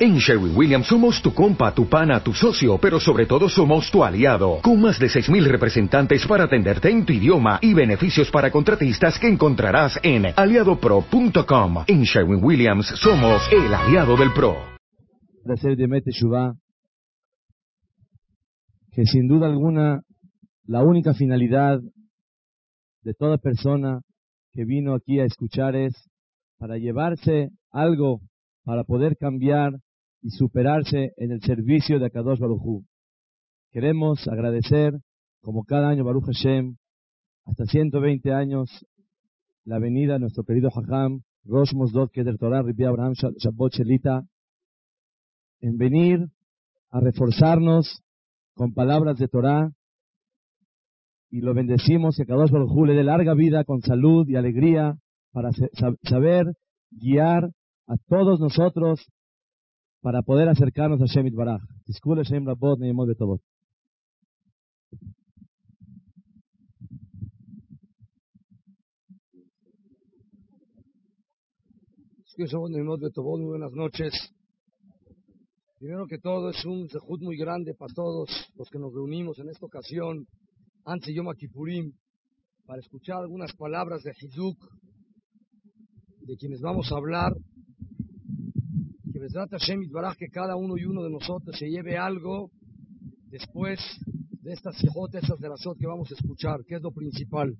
En 0.00 0.16
Sherwin 0.18 0.56
Williams 0.56 0.86
somos 0.86 1.20
tu 1.20 1.34
compa, 1.34 1.74
tu 1.74 1.88
pana, 1.88 2.22
tu 2.22 2.32
socio, 2.32 2.78
pero 2.78 3.00
sobre 3.00 3.26
todo 3.26 3.48
somos 3.48 3.90
tu 3.90 4.04
aliado, 4.04 4.60
con 4.62 4.80
más 4.80 4.96
de 5.00 5.08
6.000 5.08 5.44
representantes 5.50 6.24
para 6.24 6.44
atenderte 6.44 6.88
en 6.88 7.04
tu 7.04 7.12
idioma 7.12 7.58
y 7.60 7.74
beneficios 7.74 8.30
para 8.30 8.52
contratistas 8.52 9.18
que 9.18 9.26
encontrarás 9.26 9.98
en 10.04 10.26
aliadopro.com. 10.36 11.82
En 11.88 12.02
Sherwin 12.04 12.38
Williams 12.44 12.86
somos 12.94 13.42
el 13.50 13.74
aliado 13.74 14.16
del 14.16 14.32
PRO. 14.32 14.54
hacer 15.52 15.76
de 15.76 15.88
Mete 15.88 16.12
que 18.92 19.04
sin 19.04 19.26
duda 19.26 19.48
alguna 19.48 20.02
la 20.64 20.84
única 20.84 21.12
finalidad 21.12 21.80
de 23.02 23.14
toda 23.14 23.36
persona 23.36 24.02
que 24.52 24.64
vino 24.64 24.94
aquí 24.94 25.18
a 25.18 25.24
escuchar 25.24 25.74
es 25.74 25.92
para 26.56 26.76
llevarse 26.76 27.48
algo 27.72 28.20
para 28.62 28.84
poder 28.84 29.16
cambiar 29.16 29.72
y 30.22 30.30
superarse 30.30 31.12
en 31.16 31.32
el 31.32 31.40
servicio 31.40 31.98
de 31.98 32.06
Akadosh 32.06 32.38
Baruj 32.38 32.84
Queremos 33.70 34.26
agradecer, 34.26 34.98
como 35.40 35.64
cada 35.64 35.90
año 35.90 36.04
Baruch 36.04 36.24
Hashem, 36.24 36.76
hasta 37.44 37.64
120 37.66 38.32
años, 38.32 38.86
la 39.64 39.78
venida 39.78 40.14
de 40.14 40.20
nuestro 40.20 40.44
querido 40.44 40.70
Hajam, 40.70 41.22
Rosh 41.44 41.74
Mosdot 41.74 42.10
Keder 42.10 42.38
Torah, 42.38 42.62
Ribi 42.62 42.84
Abraham 42.84 43.12
Shabbat 43.12 43.72
Shelita, 43.74 44.22
en 45.60 45.76
venir 45.76 46.28
a 46.90 47.00
reforzarnos 47.00 48.02
con 48.54 48.72
palabras 48.72 49.18
de 49.18 49.28
Torah 49.28 49.70
y 51.30 51.42
lo 51.42 51.52
bendecimos 51.52 52.16
que 52.16 52.24
Kadosh 52.24 52.50
Baruj 52.50 52.86
le 52.86 52.94
dé 52.94 53.04
larga 53.04 53.34
vida 53.34 53.64
con 53.64 53.82
salud 53.82 54.26
y 54.28 54.36
alegría 54.36 54.96
para 55.32 55.50
saber 56.04 56.46
guiar 56.90 57.50
a 57.86 57.96
todos 58.08 58.40
nosotros 58.40 59.06
para 60.00 60.22
poder 60.22 60.48
acercarnos 60.48 61.00
a 61.02 61.06
Shemit 61.06 61.34
Baraj. 61.34 61.62
Disculpe 61.86 62.24
Shem 62.24 62.46
Rabot 62.46 62.78
Neimot 62.78 63.08
Betobot. 63.08 63.40
Muy 72.38 73.46
buenas 73.46 73.72
noches. 73.72 74.12
Primero 75.80 76.06
que 76.06 76.18
todo 76.18 76.50
es 76.50 76.64
un 76.64 76.88
sejud 76.88 77.20
muy 77.20 77.36
grande 77.36 77.74
para 77.74 77.92
todos 77.92 78.30
los 78.54 78.68
que 78.68 78.78
nos 78.78 78.94
reunimos 78.94 79.38
en 79.40 79.48
esta 79.48 79.66
ocasión, 79.66 80.26
antes 80.84 81.12
Yom 81.12 81.32
Kippurim, 81.36 81.92
para 82.64 82.80
escuchar 82.80 83.18
algunas 83.18 83.52
palabras 83.56 84.04
de 84.04 84.12
Hizuk, 84.20 84.56
de 86.20 86.36
quienes 86.36 86.60
vamos 86.60 86.92
a 86.92 86.96
hablar 86.96 87.32
que 90.18 90.28
cada 90.28 90.56
uno 90.56 90.76
y 90.76 90.84
uno 90.84 91.02
de 91.02 91.10
nosotros 91.10 91.56
se 91.58 91.68
lleve 91.68 91.96
algo 91.96 92.50
después 93.30 93.78
de 94.42 94.52
estas 94.52 94.82
hijotas, 94.82 95.22
estas 95.22 95.38
de 95.38 95.48
las 95.48 95.60
que 95.78 95.86
vamos 95.86 96.10
a 96.10 96.14
escuchar, 96.14 96.64
que 96.64 96.76
es 96.76 96.82
lo 96.82 96.92
principal. 96.92 97.56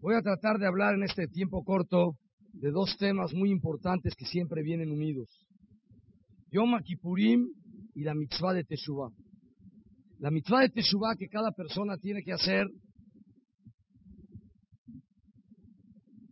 Voy 0.00 0.14
a 0.14 0.22
tratar 0.22 0.58
de 0.58 0.66
hablar 0.66 0.94
en 0.94 1.02
este 1.02 1.26
tiempo 1.26 1.64
corto 1.64 2.16
de 2.52 2.70
dos 2.70 2.96
temas 2.96 3.34
muy 3.34 3.50
importantes 3.50 4.14
que 4.14 4.24
siempre 4.24 4.62
vienen 4.62 4.90
unidos. 4.90 5.28
Yom 6.52 6.78
Kippurim 6.82 7.48
y 7.94 8.04
la 8.04 8.14
mitzvah 8.14 8.52
de 8.52 8.64
Teshuvah. 8.64 9.10
La 10.18 10.30
mitzvah 10.30 10.60
de 10.60 10.68
Teshuvah 10.70 11.16
que 11.16 11.28
cada 11.28 11.50
persona 11.50 11.96
tiene 11.98 12.22
que 12.22 12.32
hacer. 12.32 12.66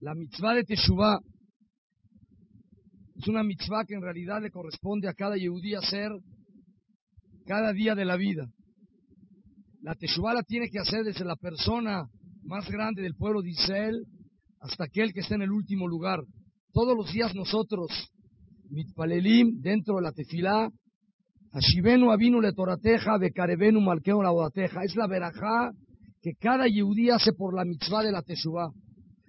La 0.01 0.15
mitzvah 0.15 0.55
de 0.55 0.65
Teshuvah 0.65 1.19
es 3.25 3.29
una 3.29 3.43
mitzvah 3.43 3.87
que 3.87 3.95
en 3.95 4.03
realidad 4.03 4.43
le 4.43 4.51
corresponde 4.51 5.09
a 5.09 5.15
cada 5.15 5.39
yehudí 5.39 5.75
hacer 5.75 6.11
cada 7.47 7.73
día 7.73 7.95
de 7.95 8.05
la 8.05 8.17
vida. 8.17 8.51
La 9.81 9.95
Teshuvah 9.95 10.35
la 10.35 10.43
tiene 10.43 10.69
que 10.69 10.79
hacer 10.79 11.05
desde 11.05 11.25
la 11.25 11.35
persona 11.37 12.05
más 12.45 12.69
grande 12.71 13.01
del 13.01 13.15
pueblo 13.15 13.41
de 13.41 13.49
Israel 13.49 14.05
hasta 14.61 14.85
aquel 14.85 15.15
que 15.15 15.21
está 15.21 15.37
en 15.37 15.43
el 15.43 15.53
último 15.53 15.89
lugar. 15.89 16.23
Todos 16.75 16.95
los 16.95 17.11
días 17.15 17.35
nosotros, 17.35 17.91
mitpalelim, 18.69 19.59
dentro 19.63 19.97
de 19.97 20.03
la 20.03 20.13
tefilá, 20.13 20.69
Ashivenu 21.51 22.11
avinu 22.11 22.43
le 22.43 22.53
torateja, 22.53 23.17
bekarevenu 23.17 23.81
malkeu 23.81 24.21
la 24.23 24.51
Es 24.55 24.97
la 24.97 25.07
verajá 25.07 25.73
que 26.21 26.35
cada 26.35 26.67
yehudí 26.67 27.09
hace 27.09 27.33
por 27.33 27.55
la 27.55 27.65
mitzvah 27.65 28.03
de 28.03 28.13
la 28.13 28.21
Teshuvah. 28.21 28.71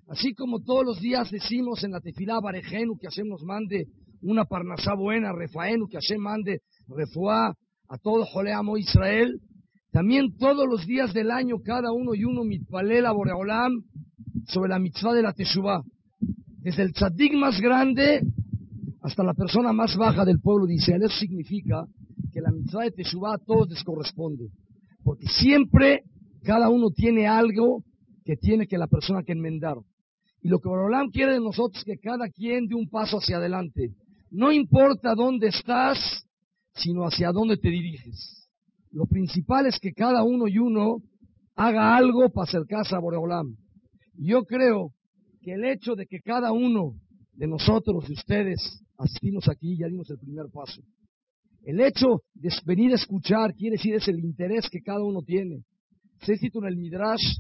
Así 0.07 0.33
como 0.35 0.61
todos 0.61 0.85
los 0.85 0.99
días 0.99 1.31
decimos 1.31 1.83
en 1.83 1.91
la 1.91 1.99
tefilá 1.99 2.39
Barejenu 2.39 2.97
que 2.97 3.07
Hashem 3.07 3.27
nos 3.27 3.43
mande 3.43 3.87
una 4.21 4.45
parnasá 4.45 4.93
buena, 4.93 5.33
Refaenu 5.33 5.87
que 5.87 5.97
Hashem 5.97 6.21
mande 6.21 6.61
refuá 6.87 7.55
a 7.87 7.97
todo 7.97 8.25
Joleamo 8.25 8.77
Israel, 8.77 9.39
también 9.91 10.35
todos 10.37 10.67
los 10.69 10.85
días 10.85 11.13
del 11.13 11.31
año 11.31 11.57
cada 11.63 11.91
uno 11.91 12.13
y 12.13 12.23
uno 12.23 12.43
mitpalela 12.43 13.13
Boreolam 13.13 13.71
sobre 14.47 14.69
la 14.69 14.79
mitzvah 14.79 15.13
de 15.13 15.21
la 15.21 15.33
Teshuvah. 15.33 15.81
Desde 16.59 16.83
el 16.83 16.93
tzadik 16.93 17.33
más 17.33 17.59
grande 17.59 18.21
hasta 19.01 19.23
la 19.23 19.33
persona 19.33 19.71
más 19.71 19.95
baja 19.95 20.25
del 20.25 20.39
pueblo 20.39 20.65
de 20.65 20.75
Israel. 20.75 21.03
Eso 21.03 21.17
significa 21.19 21.85
que 22.33 22.41
la 22.41 22.51
mitzvah 22.51 22.83
de 22.83 22.91
Teshuvah 22.91 23.35
a 23.35 23.37
todos 23.37 23.69
les 23.69 23.83
corresponde. 23.83 24.49
Porque 25.03 25.27
siempre 25.27 26.03
cada 26.43 26.69
uno 26.69 26.89
tiene 26.89 27.27
algo 27.27 27.83
que 28.23 28.35
tiene 28.35 28.67
que 28.67 28.77
la 28.77 28.87
persona 28.87 29.23
que 29.23 29.31
enmendar. 29.31 29.77
Y 30.45 30.47
lo 30.47 30.59
que 30.59 30.69
Borolam 30.69 31.09
quiere 31.09 31.33
de 31.33 31.39
nosotros 31.39 31.79
es 31.79 31.83
que 31.83 31.97
cada 31.97 32.29
quien 32.29 32.67
dé 32.67 32.75
un 32.75 32.87
paso 32.87 33.17
hacia 33.17 33.37
adelante. 33.37 33.95
No 34.29 34.51
importa 34.51 35.15
dónde 35.15 35.47
estás, 35.47 35.97
sino 36.75 37.01
hacia 37.01 37.31
dónde 37.31 37.57
te 37.57 37.69
diriges. 37.69 38.47
Lo 38.91 39.07
principal 39.07 39.65
es 39.65 39.79
que 39.79 39.91
cada 39.91 40.23
uno 40.23 40.47
y 40.47 40.59
uno 40.59 40.97
haga 41.55 41.97
algo 41.97 42.29
para 42.29 42.43
acercarse 42.43 42.93
a 42.93 42.99
Boreolam. 42.99 43.55
Yo 44.19 44.43
creo 44.43 44.91
que 45.41 45.53
el 45.53 45.65
hecho 45.65 45.95
de 45.95 46.05
que 46.05 46.19
cada 46.19 46.51
uno 46.51 46.93
de 47.33 47.47
nosotros, 47.47 48.07
de 48.07 48.13
ustedes, 48.13 48.83
asistimos 48.99 49.49
aquí, 49.49 49.75
ya 49.79 49.87
dimos 49.87 50.11
el 50.11 50.19
primer 50.19 50.45
paso. 50.53 50.79
El 51.63 51.81
hecho 51.81 52.21
de 52.35 52.49
venir 52.67 52.91
a 52.91 52.97
escuchar 52.97 53.55
quiere 53.55 53.77
decir 53.77 53.95
es 53.95 54.07
el 54.07 54.19
interés 54.19 54.69
que 54.69 54.83
cada 54.83 55.03
uno 55.03 55.23
tiene. 55.23 55.63
Se 56.21 56.33
dice 56.33 56.51
en 56.53 56.65
el 56.65 56.77
Midrash, 56.77 57.39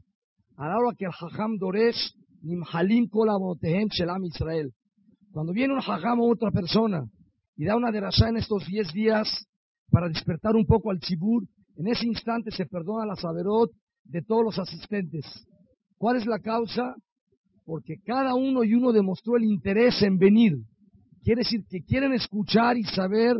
a 0.57 0.69
la 0.69 0.77
hora 0.79 0.95
que 0.97 1.05
el 1.05 1.11
Hajam 1.11 1.59
Doresh 1.59 2.15
Nimhalim 2.41 3.09
Shelam 3.89 4.25
Israel. 4.25 4.71
Cuando 5.31 5.53
viene 5.53 5.73
un 5.73 5.79
hajam 5.79 6.19
o 6.19 6.31
otra 6.31 6.51
persona 6.51 7.03
y 7.57 7.65
da 7.65 7.75
una 7.75 7.91
derashá 7.91 8.29
en 8.29 8.37
estos 8.37 8.65
diez 8.67 8.91
días 8.93 9.27
para 9.89 10.07
despertar 10.07 10.55
un 10.55 10.65
poco 10.65 10.91
al 10.91 10.99
chibur, 10.99 11.43
en 11.77 11.87
ese 11.87 12.05
instante 12.05 12.51
se 12.51 12.65
perdona 12.65 13.05
la 13.05 13.15
saberot 13.15 13.71
de 14.05 14.21
todos 14.21 14.43
los 14.43 14.59
asistentes. 14.59 15.25
¿Cuál 15.97 16.17
es 16.17 16.25
la 16.25 16.39
causa? 16.39 16.95
Porque 17.65 17.95
cada 18.05 18.35
uno 18.35 18.63
y 18.63 18.73
uno 18.73 18.91
demostró 18.91 19.37
el 19.37 19.43
interés 19.43 20.01
en 20.03 20.17
venir. 20.17 20.53
Quiere 21.23 21.41
decir 21.41 21.61
que 21.69 21.81
quieren 21.81 22.13
escuchar 22.13 22.77
y 22.77 22.83
saber 22.83 23.35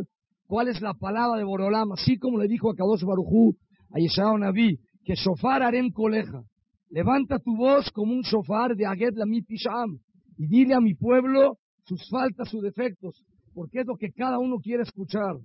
cuál 0.46 0.68
es 0.68 0.80
la 0.80 0.94
palabra 0.94 1.38
de 1.38 1.44
Borolam, 1.44 1.92
así 1.92 2.18
como 2.18 2.38
le 2.38 2.48
dijo 2.48 2.70
a 2.70 2.74
Kadosh 2.74 3.04
Barujú, 3.04 3.56
a 3.92 3.98
Yeshua 3.98 4.38
Naví, 4.38 4.78
que 5.04 5.14
Shofar 5.14 5.62
harem 5.62 5.90
coleja. 5.92 6.42
Levanta 6.90 7.38
tu 7.38 7.56
voz 7.56 7.90
como 7.90 8.12
un 8.12 8.22
shofar 8.22 8.76
de 8.76 8.86
Aged 8.86 9.14
la 9.14 9.26
Pisham 9.46 9.98
y 10.38 10.46
dile 10.46 10.74
a 10.74 10.80
mi 10.80 10.94
pueblo 10.94 11.58
sus 11.84 12.08
faltas, 12.08 12.48
sus 12.48 12.62
defectos, 12.62 13.22
porque 13.54 13.80
es 13.80 13.86
lo 13.86 13.96
que 13.96 14.12
cada 14.12 14.38
uno 14.38 14.58
quiere 14.58 14.82
escuchar. 14.82 15.36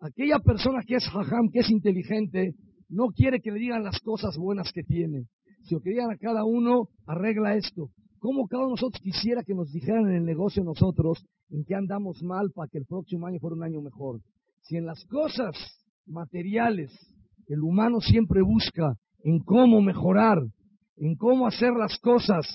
Aquella 0.00 0.38
persona 0.38 0.82
que 0.86 0.96
es 0.96 1.06
hajam, 1.06 1.50
que 1.50 1.60
es 1.60 1.70
inteligente, 1.70 2.54
no 2.88 3.08
quiere 3.08 3.40
que 3.40 3.50
le 3.50 3.58
digan 3.58 3.84
las 3.84 4.00
cosas 4.00 4.36
buenas 4.36 4.72
que 4.72 4.82
tiene. 4.82 5.26
Si 5.62 5.74
lo 5.74 5.80
que 5.80 5.90
a 6.00 6.16
cada 6.18 6.44
uno, 6.44 6.88
arregla 7.06 7.54
esto. 7.54 7.90
¿Cómo 8.18 8.46
cada 8.48 8.64
uno 8.64 8.70
de 8.70 8.80
nosotros 8.80 9.00
quisiera 9.02 9.42
que 9.42 9.54
nos 9.54 9.72
dijeran 9.72 10.08
en 10.08 10.16
el 10.16 10.24
negocio 10.24 10.64
nosotros 10.64 11.24
en 11.50 11.64
qué 11.64 11.74
andamos 11.74 12.22
mal 12.22 12.50
para 12.54 12.68
que 12.68 12.78
el 12.78 12.86
próximo 12.86 13.26
año 13.26 13.38
fuera 13.40 13.56
un 13.56 13.62
año 13.62 13.80
mejor? 13.80 14.20
Si 14.62 14.76
en 14.76 14.86
las 14.86 15.04
cosas 15.06 15.54
materiales 16.06 16.90
el 17.46 17.60
humano 17.62 18.00
siempre 18.00 18.42
busca 18.42 18.96
en 19.22 19.40
cómo 19.40 19.80
mejorar, 19.80 20.38
en 21.00 21.16
cómo 21.16 21.46
hacer 21.46 21.72
las 21.72 21.98
cosas 21.98 22.46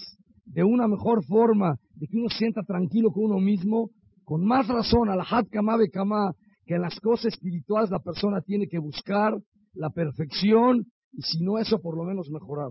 de 0.45 0.63
una 0.63 0.87
mejor 0.87 1.25
forma, 1.25 1.77
de 1.95 2.07
que 2.07 2.17
uno 2.17 2.29
sienta 2.29 2.61
tranquilo 2.61 3.11
con 3.11 3.25
uno 3.25 3.39
mismo, 3.39 3.89
con 4.23 4.45
más 4.45 4.67
razón, 4.67 5.09
al 5.09 5.21
hat 5.21 5.47
kama 5.49 5.77
kama, 5.91 6.31
que 6.65 6.75
en 6.75 6.81
las 6.81 6.99
cosas 6.99 7.33
espirituales 7.33 7.89
la 7.89 7.99
persona 7.99 8.41
tiene 8.41 8.67
que 8.67 8.77
buscar 8.77 9.35
la 9.73 9.89
perfección 9.89 10.85
y 11.11 11.21
si 11.23 11.43
no 11.43 11.57
eso 11.57 11.81
por 11.81 11.97
lo 11.97 12.03
menos 12.03 12.29
mejorar. 12.29 12.69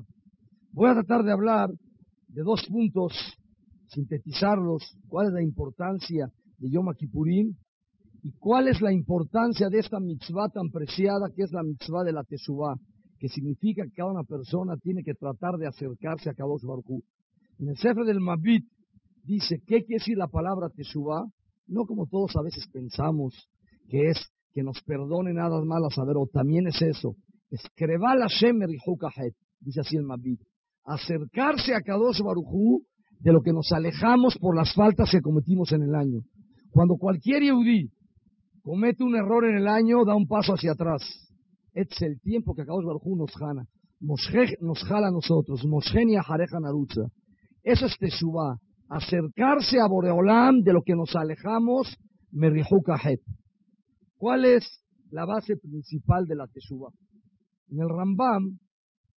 Voy 0.72 0.90
a 0.90 0.94
tratar 0.94 1.24
de 1.24 1.32
hablar 1.32 1.70
de 2.28 2.42
dos 2.42 2.64
puntos, 2.68 3.12
sintetizarlos, 3.88 4.96
cuál 5.08 5.28
es 5.28 5.32
la 5.32 5.42
importancia 5.42 6.28
de 6.58 6.70
Yom 6.70 6.86
Kippurim 6.96 7.52
y 8.22 8.32
cuál 8.38 8.68
es 8.68 8.80
la 8.80 8.92
importancia 8.92 9.68
de 9.68 9.80
esta 9.80 9.98
mitzvah 9.98 10.50
tan 10.50 10.70
preciada 10.70 11.30
que 11.34 11.42
es 11.42 11.52
la 11.52 11.64
mitzvah 11.64 12.04
de 12.04 12.12
la 12.12 12.22
Teshuvah 12.22 12.76
que 13.24 13.30
significa 13.30 13.84
que 13.84 13.92
cada 13.96 14.10
una 14.10 14.24
persona 14.24 14.76
tiene 14.76 15.02
que 15.02 15.14
tratar 15.14 15.56
de 15.56 15.66
acercarse 15.66 16.28
a 16.28 16.34
Kadosh 16.34 16.60
Baruj 16.62 17.00
En 17.58 17.70
el 17.70 17.76
Sefer 17.78 18.04
del 18.04 18.20
Mabit 18.20 18.66
dice, 19.22 19.62
¿qué 19.66 19.82
quiere 19.82 20.00
decir 20.00 20.18
la 20.18 20.28
palabra 20.28 20.68
Teshuvah? 20.68 21.24
no 21.68 21.86
como 21.86 22.06
todos 22.06 22.36
a 22.36 22.42
veces 22.42 22.68
pensamos 22.70 23.48
que 23.88 24.10
es 24.10 24.18
que 24.52 24.62
nos 24.62 24.78
perdone 24.82 25.32
nada 25.32 25.58
más 25.64 25.82
a 25.84 25.94
saber, 25.94 26.18
o 26.18 26.28
también 26.30 26.66
es 26.66 26.82
eso, 26.82 27.16
es 27.50 27.62
la 27.78 28.26
Shemer 28.28 28.68
y 28.68 28.76
dice 29.60 29.80
así 29.80 29.96
el 29.96 30.02
Mabit, 30.02 30.40
acercarse 30.84 31.74
a 31.74 31.80
Kadosh 31.80 32.20
Barujú 32.20 32.84
de 33.20 33.32
lo 33.32 33.40
que 33.40 33.54
nos 33.54 33.72
alejamos 33.72 34.36
por 34.36 34.54
las 34.54 34.74
faltas 34.74 35.10
que 35.10 35.22
cometimos 35.22 35.72
en 35.72 35.84
el 35.84 35.94
año. 35.94 36.20
Cuando 36.72 36.96
cualquier 36.96 37.42
Yehudí 37.42 37.90
comete 38.62 39.02
un 39.02 39.16
error 39.16 39.46
en 39.46 39.56
el 39.56 39.66
año, 39.66 40.04
da 40.04 40.14
un 40.14 40.28
paso 40.28 40.52
hacia 40.52 40.72
atrás. 40.72 41.00
Es 41.74 42.00
el 42.02 42.20
tiempo 42.20 42.54
que 42.54 42.64
Kadosh 42.64 42.84
Barujú 42.84 43.16
nos 43.16 43.32
jala. 43.32 43.66
nos 44.00 44.84
jala 44.84 45.08
a 45.08 45.10
nosotros. 45.10 45.64
Moshenia 45.66 46.22
Jareja 46.22 46.60
Narutza. 46.60 47.02
Eso 47.64 47.86
es 47.86 47.98
Teshuvah. 47.98 48.58
Acercarse 48.88 49.80
a 49.80 49.88
Boreolam 49.88 50.62
de 50.62 50.72
lo 50.72 50.82
que 50.82 50.94
nos 50.94 51.16
alejamos, 51.16 51.96
Merihu 52.30 52.82
¿Cuál 54.16 54.44
es 54.44 54.64
la 55.10 55.24
base 55.24 55.56
principal 55.56 56.26
de 56.26 56.36
la 56.36 56.46
Teshuvah? 56.46 56.92
En 57.70 57.80
el 57.80 57.88
Rambam, 57.88 58.58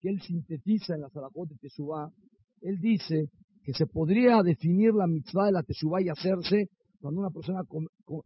que 0.00 0.08
él 0.08 0.22
sintetiza 0.22 0.94
en 0.94 1.02
la 1.02 1.10
Salahot 1.10 1.48
de 1.48 1.56
Teshuvah, 1.56 2.10
él 2.62 2.78
dice 2.80 3.28
que 3.64 3.74
se 3.74 3.86
podría 3.86 4.42
definir 4.42 4.94
la 4.94 5.06
mitzvah 5.06 5.46
de 5.46 5.52
la 5.52 5.62
Teshuvah 5.62 6.00
y 6.00 6.08
hacerse 6.08 6.70
cuando 7.00 7.20
una 7.20 7.30
persona 7.30 7.62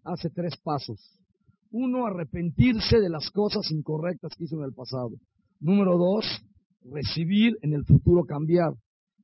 hace 0.04 0.30
tres 0.30 0.56
pasos. 0.62 1.19
Uno, 1.70 2.06
arrepentirse 2.06 2.98
de 3.00 3.08
las 3.08 3.30
cosas 3.30 3.70
incorrectas 3.70 4.32
que 4.36 4.44
hizo 4.44 4.56
en 4.56 4.64
el 4.64 4.72
pasado. 4.72 5.10
Número 5.60 5.96
dos, 5.96 6.24
recibir 6.90 7.56
en 7.62 7.74
el 7.74 7.84
futuro 7.84 8.24
cambiar. 8.24 8.72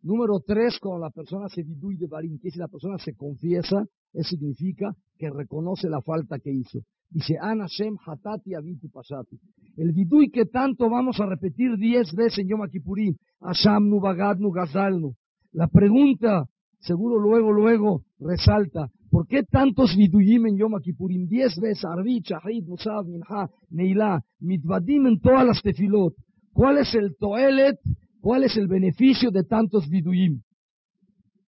Número 0.03 0.41
tres, 0.47 0.79
cuando 0.81 1.01
la 1.01 1.11
persona 1.11 1.49
se 1.49 1.63
viduy 1.63 1.97
de 1.97 2.07
barín, 2.07 2.39
que 2.39 2.51
si 2.51 2.59
la 2.59 2.69
persona 2.69 2.99
se 2.99 3.15
confiesa, 3.15 3.85
eso 4.13 4.29
significa 4.29 4.95
que 5.19 5.31
reconoce 5.31 5.89
la 5.89 6.01
falta 6.01 6.39
que 6.39 6.53
hizo. 6.53 6.81
Dice, 7.11 7.37
Anashem 7.41 7.97
hatati 8.05 8.55
avitu 8.55 8.89
pasati. 8.91 9.39
El 9.77 9.93
viduy 9.93 10.31
que 10.31 10.47
tanto 10.47 10.89
vamos 10.89 11.19
a 11.21 11.27
repetir 11.27 11.77
diez 11.77 12.13
veces 12.15 12.39
en 12.39 12.49
Yom 12.49 12.69
Kippurim. 12.71 13.17
Ashamnu, 13.41 14.01
Bagadnu, 14.01 14.51
Gazalnu. 14.51 15.15
La 15.53 15.69
pregunta, 15.69 16.47
seguro 16.87 17.19
luego, 17.19 17.53
luego, 17.53 18.03
resalta, 18.21 18.89
¿por 19.11 19.27
qué 19.27 19.43
tantos 19.43 19.97
viduyim 19.97 20.47
en 20.47 20.59
Yom 20.59 20.81
Kippurim? 20.81 21.27
Diez 21.27 21.59
veces, 21.61 21.85
Arbi, 21.85 22.21
Shahid, 22.21 22.65
Musab, 22.67 23.07
Minha, 23.07 23.49
Neila, 23.71 24.23
Mitvadim 24.41 25.07
en 25.07 25.21
todas 25.21 25.47
las 25.47 25.63
tefilot. 25.63 26.15
¿Cuál 26.53 26.79
es 26.79 26.95
el 26.95 27.17
toelet 27.19 27.79
¿Cuál 28.27 28.43
es 28.43 28.57
el 28.57 28.67
beneficio 28.67 29.31
de 29.31 29.45
tantos 29.45 29.89
viduyim? 29.89 30.43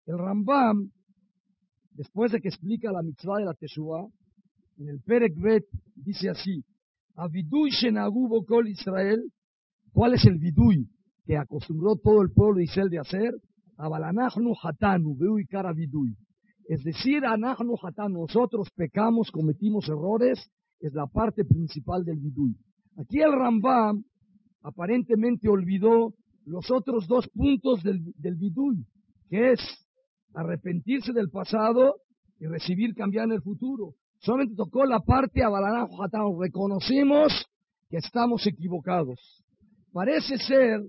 El 0.05 0.19
Rambam, 0.19 0.91
después 1.93 2.33
de 2.33 2.43
que 2.43 2.49
explica 2.49 2.93
la 2.93 3.03
mitzvah 3.03 3.39
de 3.39 3.47
la 3.47 3.55
Teshuvah, 3.55 4.07
en 4.77 4.89
el 4.91 5.01
Perek 5.01 5.41
Bet 5.41 5.65
dice 5.95 6.29
así, 6.29 6.63
a 7.15 7.29
viduy 7.29 7.71
shenagubo 7.71 8.45
kol 8.45 8.69
Israel, 8.69 9.23
¿cuál 9.91 10.17
es 10.17 10.27
el 10.27 10.37
viduy 10.37 10.87
que 11.25 11.39
acostumbró 11.39 11.97
todo 11.97 12.21
el 12.21 12.31
pueblo 12.31 12.59
de 12.59 12.65
Israel 12.65 12.91
de 12.91 12.99
hacer? 12.99 13.33
Es 16.69 16.83
decir, 16.83 17.25
nosotros 18.09 18.69
pecamos, 18.75 19.31
cometimos 19.31 19.89
errores, 19.89 20.51
es 20.81 20.93
la 20.95 21.07
parte 21.07 21.45
principal 21.45 22.05
del 22.05 22.19
viduy. 22.19 22.57
Aquí 22.99 23.21
el 23.21 23.33
Rambam 23.33 24.05
aparentemente 24.63 25.49
olvidó 25.49 26.15
los 26.45 26.71
otros 26.71 27.07
dos 27.07 27.29
puntos 27.29 27.83
del, 27.83 28.13
del 28.17 28.37
que 29.29 29.53
es 29.53 29.61
arrepentirse 30.35 31.13
del 31.13 31.31
pasado 31.31 31.97
y 32.39 32.47
recibir 32.47 32.95
cambiar 32.95 33.27
en 33.27 33.33
el 33.33 33.43
futuro. 33.43 33.95
Solamente 34.21 34.55
tocó 34.57 34.85
la 34.87 35.01
parte 35.01 35.43
a 35.43 35.51
Reconocemos 36.41 37.47
que 37.89 37.99
estamos 37.99 38.47
equivocados. 38.47 39.45
Parece 39.93 40.39
ser 40.39 40.83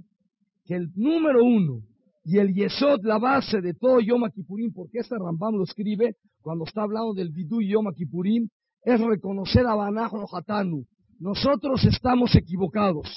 que 0.66 0.76
el 0.76 0.92
número 0.96 1.44
uno 1.44 1.82
y 2.30 2.40
el 2.40 2.54
Yesod, 2.54 3.06
la 3.06 3.20
base 3.20 3.62
de 3.62 3.74
todo 3.74 4.02
Yom 4.02 4.30
Kippurim, 4.30 4.74
porque 4.74 5.00
este 5.00 5.16
Rambam 5.18 5.56
lo 5.56 5.64
escribe 5.64 6.18
cuando 6.42 6.66
está 6.66 6.82
hablando 6.84 7.14
del 7.14 7.32
Vidú 7.32 7.62
y 7.62 7.70
Yom 7.70 7.86
Kippurim, 7.96 8.50
es 8.84 9.00
reconocer 9.00 9.66
a 9.66 9.76
Banajo 9.76 10.26
Hatanu. 10.30 10.84
Nosotros 11.20 11.86
estamos 11.86 12.36
equivocados 12.36 13.08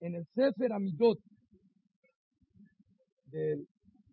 en 0.00 0.14
el 0.14 0.26
Sefer 0.34 0.74
Amidot 0.74 1.18
de 3.32 3.64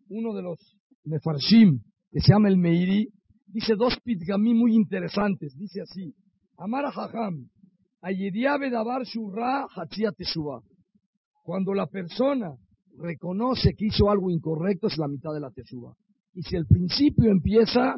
uno 0.07 0.33
de 0.33 0.43
los 0.43 0.57
Nefarshim, 1.03 1.81
que 2.09 2.21
se 2.21 2.31
llama 2.31 2.47
el 2.47 2.57
Meiri, 2.57 3.09
dice 3.47 3.75
dos 3.75 3.99
pitgamí 4.01 4.53
muy 4.53 4.75
interesantes. 4.75 5.57
Dice 5.57 5.81
así: 5.81 6.15
Amara 6.57 6.89
Hajam, 6.89 7.49
Ayediabe 8.01 8.69
Dabar 8.69 9.03
Shurra 9.03 9.67
Teshuva. 10.15 10.61
Cuando 11.43 11.73
la 11.73 11.87
persona 11.87 12.55
reconoce 12.97 13.73
que 13.73 13.85
hizo 13.85 14.09
algo 14.09 14.29
incorrecto, 14.29 14.87
es 14.87 14.97
la 14.97 15.07
mitad 15.07 15.33
de 15.33 15.39
la 15.39 15.51
Teshuva. 15.51 15.95
Y 16.33 16.43
si 16.43 16.55
el 16.55 16.65
principio 16.65 17.29
empieza 17.29 17.95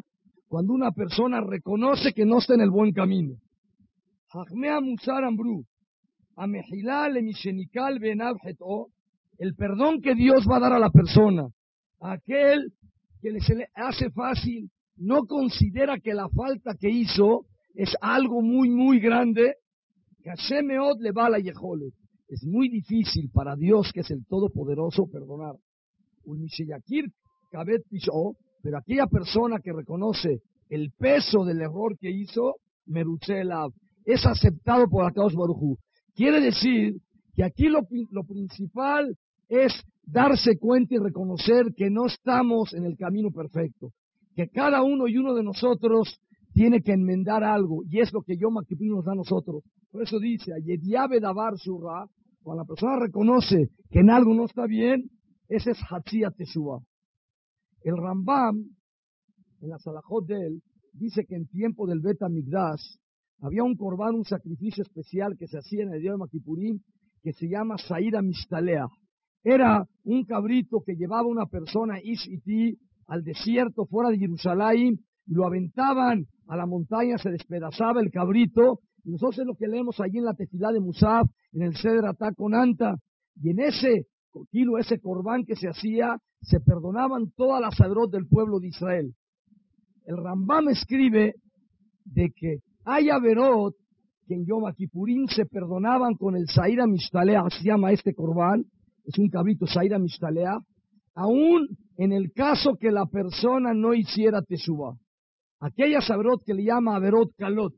cuando 0.47 0.73
una 0.73 0.91
persona 0.91 1.41
reconoce 1.41 2.13
que 2.13 2.25
no 2.25 2.37
está 2.37 2.53
en 2.53 2.61
el 2.61 2.69
buen 2.69 2.93
camino. 2.93 3.35
El 9.37 9.55
perdón 9.55 10.01
que 10.01 10.15
Dios 10.15 10.45
va 10.49 10.57
a 10.57 10.59
dar 10.59 10.73
a 10.73 10.79
la 10.79 10.89
persona, 10.89 11.47
aquel 11.99 12.71
que 13.21 13.39
se 13.41 13.55
le 13.55 13.67
hace 13.73 14.11
fácil, 14.11 14.69
no 14.95 15.25
considera 15.25 15.99
que 15.99 16.13
la 16.13 16.29
falta 16.29 16.75
que 16.75 16.89
hizo 16.89 17.45
es 17.73 17.95
algo 18.01 18.41
muy, 18.41 18.69
muy 18.69 18.99
grande, 18.99 19.55
que 20.23 20.29
le 20.99 21.11
va 21.11 21.25
a 21.25 21.29
la 21.29 21.39
Es 22.27 22.43
muy 22.43 22.69
difícil 22.69 23.29
para 23.31 23.55
Dios, 23.55 23.91
que 23.93 24.01
es 24.01 24.11
el 24.11 24.25
Todopoderoso, 24.25 25.07
perdonar. 25.07 25.55
Pero 28.61 28.77
aquella 28.77 29.07
persona 29.07 29.59
que 29.59 29.73
reconoce 29.73 30.41
el 30.69 30.91
peso 30.91 31.43
del 31.45 31.61
error 31.61 31.97
que 31.99 32.09
hizo, 32.09 32.55
es 34.05 34.25
aceptado 34.25 34.87
por 34.89 35.05
Akaos 35.05 35.35
Barujú. 35.35 35.77
Quiere 36.15 36.41
decir 36.41 36.95
que 37.35 37.43
aquí 37.43 37.67
lo, 37.67 37.83
principal 38.23 39.17
es 39.49 39.73
darse 40.05 40.57
cuenta 40.57 40.95
y 40.95 40.97
reconocer 40.99 41.73
que 41.75 41.89
no 41.89 42.05
estamos 42.05 42.73
en 42.73 42.85
el 42.85 42.97
camino 42.97 43.31
perfecto, 43.31 43.91
que 44.35 44.49
cada 44.49 44.83
uno 44.83 45.07
y 45.07 45.17
uno 45.17 45.33
de 45.33 45.43
nosotros 45.43 46.19
tiene 46.53 46.81
que 46.81 46.93
enmendar 46.93 47.43
algo, 47.43 47.83
y 47.89 47.99
es 47.99 48.13
lo 48.13 48.21
que 48.21 48.37
Yom 48.37 48.63
Kippur 48.65 48.87
nos 48.87 49.05
da 49.05 49.13
a 49.13 49.15
nosotros. 49.15 49.63
Por 49.91 50.03
eso 50.03 50.19
dice, 50.19 50.51
Dabar 51.21 51.57
Surra, 51.57 52.07
cuando 52.41 52.63
la 52.63 52.67
persona 52.67 52.99
reconoce 52.99 53.69
que 53.89 53.99
en 53.99 54.09
algo 54.09 54.33
no 54.33 54.45
está 54.45 54.65
bien, 54.65 55.09
ese 55.47 55.71
es 55.71 55.77
Hatzia. 55.89 56.31
El 57.83 57.97
Rambam, 57.97 58.63
en 59.61 59.69
la 59.69 59.77
Salahot 59.79 60.25
de 60.25 60.59
dice 60.93 61.25
que 61.25 61.35
en 61.35 61.47
tiempo 61.47 61.87
del 61.87 62.01
Bet 62.01 62.19
Migdash, 62.29 62.97
había 63.39 63.63
un 63.63 63.75
corbán, 63.75 64.15
un 64.15 64.25
sacrificio 64.25 64.83
especial 64.83 65.35
que 65.37 65.47
se 65.47 65.57
hacía 65.57 65.83
en 65.83 65.93
el 65.93 66.01
día 66.01 66.13
de 66.13 66.79
que 67.23 67.33
se 67.33 67.47
llama 67.47 67.77
Saída 67.77 68.21
Mistalea. 68.21 68.87
Era 69.43 69.85
un 70.03 70.23
cabrito 70.23 70.81
que 70.85 70.95
llevaba 70.95 71.27
una 71.27 71.45
persona 71.47 71.99
Ish 72.01 72.29
al 73.07 73.23
desierto 73.23 73.85
fuera 73.85 74.09
de 74.09 74.19
Jerusalén, 74.19 74.99
y 75.25 75.33
lo 75.33 75.45
aventaban 75.45 76.27
a 76.47 76.55
la 76.55 76.65
montaña, 76.65 77.17
se 77.17 77.29
despedazaba 77.29 78.01
el 78.01 78.11
cabrito, 78.11 78.79
y 79.03 79.11
nosotros 79.11 79.39
es 79.39 79.45
lo 79.45 79.55
que 79.55 79.67
leemos 79.67 79.99
allí 79.99 80.17
en 80.17 80.25
la 80.25 80.33
tefilá 80.33 80.71
de 80.71 80.79
Musaf, 80.79 81.27
en 81.51 81.61
el 81.61 81.75
Ceder 81.77 82.05
Ataconanta, 82.05 82.95
y 83.41 83.49
en 83.49 83.59
ese 83.59 84.07
kilo, 84.51 84.77
ese 84.77 84.99
corbán 84.99 85.45
que 85.45 85.55
se 85.55 85.67
hacía, 85.67 86.17
se 86.41 86.59
perdonaban 86.59 87.31
todas 87.35 87.61
las 87.61 87.75
sadrot 87.75 88.11
del 88.11 88.27
pueblo 88.27 88.59
de 88.59 88.67
Israel. 88.67 89.13
El 90.05 90.17
Rambam 90.17 90.69
escribe 90.69 91.35
de 92.05 92.31
que 92.35 92.57
hay 92.83 93.09
Averot 93.09 93.75
que 94.27 94.35
en 94.35 94.45
Yom 94.45 94.63
Kippurín 94.75 95.27
se 95.27 95.45
perdonaban 95.45 96.15
con 96.15 96.35
el 96.35 96.47
Saira 96.47 96.87
Mishtalea, 96.87 97.43
se 97.49 97.63
llama 97.63 97.91
este 97.91 98.13
corbán, 98.13 98.65
es 99.05 99.17
un 99.17 99.29
cabrito 99.29 99.67
Saira 99.67 99.99
Mishtalea, 99.99 100.59
aún 101.15 101.67
en 101.97 102.11
el 102.11 102.31
caso 102.31 102.75
que 102.79 102.91
la 102.91 103.05
persona 103.05 103.73
no 103.73 103.93
hiciera 103.93 104.41
Teshuvah. 104.41 104.95
Aquella 105.63 105.99
Averot 105.99 106.43
que 106.43 106.53
le 106.53 106.65
llama 106.65 106.97
Averot 106.97 107.31
Kalot, 107.37 107.73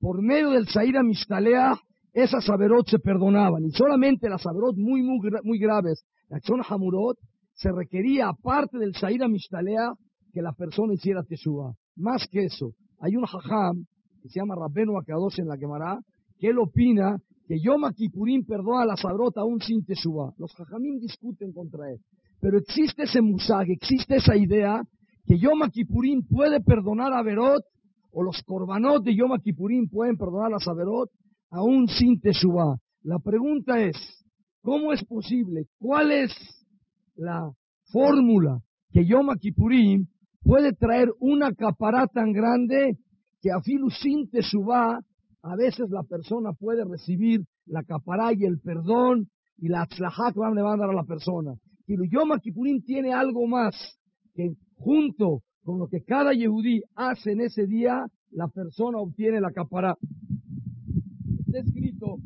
por 0.00 0.22
medio 0.22 0.52
del 0.52 0.66
Saira 0.66 1.02
Mishtalea, 1.02 1.76
esas 2.14 2.48
Averot 2.48 2.88
se 2.88 2.98
perdonaban. 3.00 3.62
Y 3.66 3.70
solamente 3.72 4.30
las 4.30 4.46
Averot 4.46 4.76
muy, 4.78 5.02
muy, 5.02 5.18
muy 5.44 5.58
graves, 5.58 6.06
la 6.30 6.40
Chon 6.40 6.62
Hamurot, 6.66 7.18
se 7.52 7.70
requería, 7.70 8.28
aparte 8.28 8.78
del 8.78 8.94
Saira 8.94 9.28
Mishtalea, 9.28 9.92
que 10.32 10.40
la 10.40 10.52
persona 10.54 10.94
hiciera 10.94 11.22
Teshuvah. 11.22 11.74
Más 11.96 12.26
que 12.30 12.44
eso, 12.44 12.72
hay 12.98 13.14
un 13.14 13.24
Hajam 13.24 13.84
que 14.22 14.30
se 14.30 14.40
llama 14.40 14.54
Rabbenu 14.54 14.96
Akadosh 14.96 15.38
en 15.38 15.48
la 15.48 15.58
Gemara, 15.58 15.98
que 16.38 16.48
él 16.48 16.58
opina 16.58 17.18
que 17.46 17.60
Yom 17.60 17.82
Kippurim 17.94 18.46
perdona 18.46 18.86
la 18.86 18.96
sabrota 18.96 19.42
aún 19.42 19.60
sin 19.60 19.84
Teshuvah. 19.84 20.32
Los 20.38 20.54
Jajamim 20.54 20.98
discuten 20.98 21.52
contra 21.52 21.90
él. 21.90 21.98
Pero 22.40 22.56
existe 22.56 23.02
ese 23.02 23.20
musag, 23.20 23.66
existe 23.68 24.16
esa 24.16 24.34
idea 24.34 24.80
que 25.26 25.38
Yom 25.38 25.60
Kippurín 25.70 26.26
puede 26.26 26.60
perdonar 26.60 27.12
a 27.12 27.22
Verot, 27.22 27.64
o 28.12 28.22
los 28.22 28.42
korbanot 28.42 29.02
de 29.04 29.14
Yom 29.14 29.38
Kippurín 29.42 29.88
pueden 29.88 30.16
perdonar 30.16 30.52
a 30.54 30.58
Saberot, 30.58 31.10
aún 31.50 31.88
sin 31.88 32.20
Teshuvah. 32.20 32.76
La 33.02 33.18
pregunta 33.18 33.80
es, 33.80 33.96
¿cómo 34.60 34.92
es 34.92 35.04
posible? 35.04 35.66
¿Cuál 35.78 36.12
es 36.12 36.32
la 37.16 37.50
fórmula 37.90 38.60
que 38.90 39.06
Yom 39.06 39.28
Kippurín 39.40 40.08
puede 40.42 40.72
traer 40.72 41.08
una 41.20 41.52
capará 41.52 42.06
tan 42.06 42.32
grande 42.32 42.98
que 43.40 43.50
a 43.50 43.60
sin 43.62 44.30
Teshuvah, 44.30 45.00
a 45.42 45.56
veces 45.56 45.90
la 45.90 46.02
persona 46.04 46.52
puede 46.52 46.84
recibir 46.84 47.40
la 47.66 47.82
capará 47.82 48.32
y 48.32 48.44
el 48.44 48.60
perdón 48.60 49.28
y 49.58 49.68
la 49.68 49.82
atzlajá 49.82 50.32
que 50.32 50.40
van 50.40 50.58
a 50.58 50.62
dar 50.62 50.90
a 50.90 50.94
la 50.94 51.04
persona. 51.04 51.54
Y 51.86 51.96
Yom 52.10 52.30
Kippurín 52.40 52.84
tiene 52.84 53.12
algo 53.12 53.46
más 53.46 53.74
que 54.34 54.52
junto 54.82 55.42
con 55.62 55.78
lo 55.78 55.86
que 55.86 56.02
cada 56.02 56.32
yehudí 56.32 56.82
hace 56.96 57.32
en 57.32 57.42
ese 57.42 57.66
día, 57.66 58.04
la 58.30 58.48
persona 58.48 58.98
obtiene 58.98 59.40
la 59.40 59.52
capará. 59.52 59.96
Está 61.46 61.60
escrito 61.60 62.18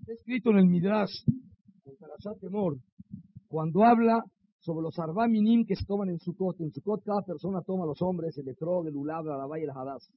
Está 0.00 0.12
escrito 0.12 0.50
en 0.50 0.58
el 0.58 0.66
Midrash, 0.66 1.24
en 1.26 1.96
Parashat 1.98 2.38
Temor, 2.40 2.78
cuando 3.48 3.82
habla 3.82 4.22
sobre 4.60 4.84
los 4.84 4.96
arbaminim 5.00 5.66
que 5.66 5.74
se 5.74 5.84
toman 5.84 6.10
en 6.10 6.20
Sukkot. 6.20 6.60
En 6.60 6.70
Sukkot 6.70 7.02
cada 7.02 7.22
persona 7.22 7.60
toma 7.62 7.84
los 7.86 8.00
hombres, 8.02 8.38
el 8.38 8.46
etrog, 8.48 8.86
el 8.86 8.94
ulab, 8.94 9.24
la 9.24 9.58
y 9.58 9.64
el 9.64 9.70
hadas. 9.70 10.08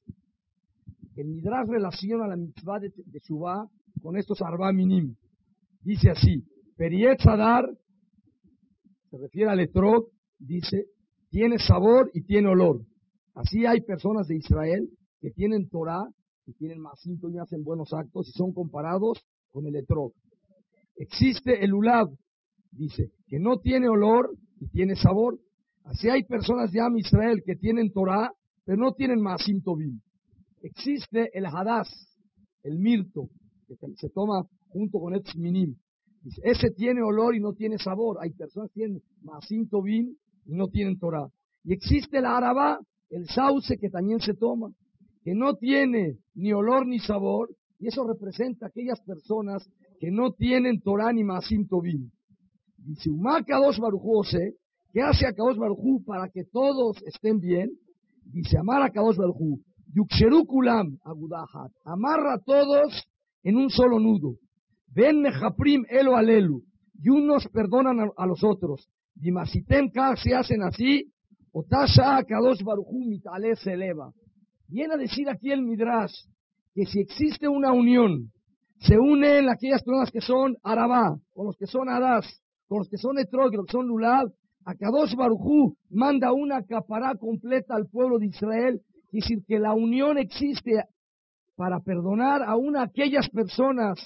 El 1.19 1.27
Midrash 1.27 1.67
relaciona 1.67 2.27
la 2.27 2.37
mitzvah 2.37 2.79
de, 2.79 2.93
de 2.95 3.19
Shuvah 3.19 3.67
con 4.01 4.15
estos 4.15 4.41
arbaminim. 4.41 5.17
Dice 5.81 6.11
así, 6.11 6.45
Periet 6.77 7.19
Sadar, 7.19 7.69
se 9.09 9.17
refiere 9.17 9.51
al 9.51 9.59
etrog, 9.59 10.07
dice, 10.37 10.85
tiene 11.29 11.59
sabor 11.59 12.09
y 12.13 12.23
tiene 12.23 12.47
olor. 12.47 12.85
Así 13.33 13.65
hay 13.65 13.81
personas 13.81 14.27
de 14.27 14.37
Israel 14.37 14.89
que 15.19 15.31
tienen 15.31 15.67
Torah, 15.67 16.07
que 16.45 16.53
tienen 16.53 16.79
más 16.79 17.05
y 17.05 17.37
hacen 17.37 17.65
buenos 17.65 17.91
actos 17.91 18.29
y 18.29 18.31
son 18.31 18.53
comparados 18.53 19.19
con 19.51 19.67
el 19.67 19.75
etrog. 19.75 20.13
Existe 20.95 21.65
el 21.65 21.73
ulab, 21.73 22.07
dice, 22.71 23.11
que 23.27 23.39
no 23.39 23.59
tiene 23.59 23.89
olor 23.89 24.37
y 24.61 24.69
tiene 24.69 24.95
sabor. 24.95 25.37
Así 25.83 26.07
hay 26.07 26.23
personas 26.23 26.71
de 26.71 26.79
Am 26.79 26.95
Israel 26.95 27.43
que 27.45 27.57
tienen 27.57 27.91
Torah, 27.91 28.31
pero 28.63 28.77
no 28.77 28.93
tienen 28.93 29.19
Masim 29.19 29.61
Tobim. 29.61 29.99
Existe 30.61 31.29
el 31.33 31.45
Hadass, 31.45 31.89
el 32.63 32.79
mirto, 32.79 33.29
que 33.67 33.75
se 33.95 34.09
toma 34.09 34.45
junto 34.69 34.99
con 34.99 35.13
el 35.13 35.23
Minim. 35.35 35.75
Ese 36.43 36.71
tiene 36.71 37.01
olor 37.01 37.35
y 37.35 37.39
no 37.39 37.53
tiene 37.53 37.77
sabor. 37.77 38.17
Hay 38.21 38.31
personas 38.31 38.69
que 38.69 38.81
tienen 38.81 39.01
Masim 39.21 39.69
Tobim 39.69 40.15
y 40.45 40.55
no 40.55 40.67
tienen 40.67 40.99
Torah. 40.99 41.29
Y 41.63 41.73
existe 41.73 42.17
el 42.17 42.25
Arabá, 42.25 42.79
el 43.09 43.27
sauce 43.27 43.77
que 43.77 43.89
también 43.89 44.19
se 44.19 44.33
toma, 44.33 44.71
que 45.23 45.33
no 45.33 45.55
tiene 45.55 46.17
ni 46.35 46.51
olor 46.53 46.85
ni 46.85 46.99
sabor, 46.99 47.49
y 47.79 47.87
eso 47.87 48.05
representa 48.05 48.67
aquellas 48.67 48.99
personas 49.01 49.69
que 49.99 50.11
no 50.11 50.33
tienen 50.33 50.81
Torah 50.81 51.13
ni 51.13 51.23
Masim 51.23 51.67
Tobim. 51.67 52.09
Dice, 52.77 53.09
Kadosh 53.45 53.79
Barujú 53.79 54.23
¿qué 54.91 55.01
hace 55.01 55.27
a 55.27 55.33
Kadosh 55.33 55.57
Barujú 55.57 56.03
para 56.03 56.29
que 56.29 56.43
todos 56.45 56.97
estén 57.05 57.39
bien? 57.39 57.71
Dice, 58.25 58.57
amar 58.57 58.81
a 58.81 58.89
Kadosh 58.89 59.17
Barujú, 59.17 59.61
Yuksheru 59.93 60.45
Kulam 60.45 60.97
Agudahat, 61.03 61.71
amarra 61.85 62.35
a 62.35 62.39
todos 62.39 63.07
en 63.43 63.57
un 63.57 63.69
solo 63.69 63.99
nudo. 63.99 64.35
Ven 64.87 65.21
Mejaprim 65.21 65.85
Elo 65.89 66.15
Alelu, 66.15 66.61
y 67.01 67.09
unos 67.09 67.47
perdonan 67.47 68.11
a, 68.15 68.25
los 68.25 68.43
otros. 68.43 68.87
Dimasitem 69.15 69.89
Ka 69.89 70.15
se 70.15 70.35
hacen 70.35 70.61
así, 70.63 71.11
Otasha 71.51 72.23
Kadosh 72.23 72.63
Barujú 72.63 73.05
Mitale 73.05 73.55
se 73.55 73.73
eleva. 73.73 74.11
Viene 74.67 74.93
a 74.93 74.97
decir 74.97 75.29
aquí 75.29 75.51
el 75.51 75.63
Midrash, 75.63 76.13
que 76.73 76.85
si 76.85 76.99
existe 76.99 77.47
una 77.47 77.71
unión, 77.71 78.31
se 78.79 78.97
unen 78.97 79.49
aquellas 79.49 79.83
personas 79.83 80.11
que 80.11 80.21
son 80.21 80.55
Arabá, 80.63 81.17
con 81.33 81.47
los 81.47 81.57
que 81.57 81.65
son 81.65 81.89
Adás, 81.89 82.25
con 82.67 82.79
los 82.79 82.89
que 82.89 82.97
son 82.97 83.17
Etrog, 83.17 83.53
los 83.53 83.65
que 83.65 83.71
son 83.71 83.87
Lulad, 83.87 84.27
a 84.65 84.75
Kadosh 84.75 85.15
Barujú 85.15 85.75
manda 85.89 86.31
una 86.31 86.63
capará 86.63 87.15
completa 87.15 87.75
al 87.75 87.87
pueblo 87.87 88.19
de 88.19 88.27
Israel, 88.27 88.81
y 89.11 89.21
decir 89.21 89.43
que 89.47 89.59
la 89.59 89.73
unión 89.73 90.17
existe 90.17 90.83
para 91.55 91.79
perdonar 91.79 92.41
aún 92.43 92.75
a 92.75 92.83
aquellas 92.83 93.29
personas 93.29 93.99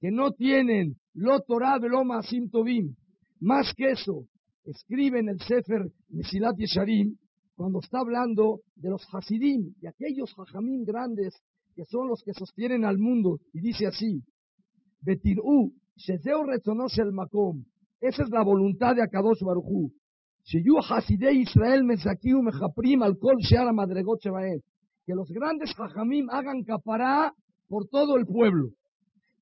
que 0.00 0.10
no 0.10 0.32
tienen 0.32 0.96
lo 1.14 1.40
Torah 1.40 1.78
lo 1.78 2.04
Masim 2.04 2.50
Tovim. 2.50 2.94
Más 3.40 3.72
que 3.74 3.90
eso, 3.90 4.26
escribe 4.64 5.20
en 5.20 5.30
el 5.30 5.40
Sefer 5.40 5.90
Mesilat 6.08 6.56
Yesharim, 6.56 7.16
cuando 7.56 7.80
está 7.80 8.00
hablando 8.00 8.60
de 8.76 8.90
los 8.90 9.02
Hasidim, 9.12 9.74
de 9.80 9.88
aquellos 9.88 10.32
Hajamim 10.36 10.84
grandes 10.84 11.34
que 11.74 11.84
son 11.84 12.08
los 12.08 12.22
que 12.22 12.32
sostienen 12.32 12.84
al 12.84 12.98
mundo, 12.98 13.38
y 13.52 13.60
dice 13.60 13.86
así, 13.86 14.22
Betirú, 15.02 15.72
Shezeu 15.96 16.44
el 16.44 17.12
Makom, 17.12 17.64
esa 18.00 18.22
es 18.22 18.30
la 18.30 18.42
voluntad 18.42 18.96
de 18.96 19.02
Akadosh 19.02 19.40
Que 20.52 20.64
los 25.14 25.30
grandes 25.30 25.70
Hajamim 25.78 26.28
hagan 26.30 26.64
capará 26.64 27.32
por 27.68 27.86
todo 27.86 28.16
el 28.16 28.26
pueblo. 28.26 28.70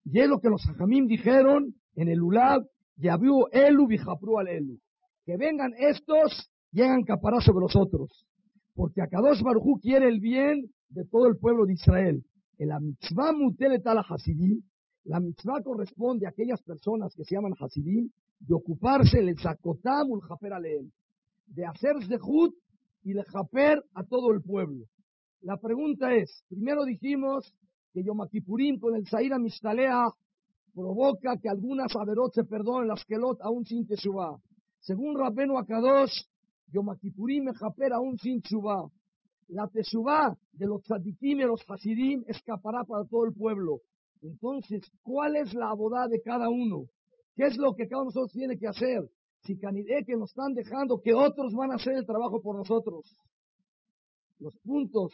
Y 0.05 0.21
es 0.21 0.29
lo 0.29 0.39
que 0.39 0.51
los 0.51 0.63
Hajamim 0.69 1.07
dijeron 1.07 1.75
en 1.95 2.09
el 2.09 2.23
Ulab, 2.23 2.63
Yabiu 2.97 3.47
Elu 3.53 3.87
Bijapru 3.87 4.39
al 4.39 4.49
Elu. 4.49 4.79
Que 5.25 5.39
vengan 5.39 5.73
estos 5.79 6.51
y 6.73 6.83
hagan 6.83 7.05
capará 7.05 7.41
sobre 7.41 7.61
los 7.61 7.75
otros. 7.75 8.27
Porque 8.75 9.01
Akadosh 9.01 9.41
Baruchu 9.43 9.81
quiere 9.81 10.09
el 10.09 10.21
bien 10.21 10.67
de 10.91 11.07
todo 11.07 11.27
el 11.27 11.39
pueblo 11.39 11.65
de 11.65 11.73
Israel. 11.73 12.23
En 12.59 12.69
la 12.69 12.81
mitzvah 12.81 13.33
mutelet 13.33 13.87
al 13.87 14.05
Hasidim, 14.07 14.61
la 15.05 15.21
mitzvah 15.21 15.63
corresponde 15.63 16.27
a 16.27 16.31
aquellas 16.31 16.61
personas 16.63 17.15
que 17.15 17.25
se 17.25 17.35
llaman 17.35 17.55
Hasidim, 17.59 18.11
de 18.41 18.55
ocuparse 18.55 19.19
el 19.19 19.39
Zakotam 19.39 20.11
ul 20.11 20.21
Japer 20.21 20.53
de 21.47 21.67
hacer 21.67 21.97
Zehut 22.07 22.55
y 23.03 23.13
de 23.13 23.25
Japer 23.25 23.83
a 23.95 24.05
todo 24.05 24.33
el 24.33 24.43
pueblo. 24.43 24.85
La 25.43 25.57
pregunta 25.57 26.15
es, 26.15 26.45
primero 26.49 26.85
dijimos 26.85 27.53
que 27.93 28.03
Yom 28.03 28.19
con 28.81 28.95
el 28.97 29.07
Zaira 29.07 29.39
Mistalea 29.39 30.09
provoca 30.75 31.37
que 31.39 31.49
algunas 31.49 31.95
averot 31.97 32.33
se 32.35 32.45
perdonen 32.45 32.89
las 32.89 33.05
kelot 33.05 33.41
aún 33.43 33.65
sin 33.65 33.87
Teshuvah. 33.87 34.37
Según 34.81 35.19
Rabbenu 35.19 35.59
Akadosh, 35.59 36.23
Yom 36.73 36.95
Kippurim 37.01 37.53
Japer 37.53 37.93
aún 37.93 38.19
sin 38.19 38.43
Teshuvah. 38.43 38.89
La 39.49 39.67
Teshuvah 39.69 40.37
de 40.53 40.67
los 40.67 40.83
tzadikim 40.83 41.41
y 41.41 41.45
los 41.45 41.65
hasidim 41.69 42.25
escapará 42.27 42.85
para 42.85 43.05
todo 43.05 43.25
el 43.25 43.33
pueblo. 43.33 43.81
Entonces, 44.23 44.83
¿cuál 45.03 45.37
es 45.37 45.55
la 45.55 45.71
abodá 45.71 46.09
de 46.09 46.21
cada 46.21 46.49
uno? 46.49 46.87
¿Qué 47.39 47.47
es 47.47 47.57
lo 47.57 47.73
que 47.73 47.87
cada 47.87 48.03
uno 48.03 48.11
de 48.11 48.17
nosotros 48.17 48.33
tiene 48.33 48.59
que 48.59 48.67
hacer? 48.67 49.09
Si 49.45 49.57
canidé 49.57 50.05
que 50.05 50.17
nos 50.17 50.31
están 50.31 50.55
dejando, 50.55 51.01
que 51.01 51.15
otros 51.15 51.55
van 51.55 51.71
a 51.71 51.77
hacer 51.77 51.93
el 51.93 52.05
trabajo 52.05 52.43
por 52.43 52.57
nosotros. 52.57 53.07
Los 54.41 54.59
puntos 54.59 55.13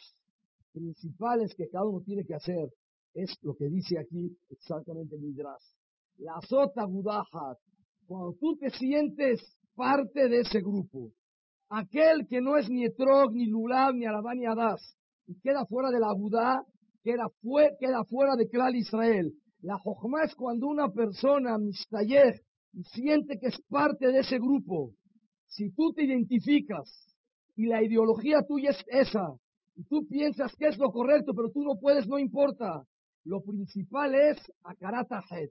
principales 0.73 1.55
que 1.55 1.69
cada 1.69 1.85
uno 1.85 2.01
tiene 2.01 2.25
que 2.25 2.35
hacer 2.35 2.71
es 3.13 3.37
lo 3.43 3.55
que 3.55 3.69
dice 3.69 3.99
aquí 3.99 4.35
exactamente 4.49 5.19
Midrash. 5.19 5.63
La 6.17 6.41
sota 6.49 6.85
gudahat. 6.85 7.59
Cuando 8.07 8.33
tú 8.41 8.57
te 8.57 8.71
sientes 8.71 9.43
parte 9.75 10.27
de 10.27 10.41
ese 10.41 10.63
grupo, 10.63 11.11
aquel 11.69 12.27
que 12.27 12.41
no 12.41 12.57
es 12.57 12.71
ni 12.71 12.87
Etrog, 12.87 13.35
ni 13.35 13.49
Lulab, 13.49 13.97
ni 13.97 14.07
Arabá, 14.07 14.35
ni 14.35 14.47
Adás, 14.47 14.97
y 15.27 15.39
queda 15.41 15.67
fuera 15.67 15.91
de 15.91 16.01
la 16.01 16.15
Budá, 16.15 16.65
queda, 17.03 17.27
queda 17.79 18.03
fuera 18.05 18.35
de 18.35 18.49
Klal 18.49 18.77
Israel, 18.77 19.35
la 19.65 19.79
Jochma 19.79 20.25
es 20.25 20.35
cuando 20.35 20.67
una 20.67 20.91
persona 20.91 21.57
mistayeh 21.57 22.43
y 22.75 22.83
siente 22.85 23.39
que 23.39 23.47
es 23.47 23.59
parte 23.71 24.09
de 24.09 24.19
ese 24.19 24.39
grupo. 24.39 24.93
Si 25.47 25.71
tú 25.71 25.95
te 25.95 26.05
identificas 26.05 26.87
y 27.57 27.67
la 27.67 27.83
ideología 27.83 28.43
tuya 28.43 28.71
es 28.71 28.85
esa, 28.89 29.35
y 29.75 29.85
tú 29.85 30.07
piensas 30.07 30.55
que 30.57 30.69
es 30.69 30.77
lo 30.77 30.93
correcto, 30.93 31.33
pero 31.35 31.51
tú 31.51 31.63
no 31.63 31.81
puedes, 31.81 32.07
no 32.07 32.19
importa. 32.19 32.85
Lo 33.25 33.41
principal 33.41 34.15
es 34.15 34.37
akaratahet. 34.65 35.51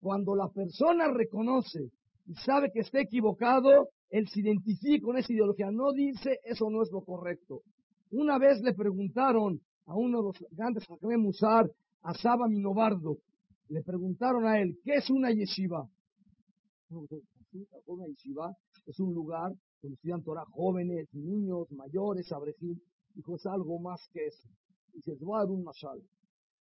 Cuando 0.00 0.36
la 0.36 0.48
persona 0.50 1.08
reconoce 1.08 1.90
y 2.26 2.34
sabe 2.34 2.70
que 2.72 2.80
está 2.80 3.00
equivocado, 3.00 3.88
él 4.10 4.28
se 4.28 4.40
identifica 4.40 5.04
con 5.04 5.18
esa 5.18 5.32
ideología. 5.32 5.72
No 5.72 5.92
dice, 5.92 6.38
eso 6.44 6.70
no 6.70 6.82
es 6.82 6.92
lo 6.92 7.00
correcto. 7.00 7.62
Una 8.12 8.38
vez 8.38 8.60
le 8.62 8.72
preguntaron 8.72 9.60
a 9.86 9.96
uno 9.96 10.18
de 10.18 10.24
los 10.28 10.50
grandes 10.52 10.86
Musar, 11.18 11.68
a 12.02 12.14
Saba 12.14 12.46
Minobardo, 12.46 13.18
le 13.68 13.82
preguntaron 13.82 14.46
a 14.46 14.60
él, 14.60 14.78
¿qué 14.82 14.94
es 14.94 15.10
una 15.10 15.30
yeshiva? 15.30 15.88
Una 17.86 18.06
yeshiva 18.06 18.56
es 18.86 18.98
un 19.00 19.14
lugar 19.14 19.52
donde 19.82 19.94
estudian 19.94 20.22
Torah 20.22 20.44
jóvenes, 20.50 21.08
niños, 21.12 21.70
mayores, 21.72 22.30
abrejín. 22.32 22.80
Dijo, 23.14 23.36
es 23.36 23.46
algo 23.46 23.78
más 23.78 24.08
que 24.12 24.26
eso. 24.26 24.48
Dice, 24.92 25.16
dar 25.20 25.46
un 25.46 25.64
mashal. 25.64 26.02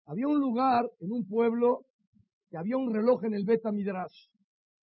Había 0.06 0.28
un 0.28 0.40
lugar 0.40 0.90
en 1.00 1.12
un 1.12 1.26
pueblo 1.28 1.86
que 2.50 2.58
había 2.58 2.78
un 2.78 2.94
reloj 2.94 3.24
en 3.26 3.34
el 3.34 3.46
Beta 3.46 3.72
Midrash. 3.72 4.30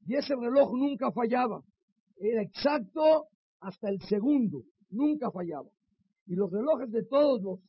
Y 0.07 0.17
ese 0.17 0.35
reloj 0.37 0.73
nunca 0.75 1.11
fallaba. 1.13 1.63
Era 2.17 2.43
exacto 2.43 3.29
hasta 3.61 3.89
el 3.89 4.01
segundo. 4.03 4.63
Nunca 4.91 5.31
fallaba. 5.31 5.71
Y 6.27 6.35
los 6.35 6.51
relojes 6.51 6.91
de 6.91 7.05
todos 7.05 7.43
los 7.43 7.61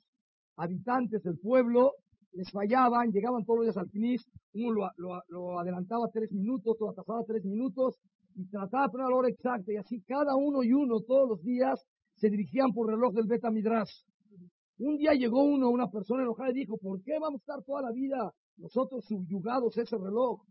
habitantes 0.55 1.23
del 1.23 1.37
pueblo 1.37 1.93
les 2.35 2.51
fallaban, 2.51 3.11
llegaban 3.11 3.45
todos 3.45 3.59
los 3.59 3.65
días 3.67 3.77
al 3.77 3.89
finis, 3.89 4.27
uno 4.53 4.89
lo, 4.97 5.59
adelantaba 5.59 6.09
tres 6.11 6.31
minutos, 6.31 6.73
otro 6.73 6.89
atrasaba 6.89 7.23
tres 7.25 7.45
minutos, 7.45 7.97
y 8.35 8.45
trataba 8.47 8.87
de 8.87 8.91
poner 8.91 9.07
la 9.07 9.15
hora 9.15 9.29
exacta, 9.29 9.71
y 9.71 9.77
así 9.77 10.01
cada 10.01 10.35
uno 10.35 10.61
y 10.61 10.73
uno 10.73 10.99
todos 11.01 11.29
los 11.29 11.41
días 11.41 11.81
se 12.15 12.29
dirigían 12.29 12.73
por 12.73 12.89
reloj 12.89 13.13
del 13.13 13.27
Beta 13.27 13.49
Midrash. 13.49 14.03
Un 14.77 14.97
día 14.97 15.13
llegó 15.13 15.43
uno, 15.43 15.69
una 15.69 15.89
persona 15.89 16.23
enojada, 16.23 16.51
y 16.51 16.55
dijo, 16.55 16.77
¿por 16.77 17.01
qué 17.03 17.17
vamos 17.19 17.39
a 17.39 17.43
estar 17.43 17.63
toda 17.63 17.81
la 17.81 17.91
vida 17.91 18.33
nosotros 18.57 19.05
subyugados 19.05 19.77
a 19.77 19.83
ese 19.83 19.97
reloj? 19.97 20.41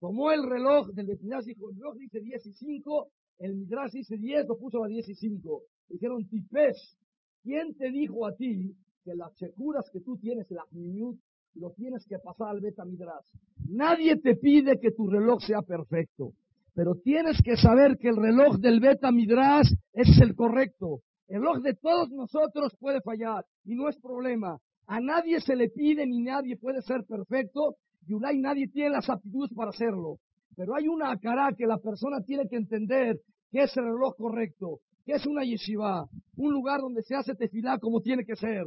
Tomó 0.00 0.32
el 0.32 0.42
reloj 0.42 0.88
del 0.88 1.06
Beta 1.06 1.22
Midrash, 1.22 1.44
dijo, 1.44 1.70
el 1.70 1.76
reloj 1.76 1.94
dice 1.96 2.20
10 2.20 2.46
y 2.46 2.52
5, 2.54 3.08
el 3.38 3.54
Midrash 3.54 3.92
dice 3.92 4.16
10, 4.16 4.48
lo 4.48 4.58
puso 4.58 4.82
a 4.82 4.88
10 4.88 5.08
y 5.08 5.14
5. 5.14 5.62
Dijeron, 5.88 6.26
tipes, 6.28 6.98
¿quién 7.42 7.76
te 7.76 7.90
dijo 7.92 8.26
a 8.26 8.34
ti 8.34 8.74
que 9.04 9.14
las 9.14 9.36
securas 9.36 9.88
que 9.92 10.00
tú 10.00 10.16
tienes, 10.16 10.50
la 10.50 10.64
minut, 10.72 11.18
lo 11.54 11.70
tienes 11.72 12.04
que 12.06 12.18
pasar 12.18 12.48
al 12.48 12.60
Beta 12.60 12.84
Midrash? 12.84 13.26
Nadie 13.68 14.16
te 14.16 14.36
pide 14.36 14.78
que 14.78 14.92
tu 14.92 15.08
reloj 15.08 15.40
sea 15.42 15.62
perfecto, 15.62 16.32
pero 16.74 16.94
tienes 16.96 17.40
que 17.42 17.56
saber 17.56 17.96
que 17.98 18.08
el 18.08 18.16
reloj 18.16 18.56
del 18.58 18.80
Beta 18.80 19.10
Midrash 19.10 19.72
es 19.92 20.20
el 20.20 20.34
correcto. 20.34 21.00
El 21.28 21.40
reloj 21.40 21.62
de 21.62 21.74
todos 21.74 22.10
nosotros 22.10 22.74
puede 22.78 23.00
fallar 23.00 23.44
y 23.64 23.74
no 23.74 23.88
es 23.88 23.96
problema. 23.98 24.58
A 24.86 25.00
nadie 25.00 25.40
se 25.40 25.54
le 25.54 25.68
pide 25.68 26.06
ni 26.06 26.22
nadie 26.22 26.56
puede 26.56 26.82
ser 26.82 27.04
perfecto 27.04 27.76
y 28.08 28.14
nadie 28.38 28.68
tiene 28.68 28.90
las 28.90 29.08
aptitudes 29.08 29.52
para 29.54 29.70
hacerlo. 29.70 30.18
Pero 30.56 30.74
hay 30.74 30.88
una 30.88 31.16
cara 31.18 31.54
que 31.56 31.66
la 31.66 31.78
persona 31.78 32.20
tiene 32.22 32.48
que 32.48 32.56
entender 32.56 33.20
que 33.50 33.62
es 33.62 33.76
el 33.76 33.84
reloj 33.84 34.16
correcto, 34.16 34.80
que 35.04 35.12
es 35.12 35.26
una 35.26 35.44
yeshiva, 35.44 36.06
un 36.36 36.52
lugar 36.52 36.80
donde 36.80 37.02
se 37.02 37.14
hace 37.14 37.34
tefilá 37.34 37.78
como 37.78 38.00
tiene 38.00 38.24
que 38.24 38.36
ser, 38.36 38.66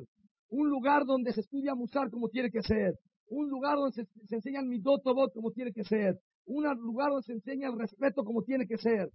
un 0.54 0.70
lugar 0.70 1.06
donde 1.06 1.34
se 1.34 1.42
estudia 1.42 1.74
musar 1.74 2.12
como 2.12 2.30
tiene 2.30 2.52
que 2.52 2.62
ser, 2.62 2.94
un 3.28 3.50
lugar 3.50 3.78
donde 3.78 3.94
se, 3.94 4.06
se 4.28 4.36
enseñan 4.36 4.68
midotobot 4.68 5.34
como 5.34 5.52
tiene 5.52 5.74
que 5.74 5.84
ser, 5.84 6.20
un 6.46 6.64
lugar 6.78 7.10
donde 7.10 7.26
se 7.26 7.34
enseña 7.34 7.70
el 7.70 7.80
respeto 7.80 8.24
como 8.24 8.44
tiene 8.44 8.68
que 8.68 8.78
ser. 8.78 9.10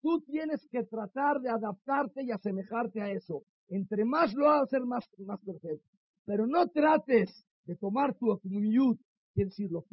Tú 0.00 0.20
tienes 0.22 0.66
que 0.72 0.82
tratar 0.82 1.40
de 1.40 1.50
adaptarte 1.50 2.24
y 2.24 2.32
asemejarte 2.32 3.00
a 3.00 3.12
eso. 3.12 3.42
Entre 3.68 4.04
más 4.04 4.34
lo 4.34 4.48
hagas, 4.48 4.70
más, 4.84 5.08
más 5.18 5.40
perfecto. 5.40 5.86
Pero 6.24 6.48
no 6.48 6.66
trates 6.68 7.46
de 7.64 7.76
tomar 7.76 8.16
tu 8.16 8.32
acumiyut, 8.32 8.98
quiere 9.34 9.50
decir, 9.50 9.70
lo, 9.70 9.84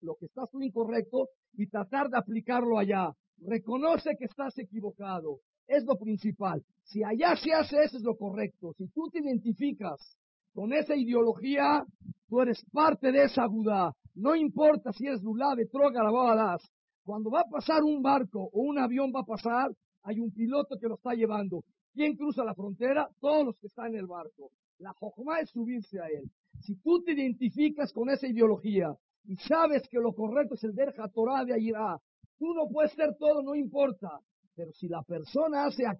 lo 0.00 0.14
que 0.16 0.26
estás 0.26 0.50
tú 0.50 0.62
incorrecto, 0.62 1.28
y 1.52 1.66
tratar 1.66 2.08
de 2.08 2.16
aplicarlo 2.16 2.78
allá. 2.78 3.12
Reconoce 3.36 4.16
que 4.18 4.24
estás 4.24 4.56
equivocado. 4.58 5.40
Es 5.66 5.84
lo 5.84 5.98
principal. 5.98 6.64
Si 6.84 7.04
allá 7.04 7.36
se 7.36 7.52
hace 7.52 7.84
eso 7.84 7.98
es 7.98 8.02
lo 8.02 8.16
correcto. 8.16 8.72
Si 8.78 8.88
tú 8.88 9.10
te 9.10 9.18
identificas 9.18 10.16
con 10.54 10.72
esa 10.72 10.94
ideología, 10.94 11.84
tú 12.28 12.40
eres 12.40 12.64
parte 12.72 13.10
de 13.10 13.24
esa 13.24 13.46
Buda. 13.46 13.94
No 14.14 14.36
importa 14.36 14.92
si 14.92 15.06
eres 15.06 15.22
Lulá, 15.22 15.54
Betroga, 15.54 16.02
la 16.02 16.58
Cuando 17.04 17.30
va 17.30 17.40
a 17.40 17.50
pasar 17.50 17.82
un 17.82 18.02
barco 18.02 18.50
o 18.52 18.60
un 18.62 18.78
avión 18.78 19.12
va 19.14 19.20
a 19.20 19.24
pasar, 19.24 19.70
hay 20.02 20.20
un 20.20 20.30
piloto 20.32 20.76
que 20.78 20.88
lo 20.88 20.96
está 20.96 21.14
llevando. 21.14 21.64
¿Quién 21.94 22.16
cruza 22.16 22.44
la 22.44 22.54
frontera? 22.54 23.08
Todos 23.20 23.46
los 23.46 23.58
que 23.58 23.66
están 23.66 23.88
en 23.88 24.00
el 24.00 24.06
barco. 24.06 24.50
La 24.78 24.92
jojma 24.94 25.40
es 25.40 25.50
subirse 25.50 26.00
a 26.00 26.06
él. 26.08 26.30
Si 26.60 26.76
tú 26.76 27.02
te 27.02 27.12
identificas 27.12 27.92
con 27.92 28.10
esa 28.10 28.26
ideología 28.26 28.94
y 29.24 29.36
sabes 29.36 29.82
que 29.88 29.98
lo 29.98 30.12
correcto 30.12 30.54
es 30.54 30.64
el 30.64 30.74
Derja 30.74 31.08
Torah 31.08 31.44
de 31.44 31.54
Ayirá, 31.54 31.98
tú 32.38 32.52
no 32.54 32.68
puedes 32.68 32.92
ser 32.92 33.16
todo, 33.18 33.42
no 33.42 33.54
importa. 33.54 34.20
Pero 34.54 34.72
si 34.72 34.88
la 34.88 35.02
persona 35.02 35.64
hace 35.64 35.86
a 35.86 35.96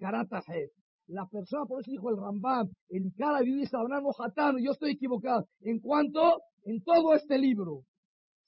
la 1.08 1.26
persona, 1.26 1.67
por 1.67 1.80
eso 1.80 1.91
dijo 1.91 2.10
el 2.10 2.17
Rambam, 2.17 2.71
el 2.88 3.12
cada 3.17 3.41
está 3.41 3.78
hablando 3.78 4.12
Jatán, 4.12 4.56
yo 4.62 4.73
estoy 4.73 4.93
equivocado. 4.93 5.47
En 5.60 5.80
cuanto, 5.80 6.41
en 6.65 6.82
todo 6.82 7.15
este 7.15 7.38
libro, 7.38 7.82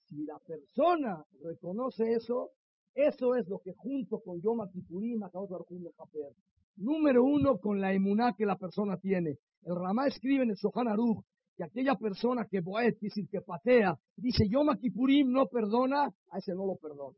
si 0.07 0.25
la 0.25 0.39
persona 0.39 1.25
reconoce 1.43 2.13
eso, 2.13 2.51
eso 2.95 3.35
es 3.35 3.49
lo 3.49 3.59
que 3.59 3.73
junto 3.75 4.21
con 4.21 4.41
Yom 4.41 4.69
Kippurim 4.71 5.21
Japer. 5.21 6.33
Número 6.77 7.25
uno, 7.25 7.59
con 7.59 7.81
la 7.81 7.93
emuná 7.93 8.35
que 8.37 8.47
la 8.47 8.57
persona 8.57 8.97
tiene. 8.99 9.39
El 9.63 9.77
Ramá 9.77 10.07
escribe 10.07 10.45
en 10.45 10.51
el 10.51 10.57
Sohan 10.57 10.89
Aruch 10.89 11.25
que 11.57 11.65
aquella 11.65 11.95
persona 11.97 12.47
que 12.51 12.61
boet, 12.61 12.99
decir, 13.01 13.29
que 13.29 13.41
patea, 13.41 13.97
dice 14.17 14.49
Yom 14.49 14.77
Kippurim 14.77 15.31
no 15.31 15.47
perdona, 15.47 16.05
a 16.31 16.39
ese 16.39 16.53
no 16.55 16.67
lo 16.67 16.77
perdona. 16.77 17.17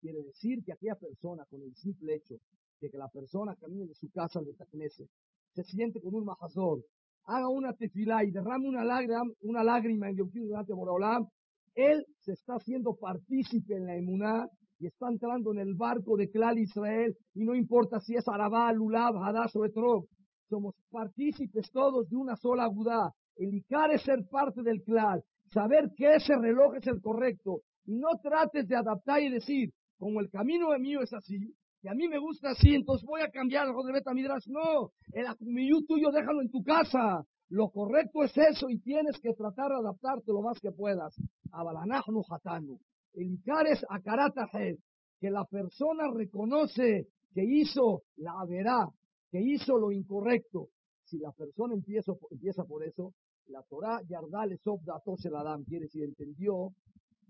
Quiere 0.00 0.22
decir 0.22 0.62
que 0.64 0.72
aquella 0.72 0.96
persona, 0.96 1.44
con 1.48 1.62
el 1.62 1.74
simple 1.74 2.16
hecho 2.16 2.36
de 2.80 2.90
que 2.90 2.98
la 2.98 3.08
persona 3.08 3.56
camine 3.56 3.86
de 3.86 3.94
su 3.94 4.10
casa 4.10 4.38
al 4.38 4.46
Betacnese, 4.46 5.08
se 5.54 5.64
siente 5.64 6.00
con 6.00 6.14
un 6.14 6.24
majazor, 6.24 6.80
haga 7.24 7.48
una 7.48 7.72
tefilá 7.72 8.24
y 8.24 8.30
derrame 8.30 8.68
una 8.68 8.84
lágrima, 8.84 9.22
una 9.42 9.64
lágrima 9.64 10.08
en 10.08 10.16
Yom 10.16 10.30
durante 10.32 10.72
Boraholam, 10.72 11.26
él 11.74 12.06
se 12.20 12.32
está 12.32 12.54
haciendo 12.54 12.94
partícipe 12.94 13.76
en 13.76 13.86
la 13.86 13.96
emuná 13.96 14.48
y 14.78 14.86
está 14.86 15.08
entrando 15.08 15.52
en 15.52 15.58
el 15.58 15.74
barco 15.74 16.16
de 16.16 16.30
Klal 16.30 16.58
Israel 16.58 17.16
y 17.34 17.44
no 17.44 17.54
importa 17.54 18.00
si 18.00 18.14
es 18.14 18.26
Arabá, 18.28 18.72
Lulav, 18.72 19.16
Hadash 19.16 19.56
o 19.56 19.64
Etrog. 19.64 20.06
Somos 20.48 20.74
partícipes 20.90 21.70
todos 21.72 22.08
de 22.08 22.16
una 22.16 22.36
sola 22.36 22.68
Budá. 22.68 23.12
El 23.36 23.54
Icar 23.54 23.90
es 23.92 24.02
ser 24.02 24.26
parte 24.30 24.62
del 24.62 24.82
Klal, 24.82 25.22
saber 25.52 25.90
que 25.96 26.14
ese 26.14 26.34
reloj 26.36 26.76
es 26.76 26.86
el 26.86 27.00
correcto 27.00 27.60
y 27.84 27.96
no 27.96 28.08
trates 28.22 28.66
de 28.66 28.76
adaptar 28.76 29.22
y 29.22 29.30
decir, 29.30 29.70
como 29.98 30.20
el 30.20 30.30
camino 30.30 30.70
de 30.70 30.78
mío 30.78 31.00
es 31.02 31.12
así, 31.12 31.54
y 31.86 31.88
a 31.88 31.94
mí 31.94 32.08
me 32.08 32.18
gusta 32.18 32.50
así, 32.50 32.74
entonces 32.74 33.06
voy 33.06 33.20
a 33.20 33.30
cambiar 33.30 33.68
el 33.68 33.72
de 33.72 33.92
Beta 33.92 34.10
No, 34.48 34.90
el 35.12 35.24
acumiyú 35.24 35.86
tuyo 35.86 36.10
déjalo 36.10 36.42
en 36.42 36.50
tu 36.50 36.60
casa. 36.64 37.24
Lo 37.48 37.68
correcto 37.68 38.24
es 38.24 38.36
eso 38.36 38.68
y 38.68 38.80
tienes 38.80 39.20
que 39.20 39.32
tratar 39.34 39.68
de 39.68 39.76
adaptarte 39.76 40.32
lo 40.32 40.42
más 40.42 40.58
que 40.58 40.72
puedas. 40.72 41.14
Abalanahnu 41.52 42.24
hatanu. 42.28 42.80
El 43.14 43.34
Icar 43.34 43.68
es 43.68 43.86
akaratahed, 43.88 44.78
que 45.20 45.30
la 45.30 45.44
persona 45.44 46.10
reconoce 46.12 47.06
que 47.32 47.44
hizo 47.44 48.02
la 48.16 48.34
verá, 48.48 48.88
que 49.30 49.40
hizo 49.40 49.78
lo 49.78 49.92
incorrecto. 49.92 50.70
Si 51.04 51.18
la 51.18 51.30
persona 51.30 51.74
empieza, 51.74 52.14
empieza 52.32 52.64
por 52.64 52.82
eso, 52.82 53.12
la 53.46 53.62
Torah 53.62 54.00
Yardal 54.08 54.58
Sobda 54.58 55.00
Adam 55.38 55.62
quiere 55.62 55.84
decir, 55.84 56.02
entendió 56.02 56.70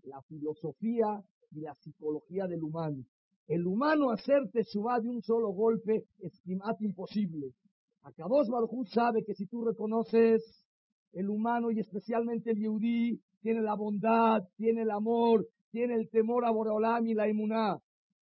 la 0.05 0.23
filosofía 0.23 1.23
y 1.51 1.61
la 1.61 1.75
psicología 1.75 2.47
del 2.47 2.63
humano. 2.63 3.05
El 3.49 3.67
humano 3.67 4.11
hacerte 4.11 4.65
suba 4.65 4.99
de 5.01 5.09
un 5.09 5.23
solo 5.23 5.51
golpe 5.51 6.05
es 6.19 6.43
imposible. 6.81 7.53
Akadosh 8.03 8.49
Baruj 8.49 8.89
sabe 8.89 9.25
que 9.25 9.35
si 9.35 9.47
tú 9.47 9.65
reconoces 9.65 10.65
el 11.13 11.31
humano 11.31 11.71
y 11.71 11.79
especialmente 11.79 12.51
el 12.51 12.59
yudí, 12.59 13.21
tiene 13.41 13.63
la 13.63 13.75
bondad, 13.75 14.43
tiene 14.57 14.83
el 14.83 14.91
amor, 14.91 15.47
tiene 15.71 15.95
el 15.95 16.09
temor 16.11 16.45
a 16.45 16.51
Boreolam 16.51 17.07
y 17.07 17.15
la 17.15 17.29
imuná. 17.29 17.79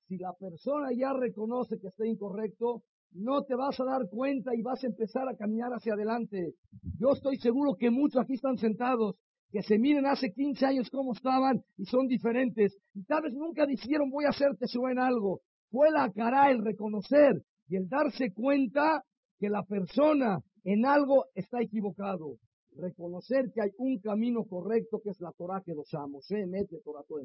Si 0.07 0.17
la 0.17 0.33
persona 0.33 0.89
ya 0.93 1.13
reconoce 1.13 1.79
que 1.79 1.87
está 1.87 2.05
incorrecto, 2.05 2.83
no 3.11 3.43
te 3.43 3.55
vas 3.55 3.79
a 3.79 3.85
dar 3.85 4.09
cuenta 4.09 4.53
y 4.53 4.61
vas 4.61 4.83
a 4.83 4.87
empezar 4.87 5.29
a 5.29 5.35
caminar 5.35 5.71
hacia 5.71 5.93
adelante. 5.93 6.55
Yo 6.99 7.13
estoy 7.13 7.37
seguro 7.37 7.75
que 7.75 7.89
muchos 7.89 8.21
aquí 8.21 8.33
están 8.33 8.57
sentados 8.57 9.15
que 9.53 9.61
se 9.61 9.77
miren 9.77 10.07
hace 10.07 10.33
15 10.33 10.65
años 10.65 10.89
cómo 10.89 11.13
estaban 11.13 11.63
y 11.77 11.85
son 11.85 12.07
diferentes. 12.07 12.75
Y 12.95 13.03
tal 13.03 13.21
vez 13.21 13.33
nunca 13.33 13.67
dijeron 13.67 14.09
voy 14.09 14.25
a 14.25 14.29
hacerte 14.29 14.67
su 14.67 14.87
en 14.87 14.97
algo. 14.97 15.41
Fue 15.69 15.91
la 15.91 16.11
cara 16.11 16.49
el 16.49 16.65
reconocer 16.65 17.39
y 17.67 17.75
el 17.75 17.87
darse 17.87 18.33
cuenta 18.33 19.03
que 19.37 19.49
la 19.49 19.61
persona 19.61 20.39
en 20.63 20.87
algo 20.87 21.25
está 21.35 21.61
equivocado. 21.61 22.37
Reconocer 22.71 23.51
que 23.53 23.61
hay 23.61 23.69
un 23.77 23.99
camino 23.99 24.43
correcto 24.43 24.99
que 25.03 25.11
es 25.11 25.21
la 25.21 25.31
Torah 25.33 25.61
que 25.63 25.75
los 25.75 25.93
amos. 25.93 26.25
Se 26.25 26.47
mete 26.47 26.79
Torah 26.83 27.03
todo 27.07 27.19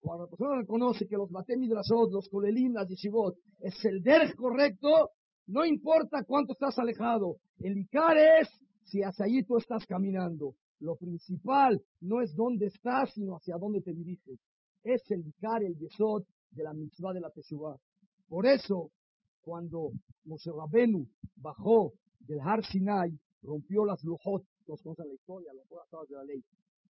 Cuando 0.00 0.24
la 0.24 0.30
persona 0.30 0.60
reconoce 0.62 1.06
que 1.06 1.16
los 1.16 1.30
batemidrasot, 1.30 2.10
los 2.10 2.28
kolelim, 2.28 2.72
las 2.72 2.88
yeshivot, 2.88 3.36
es 3.60 3.84
el 3.84 4.02
der 4.02 4.34
correcto, 4.34 5.10
no 5.46 5.64
importa 5.64 6.24
cuánto 6.24 6.54
estás 6.54 6.76
alejado. 6.80 7.36
El 7.60 7.78
icar 7.78 8.16
es 8.16 8.48
si 8.82 9.04
hacia 9.04 9.26
allí 9.26 9.44
tú 9.44 9.58
estás 9.58 9.86
caminando. 9.86 10.56
Lo 10.82 10.96
principal 10.96 11.80
no 12.00 12.20
es 12.22 12.34
dónde 12.34 12.66
estás, 12.66 13.12
sino 13.14 13.36
hacia 13.36 13.56
dónde 13.56 13.82
te 13.82 13.92
diriges. 13.92 14.40
Es 14.82 15.08
el 15.12 15.24
Icar, 15.28 15.62
el 15.62 15.78
Yesod 15.78 16.24
de 16.50 16.64
la 16.64 16.74
mitzvah 16.74 17.12
de 17.12 17.20
la 17.20 17.30
Teshuvah. 17.30 17.76
Por 18.28 18.46
eso, 18.46 18.90
cuando 19.42 19.92
Moshe 20.24 20.50
Rabenu 20.50 21.06
bajó 21.36 21.92
del 22.18 22.40
Har 22.40 22.64
Sinai, 22.64 23.16
rompió 23.42 23.84
las 23.84 24.02
lujot, 24.02 24.42
los 24.66 24.82
conocen 24.82 25.06
la 25.06 25.14
historia, 25.14 25.52
las 25.54 26.08
de 26.08 26.16
la 26.16 26.24
ley. 26.24 26.42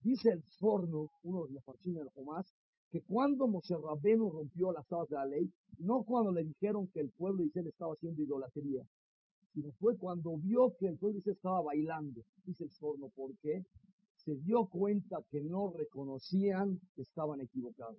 Dice 0.03 0.33
el 0.33 0.43
Forno, 0.59 1.11
uno 1.23 1.47
de 1.47 1.55
los 1.55 1.65
parchines 1.65 2.01
del 2.01 2.11
Jomás, 2.11 2.47
que 2.91 3.01
cuando 3.01 3.49
Moshe 3.49 3.75
Rabenu 3.75 4.29
rompió 4.31 4.71
las 4.71 4.87
tablas 4.87 5.09
de 5.09 5.17
la 5.17 5.25
ley, 5.25 5.51
no 5.79 6.05
cuando 6.05 6.31
le 6.31 6.45
dijeron 6.45 6.89
que 6.89 7.01
el 7.01 7.11
pueblo 7.13 7.39
de 7.39 7.47
Israel 7.47 7.69
estaba 7.69 7.95
haciendo 7.95 8.23
idolatría, 8.23 8.85
sino 9.59 9.73
fue 9.81 9.97
cuando 9.97 10.37
vio 10.39 10.75
que 10.79 10.87
el 10.87 10.97
pueblo 10.99 11.21
estaba 11.25 11.63
bailando. 11.63 12.23
Dice 12.45 12.65
el 12.65 12.71
Forno, 12.71 13.09
¿por 13.15 13.37
qué? 13.39 13.65
se 14.29 14.37
dio 14.37 14.67
cuenta 14.67 15.17
que 15.31 15.41
no 15.41 15.73
reconocían 15.75 16.79
que 16.95 17.03
estaban 17.03 17.41
equivocados. 17.41 17.97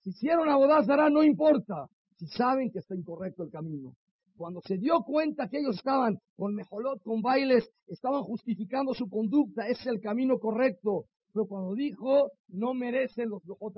Si 0.00 0.10
hicieron 0.10 0.48
abodazara, 0.48 1.10
no 1.10 1.22
importa, 1.22 1.86
si 2.16 2.26
saben 2.26 2.70
que 2.72 2.80
está 2.80 2.96
incorrecto 2.96 3.44
el 3.44 3.50
camino. 3.50 3.94
Cuando 4.36 4.60
se 4.62 4.78
dio 4.78 5.02
cuenta 5.02 5.48
que 5.48 5.60
ellos 5.60 5.76
estaban 5.76 6.18
con 6.36 6.54
mejolot, 6.54 7.00
con 7.04 7.22
bailes, 7.22 7.70
estaban 7.86 8.22
justificando 8.24 8.94
su 8.94 9.08
conducta, 9.08 9.68
es 9.68 9.86
el 9.86 10.00
camino 10.00 10.38
correcto. 10.38 11.04
Pero 11.32 11.46
cuando 11.46 11.74
dijo, 11.74 12.32
no 12.48 12.74
merecen 12.74 13.28
los 13.28 13.44
lojot 13.44 13.76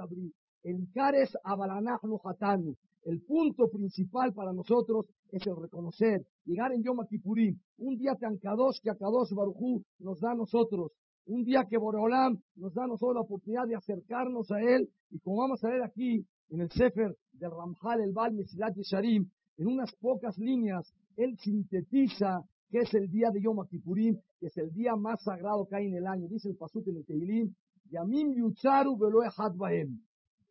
el 0.67 0.89
cares 0.93 1.31
abalanach 1.45 2.03
hatanu, 2.25 2.75
el 3.05 3.21
punto 3.21 3.69
principal 3.69 4.33
para 4.33 4.53
nosotros 4.53 5.07
es 5.31 5.47
el 5.47 5.55
reconocer, 5.55 6.27
llegar 6.45 6.73
en 6.73 6.83
Yom 6.83 7.07
Kippurim, 7.09 7.57
un 7.79 7.97
día 7.97 8.17
tan 8.17 8.37
kadosh 8.39 8.81
que 8.83 8.91
a 8.91 8.97
Kadosh 8.97 9.33
Barujú 9.33 9.85
nos 10.01 10.19
da 10.21 10.33
a 10.33 10.35
nosotros, 10.35 10.91
un 11.27 11.45
día 11.45 11.67
que 11.71 11.79
Boreolam 11.79 12.37
nos 12.57 12.75
da 12.75 12.83
a 12.83 12.89
nosotros 12.89 13.15
la 13.15 13.21
oportunidad 13.21 13.69
de 13.69 13.77
acercarnos 13.77 14.51
a 14.51 14.61
Él, 14.61 14.89
y 15.11 15.21
como 15.21 15.37
vamos 15.37 15.63
a 15.63 15.69
ver 15.69 15.85
aquí 15.85 16.27
en 16.51 16.61
el 16.61 16.71
Sefer 16.73 17.17
del 17.33 17.51
Ramjal, 17.53 18.01
el 18.01 18.13
Bal 18.13 18.35
Mesilat 18.35 18.75
Yesharim, 18.75 19.31
en 19.59 19.67
unas 19.69 19.95
pocas 20.01 20.37
líneas, 20.37 20.93
Él 21.17 21.39
sintetiza 21.39 22.43
que 22.71 22.81
es 22.81 22.93
el 22.95 23.09
día 23.09 23.31
de 23.31 23.41
Yom 23.41 23.65
Kippurim, 23.69 24.19
que 24.41 24.47
es 24.49 24.57
el 24.59 24.73
día 24.73 24.97
más 24.97 25.23
sagrado 25.23 25.65
que 25.69 25.77
hay 25.77 25.87
en 25.87 25.95
el 25.95 26.09
año. 26.09 26.27
Dice 26.27 26.49
el 26.49 26.57
Pasuk 26.57 26.89
en 26.89 26.97
el 26.97 27.05
Tehilim, 27.07 27.55
Yamim 27.89 28.35
Yutzaru 28.35 28.97
Bahem. 28.97 30.01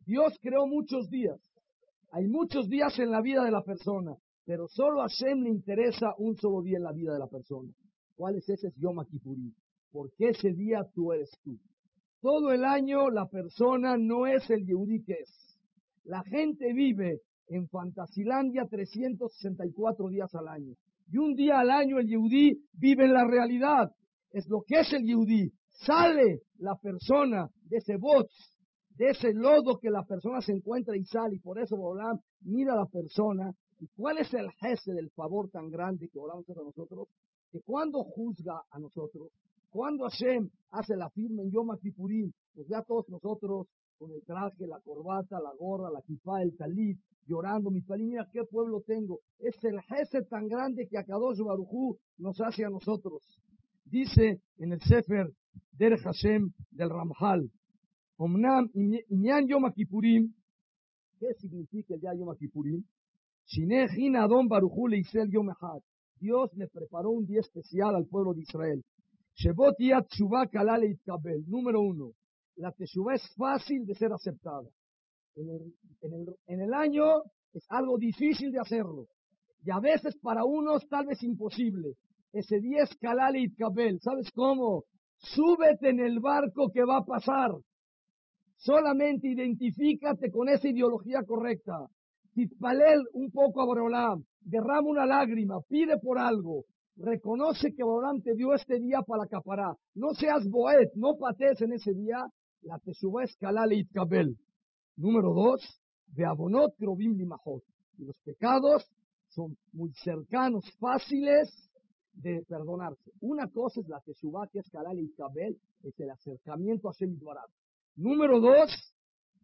Dios 0.06 0.38
creó 0.40 0.66
muchos 0.66 1.10
días. 1.10 1.40
Hay 2.12 2.28
muchos 2.28 2.68
días 2.68 2.96
en 3.00 3.10
la 3.10 3.20
vida 3.20 3.44
de 3.44 3.50
la 3.50 3.62
persona, 3.62 4.14
pero 4.44 4.68
solo 4.68 5.02
a 5.02 5.08
Hashem 5.08 5.42
le 5.42 5.50
interesa 5.50 6.14
un 6.18 6.36
solo 6.36 6.62
día 6.62 6.78
en 6.78 6.84
la 6.84 6.92
vida 6.92 7.12
de 7.12 7.18
la 7.18 7.26
persona. 7.26 7.72
¿Cuál 8.14 8.36
es 8.36 8.48
ese? 8.48 8.68
Es 8.68 8.74
Yom 8.76 9.04
Kippurim. 9.04 9.52
Porque 9.90 10.28
ese 10.28 10.52
día 10.52 10.86
tú 10.94 11.12
eres 11.12 11.30
tú. 11.42 11.58
Todo 12.20 12.52
el 12.52 12.64
año 12.64 13.10
la 13.10 13.26
persona 13.26 13.96
no 13.98 14.26
es 14.26 14.48
el 14.48 14.64
Yehudi 14.64 15.02
que 15.02 15.14
es. 15.14 15.58
La 16.04 16.22
gente 16.22 16.72
vive 16.72 17.20
en 17.48 17.68
Fantasilandia 17.68 18.66
364 18.70 20.08
días 20.08 20.32
al 20.34 20.48
año. 20.48 20.74
Y 21.08 21.18
un 21.18 21.34
día 21.34 21.58
al 21.58 21.70
año 21.70 21.98
el 21.98 22.06
Yehudí 22.06 22.64
vive 22.74 23.04
en 23.04 23.12
la 23.12 23.26
realidad. 23.26 23.90
Es 24.30 24.48
lo 24.48 24.62
que 24.66 24.80
es 24.80 24.92
el 24.92 25.04
Yehudí. 25.04 25.50
Sale 25.70 26.42
la 26.58 26.76
persona 26.76 27.48
de 27.64 27.78
ese 27.78 27.96
bot, 27.96 28.28
de 28.96 29.10
ese 29.10 29.32
lodo 29.32 29.78
que 29.78 29.90
la 29.90 30.04
persona 30.04 30.40
se 30.40 30.52
encuentra 30.52 30.96
y 30.96 31.04
sale. 31.04 31.36
Y 31.36 31.38
por 31.40 31.58
eso 31.58 31.76
Bolam 31.76 32.18
mira 32.40 32.72
a 32.74 32.76
la 32.76 32.86
persona. 32.86 33.52
¿Y 33.78 33.88
cuál 33.88 34.18
es 34.18 34.32
el 34.32 34.50
jefe 34.52 34.92
del 34.92 35.10
favor 35.10 35.50
tan 35.50 35.70
grande 35.70 36.08
que 36.08 36.18
Bolam 36.18 36.38
hace 36.40 36.52
a 36.52 36.62
nosotros? 36.62 37.08
Que 37.52 37.60
cuando 37.60 38.02
juzga 38.04 38.62
a 38.70 38.78
nosotros, 38.78 39.30
cuando 39.70 40.04
Hashem 40.08 40.48
hace 40.70 40.96
la 40.96 41.10
firma 41.10 41.42
en 41.42 41.50
Yom 41.50 41.68
Kippurim, 41.78 42.32
pues 42.54 42.66
ya 42.68 42.82
todos 42.82 43.08
nosotros 43.08 43.66
con 43.98 44.10
el 44.12 44.22
traje, 44.24 44.66
la 44.66 44.80
corbata, 44.80 45.40
la 45.40 45.52
gorra, 45.58 45.90
la 45.90 46.02
kipá, 46.02 46.42
el 46.42 46.56
talit, 46.56 46.98
llorando, 47.26 47.70
mi 47.70 47.80
palim, 47.80 48.08
mira 48.08 48.28
qué 48.32 48.44
pueblo 48.44 48.82
tengo. 48.86 49.20
Es 49.38 49.62
el 49.64 49.80
jefe 49.82 50.22
tan 50.22 50.48
grande 50.48 50.86
que 50.88 50.98
Akadosh 50.98 51.40
Barujú 51.40 51.98
nos 52.18 52.40
hace 52.40 52.64
a 52.64 52.70
nosotros. 52.70 53.22
Dice 53.84 54.40
en 54.58 54.72
el 54.72 54.80
Sefer 54.80 55.32
der 55.72 55.98
Hashem 55.98 56.52
del 56.70 56.90
Ramjal, 56.90 57.50
Omnam 58.18 58.70
Inyan 58.74 59.46
Yom 59.46 59.70
Kippurim, 59.72 60.32
¿qué 61.18 61.34
significa 61.38 61.94
el 61.94 62.00
día 62.00 62.14
Yom 62.14 62.34
Kippurim? 62.36 62.82
Shineh 63.46 64.16
Adon 64.16 64.48
Barujú 64.48 64.88
le 64.88 65.02
Yom 65.28 65.48
Dios 66.18 66.50
le 66.54 66.66
preparó 66.68 67.10
un 67.10 67.26
día 67.26 67.40
especial 67.40 67.94
al 67.94 68.06
pueblo 68.06 68.32
de 68.32 68.40
Israel. 68.40 68.82
Shebot 69.34 69.76
Yat 69.78 70.06
Kalale 70.50 70.98
Número 71.46 71.82
uno, 71.82 72.12
la 72.56 72.72
teshuva 72.72 73.14
es 73.14 73.22
fácil 73.36 73.84
de 73.84 73.94
ser 73.94 74.12
aceptada. 74.12 74.68
En 75.36 76.60
el, 76.60 76.72
año 76.72 77.22
es 77.52 77.66
algo 77.68 77.98
difícil 77.98 78.50
de 78.50 78.60
hacerlo. 78.60 79.08
Y 79.62 79.70
a 79.70 79.78
veces 79.78 80.16
para 80.22 80.44
unos 80.44 80.88
tal 80.88 81.06
vez 81.06 81.22
imposible. 81.22 81.92
Ese 82.32 82.60
día 82.60 82.84
es 82.84 82.96
Kalal 82.96 83.36
y 83.36 83.54
Kabel. 83.54 84.00
¿Sabes 84.00 84.30
cómo? 84.34 84.84
Súbete 85.18 85.90
en 85.90 86.00
el 86.00 86.20
barco 86.20 86.70
que 86.72 86.84
va 86.84 86.98
a 86.98 87.04
pasar. 87.04 87.50
Solamente 88.56 89.28
identifícate 89.28 90.30
con 90.30 90.48
esa 90.48 90.68
ideología 90.68 91.22
correcta. 91.24 91.86
Titpalel 92.34 93.04
un 93.12 93.30
poco 93.30 93.62
a 93.62 93.66
Boreolam. 93.66 94.24
Derrama 94.40 94.88
una 94.88 95.06
lágrima. 95.06 95.60
Pide 95.68 95.98
por 95.98 96.18
algo. 96.18 96.64
Reconoce 96.96 97.72
que 97.74 97.84
Boreolam 97.84 98.22
te 98.22 98.34
dio 98.34 98.54
este 98.54 98.80
día 98.80 99.02
para 99.02 99.24
acaparar. 99.24 99.76
No 99.94 100.14
seas 100.14 100.48
boet. 100.48 100.90
No 100.94 101.16
patees 101.16 101.60
en 101.60 101.72
ese 101.72 101.92
día. 101.92 102.24
La 102.62 102.78
teshuva 102.78 103.24
es 103.24 103.36
Kalal 103.36 103.72
y 103.72 103.86
Kabel. 103.86 104.36
Número 104.96 105.34
dos, 105.34 105.60
de 106.06 106.24
Abonot 106.24 106.74
Krobim 106.76 107.16
Limahot. 107.16 107.62
Y 107.98 108.04
los 108.04 108.16
pecados 108.24 108.90
son 109.28 109.56
muy 109.72 109.92
cercanos, 109.92 110.64
fáciles 110.78 111.70
de 112.14 112.42
perdonarse. 112.48 113.12
Una 113.20 113.48
cosa 113.48 113.80
es 113.80 113.88
la 113.88 114.00
Teshuvah, 114.00 114.48
que 114.48 114.60
es 114.60 114.70
Kalal 114.70 114.98
y 114.98 115.12
Kabel, 115.12 115.58
es 115.82 116.00
el 116.00 116.10
acercamiento 116.10 116.88
a 116.88 116.92
Shem 116.92 117.18
Número 117.96 118.40
dos, 118.40 118.70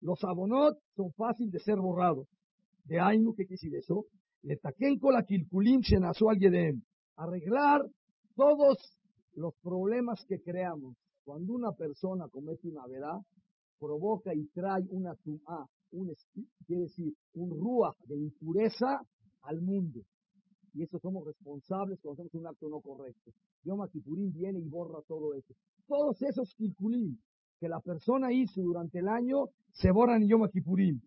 los 0.02 0.22
abonot 0.24 0.76
son 0.94 1.10
fáciles 1.12 1.52
de 1.52 1.60
ser 1.60 1.78
borrados. 1.78 2.28
De 2.84 3.00
Ainu, 3.00 3.32
¿qué 3.34 3.46
quiere 3.46 3.54
decir 3.62 3.74
eso? 3.74 4.04
Le 4.42 4.56
taquen 4.58 4.98
con 4.98 5.14
la 5.14 5.22
kilkulim 5.22 5.80
shenasu 5.80 6.28
al 6.28 6.38
yedem. 6.38 6.82
Arreglar 7.16 7.80
todos 8.36 8.76
los 9.34 9.54
problemas 9.62 10.22
que 10.28 10.42
creamos. 10.42 10.96
Cuando 11.24 11.54
una 11.54 11.72
persona 11.72 12.28
comete 12.28 12.68
una 12.68 12.86
verdad, 12.86 13.20
provoca 13.78 14.34
y 14.34 14.46
trae 14.48 14.82
una 14.90 15.14
tum'a, 15.16 15.66
un, 15.92 16.12
quiere 16.66 16.82
decir, 16.82 17.14
un 17.34 17.50
ruach 17.58 17.96
de 18.06 18.16
impureza 18.18 19.00
al 19.42 19.62
mundo. 19.62 20.00
Y 20.74 20.82
eso 20.82 20.98
somos 20.98 21.24
responsables 21.24 21.98
cuando 22.02 22.22
hacemos 22.22 22.34
un 22.34 22.46
acto 22.48 22.68
no 22.68 22.80
correcto. 22.80 23.30
Yom 23.64 23.80
Kippurín 23.88 24.30
viene 24.32 24.58
y 24.58 24.68
borra 24.68 25.00
todo 25.08 25.32
eso. 25.34 25.54
Todos 25.86 26.20
esos 26.20 26.52
kilkulim 26.56 27.16
que 27.60 27.68
la 27.68 27.80
persona 27.80 28.32
hizo 28.32 28.60
durante 28.60 28.98
el 28.98 29.08
año 29.08 29.46
se 29.72 29.90
borran 29.90 30.22
en 30.22 30.28
Yom 30.28 30.48
Kippurín. 30.48 31.02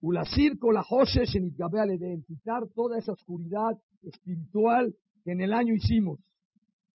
Ulasir 0.00 0.58
la 0.72 0.84
Hoshesh 0.88 1.36
en 1.36 1.54
de 1.98 2.22
quitar 2.26 2.66
toda 2.74 2.98
esa 2.98 3.12
oscuridad 3.12 3.78
espiritual 4.02 4.94
que 5.24 5.32
en 5.32 5.40
el 5.40 5.52
año 5.52 5.74
hicimos. 5.74 6.18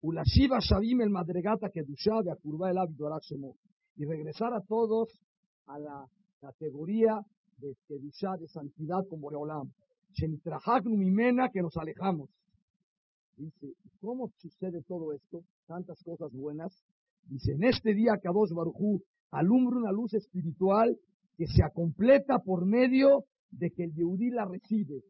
Ulashiva 0.01 0.59
Shabim 0.59 1.01
el 1.01 1.09
Madregata 1.09 1.69
que 1.69 1.83
Dusha 1.83 2.21
de 2.21 2.31
Akurba 2.31 2.69
el 2.69 2.77
y 3.95 4.05
regresar 4.05 4.53
a 4.53 4.61
todos 4.61 5.09
a 5.65 5.79
la 5.79 6.07
categoría 6.39 7.21
de 7.57 7.75
Kedusha, 7.87 8.37
de 8.37 8.47
santidad 8.47 9.05
con 9.09 9.21
Boreolam. 9.21 9.71
Mimena, 10.85 11.49
que 11.49 11.61
nos 11.61 11.75
alejamos. 11.77 12.29
Dice, 13.35 13.73
¿cómo 14.01 14.31
sucede 14.37 14.81
todo 14.83 15.13
esto? 15.13 15.43
Tantas 15.67 16.01
cosas 16.03 16.31
buenas. 16.33 16.73
Dice, 17.29 17.53
en 17.53 17.63
este 17.63 17.93
día 17.93 18.17
Kadosh 18.21 18.53
Barujú 18.53 19.03
alumbra 19.31 19.77
una 19.77 19.91
luz 19.91 20.13
espiritual 20.13 20.97
que 21.35 21.45
se 21.45 21.61
completa 21.73 22.39
por 22.39 22.65
medio 22.65 23.25
de 23.51 23.71
que 23.71 23.83
el 23.83 23.93
Yehudí 23.93 24.29
la 24.29 24.45
recibe, 24.45 25.03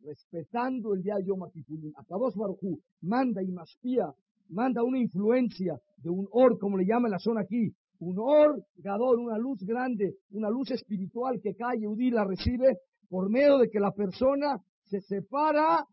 respetando 0.00 0.94
el 0.94 1.02
día 1.02 1.18
Yom 1.24 1.50
Kippurim. 1.50 1.92
Kadosh 2.06 2.36
Barujú 2.36 2.78
manda 3.00 3.42
y 3.42 3.50
maspía, 3.50 4.12
manda 4.50 4.82
una 4.82 4.98
influencia 4.98 5.78
de 5.96 6.10
un 6.10 6.28
or, 6.30 6.58
como 6.58 6.76
le 6.76 6.84
llama 6.84 7.08
la 7.08 7.18
zona 7.18 7.40
aquí, 7.40 7.72
un 8.00 8.18
orgador, 8.18 9.18
una 9.18 9.38
luz 9.38 9.62
grande, 9.64 10.16
una 10.32 10.50
luz 10.50 10.70
espiritual 10.72 11.40
que 11.40 11.54
cae 11.54 11.78
y 11.78 12.10
la 12.10 12.24
recibe 12.24 12.78
por 13.08 13.30
medio 13.30 13.58
de 13.58 13.70
que 13.70 13.78
la 13.78 13.92
persona 13.92 14.60
se 14.82 15.00
separa 15.00 15.86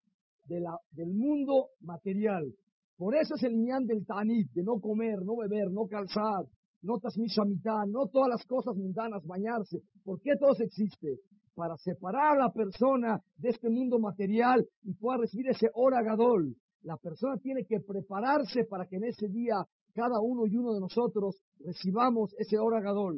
de 0.46 0.60
la, 0.60 0.76
del 0.92 1.14
mundo 1.14 1.68
material. 1.82 2.52
Por 3.00 3.16
eso 3.16 3.36
es 3.36 3.44
el 3.44 3.56
niñán 3.56 3.86
del 3.86 4.06
tanit, 4.06 4.52
de 4.52 4.62
no 4.62 4.82
comer, 4.82 5.24
no 5.24 5.38
beber, 5.38 5.72
no 5.72 5.88
calzar, 5.88 6.44
no 6.82 7.00
mitad, 7.46 7.86
no 7.88 8.08
todas 8.08 8.28
las 8.28 8.46
cosas 8.46 8.76
mundanas, 8.76 9.26
bañarse. 9.26 9.80
¿Por 10.04 10.20
qué 10.20 10.34
todo 10.38 10.52
existe? 10.60 11.22
Para 11.56 11.78
separar 11.78 12.36
a 12.36 12.48
la 12.48 12.52
persona 12.52 13.22
de 13.38 13.52
este 13.52 13.70
mundo 13.70 14.00
material 14.00 14.68
y 14.84 14.94
pueda 14.96 15.20
recibir 15.20 15.48
ese 15.48 15.70
oragador. 15.76 16.44
La 16.82 16.98
persona 16.98 17.38
tiene 17.38 17.64
que 17.64 17.80
prepararse 17.80 18.66
para 18.66 18.86
que 18.86 18.98
en 18.98 19.06
ese 19.06 19.30
día 19.30 19.64
cada 19.94 20.20
uno 20.20 20.46
y 20.46 20.58
uno 20.58 20.74
de 20.74 20.82
nosotros 20.82 21.42
recibamos 21.60 22.36
ese 22.38 22.58
oragador. 22.58 23.16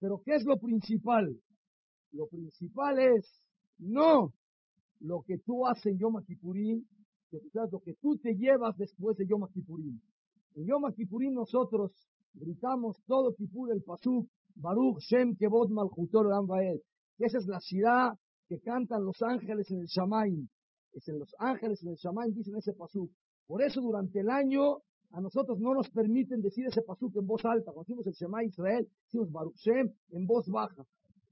Pero 0.00 0.20
¿qué 0.22 0.34
es 0.34 0.44
lo 0.44 0.58
principal? 0.58 1.34
Lo 2.12 2.26
principal 2.26 2.98
es 2.98 3.40
no 3.78 4.34
lo 5.00 5.22
que 5.26 5.38
tú 5.38 5.66
haces 5.66 5.86
en 5.86 5.98
Yom 5.98 6.16
que 7.40 7.58
lo 7.70 7.80
que 7.80 7.94
tú 7.94 8.16
te 8.18 8.34
llevas 8.34 8.76
después 8.76 9.16
de 9.16 9.26
Yom 9.26 9.46
Kippurín. 9.52 10.00
En 10.54 10.66
Yom 10.66 10.92
Kippurín 10.94 11.34
nosotros 11.34 11.92
gritamos 12.34 13.02
todo 13.06 13.34
Kippur 13.34 13.72
el 13.72 13.82
Pasuk, 13.82 14.28
Baruch 14.56 14.98
Shem 15.00 15.36
Kevod 15.36 15.70
Malchutor 15.70 16.26
Baed. 16.46 16.80
Esa 17.18 17.38
es 17.38 17.46
la 17.46 17.60
ciudad 17.60 18.12
que 18.48 18.60
cantan 18.60 19.04
los 19.04 19.22
ángeles 19.22 19.70
en 19.70 19.80
el 19.80 19.86
Shamaim. 19.86 20.48
Es 20.92 21.08
en 21.08 21.18
los 21.18 21.34
ángeles 21.38 21.82
en 21.82 21.90
el 21.90 21.96
Shamaim 21.96 22.32
dicen 22.34 22.56
ese 22.56 22.72
Pasuk. 22.72 23.10
Por 23.46 23.62
eso 23.62 23.80
durante 23.80 24.20
el 24.20 24.30
año 24.30 24.78
A 25.14 25.20
nosotros 25.20 25.60
no 25.60 25.74
nos 25.74 25.88
permiten 25.90 26.40
decir 26.40 26.66
ese 26.66 26.82
pasuk 26.82 27.14
en 27.14 27.24
voz 27.24 27.44
alta. 27.44 27.70
Cuando 27.70 27.82
decimos 27.86 28.06
el 28.08 28.14
Shema 28.14 28.42
Israel, 28.42 28.88
decimos 29.04 29.30
Baruch 29.30 29.54
Shem 29.58 29.88
en 30.10 30.26
voz 30.26 30.48
baja. 30.48 30.84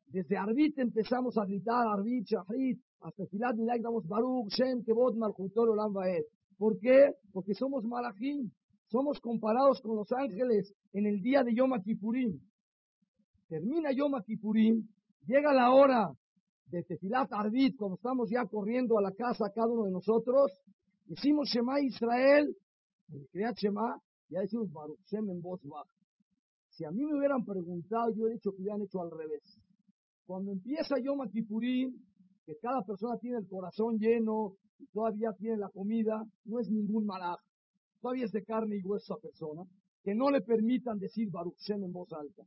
Desde 0.06 0.36
Arbit 0.36 0.78
empezamos 0.78 1.36
a 1.36 1.44
gritar, 1.44 1.88
Arbit, 1.88 2.24
Shahrit, 2.24 2.80
hasta 3.02 3.26
Filat 3.26 3.56
Milay 3.56 3.80
damos 3.80 4.06
Baruch 4.06 4.48
Shem, 4.50 4.82
Kevod, 4.84 5.16
Malchutol, 5.16 5.70
Olam 5.70 5.92
Vaed. 5.92 6.24
¿Por 6.56 6.78
qué? 6.78 7.14
Porque 7.32 7.54
somos 7.54 7.84
malachim. 7.84 8.50
Somos 8.86 9.20
comparados 9.20 9.80
con 9.80 9.96
los 9.96 10.12
ángeles 10.12 10.74
en 10.92 11.06
el 11.06 11.20
día 11.22 11.42
de 11.42 11.54
Yom 11.54 11.72
Kippurim. 11.82 12.38
Termina 13.48 13.90
Yom 13.92 14.12
Kippurim, 14.22 14.86
llega 15.26 15.52
la 15.52 15.72
hora 15.72 16.12
de 16.66 16.82
Tefilat 16.82 17.32
Arbit, 17.32 17.76
cuando 17.76 17.96
estamos 17.96 18.30
ya 18.30 18.44
corriendo 18.46 18.98
a 18.98 19.02
la 19.02 19.12
casa 19.12 19.50
cada 19.54 19.68
uno 19.68 19.84
de 19.84 19.92
nosotros, 19.92 20.52
decimos 21.06 21.48
Shema 21.48 21.80
Israel, 21.80 22.54
en 23.08 23.26
Kriyat 23.32 23.56
Shema, 23.56 23.98
ya 24.28 24.40
decimos 24.40 24.70
Baruch 24.72 25.00
Shem 25.06 25.28
en 25.30 25.40
voz 25.40 25.60
baja. 25.64 25.90
Si 26.68 26.84
a 26.84 26.90
mí 26.90 27.04
me 27.04 27.16
hubieran 27.16 27.44
preguntado, 27.44 28.12
yo 28.14 28.28
he 28.28 28.32
dicho 28.32 28.52
que 28.52 28.62
hubieran 28.62 28.82
hecho 28.82 29.00
al 29.00 29.10
revés. 29.10 29.42
Cuando 30.26 30.52
empieza 30.52 30.96
Yom 30.98 31.28
Kippurim, 31.30 31.94
que 32.44 32.56
cada 32.56 32.82
persona 32.82 33.18
tiene 33.18 33.38
el 33.38 33.48
corazón 33.48 33.98
lleno 33.98 34.54
y 34.78 34.86
todavía 34.86 35.32
tiene 35.32 35.58
la 35.58 35.68
comida, 35.68 36.24
no 36.44 36.60
es 36.60 36.68
ningún 36.70 37.06
malaj. 37.06 37.38
Todavía 38.00 38.24
es 38.24 38.32
de 38.32 38.44
carne 38.44 38.76
y 38.76 38.82
hueso 38.82 39.14
esa 39.14 39.22
persona, 39.22 39.62
que 40.02 40.14
no 40.14 40.30
le 40.30 40.40
permitan 40.40 40.98
decir 40.98 41.30
Baruch 41.30 41.58
Shem 41.58 41.84
en 41.84 41.92
voz 41.92 42.12
alta. 42.12 42.42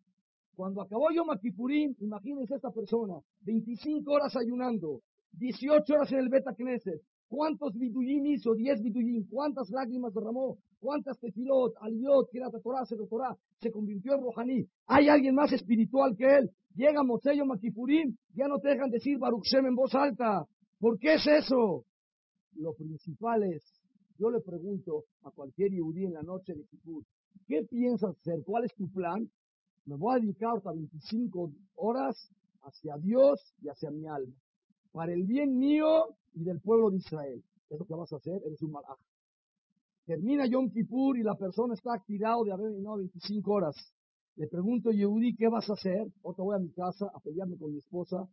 Cuando 0.56 0.82
acabó 0.82 1.12
Yom 1.12 1.28
Kippurim, 1.40 1.96
imagínense 2.00 2.56
esta 2.56 2.72
persona, 2.72 3.16
25 3.42 4.12
horas 4.12 4.36
ayunando, 4.36 5.02
18 5.34 5.94
horas 5.94 6.12
en 6.12 6.20
el 6.20 6.30
Beta 6.30 6.54
Knesset, 6.54 7.02
¿Cuántos 7.36 7.74
biduyim 7.74 8.26
hizo? 8.28 8.56
10 8.56 8.82
biduyim. 8.82 9.28
¿Cuántas 9.30 9.70
lágrimas 9.70 10.14
derramó? 10.14 10.58
¿Cuántas 10.80 11.20
tefilot, 11.20 11.76
aliyot, 11.82 12.32
kirata 12.32 12.62
Torah, 12.62 12.86
se 12.86 12.96
Torah? 12.96 13.36
Se 13.60 13.72
convirtió 13.72 14.14
en 14.14 14.22
Rohaní. 14.22 14.66
¿Hay 14.88 15.10
alguien 15.10 15.36
más 15.36 15.52
espiritual 15.52 16.16
que 16.16 16.24
él? 16.24 16.50
Llega 16.76 17.04
Mosello 17.04 17.46
Makipurim, 17.46 18.16
ya 18.36 18.48
no 18.48 18.60
te 18.60 18.70
dejan 18.70 18.90
decir 18.90 19.18
Baruch 19.20 19.44
Shem 19.44 19.66
en 19.66 19.76
voz 19.76 19.94
alta. 19.96 20.46
¿Por 20.80 20.98
qué 20.98 21.16
es 21.16 21.28
eso? 21.28 21.84
Lo 22.54 22.74
principal 22.74 23.44
es, 23.44 23.64
yo 24.18 24.30
le 24.30 24.40
pregunto 24.40 25.04
a 25.24 25.32
cualquier 25.32 25.74
yudí 25.74 26.06
en 26.06 26.14
la 26.14 26.24
noche 26.24 26.54
de 26.54 26.64
Kippur, 26.64 27.04
¿qué 27.48 27.64
piensas 27.70 28.12
hacer? 28.12 28.44
¿Cuál 28.46 28.64
es 28.64 28.74
tu 28.76 28.90
plan? 28.94 29.30
Me 29.86 29.98
voy 29.98 30.16
a 30.16 30.20
dedicar 30.22 30.56
hasta 30.56 30.72
25 30.72 31.52
horas 31.76 32.32
hacia 32.62 32.96
Dios 32.96 33.54
y 33.62 33.68
hacia 33.68 33.92
mi 33.92 34.08
alma. 34.08 34.34
Para 34.96 35.12
el 35.12 35.24
bien 35.24 35.58
mío 35.58 36.06
y 36.36 36.46
del 36.46 36.62
pueblo 36.62 36.90
de 36.90 37.00
Israel. 37.00 37.44
Es 37.70 37.78
lo 37.78 37.86
que 37.86 37.96
vas 37.96 38.14
a 38.14 38.16
hacer, 38.16 38.42
eres 38.46 38.62
un 38.62 38.72
malaj. 38.72 38.98
Termina 40.06 40.46
Yom 40.46 40.70
Kippur 40.70 41.18
y 41.18 41.22
la 41.22 41.36
persona 41.36 41.74
está 41.74 41.96
activado 41.96 42.46
de 42.46 42.54
haber 42.54 42.72
venido 42.72 42.96
25 42.96 43.52
horas. 43.52 43.76
Le 44.38 44.48
pregunto, 44.48 44.92
Yehudi, 44.92 45.36
¿qué 45.36 45.50
vas 45.50 45.70
a 45.70 45.74
hacer? 45.74 46.08
Otra 46.22 46.46
voy 46.46 46.56
a 46.56 46.60
mi 46.60 46.72
casa 46.72 47.12
a 47.14 47.20
pelearme 47.20 47.58
con 47.58 47.74
mi 47.74 47.80
esposa, 47.80 48.26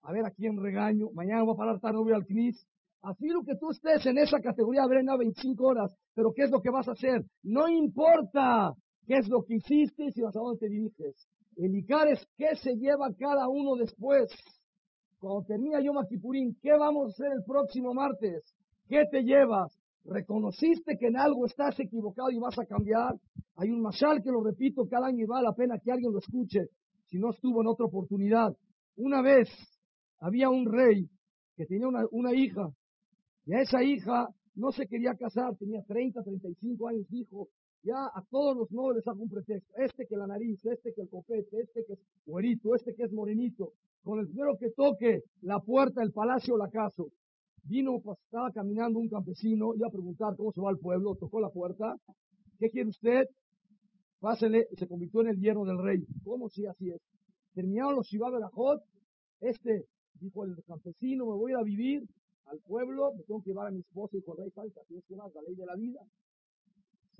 a 0.00 0.12
ver 0.12 0.24
a 0.24 0.30
quién 0.30 0.56
regaño. 0.56 1.10
Mañana 1.12 1.42
voy 1.42 1.52
a 1.52 1.58
parar 1.58 1.80
tarde, 1.80 1.98
voy 1.98 2.14
al 2.14 2.24
CNIS. 2.24 2.66
Lo 3.02 3.44
que 3.44 3.56
tú 3.56 3.70
estés 3.70 4.06
en 4.06 4.16
esa 4.16 4.40
categoría, 4.40 4.84
haber 4.84 4.98
venido 4.98 5.18
25 5.18 5.62
horas, 5.62 5.94
pero 6.14 6.32
¿qué 6.32 6.44
es 6.44 6.50
lo 6.50 6.62
que 6.62 6.70
vas 6.70 6.88
a 6.88 6.92
hacer? 6.92 7.26
No 7.42 7.68
importa 7.68 8.74
qué 9.06 9.18
es 9.18 9.28
lo 9.28 9.44
que 9.44 9.56
hiciste 9.56 10.06
y 10.06 10.12
si 10.12 10.22
vas 10.22 10.34
a 10.34 10.40
dónde 10.40 10.60
te 10.60 10.68
diriges. 10.70 11.28
El 11.56 11.76
Icar 11.76 12.08
es 12.08 12.26
qué 12.38 12.56
se 12.56 12.76
lleva 12.76 13.12
cada 13.18 13.48
uno 13.48 13.76
después 13.76 14.30
cuando 15.20 15.44
termina 15.44 15.80
Yom 15.82 15.96
Kippurín, 16.08 16.56
¿qué 16.62 16.72
vamos 16.72 17.06
a 17.06 17.10
hacer 17.10 17.32
el 17.36 17.44
próximo 17.44 17.92
martes? 17.92 18.42
¿Qué 18.88 19.04
te 19.10 19.22
llevas? 19.22 19.78
¿Reconociste 20.04 20.96
que 20.98 21.08
en 21.08 21.18
algo 21.18 21.44
estás 21.44 21.78
equivocado 21.78 22.30
y 22.30 22.38
vas 22.38 22.58
a 22.58 22.64
cambiar? 22.64 23.14
Hay 23.56 23.70
un 23.70 23.82
mashal 23.82 24.22
que 24.22 24.30
lo 24.30 24.42
repito 24.42 24.88
cada 24.88 25.08
año 25.08 25.24
y 25.24 25.26
vale 25.26 25.44
la 25.44 25.52
pena 25.52 25.78
que 25.78 25.92
alguien 25.92 26.10
lo 26.10 26.18
escuche, 26.20 26.70
si 27.04 27.18
no 27.18 27.30
estuvo 27.30 27.60
en 27.60 27.66
otra 27.66 27.84
oportunidad. 27.84 28.56
Una 28.96 29.20
vez 29.20 29.48
había 30.20 30.48
un 30.48 30.64
rey 30.64 31.06
que 31.54 31.66
tenía 31.66 31.86
una, 31.86 32.06
una 32.12 32.32
hija, 32.32 32.70
y 33.44 33.52
a 33.52 33.60
esa 33.60 33.82
hija 33.82 34.26
no 34.54 34.72
se 34.72 34.86
quería 34.86 35.14
casar, 35.16 35.54
tenía 35.56 35.82
30, 35.82 36.22
35 36.22 36.88
años, 36.88 37.06
dijo, 37.10 37.48
ya 37.82 38.06
a 38.06 38.22
todos 38.30 38.56
los 38.56 38.70
nobles 38.70 39.06
hago 39.06 39.22
un 39.22 39.30
pretexto, 39.30 39.72
este 39.76 40.06
que 40.06 40.16
la 40.16 40.26
nariz, 40.26 40.64
este 40.64 40.92
que 40.92 41.02
el 41.02 41.08
copete, 41.08 41.60
este 41.60 41.84
que 41.84 41.94
es 41.94 41.98
güerito, 42.26 42.74
este 42.74 42.94
que 42.94 43.04
es 43.04 43.12
morenito, 43.12 43.72
con 44.02 44.18
el 44.18 44.26
primero 44.26 44.56
que 44.58 44.70
toque 44.70 45.22
la 45.42 45.60
puerta 45.60 46.00
del 46.00 46.12
palacio 46.12 46.56
la 46.56 46.68
caso. 46.68 47.08
Vino, 47.62 48.00
pues, 48.00 48.18
estaba 48.24 48.50
caminando 48.52 48.98
un 48.98 49.08
campesino, 49.08 49.74
iba 49.74 49.86
a 49.86 49.90
preguntar 49.90 50.34
cómo 50.36 50.52
se 50.52 50.60
va 50.60 50.70
al 50.70 50.78
pueblo, 50.78 51.14
tocó 51.16 51.40
la 51.40 51.50
puerta. 51.50 51.94
¿Qué 52.58 52.70
quiere 52.70 52.88
usted? 52.88 53.26
Pásele, 54.18 54.66
se 54.76 54.86
convirtió 54.86 55.20
en 55.22 55.28
el 55.28 55.40
yerno 55.40 55.64
del 55.64 55.78
rey. 55.78 56.04
¿Cómo 56.24 56.48
si 56.48 56.66
así 56.66 56.90
es? 56.90 57.00
Terminaron 57.54 57.96
los 57.96 58.06
Shibá 58.06 58.30
Berajot. 58.30 58.82
Este, 59.40 59.86
dijo 60.20 60.44
el 60.44 60.62
campesino, 60.66 61.26
me 61.26 61.36
voy 61.36 61.52
a 61.52 61.54
ir 61.54 61.60
a 61.60 61.62
vivir 61.62 62.02
al 62.46 62.58
pueblo, 62.60 63.12
me 63.14 63.22
tengo 63.24 63.42
que 63.42 63.50
llevar 63.50 63.68
a 63.68 63.70
mi 63.70 63.80
esposa 63.80 64.16
y 64.16 64.22
con 64.22 64.36
rey 64.36 64.50
falta, 64.50 64.80
tienes 64.88 65.04
que 65.06 65.16
más 65.16 65.32
la 65.34 65.42
ley 65.42 65.54
de 65.54 65.66
la 65.66 65.76
vida. 65.76 66.00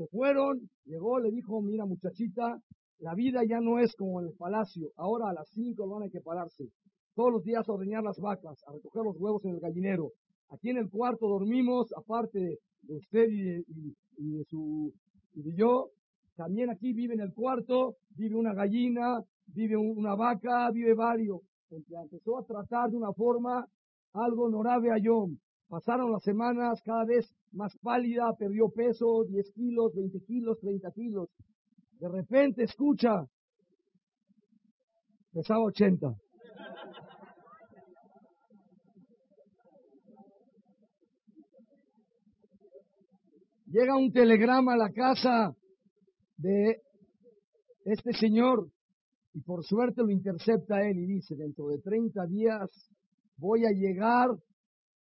Se 0.01 0.07
fueron, 0.07 0.71
llegó, 0.87 1.21
le 1.21 1.31
dijo, 1.31 1.61
mira 1.61 1.85
muchachita, 1.85 2.59
la 3.01 3.15
vida 3.15 3.43
ya 3.47 3.61
no 3.61 3.79
es 3.79 3.95
como 3.97 4.23
en 4.23 4.29
el 4.29 4.33
palacio. 4.33 4.89
Ahora 4.97 5.29
a 5.29 5.35
las 5.35 5.51
cinco 5.51 5.87
van 5.87 6.05
a 6.05 6.09
que 6.09 6.23
pararse. 6.23 6.71
Todos 7.15 7.31
los 7.31 7.45
días 7.45 7.69
a 7.69 7.73
ordeñar 7.73 8.03
las 8.03 8.19
vacas, 8.19 8.65
a 8.67 8.73
recoger 8.73 9.05
los 9.05 9.21
huevos 9.21 9.45
en 9.45 9.57
el 9.57 9.61
gallinero. 9.61 10.13
Aquí 10.49 10.71
en 10.71 10.79
el 10.79 10.89
cuarto 10.89 11.29
dormimos, 11.29 11.93
aparte 11.95 12.39
de 12.81 12.95
usted 12.97 13.27
y 13.29 14.33
de, 14.39 14.45
su 14.45 14.91
y 15.35 15.43
de 15.43 15.55
yo. 15.55 15.91
También 16.35 16.71
aquí 16.71 16.95
vive 16.95 17.13
en 17.13 17.21
el 17.21 17.35
cuarto, 17.35 17.97
vive 18.17 18.37
una 18.37 18.55
gallina, 18.55 19.23
vive 19.49 19.77
una 19.77 20.15
vaca, 20.15 20.71
vive 20.71 20.95
varios. 20.95 21.43
Empezó 21.71 22.39
a 22.39 22.45
tratar 22.47 22.89
de 22.89 22.97
una 22.97 23.13
forma 23.13 23.67
algo 24.15 24.45
honorable 24.45 24.93
a. 24.93 25.39
Pasaron 25.71 26.11
las 26.11 26.25
semanas 26.25 26.83
cada 26.83 27.05
vez 27.05 27.33
más 27.53 27.73
pálida, 27.79 28.35
perdió 28.37 28.71
peso, 28.71 29.23
10 29.23 29.53
kilos, 29.53 29.95
20 29.95 30.21
kilos, 30.25 30.59
30 30.59 30.91
kilos. 30.91 31.29
De 32.01 32.09
repente 32.09 32.65
escucha, 32.65 33.25
pesaba 35.33 35.63
80. 35.63 36.13
Llega 43.67 43.97
un 43.97 44.13
telegrama 44.13 44.75
a 44.75 44.77
la 44.77 44.91
casa 44.91 45.55
de 46.37 46.83
este 47.85 48.13
señor 48.15 48.69
y 49.35 49.41
por 49.43 49.63
suerte 49.63 50.03
lo 50.03 50.11
intercepta 50.11 50.83
él 50.83 50.99
y 50.99 51.07
dice, 51.07 51.37
dentro 51.37 51.69
de 51.69 51.79
30 51.79 52.27
días 52.27 52.69
voy 53.37 53.67
a 53.67 53.71
llegar 53.71 54.31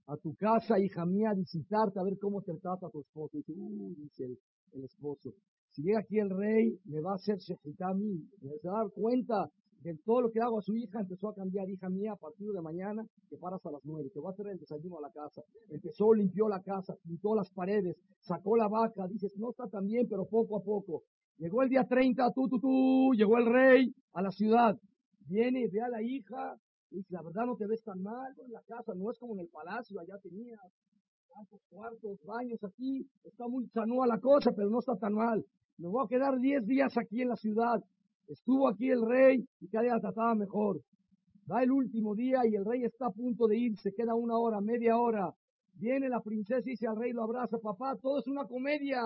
a 0.07 0.17
tu 0.17 0.35
casa, 0.35 0.79
hija 0.79 1.05
mía, 1.05 1.31
a 1.31 1.33
visitarte, 1.33 1.99
a 1.99 2.03
ver 2.03 2.17
cómo 2.17 2.41
te 2.41 2.53
trata 2.55 2.89
tu 2.89 3.01
esposo. 3.01 3.37
Y 3.37 3.41
dice, 3.41 3.53
uh, 3.57 3.95
dice 3.95 4.25
el 4.73 4.83
esposo, 4.83 5.33
si 5.71 5.83
llega 5.83 5.99
aquí 5.99 6.17
el 6.17 6.29
rey, 6.29 6.79
me 6.85 7.01
va 7.01 7.11
a 7.11 7.15
hacer 7.15 7.37
shejitá 7.37 7.89
a 7.89 7.93
mí. 7.93 8.23
Me 8.41 8.49
va 8.65 8.79
a 8.79 8.83
dar 8.83 8.91
cuenta 8.91 9.51
de 9.81 9.95
todo 10.05 10.21
lo 10.21 10.31
que 10.31 10.39
hago 10.39 10.59
a 10.59 10.61
su 10.61 10.75
hija. 10.75 11.01
Empezó 11.01 11.29
a 11.29 11.35
cambiar, 11.35 11.69
hija 11.69 11.89
mía, 11.89 12.13
a 12.13 12.15
partir 12.15 12.51
de 12.51 12.61
mañana, 12.61 13.05
que 13.29 13.37
paras 13.37 13.63
a 13.65 13.71
las 13.71 13.81
nueve. 13.83 14.09
Te 14.13 14.19
va 14.19 14.29
a 14.29 14.31
hacer 14.31 14.47
el 14.47 14.57
desayuno 14.57 14.97
a 14.97 15.01
la 15.01 15.11
casa. 15.11 15.43
Empezó, 15.69 16.13
limpió 16.13 16.47
la 16.47 16.61
casa, 16.61 16.95
pintó 17.03 17.35
las 17.35 17.51
paredes, 17.51 17.97
sacó 18.21 18.55
la 18.55 18.67
vaca. 18.67 19.07
Dices, 19.07 19.33
no 19.37 19.51
está 19.51 19.67
tan 19.67 19.85
bien, 19.85 20.07
pero 20.09 20.25
poco 20.25 20.57
a 20.57 20.63
poco. 20.63 21.03
Llegó 21.37 21.61
el 21.61 21.69
día 21.69 21.83
30, 21.83 22.31
tú, 22.31 22.47
tú, 22.47 22.59
tú, 22.59 23.13
llegó 23.13 23.37
el 23.37 23.45
rey 23.45 23.93
a 24.13 24.21
la 24.21 24.31
ciudad. 24.31 24.75
Viene, 25.27 25.67
ve 25.67 25.81
a 25.81 25.89
la 25.89 26.01
hija, 26.01 26.57
y 26.91 26.97
dice, 26.97 27.13
la 27.13 27.21
verdad 27.21 27.45
no 27.45 27.56
te 27.56 27.67
ves 27.67 27.84
tan 27.84 28.02
mal 28.02 28.34
en 28.43 28.52
la 28.52 28.62
casa, 28.62 28.93
no 28.95 29.12
es 29.12 29.19
como 29.19 29.34
en 29.34 29.41
el 29.41 29.50
palacio, 29.50 30.00
allá 30.00 30.17
tenías 30.21 30.60
tantos 31.34 31.62
cuartos, 31.69 32.17
baños 32.26 32.63
aquí, 32.63 33.08
está 33.23 33.47
muy 33.47 33.67
chanúa 33.69 34.08
la 34.08 34.19
cosa, 34.19 34.52
pero 34.56 34.69
no 34.69 34.80
está 34.80 34.95
tan 34.95 35.13
mal 35.13 35.45
me 35.78 35.89
voy 35.89 36.04
a 36.04 36.08
quedar 36.08 36.39
diez 36.39 36.65
días 36.65 36.97
aquí 36.97 37.21
en 37.21 37.30
la 37.30 37.36
ciudad. 37.36 37.80
Estuvo 38.28 38.67
aquí 38.67 38.89
el 38.89 39.02
rey 39.06 39.45
y 39.60 39.67
cada 39.69 39.84
día 39.84 40.00
trataba 40.02 40.34
mejor. 40.36 40.82
Va 41.50 41.63
el 41.63 41.71
último 41.71 42.15
día 42.15 42.39
y 42.45 42.56
el 42.56 42.65
rey 42.65 42.84
está 42.84 43.06
a 43.08 43.12
punto 43.12 43.47
de 43.47 43.58
irse, 43.58 43.93
queda 43.95 44.15
una 44.15 44.38
hora, 44.38 44.60
media 44.60 44.97
hora. 44.97 45.34
Viene 45.79 46.09
la 46.09 46.21
princesa 46.21 46.61
y 46.65 46.71
dice 46.71 46.87
al 46.87 46.95
rey, 46.95 47.13
lo 47.13 47.23
abraza, 47.23 47.57
papá, 47.59 47.95
todo 48.01 48.19
es 48.19 48.27
una 48.27 48.45
comedia. 48.45 48.99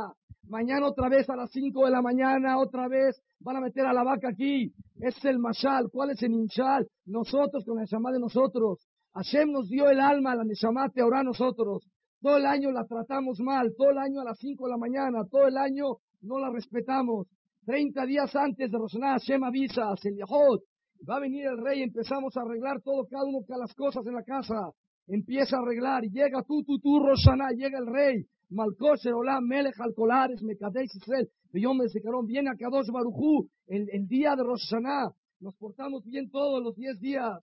Mañana 0.47 0.87
otra 0.87 1.09
vez 1.09 1.29
a 1.29 1.35
las 1.35 1.51
cinco 1.51 1.85
de 1.85 1.91
la 1.91 2.01
mañana, 2.01 2.57
otra 2.57 2.87
vez 2.87 3.21
van 3.39 3.57
a 3.57 3.61
meter 3.61 3.85
a 3.85 3.93
la 3.93 4.03
vaca 4.03 4.29
aquí. 4.29 4.73
Es 4.99 5.23
el 5.25 5.37
mashal. 5.39 5.89
¿Cuál 5.91 6.11
es 6.11 6.23
el 6.23 6.31
inchal? 6.31 6.87
Nosotros 7.05 7.65
con 7.65 7.75
la 7.75 7.81
Neshama 7.81 8.11
de 8.11 8.19
nosotros. 8.19 8.87
Hashem 9.13 9.51
nos 9.51 9.67
dio 9.67 9.89
el 9.89 9.99
alma, 9.99 10.35
la 10.35 10.45
Neshama 10.45 10.89
te 10.89 11.01
ahora 11.01 11.23
nosotros. 11.23 11.85
Todo 12.21 12.37
el 12.37 12.45
año 12.45 12.71
la 12.71 12.85
tratamos 12.85 13.39
mal, 13.41 13.73
todo 13.75 13.89
el 13.89 13.97
año 13.97 14.21
a 14.21 14.23
las 14.23 14.37
cinco 14.37 14.65
de 14.65 14.71
la 14.71 14.77
mañana, 14.77 15.25
todo 15.29 15.47
el 15.47 15.57
año 15.57 15.97
no 16.21 16.39
la 16.39 16.51
respetamos. 16.51 17.27
Treinta 17.65 18.05
días 18.05 18.33
antes 18.35 18.71
de 18.71 18.77
Roshaná, 18.77 19.13
Hashem 19.13 19.43
avisa 19.43 19.91
a 19.91 19.97
Selyahot, 19.97 20.61
va 21.09 21.17
a 21.17 21.19
venir 21.19 21.47
el 21.47 21.57
rey, 21.57 21.81
empezamos 21.81 22.37
a 22.37 22.41
arreglar 22.41 22.81
todo, 22.81 23.05
cada 23.07 23.25
uno 23.25 23.39
de 23.45 23.57
las 23.57 23.73
cosas 23.73 24.05
en 24.05 24.13
la 24.13 24.23
casa. 24.23 24.71
Empieza 25.11 25.57
a 25.57 25.59
arreglar, 25.59 26.03
llega 26.03 26.41
tú, 26.43 26.63
tú, 26.63 26.79
tú, 26.79 26.99
Roshaná, 26.99 27.49
llega 27.51 27.77
el 27.79 27.87
rey, 27.87 28.25
Malkosher, 28.49 29.13
Olam, 29.13 29.45
Melech, 29.45 29.79
Alcolares, 29.79 30.41
Mekadesh, 30.41 30.95
Israel, 30.95 31.29
Yom 31.53 31.79
Secarón, 31.87 32.25
viene 32.25 32.49
a 32.49 32.55
Kadosh 32.55 32.89
Barujú, 32.91 33.49
el, 33.67 33.89
el 33.91 34.07
día 34.07 34.35
de 34.35 34.43
Roshaná, 34.43 35.11
nos 35.41 35.55
portamos 35.57 36.05
bien 36.05 36.29
todos 36.29 36.63
los 36.63 36.75
diez 36.75 36.97
días, 36.99 37.41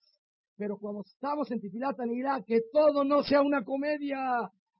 pero 0.56 0.78
cuando 0.78 1.02
estamos 1.02 1.50
en 1.50 1.60
Tifilat 1.60 1.96
Irak, 2.10 2.44
que 2.46 2.60
todo 2.72 3.04
no 3.04 3.22
sea 3.22 3.42
una 3.42 3.62
comedia, 3.62 4.18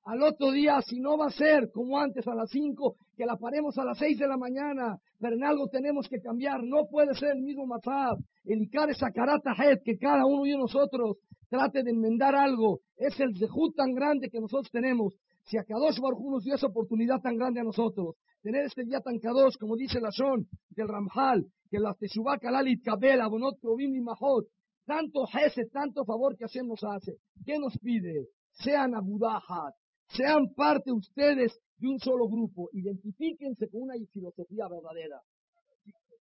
al 0.08 0.22
otro 0.22 0.50
día, 0.52 0.80
si 0.80 1.00
no 1.00 1.18
va 1.18 1.26
a 1.26 1.30
ser 1.30 1.70
como 1.70 1.98
antes 1.98 2.26
a 2.26 2.34
las 2.34 2.48
5, 2.50 2.96
que 3.14 3.26
la 3.26 3.36
paremos 3.36 3.76
a 3.76 3.84
las 3.84 3.98
6 3.98 4.18
de 4.18 4.26
la 4.26 4.38
mañana, 4.38 4.96
pero 5.20 5.36
en 5.36 5.44
algo 5.44 5.68
tenemos 5.68 6.08
que 6.08 6.20
cambiar, 6.20 6.62
no 6.64 6.86
puede 6.90 7.14
ser 7.14 7.36
el 7.36 7.42
mismo 7.42 7.66
Matzab, 7.66 8.16
el 8.44 8.62
Icar 8.62 8.88
carata 9.14 9.54
que 9.84 9.98
cada 9.98 10.24
uno 10.24 10.44
de 10.44 10.56
nosotros 10.56 11.18
trate 11.48 11.82
de 11.82 11.90
enmendar 11.90 12.34
algo, 12.34 12.80
es 12.96 13.18
el 13.20 13.36
zehut 13.38 13.74
tan 13.76 13.94
grande 13.94 14.30
que 14.30 14.40
nosotros 14.40 14.70
tenemos. 14.70 15.14
Si 15.44 15.56
a 15.56 15.64
Kadosh 15.64 15.98
Baruj 16.00 16.30
nos 16.30 16.44
dio 16.44 16.54
esa 16.54 16.66
oportunidad 16.66 17.20
tan 17.20 17.36
grande 17.36 17.60
a 17.60 17.64
nosotros, 17.64 18.16
tener 18.42 18.66
este 18.66 18.84
día 18.84 19.00
tan 19.00 19.18
Kadosh, 19.18 19.56
como 19.58 19.76
dice 19.76 20.00
la 20.00 20.10
Shon 20.10 20.46
del 20.70 20.88
Ramjal, 20.88 21.46
que 21.70 21.78
la 21.78 21.94
Teshuvah 21.94 22.38
Kalalit 22.38 22.82
Kabel, 22.84 23.20
Abonot 23.20 23.58
Krovim 23.60 23.94
y 23.94 24.00
Mahot, 24.00 24.46
tanto 24.84 25.26
jese, 25.26 25.66
tanto 25.66 26.04
favor 26.04 26.36
que 26.36 26.44
Hashem 26.44 26.66
nos 26.66 26.82
hace, 26.84 27.16
¿qué 27.44 27.58
nos 27.58 27.76
pide? 27.78 28.28
Sean 28.52 28.94
abudahat, 28.94 29.74
sean 30.08 30.52
parte 30.54 30.92
ustedes 30.92 31.58
de 31.78 31.88
un 31.88 31.98
solo 31.98 32.28
grupo. 32.28 32.68
Identifíquense 32.72 33.68
con 33.68 33.82
una 33.82 33.94
filosofía 34.12 34.68
verdadera. 34.68 35.20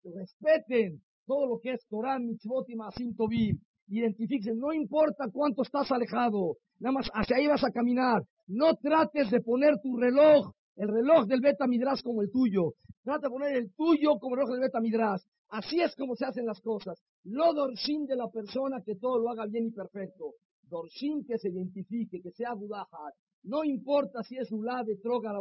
Respeten 0.04 1.02
todo 1.26 1.48
lo 1.48 1.60
que 1.60 1.74
es 1.74 1.86
Torah, 1.88 2.20
Mitzvot 2.20 2.70
y 2.70 2.76
Masim 2.76 3.16
Tobim. 3.16 3.60
Identifíquense. 3.88 4.54
No 4.56 4.74
importa 4.74 5.26
cuánto 5.32 5.64
estás 5.64 5.92
alejado. 5.92 6.58
Nada 6.80 6.94
más 6.94 7.10
hacia 7.14 7.38
ahí 7.38 7.48
vas 7.48 7.64
a 7.64 7.72
caminar. 7.72 8.24
No 8.48 8.76
trates 8.76 9.32
de 9.32 9.42
poner 9.42 9.80
tu 9.82 9.98
reloj, 9.98 10.52
el 10.76 10.88
reloj 10.88 11.26
del 11.26 11.42
Beta 11.42 11.68
Midras 11.68 12.02
como 12.04 12.22
el 12.22 12.32
tuyo. 12.32 12.74
Trata 13.04 13.28
de 13.28 13.30
poner 13.30 13.56
el 13.56 13.74
tuyo 13.74 14.20
como 14.20 14.36
el 14.36 14.42
reloj 14.42 14.52
del 14.54 14.62
Beta 14.62 14.80
Midras. 14.80 15.26
Así 15.50 15.80
es 15.80 15.96
como 15.96 16.16
se 16.16 16.26
hacen 16.26 16.46
las 16.46 16.60
cosas. 16.62 17.02
Lo 17.24 17.54
dorshin 17.54 18.06
de 18.06 18.16
la 18.16 18.28
persona 18.28 18.82
que 18.86 18.96
todo 18.96 19.20
lo 19.20 19.30
haga 19.30 19.46
bien 19.46 19.68
y 19.68 19.72
perfecto. 19.72 20.34
Dorshin 20.64 21.26
que 21.26 21.38
se 21.38 21.50
identifique, 21.50 22.22
que 22.22 22.32
sea 22.32 22.54
Budahat. 22.54 23.14
No 23.44 23.64
importa 23.64 24.24
si 24.24 24.38
es 24.38 24.52
Ulá 24.52 24.84
de 24.84 24.98
Troga, 24.98 25.32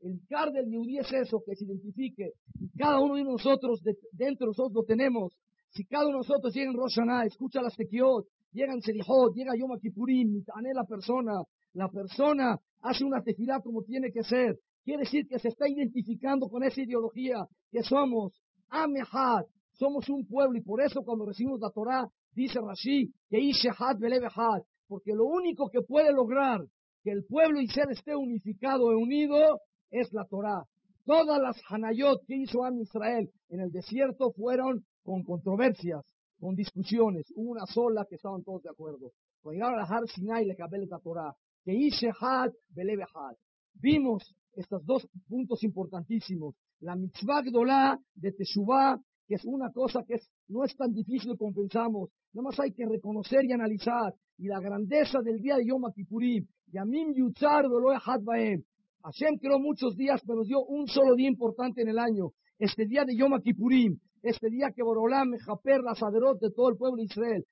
el 0.00 0.20
car 0.28 0.50
del 0.50 0.68
Yehudi 0.68 0.98
es 0.98 1.12
eso, 1.12 1.42
que 1.46 1.54
se 1.54 1.64
identifique. 1.64 2.32
Cada 2.76 3.00
uno 3.00 3.14
de 3.14 3.24
nosotros, 3.24 3.80
dentro 4.12 4.46
de 4.46 4.50
nosotros 4.50 4.72
lo 4.72 4.84
tenemos. 4.84 5.36
Si 5.70 5.84
cada 5.84 6.04
uno 6.04 6.18
de 6.18 6.18
nosotros 6.18 6.52
llega 6.52 6.70
en 6.70 6.76
Roshaná, 6.76 7.24
escucha 7.24 7.62
las 7.62 7.76
Tequiot, 7.76 8.26
llega 8.52 8.72
en 8.72 8.82
Serihot, 8.82 9.34
llega 9.34 9.56
Yom 9.56 9.78
Kippurim, 9.80 10.42
la 10.74 10.84
persona, 10.84 11.42
la 11.74 11.88
persona 11.88 12.58
hace 12.82 13.04
una 13.04 13.22
tefilá 13.22 13.60
como 13.60 13.82
tiene 13.82 14.10
que 14.10 14.24
ser. 14.24 14.58
Quiere 14.82 15.04
decir 15.04 15.28
que 15.28 15.38
se 15.38 15.48
está 15.48 15.68
identificando 15.68 16.48
con 16.48 16.64
esa 16.64 16.80
ideología 16.80 17.46
que 17.70 17.82
somos 17.82 18.32
Amehad, 18.68 19.44
somos 19.72 20.08
un 20.08 20.26
pueblo 20.26 20.58
y 20.58 20.62
por 20.62 20.80
eso 20.80 21.02
cuando 21.02 21.26
recibimos 21.26 21.60
la 21.60 21.70
Torah, 21.70 22.08
dice 22.34 22.58
Rashi, 22.60 23.12
que 23.28 23.38
Ishehad 23.38 23.98
Belebehad, 23.98 24.62
porque 24.88 25.12
lo 25.14 25.24
único 25.24 25.68
que 25.70 25.82
puede 25.82 26.12
lograr 26.12 26.60
que 27.02 27.12
el 27.12 27.24
pueblo 27.24 27.60
Israel 27.60 27.90
esté 27.90 28.16
unificado 28.16 28.90
e 28.90 28.96
unido 28.96 29.60
es 29.90 30.12
la 30.12 30.24
Torah. 30.24 30.64
Todas 31.04 31.40
las 31.40 31.60
Hanayot 31.68 32.24
que 32.26 32.36
hizo 32.36 32.64
Am 32.64 32.80
Israel 32.80 33.30
en 33.48 33.60
el 33.60 33.70
desierto 33.70 34.32
fueron 34.32 34.84
con 35.02 35.22
controversias, 35.22 36.04
con 36.38 36.54
discusiones. 36.54 37.32
Una 37.36 37.66
sola 37.66 38.06
que 38.08 38.16
estaban 38.16 38.42
todos 38.42 38.62
de 38.62 38.70
acuerdo. 38.70 39.12
Cuando 39.42 39.56
llegaron 39.56 39.80
a 39.80 39.84
Har 39.84 40.08
Sinai 40.08 40.46
le 40.46 40.56
cabel 40.56 40.88
la 40.88 40.98
Torah. 40.98 41.34
Que 41.64 41.74
Ishehad 41.74 42.52
Belebehad. 42.70 43.36
Vimos 43.74 44.34
estos 44.54 44.84
dos 44.84 45.06
puntos 45.28 45.62
importantísimos. 45.62 46.54
La 46.80 46.96
mitzvah 46.96 47.42
gdolá 47.42 47.98
de 48.14 48.32
Teshuvah, 48.32 48.98
que 49.26 49.34
es 49.34 49.44
una 49.44 49.70
cosa 49.70 50.02
que 50.06 50.14
es, 50.14 50.30
no 50.48 50.64
es 50.64 50.74
tan 50.76 50.92
difícil 50.92 51.36
como 51.36 51.52
pensamos. 51.52 52.10
Nada 52.32 52.48
más 52.48 52.58
hay 52.60 52.72
que 52.72 52.86
reconocer 52.86 53.44
y 53.44 53.52
analizar. 53.52 54.14
Y 54.38 54.46
la 54.48 54.60
grandeza 54.60 55.20
del 55.22 55.40
día 55.40 55.56
de 55.56 55.66
Yom 55.66 55.82
Kippurim. 55.94 56.46
Yamim 56.72 57.14
Yutzar 57.14 57.64
Had 58.04 58.22
Baem. 58.22 58.62
Hashem 59.02 59.38
creó 59.38 59.58
muchos 59.58 59.96
días, 59.96 60.20
pero 60.26 60.44
dio 60.44 60.62
un 60.64 60.86
solo 60.86 61.14
día 61.14 61.28
importante 61.28 61.82
en 61.82 61.88
el 61.88 61.98
año. 61.98 62.30
Este 62.58 62.86
día 62.86 63.04
de 63.04 63.16
Yom 63.16 63.40
Kippurim. 63.42 63.98
Este 64.22 64.50
día 64.50 64.70
que 64.74 64.82
Borolam, 64.82 65.36
Japer, 65.38 65.80
la 65.80 65.94
de 65.94 66.50
todo 66.50 66.68
el 66.68 66.76
pueblo 66.76 66.96
de 66.96 67.04
Israel. 67.04 67.46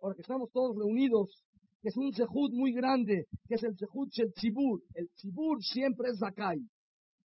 Ahora 0.00 0.14
que 0.14 0.22
estamos 0.22 0.50
todos 0.52 0.76
reunidos 0.76 1.44
que 1.80 1.88
es 1.88 1.96
un 1.98 2.12
sehut 2.14 2.52
muy 2.52 2.72
grande, 2.72 3.26
que 3.46 3.56
es 3.56 3.62
el 3.62 3.76
sehut 3.76 4.10
del 4.16 4.32
tzibur. 4.32 4.82
El 4.94 5.08
tzibur 5.10 5.62
siempre 5.62 6.08
es 6.10 6.18
zakai. 6.18 6.58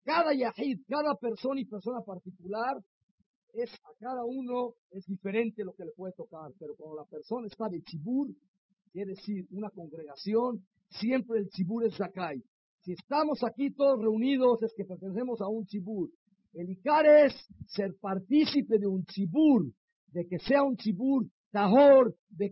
Cada 0.04 0.34
yahid, 0.34 0.80
cada 0.88 1.16
persona 1.16 1.62
y 1.62 1.66
persona 1.66 2.02
particular, 2.02 2.78
es 3.54 3.72
a 3.74 3.94
cada 4.00 4.26
uno 4.26 4.74
es 4.90 5.06
diferente 5.06 5.64
lo 5.64 5.74
que 5.74 5.86
le 5.86 5.92
puede 5.92 6.14
tocar, 6.14 6.52
pero 6.60 6.76
cuando 6.76 6.96
la 6.96 7.06
persona 7.06 7.46
está 7.46 7.70
de 7.70 7.82
tzibur, 7.82 8.30
quiere 8.92 9.12
decir 9.12 9.46
una 9.52 9.70
congregación, 9.70 10.66
siempre 10.90 11.40
el 11.40 11.50
tzibur 11.50 11.86
es 11.86 11.96
zakai. 11.96 12.44
Si 12.82 12.94
estamos 12.94 13.44
aquí 13.44 13.72
todos 13.72 14.02
reunidos 14.02 14.64
es 14.64 14.74
que 14.76 14.86
pertenecemos 14.86 15.40
a 15.42 15.48
un 15.48 15.66
tzibur. 15.66 16.10
El 16.58 16.72
Icar 16.72 17.06
es 17.06 17.36
ser 17.68 17.94
partícipe 18.02 18.80
de 18.80 18.88
un 18.88 19.06
tzibur, 19.06 19.72
de 20.08 20.28
que 20.28 20.40
sea 20.40 20.64
un 20.64 20.76
tzibur 20.76 21.28
tahor, 21.52 22.16
de 22.30 22.52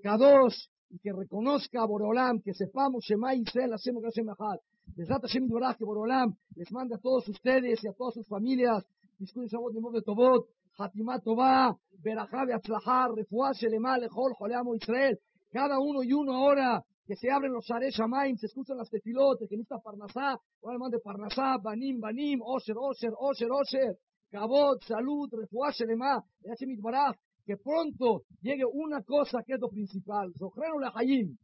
y 0.91 0.99
que 0.99 1.11
reconozca 1.11 1.81
a 1.81 1.87
Borolam, 1.87 2.39
que 2.39 2.53
sepamos 2.53 3.03
Shema 3.03 3.33
Israel, 3.33 3.73
hacemos 3.73 4.03
Hashem 4.03 4.29
Echad. 4.29 4.59
Besat 4.95 5.23
Hashem 5.23 5.47
Dorah, 5.47 5.73
que 5.73 5.85
Borolam 5.85 6.35
les 6.55 6.71
manda 6.71 6.97
a 6.97 6.99
todos 6.99 7.27
ustedes 7.27 7.83
y 7.83 7.87
a 7.87 7.93
todas 7.93 8.13
sus 8.13 8.27
familias, 8.27 8.85
disculpen 9.17 9.49
Shabbat 9.49 9.73
de 9.73 10.01
Tobot, 10.03 10.49
Hatimat 10.77 11.23
Tová, 11.23 11.75
Berajá 12.03 12.45
Beatzlahá, 12.45 13.07
Refuá 13.15 13.53
Shelema, 13.53 13.97
Lejol, 13.97 14.35
Joleamo 14.37 14.75
Israel. 14.75 15.17
Cada 15.49 15.79
uno 15.79 16.03
y 16.03 16.13
uno 16.13 16.33
ahora 16.33 16.85
que 17.05 17.15
se 17.15 17.29
abren 17.29 17.53
los 17.53 17.65
Share 17.65 17.89
Shamaim, 17.91 18.35
se 18.37 18.47
escuchan 18.47 18.77
las 18.77 18.89
tefilotes, 18.89 19.47
que 19.47 19.55
necesita 19.55 19.79
Parnasá, 19.79 20.39
ahora 20.63 20.77
mande 20.79 20.99
Parnasá, 20.99 21.57
Banim, 21.61 21.99
Banim, 21.99 22.41
Osher, 22.41 22.75
Osher, 22.77 23.13
Osher, 23.17 23.49
Osher, 23.51 23.97
Kabot, 24.31 24.81
Salud, 24.83 25.29
Refuá 25.31 25.71
Shelema, 25.71 26.23
Hashem 26.47 26.71
Itbaraj, 26.71 27.15
que 27.45 27.57
pronto 27.57 28.23
llegue 28.41 28.65
una 28.65 29.03
cosa 29.03 29.43
que 29.45 29.53
es 29.53 29.59
lo 29.59 29.69
principal. 29.69 30.33
Zohrenu 30.37 30.79
le 30.79 30.89
Hayim. 30.93 31.37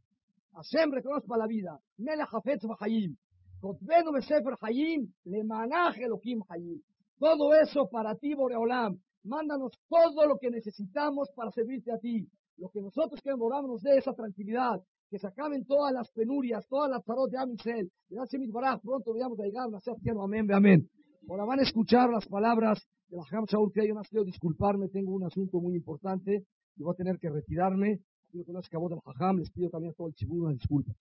Hashem 0.52 0.90
reconozca 0.90 1.36
la 1.36 1.46
vida. 1.46 1.78
Mele 1.98 2.24
Hafetz 2.24 2.64
Hayim. 2.80 3.16
Kotbenu 3.60 4.12
Besefer 4.12 4.56
Hayim. 4.60 5.06
Le 5.24 5.44
manaje 5.44 6.04
Elohim 6.04 6.42
Hayim. 6.48 6.82
Todo 7.18 7.54
eso 7.54 7.88
para 7.88 8.16
ti, 8.16 8.34
Boreolam. 8.34 8.98
Mándanos 9.24 9.78
todo 9.88 10.26
lo 10.26 10.38
que 10.38 10.50
necesitamos 10.50 11.30
para 11.36 11.52
servirte 11.52 11.92
a 11.92 11.98
ti. 11.98 12.28
Lo 12.56 12.68
que 12.70 12.80
nosotros 12.80 13.20
queremos, 13.22 13.48
nos 13.64 13.82
dé 13.82 13.98
esa 13.98 14.12
tranquilidad. 14.12 14.82
Que 15.12 15.18
se 15.18 15.26
acaben 15.26 15.66
todas 15.66 15.92
las 15.92 16.10
penurias, 16.12 16.66
todas 16.68 16.90
las 16.90 17.04
tarot 17.04 17.30
de 17.30 17.36
Amisel. 17.36 17.92
Gracias, 18.08 18.50
Baraj. 18.50 18.80
Pronto 18.80 19.12
vayamos 19.12 19.38
a 19.40 19.42
llegar 19.42 19.66
a 19.66 19.70
nacer 19.70 19.94
Amén, 20.18 20.50
amén. 20.50 20.88
Ahora 21.28 21.44
van 21.44 21.58
a 21.58 21.64
escuchar 21.64 22.08
las 22.08 22.26
palabras 22.26 22.82
de 23.08 23.18
la 23.18 23.24
Ham 23.30 23.44
Shaul 23.44 23.70
que 23.74 23.86
yo 23.86 23.94
más 23.94 24.08
quiero 24.08 24.24
disculparme, 24.24 24.88
tengo 24.88 25.12
un 25.12 25.24
asunto 25.24 25.60
muy 25.60 25.74
importante 25.76 26.46
y 26.76 26.82
voy 26.82 26.94
a 26.94 26.96
tener 26.96 27.18
que 27.18 27.28
retirarme. 27.28 27.98
Que 28.32 28.52
no 28.54 28.62
se 28.62 28.68
acabó 28.68 28.88
del 28.88 29.00
Jajam, 29.00 29.36
les 29.36 29.50
pido 29.50 29.68
también 29.68 29.92
a 29.92 29.94
todo 29.94 30.08
el 30.08 30.14
chibú 30.14 30.44
una 30.44 30.54
disculpa. 30.54 30.94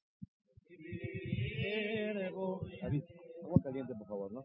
David, 2.82 3.04
agua 3.46 3.62
caliente, 3.64 3.94
por 3.98 4.08
favor, 4.08 4.32
¿no? 4.34 4.44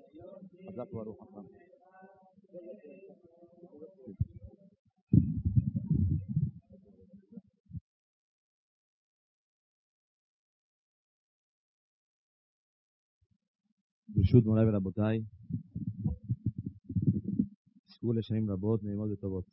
ברשות 14.16 14.44
מוריי 14.44 14.68
ורבותיי, 14.68 15.22
זכו 17.88 18.12
לשנים 18.12 18.50
רבות, 18.50 18.84
נעימות 18.84 19.10
וטובות. 19.12 19.44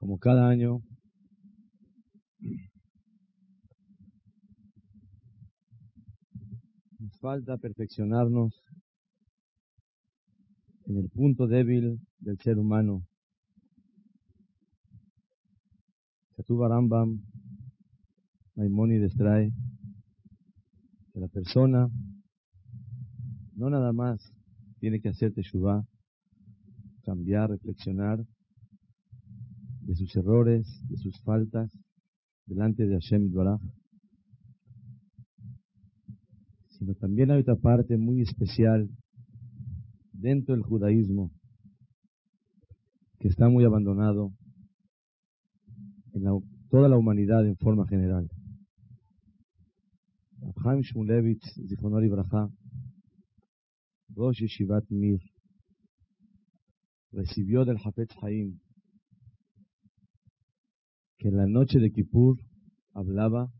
Como 0.00 0.18
cada 0.18 0.48
año, 0.48 0.82
falta 7.20 7.58
perfeccionarnos 7.58 8.64
en 10.86 10.96
el 10.96 11.10
punto 11.10 11.46
débil 11.46 12.00
del 12.18 12.38
ser 12.38 12.58
humano, 12.58 13.06
Katuba 16.34 16.68
Rambam, 16.68 17.20
Maimónides 18.54 19.14
trae 19.14 19.52
que 21.12 21.20
la 21.20 21.28
persona 21.28 21.90
no 23.54 23.68
nada 23.68 23.92
más 23.92 24.32
tiene 24.78 25.00
que 25.00 25.10
hacer 25.10 25.34
teshuvah, 25.34 25.84
cambiar, 27.04 27.50
reflexionar 27.50 28.24
de 29.82 29.94
sus 29.94 30.16
errores, 30.16 30.66
de 30.88 30.96
sus 30.96 31.20
faltas, 31.20 31.70
delante 32.46 32.86
de 32.86 32.94
Hashem 32.94 33.30
Dvarah, 33.30 33.60
sino 36.80 36.94
también 36.94 37.30
hay 37.30 37.40
otra 37.40 37.56
parte 37.56 37.98
muy 37.98 38.22
especial 38.22 38.88
dentro 40.12 40.54
del 40.54 40.64
judaísmo 40.64 41.30
que 43.18 43.28
está 43.28 43.50
muy 43.50 43.64
abandonado 43.64 44.32
en 46.14 46.24
toda 46.70 46.88
la 46.88 46.96
humanidad 46.96 47.46
en 47.46 47.56
forma 47.58 47.86
general. 47.86 48.30
Abraham 50.40 50.80
Shmulevich, 50.80 51.44
Zichonori 51.68 52.08
Braja, 52.08 52.48
Rosh 54.14 54.40
Yeshivat 54.40 54.84
Mir, 54.88 55.20
recibió 57.12 57.66
del 57.66 57.76
Hafetz 57.76 58.14
Haim 58.22 58.58
que 61.18 61.28
en 61.28 61.36
la 61.36 61.46
noche 61.46 61.78
de 61.78 61.92
Kippur 61.92 62.38
hablaba 62.94 63.52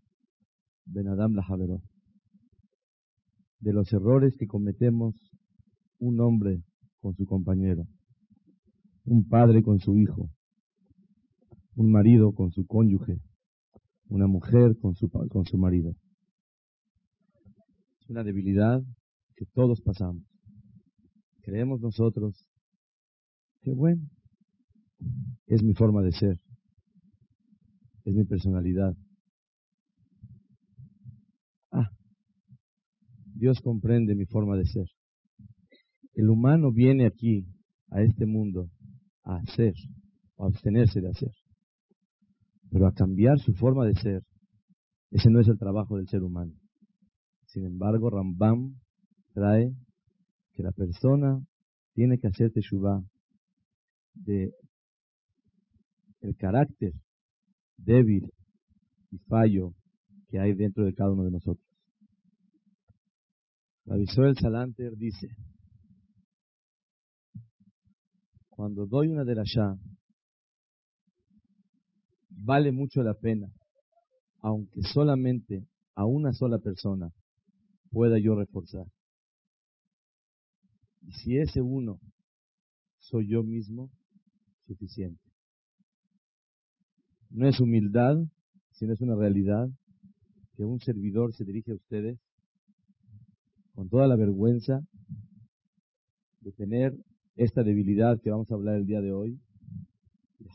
Ben 0.87 1.07
Adam 1.07 1.35
Lajaveró, 1.35 1.83
de 3.61 3.73
los 3.73 3.93
errores 3.93 4.37
que 4.37 4.47
cometemos 4.47 5.15
un 5.99 6.21
hombre 6.21 6.63
con 7.01 7.15
su 7.15 7.27
compañero, 7.27 7.87
un 9.05 9.29
padre 9.29 9.63
con 9.63 9.79
su 9.79 9.97
hijo, 9.99 10.31
un 11.77 11.91
marido 11.91 12.33
con 12.33 12.51
su 12.51 12.67
cónyuge, 12.67 13.21
una 14.09 14.27
mujer 14.27 14.77
con 14.81 14.95
su, 14.95 15.09
con 15.09 15.45
su 15.45 15.59
marido. 15.59 15.95
Es 18.01 18.11
una 18.11 18.25
debilidad 18.25 18.83
que 19.37 19.47
todos 19.47 19.81
pasamos. 19.81 20.25
Creemos 21.43 21.81
nosotros 21.81 22.47
que 23.63 23.73
bueno, 23.73 24.03
es 25.47 25.63
mi 25.63 25.75
forma 25.75 26.03
de 26.03 26.13
ser, 26.13 26.39
es 28.05 28.15
mi 28.15 28.25
personalidad. 28.25 28.97
Ah, 31.73 31.91
Dios 33.41 33.59
comprende 33.63 34.15
mi 34.15 34.27
forma 34.27 34.55
de 34.55 34.67
ser. 34.67 34.87
El 36.13 36.29
humano 36.29 36.71
viene 36.73 37.07
aquí, 37.07 37.47
a 37.89 38.03
este 38.03 38.27
mundo, 38.27 38.69
a 39.25 39.37
hacer 39.37 39.73
o 40.37 40.45
a 40.45 40.49
abstenerse 40.49 41.01
de 41.01 41.09
hacer. 41.09 41.33
Pero 42.71 42.87
a 42.87 42.93
cambiar 42.93 43.39
su 43.39 43.55
forma 43.55 43.87
de 43.87 43.95
ser, 43.95 44.23
ese 45.11 45.31
no 45.31 45.41
es 45.41 45.49
el 45.49 45.59
trabajo 45.59 45.97
del 45.97 46.07
ser 46.07 46.23
humano. 46.23 46.53
Sin 47.47 47.65
embargo, 47.65 48.11
Rambam 48.11 48.75
trae 49.33 49.73
que 50.53 50.63
la 50.63 50.73
persona 50.73 51.43
tiene 51.95 52.19
que 52.19 52.29
hacer 52.29 52.53
teshuvah 52.53 53.03
de 54.13 54.53
el 56.21 56.37
carácter 56.37 56.93
débil 57.79 58.31
y 59.11 59.19
fallo 59.21 59.73
que 60.29 60.39
hay 60.39 60.53
dentro 60.53 60.85
de 60.85 60.93
cada 60.93 61.13
uno 61.13 61.25
de 61.25 61.31
nosotros. 61.31 61.70
La 63.91 63.97
el 63.97 64.37
Salanter 64.37 64.97
dice, 64.97 65.27
cuando 68.49 68.87
doy 68.87 69.09
una 69.09 69.25
derashá, 69.25 69.77
vale 72.29 72.71
mucho 72.71 73.03
la 73.03 73.15
pena, 73.15 73.53
aunque 74.43 74.83
solamente 74.83 75.67
a 75.97 76.07
una 76.07 76.33
sola 76.33 76.61
persona 76.61 77.11
pueda 77.91 78.17
yo 78.21 78.37
reforzar. 78.37 78.87
Y 81.01 81.11
si 81.15 81.39
ese 81.39 81.61
uno 81.61 81.99
soy 83.01 83.27
yo 83.27 83.43
mismo, 83.43 83.91
suficiente. 84.69 85.29
No 87.29 87.49
es 87.49 87.59
humildad, 87.59 88.19
sino 88.71 88.93
es 88.93 89.01
una 89.01 89.17
realidad 89.17 89.69
que 90.55 90.63
un 90.63 90.79
servidor 90.79 91.35
se 91.35 91.45
dirige 91.45 91.73
a 91.73 91.75
ustedes 91.75 92.21
con 93.75 93.89
toda 93.89 94.07
la 94.07 94.17
vergüenza 94.17 94.81
de 96.41 96.53
tener 96.53 96.95
esta 97.37 97.63
debilidad 97.63 98.21
que 98.21 98.31
vamos 98.31 98.51
a 98.51 98.55
hablar 98.55 98.77
el 98.77 98.87
día 98.87 99.01
de 99.01 99.13
hoy. 99.13 99.41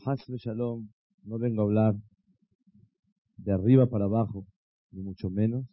Hasbe 0.04 0.36
Shalom, 0.38 0.88
no 1.24 1.38
vengo 1.38 1.62
a 1.62 1.64
hablar 1.64 1.94
de 3.36 3.52
arriba 3.52 3.86
para 3.86 4.04
abajo, 4.04 4.46
ni 4.92 5.02
mucho 5.02 5.30
menos, 5.30 5.66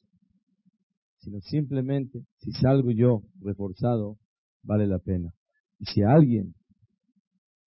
sino 1.20 1.40
simplemente 1.42 2.26
si 2.38 2.52
salgo 2.52 2.92
yo 2.92 3.24
reforzado, 3.40 4.18
vale 4.64 4.88
la 4.88 5.00
pena. 5.00 5.34
Y 5.80 5.86
si 5.86 6.02
alguien 6.02 6.56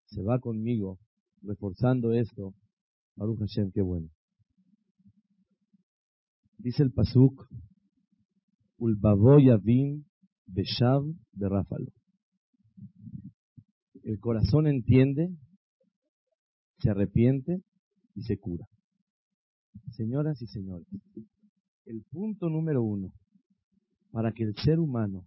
se 0.07 0.23
va 0.23 0.39
conmigo 0.39 0.99
reforzando 1.43 2.13
esto, 2.13 2.55
Baruch 3.17 3.41
Hashem, 3.41 3.73
qué 3.73 3.83
bueno. 3.83 4.09
Dice 6.59 6.83
el 6.83 6.93
Pasuk, 6.93 7.47
Beshav 10.47 11.05
de 11.33 11.49
Ráfalo. 11.49 11.93
El 14.03 14.19
corazón 14.19 14.67
entiende, 14.67 15.29
se 16.79 16.91
arrepiente 16.91 17.63
y 18.17 18.23
se 18.23 18.39
cura. 18.39 18.67
Señoras 19.93 20.43
y 20.43 20.49
señores, 20.49 20.89
el 21.85 22.03
punto 22.11 22.49
número 22.49 22.83
uno 22.83 23.13
para 24.11 24.33
que 24.33 24.43
el 24.43 24.57
ser 24.57 24.81
humano 24.81 25.27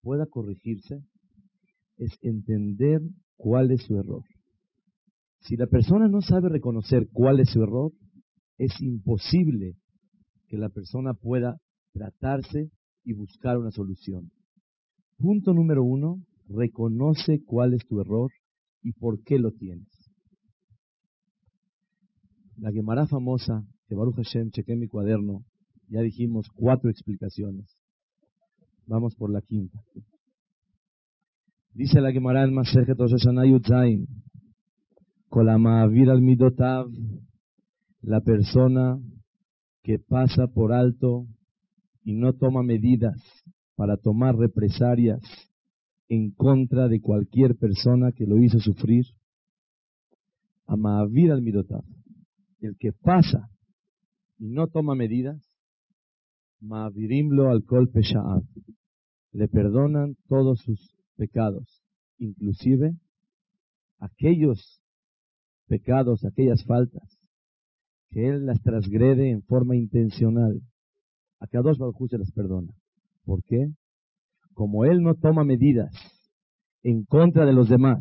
pueda 0.00 0.26
corregirse 0.26 1.02
es 1.96 2.16
entender 2.22 3.00
cuál 3.36 3.72
es 3.72 3.82
su 3.82 3.98
error. 3.98 4.22
Si 5.40 5.56
la 5.56 5.66
persona 5.66 6.06
no 6.06 6.20
sabe 6.20 6.48
reconocer 6.48 7.08
cuál 7.12 7.40
es 7.40 7.50
su 7.50 7.60
error, 7.60 7.92
es 8.56 8.80
imposible 8.80 9.74
que 10.46 10.58
la 10.58 10.68
persona 10.68 11.12
pueda 11.12 11.58
tratarse 11.92 12.70
y 13.04 13.12
buscar 13.12 13.58
una 13.58 13.70
solución. 13.70 14.30
Punto 15.18 15.52
número 15.52 15.84
uno, 15.84 16.24
reconoce 16.48 17.42
cuál 17.44 17.74
es 17.74 17.86
tu 17.86 18.00
error 18.00 18.30
y 18.82 18.92
por 18.92 19.22
qué 19.22 19.38
lo 19.38 19.52
tienes. 19.52 19.88
La 22.56 22.72
Gemara 22.72 23.06
famosa, 23.06 23.64
que 23.88 23.94
Baruch 23.94 24.16
Hashem, 24.16 24.50
chequé 24.50 24.76
mi 24.76 24.88
cuaderno, 24.88 25.44
ya 25.88 26.00
dijimos 26.00 26.48
cuatro 26.54 26.90
explicaciones. 26.90 27.76
Vamos 28.86 29.14
por 29.16 29.30
la 29.30 29.40
quinta. 29.40 29.80
Dice 31.72 32.00
la 32.00 32.12
Gemara 32.12 32.44
en 32.44 32.54
Masejet 32.54 32.96
Rosh 32.96 33.12
Hashanah 33.12 33.42
al 36.10 36.22
Midotav, 36.22 36.86
la 38.02 38.20
persona 38.20 39.00
que 39.82 39.98
pasa 39.98 40.46
por 40.46 40.72
alto 40.72 41.26
y 42.04 42.14
no 42.14 42.34
toma 42.34 42.62
medidas 42.62 43.20
para 43.74 43.96
tomar 43.96 44.36
represalias 44.36 45.20
en 46.08 46.30
contra 46.30 46.88
de 46.88 47.00
cualquier 47.00 47.56
persona 47.56 48.12
que 48.12 48.26
lo 48.26 48.38
hizo 48.38 48.60
sufrir. 48.60 49.06
Amavir 50.66 51.32
al 51.32 51.42
Midotav, 51.42 51.84
el 52.60 52.76
que 52.78 52.92
pasa 52.92 53.50
y 54.38 54.48
no 54.48 54.68
toma 54.68 54.94
medidas, 54.94 55.42
Ma'avirimlo 56.60 57.50
al 57.50 57.62
Kol 57.64 57.90
Pesha'av, 57.90 58.42
le 59.32 59.48
perdonan 59.48 60.16
todos 60.28 60.60
sus 60.60 60.80
pecados, 61.14 61.82
inclusive 62.16 62.96
aquellos 63.98 64.80
pecados, 65.66 66.24
aquellas 66.24 66.64
faltas, 66.64 67.18
que 68.10 68.28
él 68.28 68.46
las 68.46 68.62
transgrede 68.62 69.30
en 69.30 69.42
forma 69.42 69.76
intencional. 69.76 70.62
A 71.52 71.62
dos 71.62 71.78
Baruj 71.78 72.08
se 72.08 72.18
las 72.18 72.32
perdona. 72.32 72.72
¿Por 73.24 73.42
qué? 73.44 73.68
Como 74.54 74.84
él 74.84 75.02
no 75.02 75.14
toma 75.14 75.44
medidas 75.44 75.92
en 76.82 77.04
contra 77.04 77.44
de 77.44 77.52
los 77.52 77.68
demás 77.68 77.98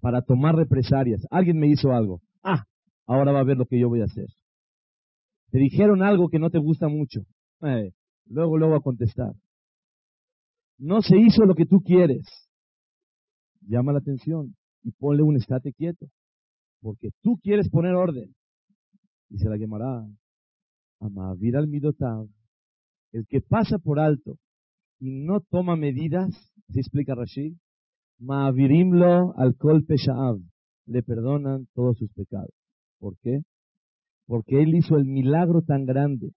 para 0.00 0.22
tomar 0.22 0.54
represalias. 0.56 1.26
Alguien 1.30 1.58
me 1.58 1.68
hizo 1.68 1.92
algo. 1.92 2.20
Ah, 2.42 2.64
ahora 3.06 3.32
va 3.32 3.40
a 3.40 3.44
ver 3.44 3.56
lo 3.56 3.66
que 3.66 3.78
yo 3.78 3.88
voy 3.88 4.00
a 4.00 4.04
hacer. 4.04 4.26
Te 5.50 5.58
dijeron 5.58 6.02
algo 6.02 6.28
que 6.28 6.38
no 6.38 6.50
te 6.50 6.58
gusta 6.58 6.88
mucho. 6.88 7.22
Eh, 7.62 7.92
luego, 8.26 8.58
luego 8.58 8.76
a 8.76 8.82
contestar. 8.82 9.32
No 10.78 11.00
se 11.02 11.16
hizo 11.16 11.44
lo 11.44 11.54
que 11.54 11.66
tú 11.66 11.80
quieres. 11.80 12.26
Llama 13.62 13.92
la 13.92 13.98
atención 13.98 14.54
y 14.82 14.92
ponle 14.92 15.22
un 15.22 15.36
estate 15.36 15.72
quieto. 15.72 16.06
Porque 16.80 17.10
tú 17.22 17.38
quieres 17.42 17.68
poner 17.70 17.94
orden. 17.94 18.34
Y 19.30 19.38
se 19.38 19.48
la 19.48 19.58
quemará. 19.58 20.06
Amavir 21.00 21.56
al 21.56 21.68
midotav. 21.68 22.28
El 23.12 23.26
que 23.26 23.40
pasa 23.40 23.78
por 23.78 23.98
alto 23.98 24.38
y 24.98 25.10
no 25.10 25.40
toma 25.40 25.76
medidas, 25.76 26.30
se 26.68 26.80
explica 26.80 27.14
Rashid, 27.14 27.54
Ma'avirimlo 28.20 29.32
al 29.36 29.56
kol 29.56 29.86
Le 30.86 31.02
perdonan 31.04 31.68
todos 31.72 31.98
sus 31.98 32.10
pecados. 32.12 32.52
¿Por 32.98 33.16
qué? 33.18 33.42
porque 34.28 34.62
Él 34.62 34.74
hizo 34.74 34.96
el 34.96 35.06
milagro 35.06 35.62
tan 35.62 35.86
grande 35.86 36.32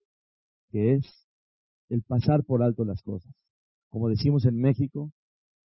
que 0.71 0.95
es 0.95 1.27
el 1.89 2.03
pasar 2.03 2.45
por 2.45 2.63
alto 2.63 2.85
las 2.85 3.03
cosas. 3.03 3.35
Como 3.89 4.09
decimos 4.09 4.45
en 4.45 4.57
México, 4.57 5.11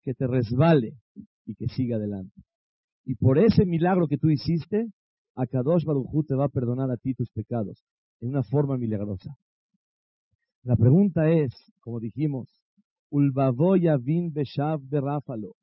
que 0.02 0.14
te 0.14 0.26
resbale 0.26 0.94
y 1.44 1.54
que 1.54 1.68
siga 1.68 1.96
adelante. 1.96 2.42
Y 3.04 3.16
por 3.16 3.38
ese 3.38 3.66
milagro 3.66 4.08
que 4.08 4.16
tú 4.16 4.30
hiciste, 4.30 4.86
Akadosh 5.36 5.84
Baruj 5.84 6.26
te 6.26 6.34
va 6.34 6.46
a 6.46 6.48
perdonar 6.48 6.90
a 6.90 6.96
ti 6.96 7.12
tus 7.12 7.28
pecados 7.30 7.84
en 8.20 8.28
una 8.28 8.42
forma 8.42 8.76
milagrosa. 8.76 9.36
La 10.62 10.76
pregunta 10.76 11.30
es, 11.30 11.52
como 11.80 12.00
dijimos, 12.00 12.48
Ulbavoya 13.10 13.96
vin 13.96 14.32
beshav 14.32 14.80
berráfalo. 14.88 15.54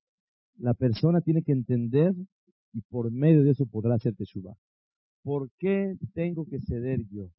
La 0.58 0.74
persona 0.74 1.22
tiene 1.22 1.42
que 1.44 1.52
entender 1.52 2.14
y 2.74 2.82
por 2.82 3.12
medio 3.12 3.44
de 3.44 3.52
eso 3.52 3.66
podrá 3.66 3.96
hacer 3.96 4.16
teshuva. 4.16 4.56
¿Por 5.24 5.50
qué 5.58 5.96
tengo 6.14 6.46
que 6.46 6.60
ceder 6.62 7.00
yo? 7.10 7.30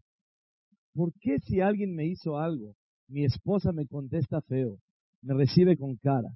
¿Por 0.95 1.13
qué 1.21 1.39
si 1.39 1.61
alguien 1.61 1.95
me 1.95 2.07
hizo 2.07 2.39
algo, 2.39 2.75
mi 3.09 3.25
esposa 3.25 3.73
me 3.73 3.87
contesta 3.87 4.41
feo, 4.43 4.79
me 5.23 5.35
recibe 5.35 5.77
con 5.77 5.97
cara, 5.97 6.29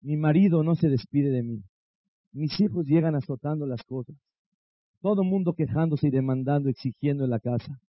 mi 0.00 0.16
marido 0.16 0.62
no 0.62 0.74
se 0.74 0.88
despide 0.88 1.30
de 1.30 1.42
mí, 1.42 1.62
mis 2.32 2.58
hijos 2.60 2.86
llegan 2.86 3.14
azotando 3.14 3.66
las 3.66 3.82
cosas, 3.84 4.16
todo 5.00 5.24
mundo 5.24 5.54
quejándose 5.54 6.08
y 6.08 6.10
demandando, 6.10 6.68
exigiendo 6.68 7.24
en 7.24 7.30
la 7.30 7.40
casa, 7.40 7.80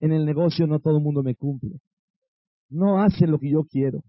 en 0.00 0.12
el 0.12 0.24
negocio 0.24 0.66
no 0.66 0.80
todo 0.80 0.96
el 0.96 1.02
mundo 1.02 1.22
me 1.22 1.34
cumple, 1.34 1.80
no 2.68 3.02
hacen 3.02 3.30
lo 3.30 3.38
que 3.38 3.50
yo 3.50 3.64
quiero, 3.64 4.02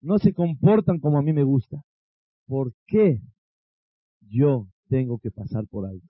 no 0.00 0.18
se 0.18 0.32
comportan 0.32 1.00
como 1.00 1.18
a 1.18 1.22
mí 1.22 1.32
me 1.32 1.42
gusta. 1.42 1.82
¿Por 2.46 2.72
qué 2.86 3.20
yo 4.20 4.68
tengo 4.88 5.18
que 5.18 5.30
pasar 5.30 5.66
por 5.68 5.86
algo? 5.86 6.06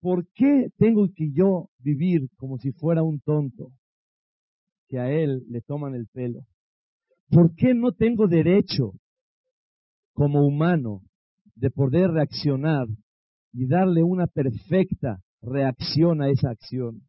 ¿Por 0.00 0.26
qué 0.34 0.68
tengo 0.78 1.08
que 1.14 1.30
yo 1.32 1.68
vivir 1.78 2.28
como 2.36 2.58
si 2.58 2.72
fuera 2.72 3.02
un 3.02 3.20
tonto 3.20 3.72
que 4.88 4.98
a 4.98 5.10
él 5.10 5.44
le 5.48 5.60
toman 5.60 5.94
el 5.94 6.06
pelo? 6.06 6.46
¿Por 7.30 7.54
qué 7.54 7.74
no 7.74 7.92
tengo 7.92 8.26
derecho 8.26 8.92
como 10.12 10.46
humano 10.46 11.02
de 11.56 11.70
poder 11.70 12.10
reaccionar 12.10 12.86
y 13.52 13.66
darle 13.66 14.02
una 14.02 14.26
perfecta 14.26 15.20
reacción 15.42 16.22
a 16.22 16.28
esa 16.28 16.50
acción? 16.50 17.02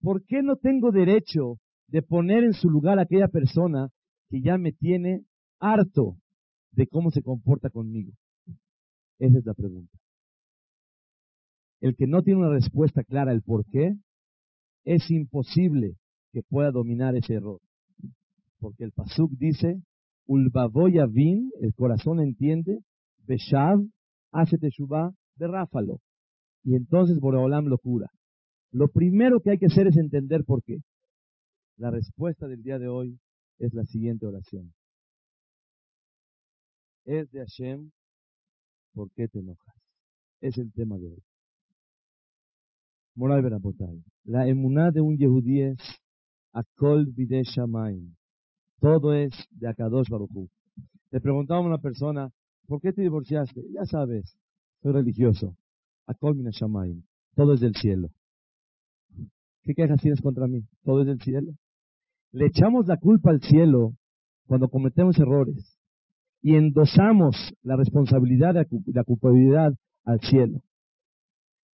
¿Por 0.00 0.24
qué 0.24 0.42
no 0.42 0.56
tengo 0.56 0.90
derecho 0.90 1.58
de 1.88 2.02
poner 2.02 2.44
en 2.44 2.52
su 2.52 2.70
lugar 2.70 2.98
a 2.98 3.02
aquella 3.02 3.28
persona 3.28 3.88
que 4.28 4.40
ya 4.40 4.58
me 4.58 4.72
tiene 4.72 5.24
harto 5.58 6.16
de 6.72 6.86
cómo 6.86 7.10
se 7.10 7.22
comporta 7.22 7.70
conmigo? 7.70 8.12
Esa 9.18 9.38
es 9.38 9.44
la 9.44 9.54
pregunta. 9.54 9.98
El 11.80 11.96
que 11.96 12.06
no 12.06 12.22
tiene 12.22 12.40
una 12.40 12.50
respuesta 12.50 13.04
clara 13.04 13.32
al 13.32 13.42
por 13.42 13.64
qué, 13.66 13.94
es 14.84 15.10
imposible 15.10 15.96
que 16.32 16.42
pueda 16.42 16.70
dominar 16.70 17.16
ese 17.16 17.34
error. 17.34 17.60
Porque 18.58 18.84
el 18.84 18.92
Pasuk 18.92 19.32
dice, 19.32 19.82
Ulbavoya 20.26 21.06
vin, 21.06 21.50
el 21.60 21.74
corazón 21.74 22.20
entiende, 22.20 22.80
Beshav, 23.26 23.80
hace 24.32 24.58
teshuva, 24.58 25.12
de 25.36 25.48
ráfalo. 25.48 26.00
Y 26.62 26.74
entonces 26.74 27.18
Boreolam 27.18 27.66
lo 27.66 27.78
cura. 27.78 28.10
Lo 28.72 28.88
primero 28.88 29.40
que 29.40 29.50
hay 29.50 29.58
que 29.58 29.66
hacer 29.66 29.88
es 29.88 29.96
entender 29.96 30.44
por 30.44 30.62
qué. 30.62 30.78
La 31.76 31.90
respuesta 31.90 32.46
del 32.46 32.62
día 32.62 32.78
de 32.78 32.88
hoy 32.88 33.18
es 33.58 33.74
la 33.74 33.84
siguiente 33.84 34.26
oración. 34.26 34.72
Es 37.04 37.30
de 37.32 37.40
Hashem, 37.40 37.90
¿por 38.92 39.10
qué 39.12 39.28
te 39.28 39.40
enojas? 39.40 39.74
Es 40.40 40.56
el 40.58 40.72
tema 40.72 40.98
de 40.98 41.08
hoy. 41.08 41.22
Moral 43.16 43.42
Berabotay. 43.42 44.04
La 44.24 44.46
emuná 44.46 44.92
de 44.92 45.00
un 45.00 45.16
yehudí 45.16 45.62
es 45.62 45.78
Akol 46.52 47.06
Bide 47.06 47.42
Shamaim. 47.42 48.14
Todo 48.80 49.12
es 49.14 49.32
de 49.50 49.68
Akadosh 49.68 50.08
Baruchu. 50.08 50.48
Le 51.10 51.20
preguntaba 51.20 51.60
a 51.60 51.66
una 51.66 51.78
persona, 51.78 52.30
¿por 52.66 52.80
qué 52.80 52.92
te 52.92 53.02
divorciaste? 53.02 53.62
Ya 53.72 53.84
sabes, 53.84 54.38
soy 54.80 54.92
religioso. 54.92 55.56
Akol 56.06 56.34
Bide 56.34 56.52
Shamaim. 56.52 57.02
Todo 57.34 57.54
es 57.54 57.60
del 57.60 57.74
cielo. 57.74 58.10
¿Qué 59.64 59.74
quejas 59.74 60.00
tienes 60.00 60.20
contra 60.20 60.46
mí? 60.46 60.62
Todo 60.84 61.02
es 61.02 61.06
del 61.06 61.20
cielo. 61.20 61.52
Le 62.32 62.46
echamos 62.46 62.86
la 62.86 62.96
culpa 62.96 63.30
al 63.30 63.40
cielo 63.40 63.94
cuando 64.46 64.68
cometemos 64.68 65.18
errores 65.18 65.78
y 66.42 66.56
endosamos 66.56 67.36
la 67.62 67.76
responsabilidad 67.76 68.54
la 68.86 69.04
culpabilidad 69.04 69.74
al 70.04 70.20
cielo. 70.20 70.62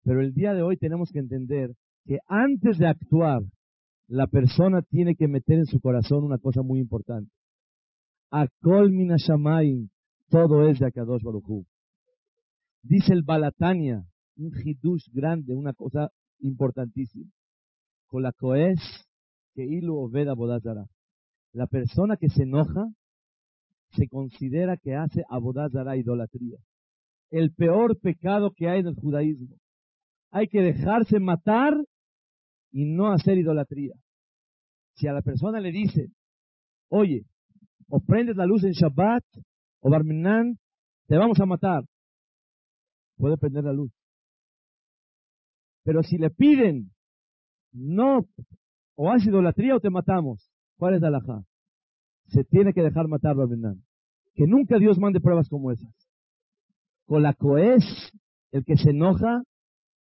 Pero 0.04 0.22
el 0.22 0.34
día 0.34 0.54
de 0.54 0.62
hoy 0.62 0.78
tenemos 0.78 1.12
que 1.12 1.20
entender 1.20 1.72
que 2.06 2.20
antes 2.28 2.78
de 2.78 2.88
actuar, 2.88 3.42
la 4.08 4.28
persona 4.28 4.82
tiene 4.82 5.16
que 5.16 5.28
meter 5.28 5.60
en 5.60 5.66
su 5.66 5.80
corazón 5.80 6.24
una 6.24 6.38
cosa 6.38 6.62
muy 6.62 6.80
importante. 6.80 7.32
Akol 8.30 8.92
minashamayim, 8.92 9.90
todo 10.30 10.68
es 10.68 10.80
de 10.80 10.88
Akadosh 10.88 11.24
Baruchu. 11.24 11.66
Dice 12.82 13.14
el 13.14 13.24
Balatania, 13.24 14.04
un 14.36 14.52
hidush 14.54 15.10
grande, 15.14 15.56
una 15.56 15.74
cosa 15.74 16.10
importantísima. 16.40 17.32
La 21.54 21.68
persona 21.68 22.18
que 22.18 22.30
se 22.30 22.44
enoja 22.44 22.86
se 23.92 24.08
considera 24.08 24.78
que 24.78 24.96
hace 24.96 25.24
abodazara 25.30 25.98
idolatría. 25.98 26.58
El 27.30 27.54
peor 27.54 28.00
pecado 28.00 28.52
que 28.56 28.70
hay 28.70 28.82
en 28.82 28.88
el 28.88 28.96
judaísmo 28.96 29.56
hay 30.32 30.48
que 30.48 30.62
dejarse 30.62 31.20
matar 31.20 31.74
y 32.72 32.86
no 32.86 33.12
hacer 33.12 33.38
idolatría. 33.38 33.94
Si 34.96 35.08
a 35.08 35.14
la 35.14 35.22
persona 35.22 35.60
le 35.60 35.72
dice, 35.72 36.08
oye, 36.90 37.26
o 37.88 38.00
prendes 38.00 38.36
la 38.36 38.48
luz 38.48 38.64
en 38.64 38.72
Shabbat 38.72 39.24
o 39.80 39.90
Barminan, 39.92 40.58
te 41.08 41.18
vamos 41.18 41.40
a 41.40 41.46
matar, 41.46 41.84
puede 43.18 43.38
prender 43.38 43.64
la 43.64 43.74
luz. 43.74 43.92
Pero 45.84 46.02
si 46.02 46.18
le 46.18 46.32
piden, 46.32 46.93
no, 47.74 48.28
o 48.96 49.12
haces 49.12 49.28
idolatría 49.28 49.76
o 49.76 49.80
te 49.80 49.90
matamos, 49.90 50.50
¿cuál 50.78 50.96
es 50.96 51.02
la? 51.02 51.44
Se 52.28 52.44
tiene 52.44 52.74
que 52.74 52.82
dejar 52.82 53.08
matar 53.08 53.36
Barminan. 53.36 53.84
Que 54.36 54.48
nunca 54.48 54.80
Dios 54.80 54.98
mande 54.98 55.20
pruebas 55.20 55.50
como 55.50 55.72
esas. 55.72 55.94
Con 57.06 57.22
la 57.22 57.34
coes, 57.34 57.84
el 58.52 58.64
que 58.64 58.78
se 58.78 58.92
enoja, 58.92 59.44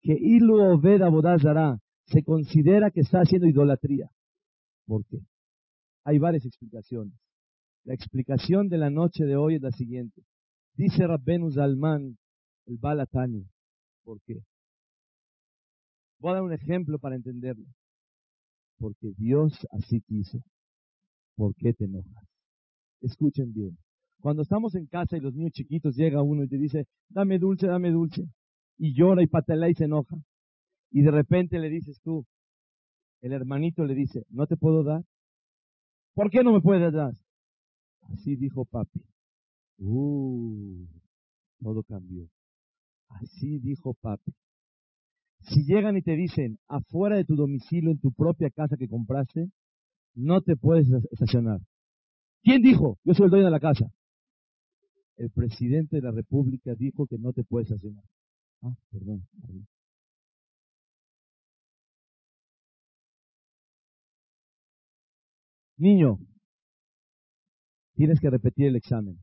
que 0.01 0.12
Ilu 0.12 0.61
Obed 0.61 1.03
Abodazara 1.03 1.79
se 2.07 2.23
considera 2.23 2.91
que 2.91 3.01
está 3.01 3.20
haciendo 3.20 3.47
idolatría. 3.47 4.11
¿Por 4.87 5.05
qué? 5.07 5.18
Hay 6.05 6.18
varias 6.18 6.45
explicaciones. 6.45 7.14
La 7.85 7.95
explicación 7.95 8.68
de 8.68 8.79
la 8.79 8.91
noche 8.91 9.25
de 9.25 9.37
hoy 9.37 9.57
es 9.57 9.62
la 9.62 9.70
siguiente. 9.70 10.23
Dice 10.75 11.07
Rabbenu 11.07 11.51
Zalman, 11.51 12.16
el 12.66 12.79
Balatani. 12.79 13.47
¿Por 14.05 14.20
qué? 14.23 14.41
Voy 16.23 16.31
a 16.31 16.35
dar 16.35 16.45
un 16.45 16.53
ejemplo 16.53 17.01
para 17.01 17.16
entenderlo. 17.16 17.66
Porque 18.79 19.12
Dios 19.16 19.66
así 19.73 20.01
quiso. 20.03 20.39
¿Por 21.35 21.53
qué 21.57 21.75
te 21.75 21.87
enojas? 21.87 22.25
Escuchen 23.01 23.53
bien. 23.53 23.77
Cuando 24.20 24.43
estamos 24.43 24.77
en 24.77 24.87
casa 24.87 25.16
y 25.16 25.20
los 25.20 25.35
niños 25.35 25.51
chiquitos 25.51 25.97
llega 25.97 26.23
uno 26.23 26.45
y 26.45 26.49
te 26.49 26.59
dice, 26.59 26.87
dame 27.09 27.41
dulce, 27.41 27.66
dame 27.66 27.91
dulce 27.91 28.23
y 28.79 28.95
llora 28.95 29.25
y 29.25 29.27
patalea 29.27 29.68
y 29.70 29.75
se 29.75 29.87
enoja. 29.87 30.16
Y 30.93 31.03
de 31.03 31.11
repente 31.11 31.59
le 31.59 31.68
dices 31.68 32.01
tú, 32.05 32.25
el 33.20 33.33
hermanito 33.33 33.85
le 33.85 33.97
dice, 33.97 34.25
no 34.29 34.47
te 34.47 34.57
puedo 34.57 34.85
dar. 34.85 35.03
¿Por 36.14 36.31
qué 36.31 36.45
no 36.45 36.53
me 36.53 36.61
puedes 36.61 36.93
dar? 36.93 37.14
Así 38.03 38.37
dijo 38.37 38.64
papi. 38.64 39.03
Uh, 39.79 40.87
todo 41.61 41.83
cambió. 41.83 42.29
Así 43.09 43.59
dijo 43.59 43.95
papi. 43.95 44.33
Si 45.45 45.64
llegan 45.64 45.97
y 45.97 46.03
te 46.03 46.16
dicen, 46.16 46.59
afuera 46.68 47.16
de 47.16 47.24
tu 47.24 47.34
domicilio, 47.36 47.90
en 47.90 47.99
tu 47.99 48.12
propia 48.12 48.51
casa 48.51 48.76
que 48.76 48.88
compraste, 48.88 49.49
no 50.14 50.40
te 50.40 50.57
puedes 50.57 50.86
estacionar. 51.11 51.61
¿Quién 52.43 52.62
dijo? 52.62 52.99
Yo 53.05 53.14
soy 53.14 53.26
el 53.26 53.30
dueño 53.30 53.47
de 53.47 53.51
la 53.51 53.61
casa. 53.61 53.86
El 55.16 55.30
presidente 55.30 55.97
de 55.97 56.03
la 56.03 56.11
República 56.11 56.74
dijo 56.74 57.07
que 57.07 57.18
no 57.18 57.32
te 57.32 57.45
puedes 57.45 57.70
estacionar. 57.70 58.05
Ah, 58.62 58.74
perdón. 58.90 59.26
Niño, 65.76 66.18
tienes 67.95 68.20
que 68.20 68.30
repetir 68.30 68.66
el 68.66 68.76
examen. 68.76 69.18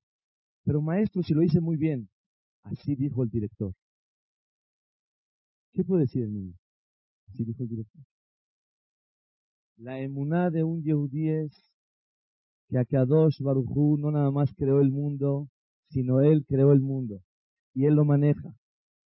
Pero 0.66 0.82
maestro, 0.82 1.24
si 1.24 1.34
lo 1.34 1.42
hice 1.42 1.62
muy 1.62 1.78
bien, 1.78 2.10
así 2.64 2.96
dijo 2.96 3.24
el 3.24 3.30
director. 3.30 3.74
¿Qué 5.74 5.84
puede 5.84 6.02
decir 6.02 6.24
el 6.24 6.34
niño? 6.34 6.54
Así 7.30 7.46
dijo 7.46 7.64
el 7.64 7.70
director. 7.70 8.02
La 9.78 10.00
emuná 10.00 10.50
de 10.50 10.64
un 10.64 10.82
yehudí 10.84 11.30
es 11.30 11.52
que 12.68 12.78
Akadosh 12.78 13.42
Barujú 13.42 13.98
no 13.98 14.12
nada 14.12 14.32
más 14.32 14.54
creó 14.56 14.82
el 14.82 14.92
mundo, 14.92 15.50
sino 15.90 16.22
él 16.22 16.46
creó 16.46 16.74
el 16.74 16.82
mundo. 16.82 17.22
Y 17.74 17.86
él 17.86 17.96
lo 17.96 18.04
maneja 18.04 18.54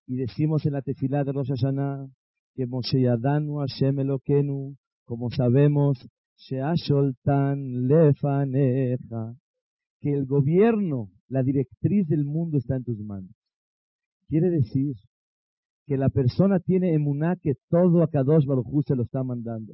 y 0.07 0.17
decimos 0.17 0.65
en 0.65 0.73
la 0.73 0.81
tefilá 0.81 1.23
de 1.23 1.31
Rosh 1.31 1.49
Hashanah, 1.49 2.07
que 2.53 2.65
Moshe 2.65 3.01
Yadanu 3.01 3.59
Hashem 3.59 3.99
Eloquenu, 3.99 4.75
como 5.05 5.29
sabemos, 5.29 5.97
Sheasholtan 6.37 7.87
Lefaneja, 7.87 9.35
que 9.99 10.11
el 10.11 10.25
gobierno, 10.25 11.09
la 11.27 11.43
directriz 11.43 12.07
del 12.07 12.25
mundo 12.25 12.57
está 12.57 12.75
en 12.75 12.83
tus 12.83 12.99
manos. 12.99 13.31
Quiere 14.27 14.49
decir 14.49 14.95
que 15.91 15.97
la 15.97 16.07
persona 16.07 16.61
tiene 16.61 16.93
emuná 16.93 17.35
que 17.35 17.55
todo 17.69 18.01
a 18.01 18.07
Kadosh 18.07 18.45
Baruj 18.45 18.85
se 18.87 18.95
lo 18.95 19.03
está 19.03 19.25
mandando. 19.25 19.73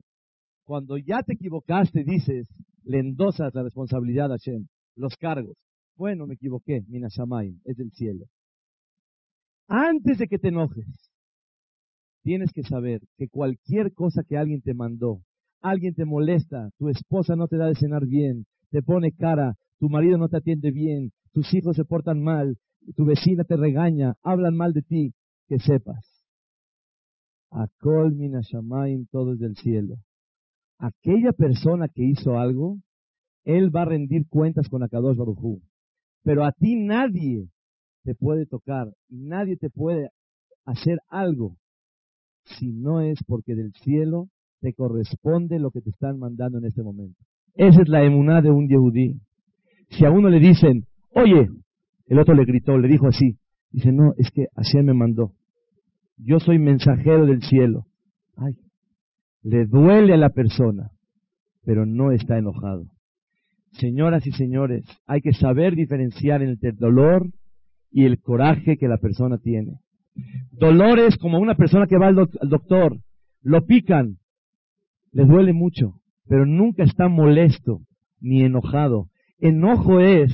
Cuando 0.65 0.97
ya 0.97 1.22
te 1.22 1.34
equivocaste, 1.34 2.03
dices, 2.03 2.47
le 2.86 3.01
endosas 3.01 3.53
la 3.53 3.61
responsabilidad 3.61 4.32
a 4.32 4.38
Hashem, 4.39 4.65
los 4.95 5.15
cargos. 5.15 5.55
Bueno, 5.95 6.26
me 6.26 6.34
equivoqué, 6.34 6.82
Minashamayim, 6.88 7.59
es 7.65 7.78
del 7.78 7.91
cielo. 7.91 8.26
Antes 9.68 10.18
de 10.18 10.28
que 10.28 10.39
te 10.39 10.47
enojes, 10.47 10.88
tienes 12.24 12.51
que 12.51 12.63
saber 12.63 13.01
que 13.20 13.28
cualquier 13.28 13.93
cosa 13.93 14.24
que 14.28 14.38
alguien 14.38 14.63
te 14.63 14.74
mandó, 14.74 15.22
alguien 15.61 15.93
te 15.93 16.05
molesta, 16.05 16.72
tu 16.80 16.89
esposa 16.89 17.36
no 17.36 17.47
te 17.47 17.57
da 17.57 17.68
de 17.68 17.76
cenar 17.76 18.07
bien, 18.07 18.47
te 18.72 18.82
pone 18.82 19.11
cara, 19.11 19.53
tu 19.78 19.88
marido 19.88 20.18
no 20.18 20.30
te 20.30 20.38
atiende 20.38 20.72
bien, 20.72 21.11
tus 21.32 21.53
hijos 21.53 21.76
se 21.76 21.86
portan 21.86 22.24
mal, 22.24 22.57
tu 22.95 23.05
vecina 23.05 23.43
te 23.43 23.55
regaña, 23.55 24.15
hablan 24.24 24.55
mal 24.55 24.74
de 24.74 24.82
ti, 24.82 25.13
que 25.47 25.59
sepas. 25.59 26.05
Akol 27.51 28.13
minashamayim, 28.15 29.07
todo 29.11 29.33
es 29.33 29.39
del 29.39 29.55
cielo. 29.55 29.95
Aquella 30.79 31.31
persona 31.31 31.87
que 31.87 32.03
hizo 32.03 32.37
algo, 32.37 32.77
él 33.43 33.75
va 33.75 33.83
a 33.83 33.85
rendir 33.85 34.27
cuentas 34.27 34.67
con 34.69 34.83
Akadosh 34.83 35.17
Barujú. 35.17 35.61
Pero 36.23 36.43
a 36.43 36.51
ti 36.51 36.75
nadie 36.75 37.47
te 38.03 38.13
puede 38.13 38.45
tocar, 38.45 38.91
nadie 39.09 39.57
te 39.57 39.69
puede 39.69 40.09
hacer 40.65 40.99
algo 41.07 41.55
si 42.43 42.71
no 42.71 43.01
es 43.01 43.19
porque 43.25 43.55
del 43.55 43.73
cielo 43.83 44.29
te 44.59 44.73
corresponde 44.73 45.59
lo 45.59 45.71
que 45.71 45.81
te 45.81 45.89
están 45.89 46.19
mandando 46.19 46.57
en 46.57 46.65
este 46.65 46.83
momento. 46.83 47.19
Esa 47.53 47.81
es 47.81 47.89
la 47.89 48.03
emuná 48.03 48.41
de 48.41 48.51
un 48.51 48.67
yehudí. 48.67 49.19
Si 49.89 50.05
a 50.05 50.11
uno 50.11 50.29
le 50.29 50.39
dicen, 50.39 50.85
oye, 51.11 51.49
el 52.05 52.19
otro 52.19 52.33
le 52.33 52.45
gritó, 52.45 52.77
le 52.77 52.87
dijo 52.87 53.07
así, 53.07 53.37
dice, 53.72 53.91
no, 53.91 54.13
es 54.18 54.32
que 54.32 54.47
así 54.55 54.78
me 54.78 54.93
mandó. 54.93 55.34
Yo 56.18 56.39
soy 56.39 56.59
mensajero 56.59 57.26
del 57.26 57.41
cielo. 57.41 57.86
Ay, 58.36 58.55
le 59.43 59.65
duele 59.65 60.13
a 60.13 60.18
la 60.18 60.30
persona, 60.30 60.91
pero 61.63 61.86
no 61.86 62.11
está 62.11 62.38
enojado. 62.38 62.86
Señoras 63.74 64.26
y 64.26 64.32
señores, 64.32 64.86
hay 65.05 65.22
que 65.22 65.34
saber 65.34 65.76
diferenciar 65.76 66.41
entre 66.41 66.70
el 66.70 66.78
dolor 66.78 67.28
y 67.91 68.05
el 68.05 68.20
coraje 68.20 68.78
que 68.78 68.88
la 68.88 68.97
persona 68.97 69.38
tiene. 69.38 69.80
Dolor 70.51 70.99
es 70.99 71.18
como 71.18 71.39
una 71.39 71.55
persona 71.55 71.86
que 71.88 71.97
va 71.97 72.07
al, 72.07 72.15
doctor, 72.15 72.97
lo 73.41 73.65
pican, 73.65 74.18
le 75.11 75.26
duele 75.26 75.53
mucho, 75.53 76.01
pero 76.28 76.45
nunca 76.45 76.84
está 76.84 77.07
molesto 77.07 77.82
ni 78.20 78.41
enojado. 78.43 79.09
Enojo 79.39 79.99
es 79.99 80.34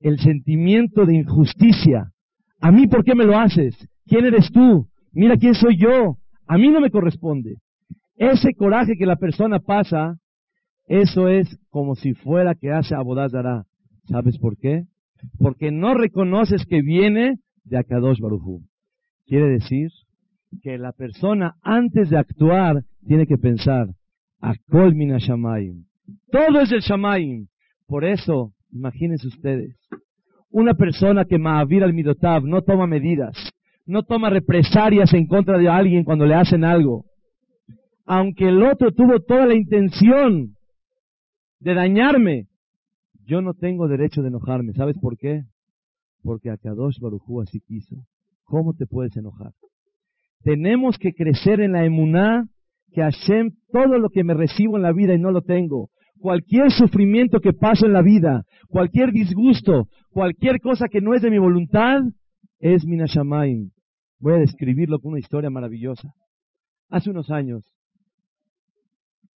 el 0.00 0.18
sentimiento 0.18 1.06
de 1.06 1.16
injusticia. 1.16 2.12
¿A 2.60 2.72
mí 2.72 2.86
por 2.86 3.04
qué 3.04 3.14
me 3.14 3.24
lo 3.24 3.38
haces? 3.38 3.76
¿Quién 4.06 4.24
eres 4.24 4.50
tú? 4.52 4.88
Mira 5.12 5.36
quién 5.36 5.54
soy 5.54 5.76
yo. 5.78 6.16
A 6.46 6.58
mí 6.58 6.68
no 6.70 6.80
me 6.80 6.90
corresponde. 6.90 7.56
Ese 8.16 8.54
coraje 8.54 8.96
que 8.98 9.06
la 9.06 9.16
persona 9.16 9.60
pasa, 9.60 10.16
eso 10.86 11.28
es 11.28 11.58
como 11.70 11.94
si 11.94 12.14
fuera 12.14 12.54
que 12.54 12.72
hace 12.72 12.94
abodazara. 12.94 13.64
¿Sabes 14.06 14.38
por 14.38 14.56
qué? 14.56 14.84
Porque 15.38 15.70
no 15.70 15.94
reconoces 15.94 16.64
que 16.66 16.82
viene 16.82 17.36
de 17.64 17.78
Akadosh 17.78 18.20
Barujú. 18.20 18.62
Quiere 19.26 19.48
decir 19.48 19.90
que 20.62 20.78
la 20.78 20.92
persona 20.92 21.56
antes 21.62 22.10
de 22.10 22.18
actuar 22.18 22.82
tiene 23.06 23.26
que 23.26 23.36
pensar, 23.36 23.88
Akol 24.40 24.94
mina 24.94 25.18
shamayim. 25.18 25.84
Todo 26.30 26.60
es 26.60 26.72
el 26.72 26.80
shamayim. 26.80 27.48
Por 27.86 28.04
eso, 28.04 28.52
imagínense 28.72 29.28
ustedes, 29.28 29.76
una 30.50 30.74
persona 30.74 31.24
que 31.24 31.38
Ma'avir 31.38 31.84
al 31.84 31.92
Midotav 31.92 32.44
no 32.44 32.62
toma 32.62 32.86
medidas, 32.86 33.36
no 33.86 34.02
toma 34.02 34.30
represalias 34.30 35.12
en 35.14 35.26
contra 35.26 35.58
de 35.58 35.68
alguien 35.68 36.04
cuando 36.04 36.26
le 36.26 36.34
hacen 36.34 36.64
algo, 36.64 37.04
aunque 38.04 38.48
el 38.48 38.62
otro 38.62 38.92
tuvo 38.92 39.20
toda 39.20 39.46
la 39.46 39.54
intención 39.54 40.54
de 41.60 41.74
dañarme, 41.74 42.46
yo 43.26 43.42
no 43.42 43.52
tengo 43.52 43.86
derecho 43.86 44.22
de 44.22 44.28
enojarme. 44.28 44.72
¿Sabes 44.72 44.96
por 44.98 45.18
qué? 45.18 45.42
Porque 46.22 46.50
Akadosh 46.50 46.98
Barujú 47.00 47.42
así 47.42 47.60
quiso. 47.60 47.96
¿Cómo 48.44 48.72
te 48.72 48.86
puedes 48.86 49.14
enojar? 49.16 49.52
Tenemos 50.42 50.96
que 50.98 51.12
crecer 51.12 51.60
en 51.60 51.72
la 51.72 51.84
emuná 51.84 52.48
que 52.92 53.02
Hashem, 53.02 53.50
todo 53.70 53.98
lo 53.98 54.08
que 54.08 54.24
me 54.24 54.32
recibo 54.32 54.76
en 54.76 54.82
la 54.82 54.92
vida 54.92 55.12
y 55.12 55.18
no 55.18 55.30
lo 55.30 55.42
tengo, 55.42 55.90
cualquier 56.18 56.70
sufrimiento 56.70 57.40
que 57.40 57.52
paso 57.52 57.86
en 57.86 57.92
la 57.92 58.02
vida, 58.02 58.44
cualquier 58.68 59.12
disgusto, 59.12 59.88
cualquier 60.10 60.60
cosa 60.60 60.88
que 60.88 61.00
no 61.00 61.14
es 61.14 61.22
de 61.22 61.30
mi 61.30 61.38
voluntad, 61.38 62.00
es 62.58 62.84
Minashamayim. 62.84 63.70
Voy 64.20 64.34
a 64.34 64.38
describirlo 64.38 64.98
con 64.98 65.12
una 65.12 65.20
historia 65.20 65.50
maravillosa. 65.50 66.12
Hace 66.88 67.10
unos 67.10 67.30
años, 67.30 67.64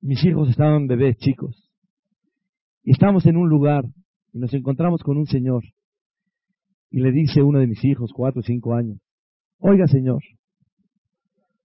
mis 0.02 0.24
hijos 0.26 0.50
estaban 0.50 0.88
bebés 0.88 1.18
chicos. 1.18 1.70
Y 2.84 2.92
estábamos 2.92 3.26
en 3.28 3.38
un 3.38 3.48
lugar 3.48 3.86
y 4.34 4.40
nos 4.40 4.54
encontramos 4.54 5.04
con 5.04 5.18
un 5.18 5.28
señor. 5.28 5.64
Y 6.90 7.02
le 7.02 7.12
dice 7.12 7.44
uno 7.44 7.60
de 7.60 7.68
mis 7.68 7.84
hijos, 7.86 8.12
cuatro 8.14 8.42
o 8.42 8.44
cinco 8.44 8.74
años, 8.74 9.00
oiga 9.60 9.88
señor, 9.88 10.22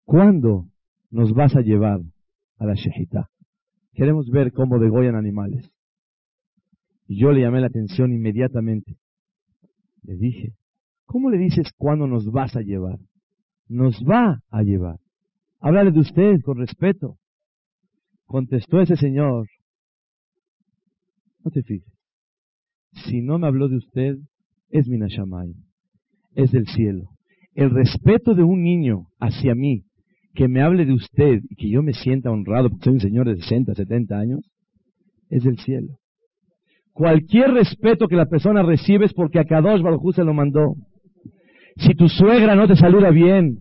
¿cuándo 0.04 0.66
nos 1.10 1.32
vas 1.32 1.56
a 1.56 1.62
llevar 1.62 2.00
a 2.58 2.66
la 2.66 2.74
Shehita? 2.74 3.30
Queremos 3.96 4.28
ver 4.28 4.52
cómo 4.52 4.78
degollan 4.78 5.16
animales. 5.16 5.72
Y 7.08 7.18
yo 7.18 7.32
le 7.32 7.40
llamé 7.40 7.62
la 7.62 7.68
atención 7.68 8.12
inmediatamente. 8.12 8.98
Le 10.02 10.16
dije, 10.16 10.52
¿cómo 11.06 11.30
le 11.30 11.38
dices 11.38 11.72
cuándo 11.78 12.06
nos 12.06 12.30
vas 12.30 12.54
a 12.56 12.60
llevar? 12.60 12.98
Nos 13.68 13.94
va 14.04 14.42
a 14.50 14.62
llevar. 14.62 14.98
Háblale 15.60 15.92
de 15.92 16.00
usted 16.00 16.42
con 16.44 16.58
respeto. 16.58 17.16
Contestó 18.26 18.80
ese 18.82 18.96
señor, 18.96 19.48
no 21.42 21.50
te 21.50 21.62
fijes. 21.62 21.94
Si 22.92 23.22
no 23.22 23.38
me 23.38 23.46
habló 23.46 23.68
de 23.68 23.76
usted, 23.76 24.16
es 24.68 24.88
Minashamay, 24.88 25.54
es 26.34 26.50
del 26.50 26.66
cielo. 26.66 27.10
El 27.54 27.70
respeto 27.70 28.34
de 28.34 28.42
un 28.42 28.62
niño 28.62 29.06
hacia 29.20 29.54
mí, 29.54 29.85
que 30.36 30.46
me 30.46 30.62
hable 30.62 30.84
de 30.84 30.92
usted 30.92 31.40
y 31.48 31.56
que 31.56 31.68
yo 31.68 31.82
me 31.82 31.92
sienta 31.92 32.30
honrado 32.30 32.70
porque 32.70 32.84
soy 32.84 32.92
un 32.94 33.00
señor 33.00 33.26
de 33.26 33.36
60, 33.36 33.74
70 33.74 34.16
años, 34.16 34.40
es 35.30 35.42
del 35.42 35.58
cielo. 35.58 35.98
Cualquier 36.92 37.50
respeto 37.50 38.06
que 38.06 38.16
la 38.16 38.26
persona 38.26 38.62
recibe 38.62 39.06
es 39.06 39.12
porque 39.12 39.40
a 39.40 39.44
Kadosh 39.44 39.82
Baruj 39.82 40.14
se 40.14 40.24
lo 40.24 40.32
mandó. 40.32 40.74
Si 41.76 41.94
tu 41.94 42.08
suegra 42.08 42.54
no 42.54 42.68
te 42.68 42.76
saluda 42.76 43.10
bien, 43.10 43.58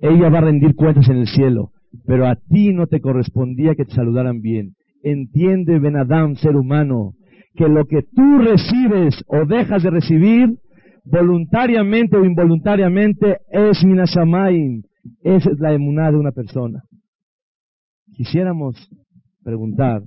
ella 0.00 0.30
va 0.30 0.38
a 0.38 0.42
rendir 0.42 0.74
cuentas 0.74 1.08
en 1.08 1.18
el 1.18 1.26
cielo, 1.26 1.70
pero 2.06 2.26
a 2.26 2.36
ti 2.36 2.72
no 2.72 2.86
te 2.86 3.00
correspondía 3.00 3.74
que 3.74 3.84
te 3.84 3.94
saludaran 3.94 4.40
bien. 4.40 4.72
Entiende, 5.02 5.78
Benadam, 5.78 6.34
ser 6.36 6.56
humano, 6.56 7.12
que 7.54 7.68
lo 7.68 7.84
que 7.84 8.02
tú 8.02 8.38
recibes 8.38 9.22
o 9.28 9.46
dejas 9.46 9.82
de 9.82 9.90
recibir, 9.90 10.48
voluntariamente 11.04 12.16
o 12.16 12.24
involuntariamente, 12.24 13.38
es 13.50 13.84
Minashamayim. 13.84 14.82
Esa 15.22 15.50
es 15.50 15.58
la 15.58 15.72
emuná 15.72 16.10
de 16.10 16.16
una 16.16 16.32
persona. 16.32 16.84
Quisiéramos 18.12 18.76
preguntar, 19.42 20.02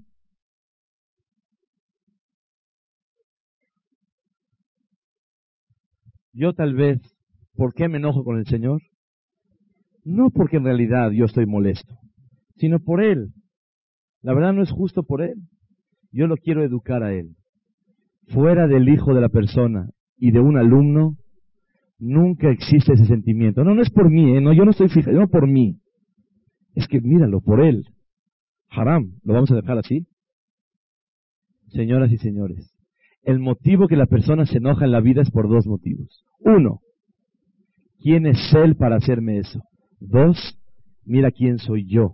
yo 6.33 6.53
tal 6.53 6.73
vez, 6.73 6.99
¿por 7.55 7.73
qué 7.73 7.87
me 7.87 7.97
enojo 7.97 8.23
con 8.23 8.37
el 8.37 8.45
Señor? 8.45 8.81
No 10.03 10.29
porque 10.29 10.57
en 10.57 10.63
realidad 10.63 11.11
yo 11.11 11.25
estoy 11.25 11.45
molesto, 11.45 11.93
sino 12.55 12.79
por 12.79 13.03
Él. 13.03 13.33
La 14.21 14.33
verdad 14.33 14.53
no 14.53 14.63
es 14.63 14.71
justo 14.71 15.03
por 15.03 15.21
Él. 15.21 15.35
Yo 16.11 16.27
lo 16.27 16.35
quiero 16.35 16.63
educar 16.63 17.03
a 17.03 17.13
Él. 17.13 17.35
Fuera 18.27 18.67
del 18.67 18.89
hijo 18.89 19.13
de 19.13 19.21
la 19.21 19.29
persona 19.29 19.89
y 20.17 20.31
de 20.31 20.39
un 20.39 20.57
alumno, 20.57 21.18
nunca 21.99 22.49
existe 22.49 22.93
ese 22.93 23.05
sentimiento. 23.05 23.63
No, 23.63 23.75
no 23.75 23.81
es 23.81 23.89
por 23.89 24.09
mí, 24.09 24.35
¿eh? 24.35 24.41
no, 24.41 24.53
yo 24.53 24.65
no 24.65 24.71
estoy 24.71 24.89
fijado, 24.89 25.19
no 25.19 25.27
por 25.27 25.47
mí. 25.47 25.79
Es 26.73 26.87
que 26.87 27.01
míralo, 27.01 27.41
por 27.41 27.61
Él. 27.61 27.85
Haram, 28.69 29.19
¿lo 29.23 29.33
vamos 29.33 29.51
a 29.51 29.55
dejar 29.55 29.77
así? 29.77 30.07
Señoras 31.69 32.11
y 32.11 32.17
señores, 32.17 32.73
el 33.23 33.39
motivo 33.39 33.87
que 33.87 33.95
la 33.95 34.05
persona 34.05 34.45
se 34.45 34.57
enoja 34.57 34.85
en 34.85 34.91
la 34.91 35.01
vida 35.01 35.21
es 35.21 35.29
por 35.29 35.49
dos 35.49 35.67
motivos. 35.67 36.23
Uno, 36.39 36.79
¿quién 37.99 38.25
es 38.25 38.37
Él 38.53 38.75
para 38.75 38.95
hacerme 38.95 39.39
eso? 39.39 39.61
Dos, 39.99 40.57
mira 41.03 41.31
quién 41.31 41.57
soy 41.59 41.85
yo. 41.87 42.13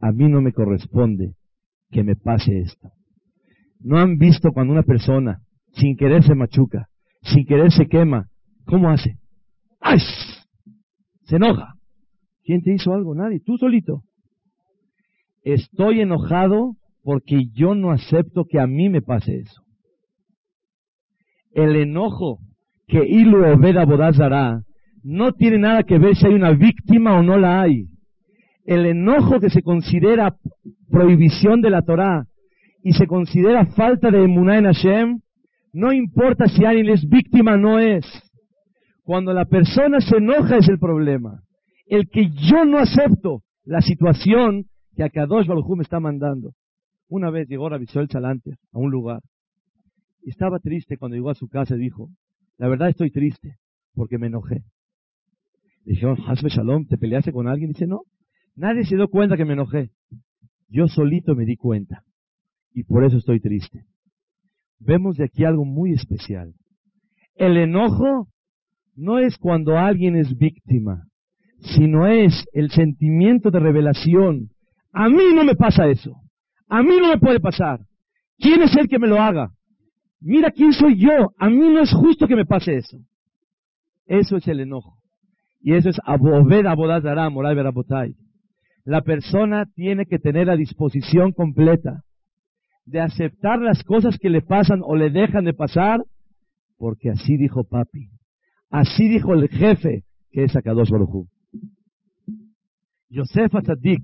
A 0.00 0.12
mí 0.12 0.28
no 0.28 0.40
me 0.40 0.52
corresponde 0.52 1.34
que 1.90 2.04
me 2.04 2.16
pase 2.16 2.58
esto. 2.58 2.90
¿No 3.80 3.98
han 3.98 4.16
visto 4.16 4.52
cuando 4.52 4.72
una 4.72 4.82
persona 4.82 5.40
sin 5.72 5.96
querer 5.96 6.22
se 6.22 6.34
machuca, 6.34 6.88
sin 7.22 7.44
querer 7.46 7.72
se 7.72 7.86
quema? 7.86 8.28
¿Cómo 8.64 8.90
hace? 8.90 9.18
¡Ay! 9.84 9.98
Se 11.24 11.36
enoja. 11.36 11.74
¿Quién 12.42 12.62
te 12.62 12.72
hizo 12.72 12.94
algo? 12.94 13.14
Nadie. 13.14 13.40
Tú 13.40 13.58
solito. 13.58 14.02
Estoy 15.42 16.00
enojado 16.00 16.76
porque 17.02 17.48
yo 17.52 17.74
no 17.74 17.90
acepto 17.90 18.46
que 18.48 18.58
a 18.58 18.66
mí 18.66 18.88
me 18.88 19.02
pase 19.02 19.40
eso. 19.40 19.62
El 21.52 21.76
enojo 21.76 22.38
que 22.86 23.06
Ilu 23.06 23.44
Obeda 23.44 23.84
Bodazara 23.84 24.62
no 25.02 25.32
tiene 25.32 25.58
nada 25.58 25.82
que 25.82 25.98
ver 25.98 26.16
si 26.16 26.26
hay 26.26 26.34
una 26.34 26.52
víctima 26.52 27.18
o 27.18 27.22
no 27.22 27.36
la 27.36 27.60
hay. 27.60 27.88
El 28.64 28.86
enojo 28.86 29.38
que 29.38 29.50
se 29.50 29.62
considera 29.62 30.34
prohibición 30.90 31.60
de 31.60 31.68
la 31.68 31.82
Torah 31.82 32.24
y 32.82 32.92
se 32.94 33.06
considera 33.06 33.66
falta 33.66 34.10
de 34.10 34.24
emuná 34.24 34.58
en 34.58 34.64
Hashem, 34.64 35.20
no 35.74 35.92
importa 35.92 36.46
si 36.46 36.64
alguien 36.64 36.88
es 36.88 37.06
víctima 37.06 37.54
o 37.54 37.58
no 37.58 37.78
es. 37.78 38.06
Cuando 39.04 39.34
la 39.34 39.44
persona 39.44 40.00
se 40.00 40.16
enoja 40.16 40.56
es 40.56 40.68
el 40.68 40.78
problema. 40.78 41.42
El 41.86 42.08
que 42.08 42.30
yo 42.30 42.64
no 42.64 42.78
acepto 42.78 43.42
la 43.64 43.82
situación 43.82 44.64
que 44.96 45.04
Akadosh 45.04 45.46
Baruj 45.46 45.76
me 45.76 45.82
está 45.82 46.00
mandando. 46.00 46.52
Una 47.08 47.30
vez 47.30 47.46
llegó 47.46 47.68
Rabisuel 47.68 48.08
Chalante 48.08 48.56
a 48.72 48.78
un 48.78 48.90
lugar. 48.90 49.20
Estaba 50.22 50.58
triste 50.58 50.96
cuando 50.96 51.16
llegó 51.16 51.30
a 51.30 51.34
su 51.34 51.48
casa 51.48 51.74
y 51.76 51.80
dijo, 51.80 52.08
la 52.56 52.68
verdad 52.68 52.88
estoy 52.88 53.10
triste 53.10 53.58
porque 53.94 54.16
me 54.16 54.28
enojé. 54.28 54.64
Le 55.84 55.92
dijeron, 55.92 56.16
Hasbe 56.26 56.48
Shalom, 56.48 56.86
¿te 56.86 56.96
peleaste 56.96 57.30
con 57.30 57.46
alguien? 57.46 57.72
Dice, 57.72 57.86
no, 57.86 58.04
nadie 58.56 58.84
se 58.84 58.96
dio 58.96 59.08
cuenta 59.08 59.36
que 59.36 59.44
me 59.44 59.52
enojé. 59.52 59.90
Yo 60.68 60.88
solito 60.88 61.34
me 61.34 61.44
di 61.44 61.56
cuenta 61.56 62.04
y 62.72 62.84
por 62.84 63.04
eso 63.04 63.18
estoy 63.18 63.40
triste. 63.40 63.84
Vemos 64.78 65.18
de 65.18 65.24
aquí 65.24 65.44
algo 65.44 65.66
muy 65.66 65.92
especial. 65.92 66.54
El 67.34 67.58
enojo 67.58 68.28
no 68.96 69.18
es 69.18 69.36
cuando 69.38 69.76
alguien 69.78 70.16
es 70.16 70.36
víctima, 70.36 71.04
sino 71.60 72.06
es 72.06 72.46
el 72.52 72.70
sentimiento 72.70 73.50
de 73.50 73.60
revelación. 73.60 74.50
A 74.92 75.08
mí 75.08 75.34
no 75.34 75.44
me 75.44 75.54
pasa 75.54 75.86
eso. 75.88 76.14
A 76.68 76.82
mí 76.82 76.96
no 77.00 77.08
me 77.08 77.18
puede 77.18 77.40
pasar. 77.40 77.80
¿Quién 78.38 78.62
es 78.62 78.76
el 78.76 78.88
que 78.88 78.98
me 78.98 79.08
lo 79.08 79.20
haga? 79.20 79.50
Mira 80.20 80.50
quién 80.50 80.72
soy 80.72 80.98
yo. 80.98 81.32
A 81.38 81.50
mí 81.50 81.58
no 81.58 81.80
es 81.80 81.92
justo 81.92 82.26
que 82.26 82.36
me 82.36 82.46
pase 82.46 82.76
eso. 82.76 82.98
Eso 84.06 84.36
es 84.36 84.46
el 84.48 84.60
enojo. 84.60 84.98
Y 85.60 85.74
eso 85.74 85.88
es 85.88 85.96
aboved 86.04 86.66
abodazara, 86.66 87.30
moral 87.30 87.56
verabotay. 87.56 88.14
La 88.84 89.00
persona 89.00 89.64
tiene 89.74 90.04
que 90.04 90.18
tener 90.18 90.46
la 90.46 90.56
disposición 90.56 91.32
completa 91.32 92.02
de 92.84 93.00
aceptar 93.00 93.60
las 93.60 93.82
cosas 93.82 94.18
que 94.18 94.28
le 94.28 94.42
pasan 94.42 94.80
o 94.82 94.94
le 94.94 95.08
dejan 95.08 95.44
de 95.44 95.54
pasar, 95.54 96.04
porque 96.76 97.10
así 97.10 97.36
dijo 97.38 97.64
papi. 97.64 98.10
Así 98.74 99.06
dijo 99.06 99.34
el 99.34 99.48
jefe, 99.48 100.02
que 100.32 100.42
es 100.42 100.56
Akadosh 100.56 100.90
Barujú. 100.90 101.28
Yosef 103.08 103.54
Atzadik, 103.54 104.02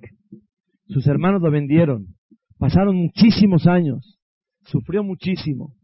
sus 0.86 1.08
hermanos 1.08 1.42
lo 1.42 1.50
vendieron. 1.50 2.14
Pasaron 2.56 2.94
muchísimos 2.94 3.66
años. 3.66 4.20
Sufrió 4.62 5.02
muchísimo. 5.02 5.74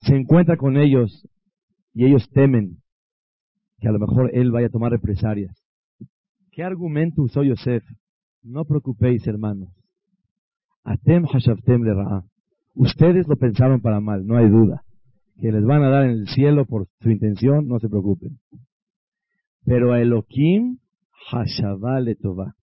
Se 0.00 0.16
encuentra 0.16 0.56
con 0.56 0.76
ellos 0.76 1.28
y 1.92 2.06
ellos 2.06 2.28
temen 2.30 2.78
que 3.78 3.86
a 3.86 3.92
lo 3.92 4.00
mejor 4.00 4.32
él 4.34 4.50
vaya 4.50 4.66
a 4.66 4.70
tomar 4.70 4.90
represalias. 4.90 5.56
¿Qué 6.50 6.64
argumento 6.64 7.22
usó 7.22 7.44
Yosef? 7.44 7.84
No 8.42 8.64
preocupéis, 8.64 9.24
hermanos. 9.28 9.72
Atem 10.82 11.24
hashavtem 11.32 11.84
le 11.84 11.94
Ustedes 12.74 13.28
lo 13.28 13.36
pensaron 13.36 13.80
para 13.80 14.00
mal, 14.00 14.26
no 14.26 14.38
hay 14.38 14.48
duda. 14.48 14.82
Que 15.40 15.50
les 15.50 15.64
van 15.64 15.82
a 15.82 15.88
dar 15.88 16.04
en 16.04 16.10
el 16.10 16.28
cielo 16.28 16.64
por 16.64 16.86
su 17.00 17.10
intención, 17.10 17.66
no 17.66 17.78
se 17.80 17.88
preocupen. 17.88 18.38
Pero 19.64 19.92
a 19.92 20.00
Elohim 20.00 20.78
hashavá 21.32 22.00
le 22.00 22.14
tová. 22.14 22.54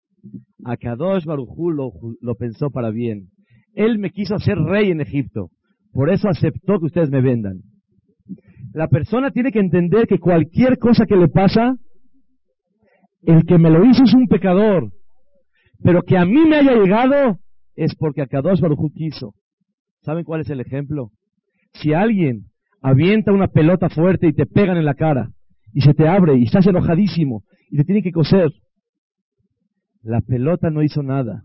A 0.63 0.77
Kadosh 0.77 1.25
Barujú 1.25 1.71
lo, 1.71 2.35
pensó 2.35 2.69
para 2.69 2.91
bien. 2.91 3.29
Él 3.73 3.97
me 3.97 4.11
quiso 4.11 4.35
hacer 4.35 4.57
rey 4.57 4.91
en 4.91 5.01
Egipto. 5.01 5.49
Por 5.91 6.09
eso 6.09 6.29
aceptó 6.29 6.79
que 6.79 6.85
ustedes 6.85 7.09
me 7.09 7.21
vendan. 7.21 7.61
La 8.73 8.87
persona 8.87 9.31
tiene 9.31 9.51
que 9.51 9.59
entender 9.59 10.07
que 10.07 10.19
cualquier 10.19 10.77
cosa 10.77 11.05
que 11.05 11.17
le 11.17 11.27
pasa, 11.27 11.75
el 13.23 13.45
que 13.45 13.57
me 13.57 13.69
lo 13.69 13.83
hizo 13.83 14.03
es 14.03 14.13
un 14.13 14.27
pecador. 14.27 14.91
Pero 15.83 16.03
que 16.03 16.17
a 16.17 16.25
mí 16.25 16.45
me 16.45 16.57
haya 16.57 16.75
llegado 16.75 17.39
es 17.75 17.95
porque 17.95 18.21
Akadosh 18.21 18.61
Baruj 18.61 18.91
quiso. 18.93 19.33
¿Saben 20.03 20.23
cuál 20.23 20.41
es 20.41 20.49
el 20.49 20.59
ejemplo? 20.59 21.11
Si 21.73 21.93
alguien 21.93 22.50
avienta 22.81 23.31
una 23.31 23.47
pelota 23.47 23.89
fuerte 23.89 24.27
y 24.27 24.33
te 24.33 24.45
pegan 24.45 24.77
en 24.77 24.85
la 24.85 24.95
cara 24.95 25.29
y 25.73 25.81
se 25.81 25.93
te 25.93 26.07
abre 26.07 26.37
y 26.37 26.43
estás 26.43 26.67
enojadísimo 26.67 27.43
y 27.69 27.77
te 27.77 27.85
tiene 27.85 28.01
que 28.01 28.11
coser, 28.11 28.51
la 30.03 30.21
pelota 30.21 30.69
no 30.69 30.83
hizo 30.83 31.03
nada. 31.03 31.43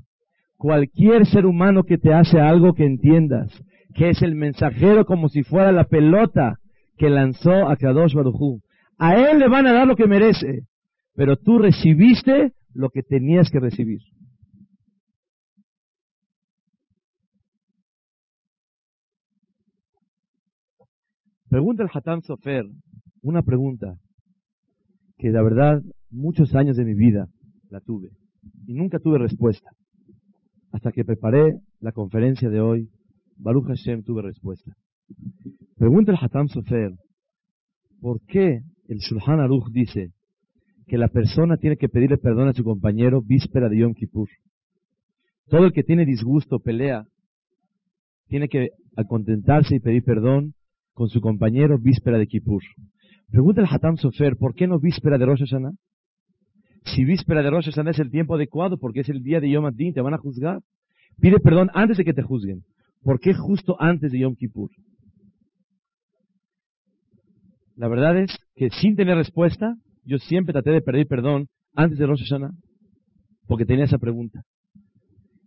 Cualquier 0.57 1.27
ser 1.27 1.45
humano 1.47 1.85
que 1.85 1.99
te 1.99 2.15
hace 2.15 2.41
algo 2.41 2.73
que 2.73 2.87
entiendas, 2.87 3.53
que 3.95 4.11
es 4.11 4.23
el 4.23 4.35
mensajero 4.35 5.05
como 5.05 5.29
si 5.29 5.43
fuera 5.43 5.71
la 5.71 5.85
pelota 5.85 6.57
que 6.97 7.11
lanzó 7.11 7.69
a 7.69 7.77
Kadosh 7.77 8.15
Baruj 8.15 8.61
A 8.99 9.15
él 9.15 9.39
le 9.39 9.49
van 9.49 9.67
a 9.67 9.73
dar 9.73 9.87
lo 9.87 9.97
que 9.97 10.07
merece, 10.07 10.63
pero 11.15 11.37
tú 11.37 11.59
recibiste 11.59 12.53
lo 12.75 12.89
que 12.89 13.03
tenías 13.03 13.51
que 13.51 13.61
recibir. 13.61 14.01
Pregunta 21.49 21.85
el 21.85 21.91
Hatam 21.93 22.23
Sofer, 22.23 22.65
una 23.23 23.43
pregunta 23.43 23.95
que 25.17 25.31
la 25.31 25.43
verdad 25.43 25.81
muchos 26.11 26.57
años 26.57 26.77
de 26.77 26.85
mi 26.85 26.95
vida 26.95 27.29
la 27.71 27.81
tuve 27.81 28.11
y 28.67 28.75
nunca 28.75 28.99
tuve 28.99 29.19
respuesta. 29.19 29.71
Hasta 30.73 30.91
que 30.91 31.05
preparé 31.05 31.61
la 31.79 31.93
conferencia 31.93 32.51
de 32.51 32.61
hoy, 32.61 32.91
Baruch 33.37 33.67
Hashem 33.69 34.03
tuve 34.03 34.23
respuesta. 34.23 34.73
Pregunta 35.77 36.11
el 36.11 36.19
Hatam 36.21 36.49
Sofer, 36.49 36.93
¿por 38.01 38.21
qué 38.27 38.63
el 38.89 38.99
Shulchan 38.99 39.39
Aruch 39.39 39.71
dice 39.71 40.11
que 40.89 40.99
la 40.99 41.09
persona 41.09 41.59
tiene 41.59 41.77
que 41.77 41.89
pedirle 41.89 42.19
perdón 42.19 42.49
a 42.49 42.55
su 42.55 42.65
compañero 42.65 43.23
víspera 43.23 43.69
de 43.69 43.79
Yom 43.79 43.95
Kippur? 43.95 44.29
Todo 45.47 45.65
el 45.67 45.73
que 45.73 45.85
tiene 45.85 46.05
disgusto, 46.05 46.59
pelea, 46.59 47.07
tiene 48.27 48.49
que 48.49 48.71
contentarse 49.07 49.77
y 49.77 49.81
pedir 49.81 50.03
perdón 50.03 50.55
con 50.97 51.11
su 51.11 51.21
compañero 51.21 51.79
víspera 51.79 52.17
de 52.17 52.27
Kippur. 52.27 52.63
Pregunta 53.31 53.61
el 53.61 53.69
Hatam 53.71 53.99
Sofer, 53.99 54.39
¿por 54.39 54.55
qué 54.55 54.67
no 54.67 54.81
víspera 54.81 55.19
de 55.19 55.27
Rosh 55.27 55.41
Hashanah? 55.41 55.73
Si 56.87 57.05
víspera 57.05 57.43
de 57.43 57.51
Rosh 57.51 57.67
Hashanah 57.67 57.91
es 57.91 57.99
el 57.99 58.11
tiempo 58.11 58.35
adecuado 58.35 58.79
porque 58.79 59.01
es 59.01 59.11
el 59.11 59.23
día 59.23 59.39
de 59.39 59.51
Yom 59.51 59.67
Adin, 59.67 59.93
te 59.93 60.01
van 60.01 60.15
a 60.15 60.19
juzgar. 60.19 60.61
Pide 61.21 61.39
perdón 61.39 61.69
antes 61.75 61.99
de 61.99 62.05
que 62.05 62.15
te 62.15 62.23
juzguen. 62.23 62.63
¿Por 63.03 63.21
qué 63.21 63.35
justo 63.35 63.77
antes 63.79 64.11
de 64.11 64.21
Yom 64.21 64.37
Kippur? 64.37 64.71
La 67.77 67.89
verdad 67.89 68.19
es 68.19 68.35
que 68.55 68.71
sin 68.71 68.97
tener 68.97 69.19
respuesta, 69.19 69.77
yo 70.03 70.17
siempre 70.17 70.55
traté 70.55 70.71
de 70.71 70.81
pedir 70.81 71.07
perdón 71.07 71.49
antes 71.75 71.99
de 71.99 72.07
Rosh 72.07 72.23
Hashanah 72.23 72.53
porque 73.47 73.67
tenía 73.67 73.85
esa 73.85 73.99
pregunta. 73.99 74.45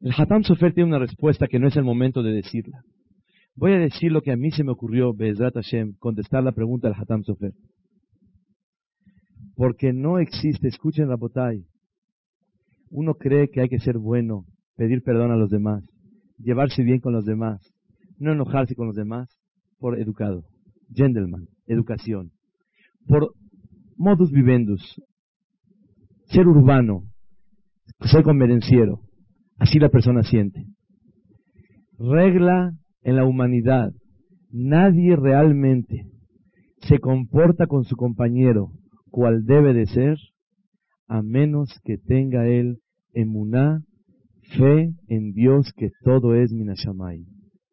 El 0.01 0.13
Hatam 0.15 0.43
Sofer 0.43 0.75
tiene 0.75 0.89
una 0.89 0.99
respuesta 0.99 1.47
que 1.47 1.57
no 1.57 1.67
es 1.67 1.75
el 1.75 1.83
momento 1.83 2.21
de 2.21 2.33
decirla. 2.33 2.83
Voy 3.59 3.73
a 3.73 3.77
decir 3.77 4.09
lo 4.09 4.21
que 4.21 4.31
a 4.31 4.37
mí 4.37 4.51
se 4.51 4.63
me 4.63 4.71
ocurrió, 4.71 5.13
Bezrat 5.13 5.53
Hashem, 5.53 5.95
contestar 5.99 6.41
la 6.41 6.53
pregunta 6.53 6.87
del 6.87 6.95
Hatam 6.97 7.23
Sofer. 7.23 7.51
Porque 9.53 9.91
no 9.91 10.17
existe, 10.17 10.69
escuchen 10.69 11.09
la 11.09 11.17
botay. 11.17 11.65
Uno 12.89 13.15
cree 13.15 13.49
que 13.49 13.59
hay 13.59 13.67
que 13.67 13.79
ser 13.79 13.97
bueno, 13.97 14.45
pedir 14.77 15.03
perdón 15.03 15.31
a 15.31 15.35
los 15.35 15.49
demás, 15.49 15.83
llevarse 16.37 16.83
bien 16.83 17.01
con 17.01 17.11
los 17.11 17.25
demás, 17.25 17.59
no 18.17 18.31
enojarse 18.31 18.75
con 18.75 18.87
los 18.87 18.95
demás, 18.95 19.27
por 19.77 19.99
educado, 19.99 20.45
gentleman, 20.93 21.49
educación, 21.67 22.31
por 23.07 23.33
modus 23.97 24.31
vivendus, 24.31 25.01
ser 26.27 26.47
urbano, 26.47 27.09
ser 28.05 28.23
convenenciero. 28.23 29.01
Así 29.57 29.79
la 29.79 29.89
persona 29.89 30.23
siente. 30.23 30.63
Regla 31.97 32.78
en 33.03 33.15
la 33.15 33.25
humanidad 33.25 33.91
nadie 34.51 35.15
realmente 35.15 36.05
se 36.81 36.99
comporta 36.99 37.67
con 37.67 37.83
su 37.83 37.95
compañero 37.95 38.71
cual 39.11 39.45
debe 39.45 39.73
de 39.73 39.85
ser, 39.87 40.17
a 41.07 41.21
menos 41.21 41.69
que 41.83 41.97
tenga 41.97 42.47
él 42.47 42.79
emuná, 43.13 43.81
fe 44.57 44.93
en 45.07 45.33
Dios 45.33 45.71
que 45.75 45.89
todo 46.03 46.35
es 46.35 46.51
minashamay, 46.51 47.25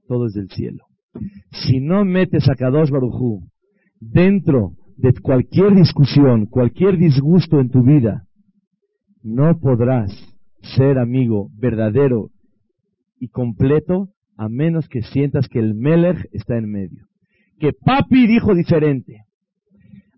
todo 0.08 0.26
es 0.26 0.32
del 0.32 0.48
cielo. 0.48 0.84
Si 1.50 1.80
no 1.80 2.04
metes 2.04 2.48
a 2.48 2.54
Kadosh 2.54 2.90
Barujú 2.90 3.48
dentro 4.00 4.72
de 4.96 5.12
cualquier 5.20 5.74
discusión, 5.74 6.46
cualquier 6.46 6.98
disgusto 6.98 7.60
en 7.60 7.70
tu 7.70 7.82
vida, 7.82 8.24
no 9.22 9.58
podrás 9.58 10.10
ser 10.76 10.98
amigo 10.98 11.48
verdadero 11.58 12.30
y 13.18 13.28
completo 13.28 14.10
a 14.36 14.48
menos 14.48 14.88
que 14.88 15.02
sientas 15.02 15.48
que 15.48 15.58
el 15.58 15.74
Melech 15.74 16.28
está 16.32 16.56
en 16.56 16.70
medio. 16.70 17.06
Que 17.58 17.72
papi 17.72 18.26
dijo 18.26 18.54
diferente. 18.54 19.22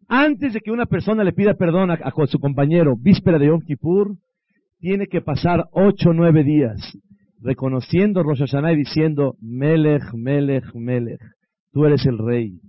Antes 0.09 0.55
de 0.55 0.61
que 0.61 0.71
una 0.71 0.87
persona 0.87 1.23
le 1.23 1.33
pida 1.33 1.55
perdón 1.55 1.91
a, 1.91 1.99
su 2.27 2.39
compañero, 2.39 2.97
víspera 2.97 3.39
de 3.39 3.47
Yom 3.47 3.61
Kippur, 3.61 4.17
tiene 4.81 5.07
que 5.07 5.21
pasar 5.21 5.67
ocho 5.73 6.11
o 6.11 6.15
nueve 6.15 6.45
días 6.45 6.99
reconociendo 7.41 8.23
Rosh 8.23 8.41
Hashanah 8.41 8.73
y 8.73 8.77
diciendo, 8.77 9.37
Melech, 9.41 10.13
Melech, 10.15 10.65
Melech, 10.75 11.21
tú 11.73 11.85
eres 11.85 12.05
el 12.07 12.19
rey. 12.19 12.61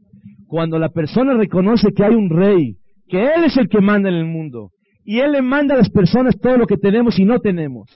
Cuando 0.47 0.79
la 0.79 0.89
persona 0.89 1.33
reconoce 1.33 1.91
que 1.95 2.03
hay 2.03 2.15
un 2.15 2.29
rey, 2.29 2.75
que 3.07 3.23
Él 3.23 3.45
es 3.45 3.57
el 3.57 3.69
que 3.69 3.81
manda 3.81 4.09
en 4.09 4.15
el 4.15 4.25
mundo, 4.25 4.71
y 5.03 5.19
Él 5.19 5.31
le 5.31 5.41
manda 5.41 5.75
a 5.75 5.77
las 5.77 5.89
personas 5.89 6.37
todo 6.39 6.57
lo 6.57 6.67
que 6.67 6.77
tenemos 6.77 7.19
y 7.19 7.25
no 7.25 7.39
tenemos, 7.39 7.89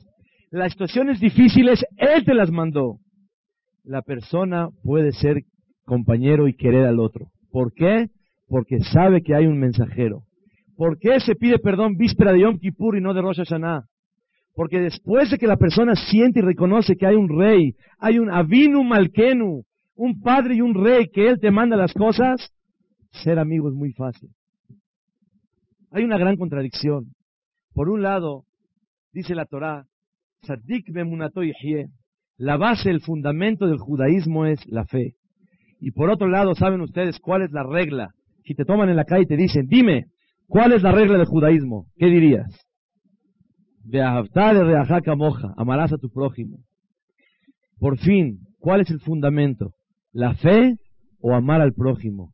las 0.52 0.72
situaciones 0.72 1.20
difíciles, 1.20 1.84
Él 1.98 2.24
te 2.26 2.34
las 2.34 2.52
mandó. 2.52 2.98
La 3.84 4.02
persona 4.02 4.70
puede 4.84 5.12
ser 5.12 5.44
compañero 5.86 6.48
y 6.48 6.56
querer 6.56 6.86
al 6.86 7.00
otro. 7.00 7.28
¿Por 7.52 7.74
qué? 7.74 8.08
Porque 8.48 8.80
sabe 8.80 9.22
que 9.22 9.36
hay 9.36 9.46
un 9.46 9.60
mensajero. 9.60 10.24
¿Por 10.76 10.98
qué 10.98 11.20
se 11.20 11.36
pide 11.36 11.60
perdón 11.60 11.98
víspera 11.98 12.32
de 12.32 12.42
Yom 12.42 12.60
Kippur 12.60 12.98
y 12.98 13.02
no 13.02 13.14
de 13.14 13.22
Rosh 13.22 13.38
Hashanah? 13.38 13.86
Porque 14.56 14.80
después 14.80 15.32
de 15.32 15.38
que 15.38 15.48
la 15.48 15.58
persona 15.58 15.96
siente 15.96 16.40
y 16.40 16.44
reconoce 16.44 16.96
que 16.96 17.08
hay 17.08 17.16
un 17.16 17.30
rey, 17.30 17.76
hay 18.00 18.20
un 18.20 18.32
Avinu 18.32 18.84
Malkenu, 18.84 19.64
un 19.96 20.22
padre 20.22 20.56
y 20.56 20.62
un 20.62 20.74
rey 20.74 21.08
que 21.10 21.28
él 21.28 21.40
te 21.40 21.52
manda 21.52 21.76
las 21.76 21.94
cosas, 21.94 22.54
ser 23.12 23.40
amigo 23.40 23.70
es 23.70 23.76
muy 23.76 23.92
fácil. 23.94 24.30
Hay 25.92 26.04
una 26.04 26.18
gran 26.18 26.38
contradicción. 26.38 27.14
Por 27.74 27.90
un 27.90 28.02
lado, 28.02 28.46
dice 29.12 29.36
la 29.36 29.46
Torá, 29.46 29.86
Sadik 30.42 30.88
la 32.38 32.58
base, 32.58 32.90
el 32.90 33.02
fundamento 33.02 33.68
del 33.68 33.78
judaísmo 33.78 34.46
es 34.46 34.66
la 34.68 34.86
fe. 34.86 35.16
Y 35.80 35.92
por 35.92 36.10
otro 36.10 36.28
lado, 36.28 36.56
¿saben 36.56 36.82
ustedes 36.82 37.20
cuál 37.20 37.44
es 37.44 37.52
la 37.52 37.64
regla? 37.64 38.12
Si 38.46 38.56
te 38.56 38.66
toman 38.66 38.90
en 38.90 38.96
la 38.96 39.06
calle 39.06 39.24
y 39.24 39.28
te 39.28 39.38
dicen, 39.38 39.68
dime, 39.68 40.08
¿cuál 40.48 40.74
es 40.74 40.82
la 40.82 40.92
regla 40.92 41.18
del 41.18 41.28
judaísmo? 41.28 41.88
¿Qué 41.98 42.08
dirías? 42.08 42.48
moja, 45.16 45.54
amarás 45.58 45.92
a 45.94 45.98
tu 45.98 46.10
prójimo. 46.10 46.60
Por 47.80 47.98
fin, 47.98 48.40
¿cuál 48.60 48.82
es 48.82 48.90
el 48.90 49.00
fundamento? 49.02 49.74
¿La 50.12 50.36
fe 50.36 50.78
o 51.20 51.34
amar 51.34 51.62
al 51.62 51.74
prójimo? 51.74 52.34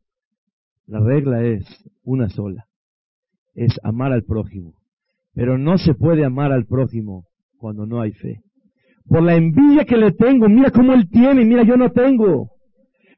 La 0.86 1.00
regla 1.00 1.42
es 1.42 1.64
una 2.02 2.28
sola, 2.28 2.66
es 3.54 3.78
amar 3.82 4.12
al 4.12 4.22
prójimo. 4.22 4.74
Pero 5.34 5.58
no 5.58 5.78
se 5.78 5.94
puede 5.94 6.24
amar 6.24 6.52
al 6.52 6.66
prójimo 6.66 7.24
cuando 7.56 7.86
no 7.86 8.00
hay 8.00 8.12
fe. 8.12 8.42
Por 9.10 9.24
la 9.24 9.34
envidia 9.34 9.84
que 9.84 9.96
le 9.96 10.12
tengo, 10.12 10.48
mira 10.48 10.70
cómo 10.70 10.94
él 10.94 11.10
tiene, 11.10 11.44
mira 11.44 11.64
yo 11.64 11.76
no 11.76 11.90
tengo. 11.90 12.52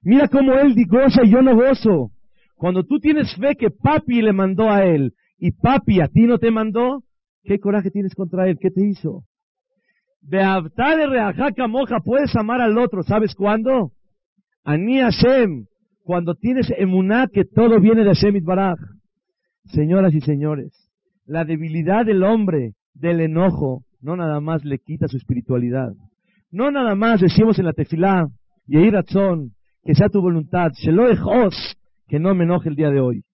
Mira 0.01 0.27
cómo 0.27 0.55
él 0.55 0.75
goza 0.89 1.23
y 1.23 1.31
yo 1.31 1.43
no 1.43 1.55
gozo. 1.55 2.11
Cuando 2.57 2.83
tú 2.83 2.99
tienes 2.99 3.37
fe 3.37 3.55
que 3.55 3.69
papi 3.71 4.23
le 4.23 4.33
mandó 4.33 4.71
a 4.71 4.85
él 4.87 5.13
y 5.37 5.53
papi 5.53 6.01
a 6.01 6.09
ti 6.09 6.23
no 6.23 6.39
te 6.39 6.51
mandó, 6.51 7.05
¿Qué 7.45 7.59
coraje 7.59 7.91
tienes 7.91 8.15
contra 8.15 8.49
él? 8.49 8.57
¿Qué 8.59 8.71
te 8.71 8.87
hizo? 8.87 9.25
De 10.23 10.39
de 10.39 11.07
reajaca 11.07 11.67
moja, 11.67 11.99
puedes 12.03 12.35
amar 12.37 12.63
al 12.63 12.79
otro. 12.79 13.03
¿Sabes 13.03 13.35
cuándo? 13.35 13.93
Ani 14.65 15.01
Hashem, 15.01 15.67
cuando 16.05 16.37
tienes 16.37 16.73
emuná 16.79 17.27
que 17.31 17.45
todo 17.45 17.81
viene 17.81 18.05
de 18.05 18.15
Hashem 18.15 18.43
Baraj. 18.45 18.79
Señoras 19.65 20.15
y 20.15 20.21
señores, 20.21 20.73
la 21.27 21.45
debilidad 21.45 22.07
del 22.07 22.23
hombre, 22.23 22.75
del 22.95 23.21
enojo, 23.21 23.83
no 24.03 24.17
nada 24.17 24.41
más 24.41 24.65
le 24.65 24.79
quita 24.79 25.09
su 25.09 25.17
espiritualidad. 25.17 25.93
No 26.51 26.71
nada 26.71 26.95
más 26.95 27.21
decimos 27.21 27.59
en 27.59 27.67
la 27.67 27.73
tefilá, 27.73 28.27
y 28.67 28.91
razón, 28.91 29.53
que 29.85 29.95
sea 29.95 30.09
tu 30.09 30.21
voluntad, 30.21 30.73
Shelo 30.75 31.07
que 32.09 32.19
no 32.19 32.35
me 32.35 32.45
enoje 32.45 32.69
el 32.69 32.77
día 32.77 32.91
de 32.91 33.01
hoy. 33.01 33.25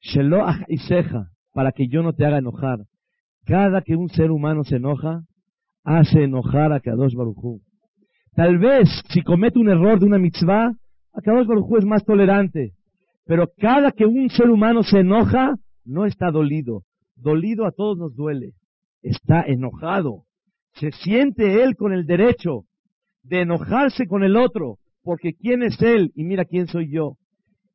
Shelo 0.00 0.46
Iseja, 0.68 1.28
para 1.52 1.72
que 1.72 1.88
yo 1.88 2.02
no 2.02 2.12
te 2.12 2.24
haga 2.24 2.38
enojar. 2.38 2.78
Cada 3.44 3.82
que 3.82 3.96
un 3.96 4.08
ser 4.08 4.30
humano 4.30 4.64
se 4.64 4.76
enoja, 4.76 5.22
hace 5.84 6.24
enojar 6.24 6.72
a 6.72 6.80
Kadosh 6.80 7.14
Barujú. 7.14 7.60
Tal 8.34 8.58
vez 8.58 8.88
si 9.10 9.22
comete 9.22 9.58
un 9.58 9.68
error 9.68 9.98
de 9.98 10.06
una 10.06 10.18
mitzvah, 10.18 10.74
a 11.12 11.20
Kadosh 11.20 11.46
Barujú 11.46 11.78
es 11.78 11.84
más 11.84 12.04
tolerante. 12.04 12.72
Pero 13.26 13.48
cada 13.58 13.92
que 13.92 14.06
un 14.06 14.30
ser 14.30 14.48
humano 14.48 14.82
se 14.82 15.00
enoja, 15.00 15.56
no 15.84 16.06
está 16.06 16.30
dolido. 16.30 16.82
Dolido 17.16 17.66
a 17.66 17.72
todos 17.72 17.98
nos 17.98 18.14
duele. 18.14 18.52
Está 19.02 19.42
enojado. 19.42 20.24
Se 20.74 20.90
siente 20.92 21.62
él 21.62 21.76
con 21.76 21.92
el 21.92 22.06
derecho 22.06 22.64
de 23.22 23.42
enojarse 23.42 24.06
con 24.06 24.22
el 24.22 24.36
otro, 24.36 24.78
porque 25.02 25.34
quién 25.34 25.62
es 25.62 25.80
él 25.82 26.12
y 26.14 26.24
mira 26.24 26.44
quién 26.44 26.66
soy 26.66 26.90
yo. 26.90 27.16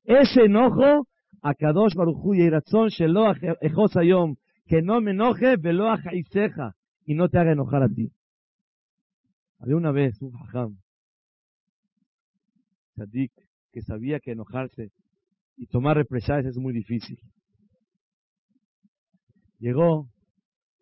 Ese 0.03 0.45
enojo, 0.45 1.07
a 1.41 1.53
Kadosh 1.53 1.95
Barujú 1.95 2.33
y 2.35 2.49
Ejosayom, 3.61 4.35
que 4.65 4.81
no 4.81 5.01
me 5.01 5.11
enoje, 5.11 5.55
y 7.05 7.15
no 7.15 7.29
te 7.29 7.39
haga 7.39 7.51
enojar 7.51 7.83
a 7.83 7.89
ti. 7.89 8.11
Había 9.59 9.75
una 9.75 9.91
vez 9.91 10.21
un 10.21 10.31
jajam, 10.31 10.77
Sadik, 12.95 13.31
que 13.71 13.81
sabía 13.81 14.19
que 14.19 14.31
enojarse 14.31 14.91
y 15.55 15.67
tomar 15.67 15.97
represalias 15.97 16.45
es 16.45 16.57
muy 16.57 16.73
difícil. 16.73 17.19
Llegó, 19.59 20.09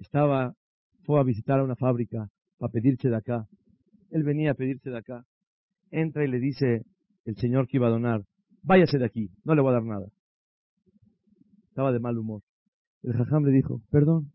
estaba, 0.02 0.56
fue 1.04 1.20
a 1.20 1.24
visitar 1.24 1.60
a 1.60 1.64
una 1.64 1.76
fábrica 1.76 2.30
para 2.58 2.72
pedirse 2.72 3.10
de 3.10 3.16
acá. 3.16 3.48
Él 4.10 4.24
venía 4.24 4.52
a 4.52 4.56
pedirse 4.56 4.90
de 4.90 4.98
acá. 4.98 5.26
Entra 5.92 6.24
y 6.26 6.28
le 6.28 6.40
dice 6.40 6.86
el 7.26 7.36
señor 7.38 7.68
que 7.68 7.78
iba 7.78 7.88
a 7.88 7.92
donar, 7.92 8.26
váyase 8.64 8.98
de 8.98 9.06
aquí, 9.06 9.30
no 9.44 9.56
le 9.56 9.62
voy 9.62 9.72
a 9.72 9.74
dar 9.74 9.84
nada. 9.84 10.08
Estaba 11.70 11.92
de 11.92 12.00
mal 12.00 12.18
humor. 12.18 12.42
El 13.04 13.14
jajam 13.14 13.44
le 13.46 13.52
dijo, 13.52 13.82
perdón, 13.90 14.32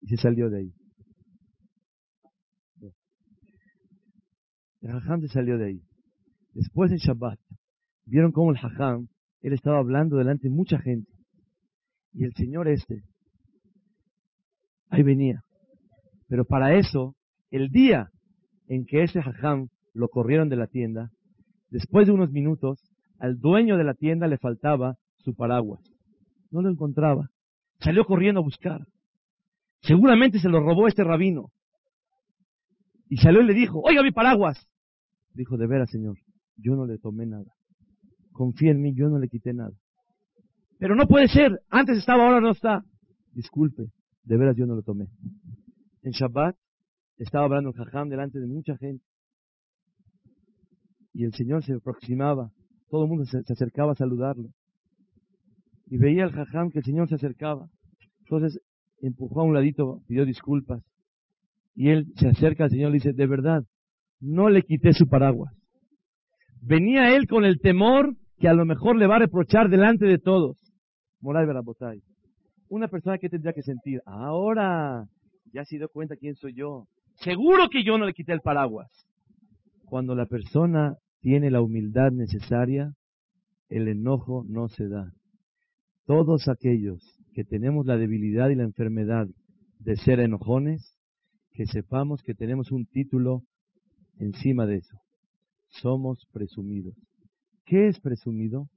y 0.00 0.08
se 0.08 0.16
salió 0.16 0.50
de 0.50 0.58
ahí. 0.58 0.74
El 4.80 4.92
jajam 4.92 5.20
se 5.22 5.28
salió 5.28 5.58
de 5.58 5.66
ahí. 5.66 5.82
Después 6.52 6.92
en 6.92 6.98
Shabbat, 6.98 7.40
vieron 8.04 8.32
cómo 8.32 8.52
el 8.52 8.58
jajam, 8.58 9.08
él 9.40 9.52
estaba 9.52 9.78
hablando 9.78 10.16
delante 10.16 10.48
de 10.48 10.54
mucha 10.54 10.78
gente. 10.78 11.10
Y 12.12 12.24
el 12.24 12.34
señor 12.34 12.68
este, 12.68 13.02
ahí 14.94 15.02
venía. 15.02 15.42
Pero 16.28 16.44
para 16.44 16.74
eso, 16.76 17.14
el 17.50 17.68
día 17.70 18.10
en 18.68 18.86
que 18.86 19.02
ese 19.02 19.22
jajam 19.22 19.68
lo 19.92 20.08
corrieron 20.08 20.48
de 20.48 20.56
la 20.56 20.66
tienda, 20.66 21.10
después 21.70 22.06
de 22.06 22.12
unos 22.12 22.30
minutos, 22.30 22.80
al 23.18 23.38
dueño 23.38 23.76
de 23.76 23.84
la 23.84 23.94
tienda 23.94 24.26
le 24.26 24.38
faltaba 24.38 24.96
su 25.18 25.34
paraguas. 25.34 25.80
No 26.50 26.62
lo 26.62 26.70
encontraba. 26.70 27.28
Salió 27.80 28.04
corriendo 28.04 28.40
a 28.40 28.44
buscar. 28.44 28.86
Seguramente 29.82 30.38
se 30.38 30.48
lo 30.48 30.60
robó 30.60 30.88
este 30.88 31.04
rabino. 31.04 31.50
Y 33.08 33.18
salió 33.18 33.42
y 33.42 33.46
le 33.46 33.54
dijo, 33.54 33.80
oiga 33.80 34.02
mi 34.02 34.12
paraguas. 34.12 34.66
Dijo, 35.34 35.56
de 35.56 35.66
veras, 35.66 35.90
señor, 35.90 36.16
yo 36.56 36.74
no 36.74 36.86
le 36.86 36.98
tomé 36.98 37.26
nada. 37.26 37.52
Confía 38.32 38.70
en 38.70 38.80
mí, 38.80 38.94
yo 38.94 39.08
no 39.08 39.18
le 39.18 39.28
quité 39.28 39.52
nada. 39.52 39.72
Pero 40.78 40.96
no 40.96 41.06
puede 41.06 41.28
ser, 41.28 41.60
antes 41.68 41.98
estaba, 41.98 42.24
ahora 42.24 42.40
no 42.40 42.50
está. 42.50 42.82
Disculpe, 43.32 43.90
de 44.24 44.36
veras 44.36 44.56
yo 44.56 44.66
no 44.66 44.74
lo 44.74 44.82
tomé. 44.82 45.06
En 46.02 46.12
Shabbat 46.12 46.56
estaba 47.18 47.44
hablando 47.44 47.70
el 47.70 47.76
jajam 47.76 48.08
delante 48.08 48.38
de 48.38 48.46
mucha 48.46 48.76
gente. 48.76 49.04
Y 51.12 51.24
el 51.24 51.32
Señor 51.32 51.62
se 51.62 51.74
aproximaba, 51.74 52.50
todo 52.88 53.04
el 53.04 53.08
mundo 53.08 53.24
se 53.24 53.38
acercaba 53.52 53.92
a 53.92 53.96
saludarlo 53.96 54.50
y 55.86 55.98
veía 55.98 56.24
al 56.24 56.32
jajam 56.32 56.70
que 56.70 56.78
el 56.78 56.84
Señor 56.84 57.08
se 57.08 57.16
acercaba. 57.16 57.68
Entonces 58.20 58.60
empujó 59.00 59.42
a 59.42 59.44
un 59.44 59.54
ladito, 59.54 60.00
pidió 60.06 60.24
disculpas. 60.24 60.82
Y 61.74 61.90
él 61.90 62.06
se 62.16 62.28
acerca 62.28 62.64
al 62.64 62.70
Señor 62.70 62.90
y 62.90 62.94
dice, 62.94 63.12
de 63.12 63.26
verdad, 63.26 63.64
no 64.20 64.48
le 64.48 64.62
quité 64.62 64.92
su 64.92 65.08
paraguas. 65.08 65.52
Venía 66.60 67.14
él 67.14 67.26
con 67.26 67.44
el 67.44 67.60
temor 67.60 68.16
que 68.38 68.48
a 68.48 68.54
lo 68.54 68.64
mejor 68.64 68.96
le 68.96 69.06
va 69.06 69.16
a 69.16 69.20
reprochar 69.20 69.68
delante 69.68 70.06
de 70.06 70.18
todos. 70.18 70.58
Moray 71.20 71.46
Barabotay. 71.46 72.02
Una 72.74 72.88
persona 72.88 73.18
que 73.18 73.28
tendría 73.28 73.52
que 73.52 73.62
sentir, 73.62 74.02
ahora 74.04 75.06
ya 75.52 75.64
se 75.64 75.76
dio 75.76 75.88
cuenta 75.88 76.16
quién 76.16 76.34
soy 76.34 76.54
yo. 76.54 76.88
Seguro 77.14 77.68
que 77.70 77.84
yo 77.84 77.98
no 77.98 78.04
le 78.04 78.14
quité 78.14 78.32
el 78.32 78.40
paraguas. 78.40 78.90
Cuando 79.84 80.16
la 80.16 80.26
persona 80.26 80.96
tiene 81.20 81.52
la 81.52 81.62
humildad 81.62 82.10
necesaria, 82.10 82.92
el 83.68 83.86
enojo 83.86 84.44
no 84.48 84.66
se 84.66 84.88
da 84.88 85.12
todos 86.04 86.48
aquellos 86.48 87.00
que 87.32 87.44
tenemos 87.44 87.86
la 87.86 87.96
debilidad 87.96 88.48
y 88.48 88.56
la 88.56 88.64
enfermedad 88.64 89.28
de 89.78 89.94
ser 89.94 90.18
enojones, 90.18 90.98
que 91.52 91.66
sepamos 91.66 92.24
que 92.24 92.34
tenemos 92.34 92.72
un 92.72 92.86
título 92.86 93.44
encima 94.18 94.66
de 94.66 94.78
eso. 94.78 94.98
Somos 95.68 96.26
presumidos. 96.32 96.96
¿Qué 97.66 97.86
es 97.86 98.00
presumido? 98.00 98.68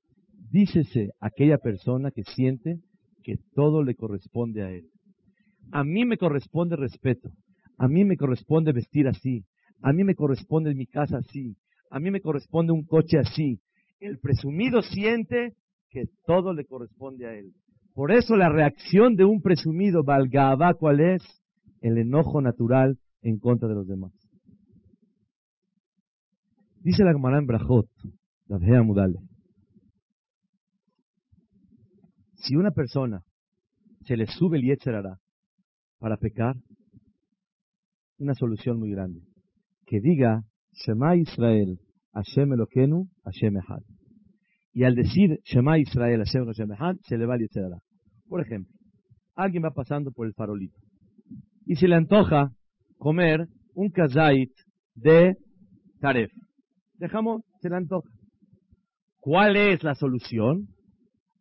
Dícese 0.52 1.14
aquella 1.20 1.58
persona 1.58 2.12
que 2.12 2.24
siente 2.26 2.80
que 3.28 3.36
todo 3.54 3.84
le 3.84 3.94
corresponde 3.94 4.64
a 4.64 4.72
él. 4.72 4.86
A 5.74 5.84
mí 5.84 6.06
me 6.06 6.18
corresponde 6.18 6.78
respeto. 6.78 7.30
A 7.78 7.90
mí 7.90 8.06
me 8.06 8.16
corresponde 8.16 8.72
vestir 8.72 9.06
así. 9.06 9.44
A 9.82 9.92
mí 9.92 10.06
me 10.06 10.16
corresponde 10.16 10.74
mi 10.74 10.86
casa 10.86 11.18
así. 11.18 11.58
A 11.92 12.00
mí 12.00 12.10
me 12.10 12.22
corresponde 12.22 12.72
un 12.72 12.86
coche 12.86 13.20
así. 13.20 13.60
El 14.00 14.20
presumido 14.20 14.82
siente 14.82 15.56
que 15.90 16.06
todo 16.26 16.54
le 16.54 16.64
corresponde 16.64 17.28
a 17.28 17.34
él. 17.34 17.52
Por 17.94 18.14
eso 18.14 18.38
la 18.38 18.48
reacción 18.48 19.18
de 19.18 19.26
un 19.26 19.42
presumido 19.42 20.06
Balgaba, 20.06 20.76
¿cuál 20.76 21.02
es? 21.02 21.22
El 21.82 21.98
enojo 21.98 22.42
natural 22.42 22.98
en 23.24 23.40
contra 23.40 23.68
de 23.68 23.76
los 23.76 23.90
demás. 23.90 24.14
Dice 26.80 27.04
la 27.04 27.12
Gemara 27.12 27.40
en 27.40 27.46
Brajot, 27.46 27.90
la 28.48 28.84
Mudale. 28.84 29.20
Si 32.48 32.56
una 32.56 32.72
persona 32.72 33.24
se 34.06 34.16
le 34.16 34.26
sube 34.26 34.58
el 34.58 34.64
Yetzerara 34.64 35.20
para 36.00 36.16
pecar, 36.16 36.56
una 38.20 38.34
solución 38.36 38.80
muy 38.80 38.90
grande. 38.92 39.20
Que 39.86 40.00
diga, 40.00 40.44
Shema 40.72 41.18
Israel, 41.18 41.78
Hashem 42.14 42.54
Elokenu, 42.54 43.10
Hashem 43.26 43.58
Echad. 43.58 43.84
Y 44.72 44.86
al 44.86 44.96
decir 44.96 45.42
Shema 45.44 45.78
Israel, 45.78 46.24
Hashem 46.24 46.46
Hashem 46.46 46.72
Echad, 46.72 46.96
se 47.04 47.18
le 47.18 47.26
va 47.26 47.36
el 47.36 47.42
Yetzerara. 47.42 47.80
Por 48.30 48.42
ejemplo, 48.42 48.74
alguien 49.36 49.64
va 49.66 49.72
pasando 49.72 50.12
por 50.12 50.26
el 50.26 50.34
farolito 50.34 50.80
y 51.66 51.76
se 51.76 51.90
le 51.90 51.96
antoja 51.96 52.54
comer 52.98 53.50
un 53.74 53.90
kazait 53.90 54.52
de 54.96 55.36
taref. 56.00 56.32
Dejamos, 56.94 57.42
se 57.62 57.70
le 57.70 57.76
antoja. 57.76 58.10
¿Cuál 59.20 59.58
es 59.58 59.84
la 59.84 59.96
solución? 59.96 60.70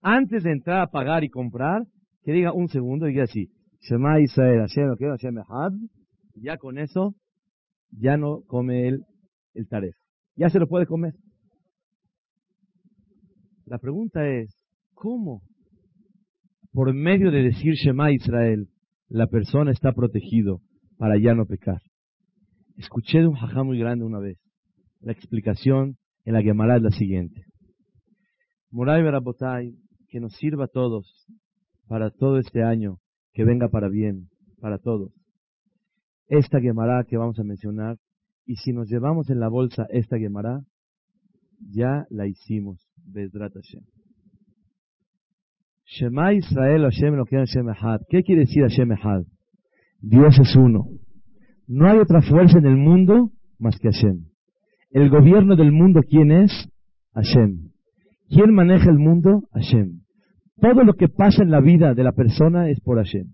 Antes 0.09 0.45
de 0.45 0.53
entrar 0.53 0.83
a 0.83 0.87
pagar 0.87 1.25
y 1.25 1.31
comprar, 1.31 1.83
que 2.23 2.31
diga 2.31 2.53
un 2.53 2.69
segundo 2.69 3.09
y 3.09 3.11
diga 3.11 3.25
así, 3.25 3.49
Shema 3.81 4.21
Israel, 4.21 4.61
Hashem, 4.61 4.95
Hashem 5.01 5.39
Echad, 5.39 5.73
ya 6.37 6.59
con 6.59 6.79
eso, 6.79 7.17
ya 7.91 8.17
no 8.17 8.43
come 8.47 8.87
él 8.87 9.03
el 9.55 9.67
taref. 9.67 9.97
Ya 10.37 10.49
se 10.49 10.61
lo 10.61 10.69
puede 10.69 10.87
comer. 10.87 11.15
La 13.65 13.79
pregunta 13.79 14.25
es, 14.29 14.55
¿cómo? 14.95 15.43
Por 16.71 16.95
medio 16.95 17.33
de 17.33 17.43
decir 17.43 17.75
Shema 17.75 18.13
Israel, 18.13 18.69
la 19.09 19.27
persona 19.27 19.73
está 19.73 19.91
protegido 19.91 20.61
para 20.99 21.19
ya 21.19 21.35
no 21.35 21.47
pecar. 21.47 21.81
Escuché 22.77 23.19
de 23.19 23.27
un 23.27 23.35
jajá 23.35 23.65
muy 23.65 23.81
grande 23.81 24.05
una 24.05 24.21
vez. 24.21 24.39
La 25.01 25.11
explicación 25.11 25.97
en 26.25 26.35
la 26.35 26.43
Gemara 26.43 26.77
es 26.77 26.83
la 26.83 26.91
siguiente. 26.91 27.43
Moray 28.71 29.03
Berabotay, 29.03 29.75
que 30.17 30.21
nos 30.21 30.33
sirva 30.37 30.65
a 30.65 30.69
todos 30.69 31.27
para 31.89 32.09
todo 32.11 32.39
este 32.39 32.63
año, 32.63 33.01
que 33.35 33.45
venga 33.45 33.69
para 33.69 33.91
bien, 33.91 34.31
para 34.63 34.79
todos. 34.79 35.13
Esta 36.29 36.59
Gemara 36.59 37.05
que 37.07 37.19
vamos 37.19 37.39
a 37.39 37.45
mencionar, 37.45 37.99
y 38.47 38.55
si 38.57 38.73
nos 38.73 38.89
llevamos 38.89 39.29
en 39.29 39.41
la 39.41 39.49
bolsa 39.51 39.87
esta 39.91 40.17
Gemara, 40.17 40.63
ya 41.71 42.07
la 42.09 42.27
hicimos, 42.27 42.89
Bezrat 42.97 43.53
Hashem. 43.53 43.83
Shema 45.85 46.33
Israel 46.33 46.85
Hashem 46.85 47.15
lo 47.15 47.27
que 47.27 47.37
Hashem 47.37 47.69
Echad. 47.69 48.01
¿Qué 48.09 48.23
quiere 48.23 48.47
decir 48.47 48.63
Hashem 48.63 48.93
Echad? 48.93 49.25
Dios 50.01 50.39
es 50.41 50.57
uno. 50.57 50.87
No 51.67 51.91
hay 51.91 51.99
otra 51.99 52.23
fuerza 52.23 52.57
en 52.57 52.65
el 52.65 52.79
mundo 52.79 53.33
más 53.59 53.79
que 53.79 53.91
Hashem. 53.91 54.25
El 54.93 55.11
gobierno 55.11 55.57
del 55.57 55.73
mundo, 55.73 56.01
¿quién 56.09 56.31
es? 56.33 56.71
Hashem. 57.13 57.69
¿Quién 58.31 58.55
maneja 58.55 58.89
el 58.89 58.99
mundo? 58.99 59.43
Hashem. 59.53 60.06
Todo 60.61 60.85
lo 60.85 60.95
que 60.95 61.09
pasa 61.09 61.43
en 61.43 61.51
la 61.51 61.61
vida 61.61 61.95
de 61.95 62.03
la 62.03 62.13
persona 62.13 62.71
es 62.71 62.81
por 62.81 62.97
Hashem. 62.97 63.29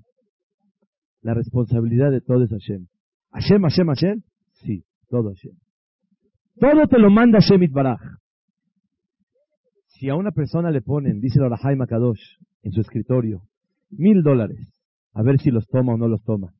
La 1.22 1.34
responsabilidad 1.34 2.10
de 2.10 2.20
todo 2.20 2.42
es 2.44 2.50
Hashem. 2.50 2.86
Hashem, 3.30 3.62
Hashem, 3.62 3.86
Hashem. 3.86 4.22
Sí, 4.54 4.84
todo 5.08 5.30
Hashem. 5.30 5.56
Todo 6.58 6.86
te 6.88 6.98
lo 6.98 7.10
manda 7.10 7.38
Hashem 7.40 7.62
Itbaraj. 7.62 8.00
Si 9.86 10.08
a 10.08 10.16
una 10.16 10.32
persona 10.32 10.70
le 10.70 10.82
ponen, 10.82 11.20
dice 11.20 11.38
el 11.38 11.44
Orahai 11.44 11.76
Makadosh, 11.76 12.20
en 12.62 12.72
su 12.72 12.80
escritorio, 12.80 13.42
mil 13.90 14.22
dólares, 14.22 14.68
a 15.12 15.22
ver 15.22 15.40
si 15.40 15.50
los 15.50 15.66
toma 15.68 15.94
o 15.94 15.96
no 15.96 16.08
los 16.08 16.22
toma. 16.24 16.52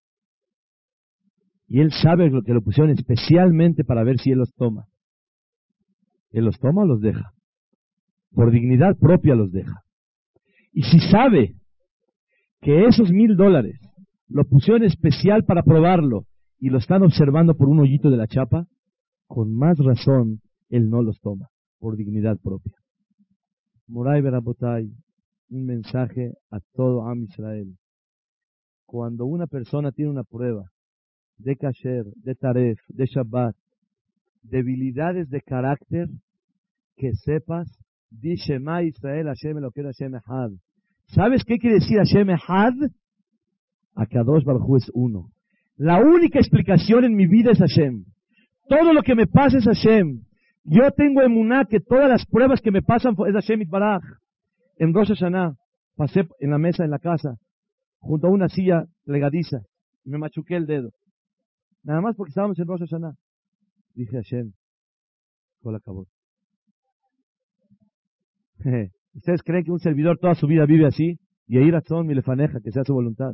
Y 1.67 1.81
él 1.81 1.91
sabe 1.91 2.31
que 2.45 2.53
lo 2.53 2.63
pusieron 2.63 2.91
especialmente 2.93 3.83
para 3.83 4.05
ver 4.05 4.19
si 4.19 4.31
él 4.31 4.39
los 4.39 4.53
toma. 4.55 4.87
¿Él 6.31 6.45
los 6.45 6.59
toma 6.59 6.83
o 6.83 6.87
los 6.87 7.01
deja? 7.01 7.33
Por 8.33 8.51
dignidad 8.51 8.97
propia 8.99 9.35
los 9.35 9.51
deja. 9.51 9.82
Y 10.73 10.83
si 10.83 10.99
sabe 11.11 11.55
que 12.61 12.87
esos 12.87 13.11
mil 13.11 13.37
dólares 13.37 13.79
lo 14.29 14.45
pusieron 14.45 14.85
especial 14.85 15.45
para 15.45 15.63
probarlo 15.63 16.25
y 16.59 16.71
lo 16.71 16.79
están 16.79 17.03
observando 17.03 17.55
por 17.55 17.69
un 17.69 17.81
hoyito 17.81 18.11
de 18.11 18.17
la 18.17 18.27
chapa, 18.27 18.67
con 19.27 19.55
más 19.55 19.79
razón 19.79 20.41
él 20.71 20.89
no 20.89 21.03
los 21.03 21.21
toma, 21.21 21.49
por 21.79 21.97
dignidad 21.97 22.39
propia. 22.39 22.73
Moray 23.89 24.23
Berabotay, 24.23 24.91
un 25.51 25.67
mensaje 25.67 26.33
a 26.51 26.61
todo 26.73 27.07
Am 27.07 27.25
Israel. 27.25 27.77
Cuando 28.87 29.27
una 29.27 29.47
persona 29.47 29.93
tiene 29.93 30.11
una 30.11 30.25
prueba 30.25 30.71
de 31.37 31.57
kasher, 31.57 32.05
de 32.17 32.35
taref, 32.35 32.79
de 32.89 33.07
shabbat, 33.07 33.57
debilidades 34.43 35.29
de 35.29 35.43
carácter, 35.43 36.09
que 36.97 37.13
sepas, 37.15 37.69
di 38.21 38.37
Shema 38.37 38.83
Israel 38.83 39.27
Hashem 39.27 39.59
lo 39.59 39.71
que 39.71 39.83
Hashem 39.83 40.15
Echad. 40.15 40.51
¿Sabes 41.07 41.45
qué 41.45 41.59
quiere 41.59 41.77
decir 41.77 41.99
Hashem 41.99 42.31
Echad? 42.31 42.75
Akadosh 43.95 44.45
Baruj 44.45 44.77
es 44.77 44.91
uno. 44.95 45.31
La 45.77 46.01
única 46.01 46.39
explicación 46.39 47.05
en 47.05 47.15
mi 47.15 47.27
vida 47.27 47.53
es 47.53 47.59
Hashem. 47.59 48.05
Todo 48.69 48.93
lo 48.93 49.03
que 49.03 49.15
me 49.15 49.27
pasa 49.27 49.59
es 49.59 49.65
Hashem. 49.65 50.23
Yo 50.65 50.91
tengo 50.93 51.23
emuná 51.23 51.65
que 51.65 51.81
todas 51.81 52.09
las 52.09 52.25
pruebas 52.27 52.61
que 52.61 52.71
me 52.71 52.83
pasan 52.83 53.15
es 53.27 53.35
Hashem 53.35 53.69
Baraj. 53.69 54.03
En 54.77 54.95
Rosh 54.95 55.09
Hashanah 55.09 55.57
pasé 55.97 56.27
en 56.41 56.51
la 56.51 56.59
mesa 56.59 56.85
en 56.85 56.91
la 56.91 56.99
casa, 56.99 57.37
junto 57.99 58.29
a 58.29 58.31
una 58.31 58.49
silla 58.49 58.87
legadiza, 59.05 59.59
y 60.05 60.11
me 60.11 60.19
machuqué 60.19 60.57
el 60.57 60.67
dedo. 60.67 60.91
Nada 61.83 62.01
más 62.01 62.17
porque 62.17 62.31
estábamos 62.31 62.59
en 62.59 62.67
Rosh 62.67 62.81
Hashanah. 62.81 63.15
Dije 63.95 64.17
Hashem, 64.17 64.53
la 65.65 65.77
acabó. 65.77 66.07
¿Ustedes 69.15 69.43
creen 69.43 69.65
que 69.65 69.73
un 69.73 69.79
servidor 69.79 70.19
toda 70.19 70.35
su 70.35 70.47
vida 70.47 70.65
vive 70.67 70.87
así? 70.87 71.19
Y 71.47 71.59
ahí 71.59 71.71
razón 71.71 72.07
mi 72.07 72.15
lefaneja, 72.15 72.61
que 72.61 72.71
sea 72.71 72.85
su 72.85 72.95
voluntad. 72.95 73.33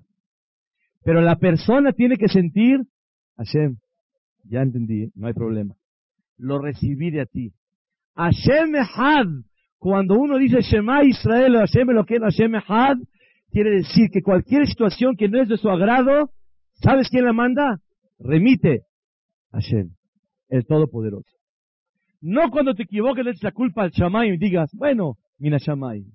Pero 1.04 1.20
la 1.20 1.36
persona 1.36 1.92
tiene 1.92 2.16
que 2.16 2.28
sentir, 2.28 2.80
Hashem, 3.36 3.76
ya 4.44 4.62
entendí, 4.62 5.10
no 5.14 5.28
hay 5.28 5.34
problema. 5.34 5.74
Lo 6.36 6.58
recibí 6.58 7.10
de 7.10 7.20
a 7.20 7.26
ti. 7.26 7.52
Hashem 8.14 8.74
Ehad, 8.74 9.26
cuando 9.78 10.18
uno 10.18 10.38
dice 10.38 10.60
Shema 10.60 11.04
Israel 11.04 11.56
o 11.56 11.58
Hashem 11.60 11.88
lo 11.90 12.04
que 12.04 12.16
es 12.16 12.20
Hashem 12.20 12.54
Ehad, 12.56 12.96
quiere 13.50 13.70
decir 13.70 14.10
que 14.10 14.22
cualquier 14.22 14.66
situación 14.66 15.16
que 15.16 15.28
no 15.28 15.40
es 15.40 15.48
de 15.48 15.56
su 15.56 15.68
agrado, 15.68 16.30
¿sabes 16.82 17.08
quién 17.08 17.24
la 17.24 17.32
manda? 17.32 17.80
Remite 18.18 18.82
Hashem, 19.52 19.90
el 20.48 20.66
Todopoderoso. 20.66 21.37
No 22.20 22.50
cuando 22.50 22.74
te 22.74 22.82
equivoques 22.82 23.24
le 23.24 23.30
eches 23.30 23.42
la 23.42 23.52
culpa 23.52 23.82
al 23.82 23.90
Shamayim 23.90 24.34
y 24.34 24.38
digas, 24.38 24.70
bueno, 24.74 25.16
Mina 25.38 25.58
Shamayim. 25.58 26.12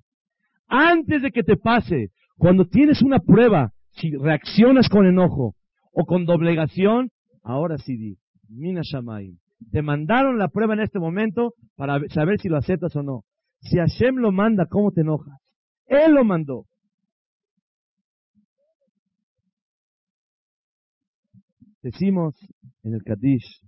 Antes 0.66 1.22
de 1.22 1.30
que 1.30 1.42
te 1.42 1.56
pase, 1.56 2.10
cuando 2.36 2.66
tienes 2.66 3.02
una 3.02 3.20
prueba, 3.20 3.72
si 3.92 4.10
reaccionas 4.10 4.88
con 4.88 5.06
enojo 5.06 5.54
o 5.92 6.04
con 6.04 6.26
doblegación, 6.26 7.10
ahora 7.42 7.78
sí 7.78 7.96
di, 7.96 8.18
Mina 8.48 8.82
Shamayim. 8.82 9.38
Te 9.70 9.82
mandaron 9.82 10.38
la 10.38 10.48
prueba 10.48 10.74
en 10.74 10.80
este 10.80 10.98
momento 10.98 11.54
para 11.76 12.00
saber 12.08 12.38
si 12.38 12.48
lo 12.48 12.58
aceptas 12.58 12.94
o 12.96 13.02
no. 13.02 13.22
Si 13.60 13.78
Hashem 13.78 14.16
lo 14.16 14.30
manda, 14.30 14.66
¿cómo 14.66 14.92
te 14.92 15.00
enojas? 15.00 15.40
Él 15.86 16.12
lo 16.12 16.24
mandó. 16.24 16.66
Decimos 21.82 22.34
en 22.82 22.94
el 22.94 23.02
Kadish, 23.02 23.60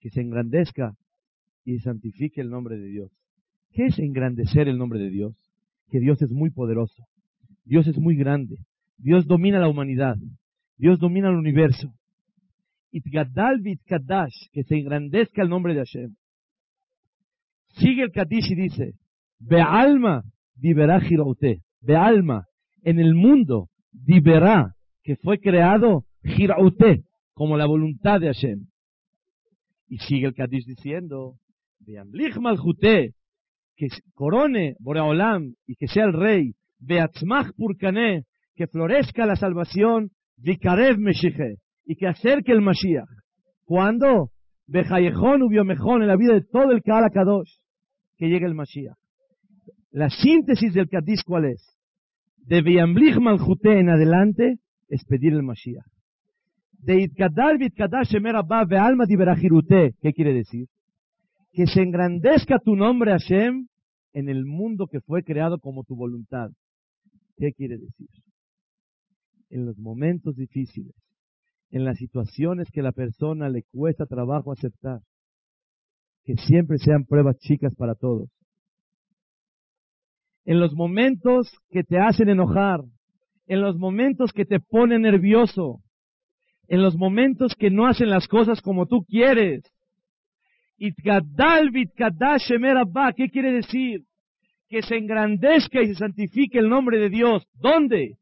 que 0.00 0.10
se 0.10 0.20
engrandezca 0.20 0.94
y 1.64 1.78
santifique 1.80 2.40
el 2.40 2.50
nombre 2.50 2.78
de 2.78 2.88
Dios. 2.88 3.12
¿Qué 3.72 3.86
es 3.86 3.98
engrandecer 3.98 4.68
el 4.68 4.78
nombre 4.78 4.98
de 4.98 5.10
Dios? 5.10 5.34
Que 5.90 6.00
Dios 6.00 6.20
es 6.22 6.30
muy 6.30 6.50
poderoso, 6.50 7.04
Dios 7.64 7.86
es 7.86 7.98
muy 7.98 8.16
grande, 8.16 8.58
Dios 8.96 9.26
domina 9.26 9.58
la 9.58 9.68
humanidad, 9.68 10.16
Dios 10.76 10.98
domina 10.98 11.28
el 11.28 11.36
universo. 11.36 11.92
Que 12.90 14.62
se 14.64 14.76
engrandezca 14.76 15.42
el 15.42 15.50
nombre 15.50 15.74
de 15.74 15.80
Hashem. 15.80 16.14
Sigue 17.74 18.02
el 18.02 18.12
Kadish 18.12 18.52
y 18.52 18.54
dice, 18.54 18.94
Be'alma 19.38 20.24
diberá 20.56 21.00
Giraute, 21.00 21.62
Be'alma, 21.80 22.46
en 22.82 22.98
el 22.98 23.14
mundo, 23.14 23.68
diberá, 23.92 24.74
que 25.02 25.16
fue 25.16 25.38
creado 25.38 26.06
Giraute, 26.22 27.04
como 27.38 27.56
la 27.56 27.66
voluntad 27.66 28.18
de 28.18 28.26
Hashem. 28.26 28.66
Y 29.86 29.98
sigue 29.98 30.26
el 30.26 30.34
Kadish 30.34 30.66
diciendo, 30.66 31.36
Be'amlich 31.78 32.36
Malchute, 32.36 33.12
que 33.76 33.86
corone 34.12 34.74
Boreolam 34.80 35.54
y 35.64 35.76
que 35.76 35.86
sea 35.86 36.06
el 36.06 36.14
rey, 36.14 36.54
Beatzmach 36.80 37.52
Purkané, 37.56 38.24
que 38.56 38.66
florezca 38.66 39.24
la 39.24 39.36
salvación, 39.36 40.10
Vikarev 40.36 40.98
Meshiche, 40.98 41.58
y 41.84 41.94
que 41.94 42.08
acerque 42.08 42.50
el 42.50 42.60
Mashiach. 42.60 43.08
¿Cuándo? 43.64 44.30
Bejayejón 44.66 45.42
mejón 45.64 46.02
en 46.02 46.08
la 46.08 46.16
vida 46.16 46.34
de 46.34 46.42
todo 46.42 46.72
el 46.72 46.82
Kadosh. 46.82 47.52
que 48.16 48.26
llegue 48.26 48.46
el 48.46 48.56
Mashiach. 48.56 48.98
La 49.92 50.10
síntesis 50.10 50.74
del 50.74 50.88
Kaddish, 50.88 51.22
¿cuál 51.24 51.44
es? 51.44 51.64
De 52.38 52.62
Viamblich 52.62 53.16
Malchute 53.20 53.78
en 53.78 53.90
adelante 53.90 54.56
es 54.88 55.04
pedir 55.04 55.34
el 55.34 55.44
Mashiach. 55.44 55.97
De 56.78 57.02
Itkadal 57.02 57.58
Vitkadash 57.58 58.14
Abba 58.34 58.64
Ve'alma 58.64 59.04
Diberachirute, 59.04 59.94
¿qué 60.00 60.12
quiere 60.12 60.32
decir? 60.32 60.68
Que 61.52 61.66
se 61.66 61.82
engrandezca 61.82 62.58
tu 62.60 62.76
nombre 62.76 63.10
Hashem 63.10 63.66
en 64.12 64.28
el 64.28 64.44
mundo 64.44 64.86
que 64.86 65.00
fue 65.00 65.24
creado 65.24 65.58
como 65.58 65.82
tu 65.84 65.96
voluntad. 65.96 66.50
¿Qué 67.36 67.52
quiere 67.52 67.78
decir? 67.78 68.08
En 69.50 69.66
los 69.66 69.76
momentos 69.78 70.36
difíciles, 70.36 70.94
en 71.70 71.84
las 71.84 71.98
situaciones 71.98 72.68
que 72.70 72.82
la 72.82 72.92
persona 72.92 73.48
le 73.48 73.64
cuesta 73.64 74.06
trabajo 74.06 74.52
aceptar, 74.52 75.00
que 76.24 76.36
siempre 76.36 76.78
sean 76.78 77.04
pruebas 77.04 77.38
chicas 77.38 77.74
para 77.74 77.94
todos. 77.94 78.30
En 80.44 80.60
los 80.60 80.74
momentos 80.74 81.50
que 81.70 81.82
te 81.82 81.98
hacen 81.98 82.28
enojar, 82.28 82.80
en 83.46 83.62
los 83.62 83.76
momentos 83.76 84.32
que 84.32 84.44
te 84.44 84.60
ponen 84.60 85.02
nervioso, 85.02 85.80
en 86.68 86.82
los 86.82 86.96
momentos 86.96 87.54
que 87.54 87.70
no 87.70 87.86
hacen 87.86 88.10
las 88.10 88.28
cosas 88.28 88.60
como 88.60 88.86
tú 88.86 89.04
quieres. 89.08 89.62
¿qué 93.16 93.28
quiere 93.30 93.52
decir? 93.52 94.02
Que 94.68 94.82
se 94.82 94.96
engrandezca 94.96 95.82
y 95.82 95.88
se 95.88 95.94
santifique 95.94 96.58
el 96.58 96.68
nombre 96.68 96.98
de 96.98 97.08
Dios. 97.08 97.46
¿Dónde? 97.54 98.16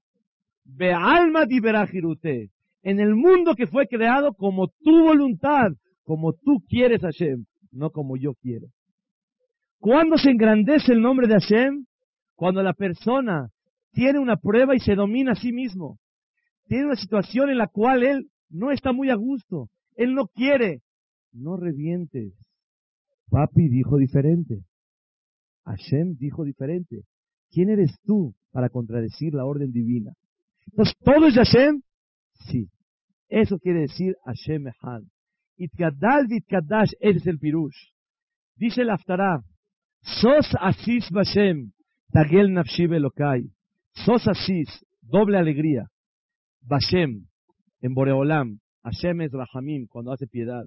alma 0.93 1.45
diberajirute. 1.45 2.51
En 2.83 3.01
el 3.01 3.15
mundo 3.15 3.55
que 3.57 3.67
fue 3.67 3.89
creado 3.89 4.33
como 4.33 4.69
tu 4.69 5.05
voluntad, 5.05 5.73
como 6.05 6.33
tú 6.33 6.63
quieres 6.69 7.03
Hashem, 7.03 7.45
no 7.73 7.91
como 7.91 8.17
yo 8.17 8.35
quiero. 8.41 8.69
¿Cuándo 9.79 10.17
se 10.19 10.31
engrandece 10.31 10.93
el 10.93 11.03
nombre 11.03 11.27
de 11.27 11.35
Hashem? 11.35 11.85
Cuando 12.37 12.63
la 12.63 12.75
persona 12.75 13.49
tiene 13.93 14.21
una 14.21 14.37
prueba 14.37 14.75
y 14.77 14.79
se 14.79 14.95
domina 14.95 15.33
a 15.33 15.37
sí 15.37 15.53
mismo. 15.53 15.99
Tiene 16.69 16.87
una 16.87 16.97
situación 16.97 17.51
en 17.51 17.59
la 17.59 17.67
cual 17.67 18.05
él 18.05 18.27
no 18.51 18.71
está 18.71 18.93
muy 18.93 19.11
a 19.11 19.15
gusto. 19.15 19.69
Él 19.95 20.15
no 20.15 20.27
quiere. 20.29 20.83
No 21.33 21.57
revientes. 21.57 22.35
Papi 23.31 23.69
dijo 23.69 23.97
diferente. 23.97 24.65
Hashem 25.65 26.17
dijo 26.17 26.45
diferente. 26.45 27.03
¿Quién 27.51 27.71
eres 27.71 27.99
tú 28.05 28.35
para 28.53 28.69
contradecir 28.69 29.35
la 29.35 29.45
orden 29.45 29.73
divina? 29.73 30.13
Entonces, 30.67 30.95
¿todo 31.05 31.27
es 31.27 31.35
Hashem? 31.35 31.83
Sí. 32.49 32.69
Eso 33.29 33.59
quiere 33.59 33.81
decir 33.81 34.17
Hashem 34.25 34.69
Echad. 34.69 35.03
Itgadal 35.57 36.27
vitkadash, 36.29 36.93
ese 37.01 37.19
es 37.19 37.27
el 37.27 37.39
pirush. 37.39 37.77
Dice 38.57 38.83
el 38.83 38.91
Aftarah, 38.91 39.43
Sos 40.03 40.55
asis 40.61 41.11
bashem, 41.11 41.73
tagel 42.13 42.53
nafshi 42.53 42.87
belokai. 42.87 43.51
Sos 44.05 44.27
asis, 44.29 44.69
doble 45.03 45.39
alegría. 45.39 45.89
Bashem, 46.63 47.27
en 47.81 47.95
Boreolam. 47.95 48.59
Hashem 48.83 49.21
es 49.23 49.33
Rahamim, 49.33 49.87
cuando 49.89 50.13
hace 50.13 50.27
piedad. 50.27 50.65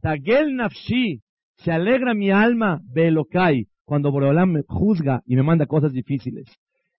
Tagel 0.00 0.54
nafshi, 0.54 1.22
se 1.56 1.72
alegra 1.72 2.14
mi 2.14 2.30
alma, 2.30 2.80
Belokai, 2.84 3.66
cuando 3.84 4.12
Boreolam 4.12 4.52
me 4.52 4.62
juzga 4.66 5.22
y 5.26 5.34
me 5.36 5.42
manda 5.42 5.66
cosas 5.66 5.92
difíciles. 5.92 6.46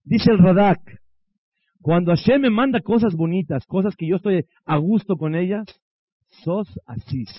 Dice 0.04 0.32
el 0.32 0.40
Radak, 0.40 0.80
cuando 1.82 2.12
Hashem 2.12 2.42
me 2.42 2.50
manda 2.50 2.82
cosas 2.82 3.16
bonitas, 3.16 3.66
cosas 3.66 3.96
que 3.96 4.08
yo 4.08 4.18
estoy 4.18 4.46
a 4.66 4.78
gusto 4.78 5.16
con 5.16 5.36
ellas, 5.36 5.66
sos 6.44 6.68
asís. 6.86 7.30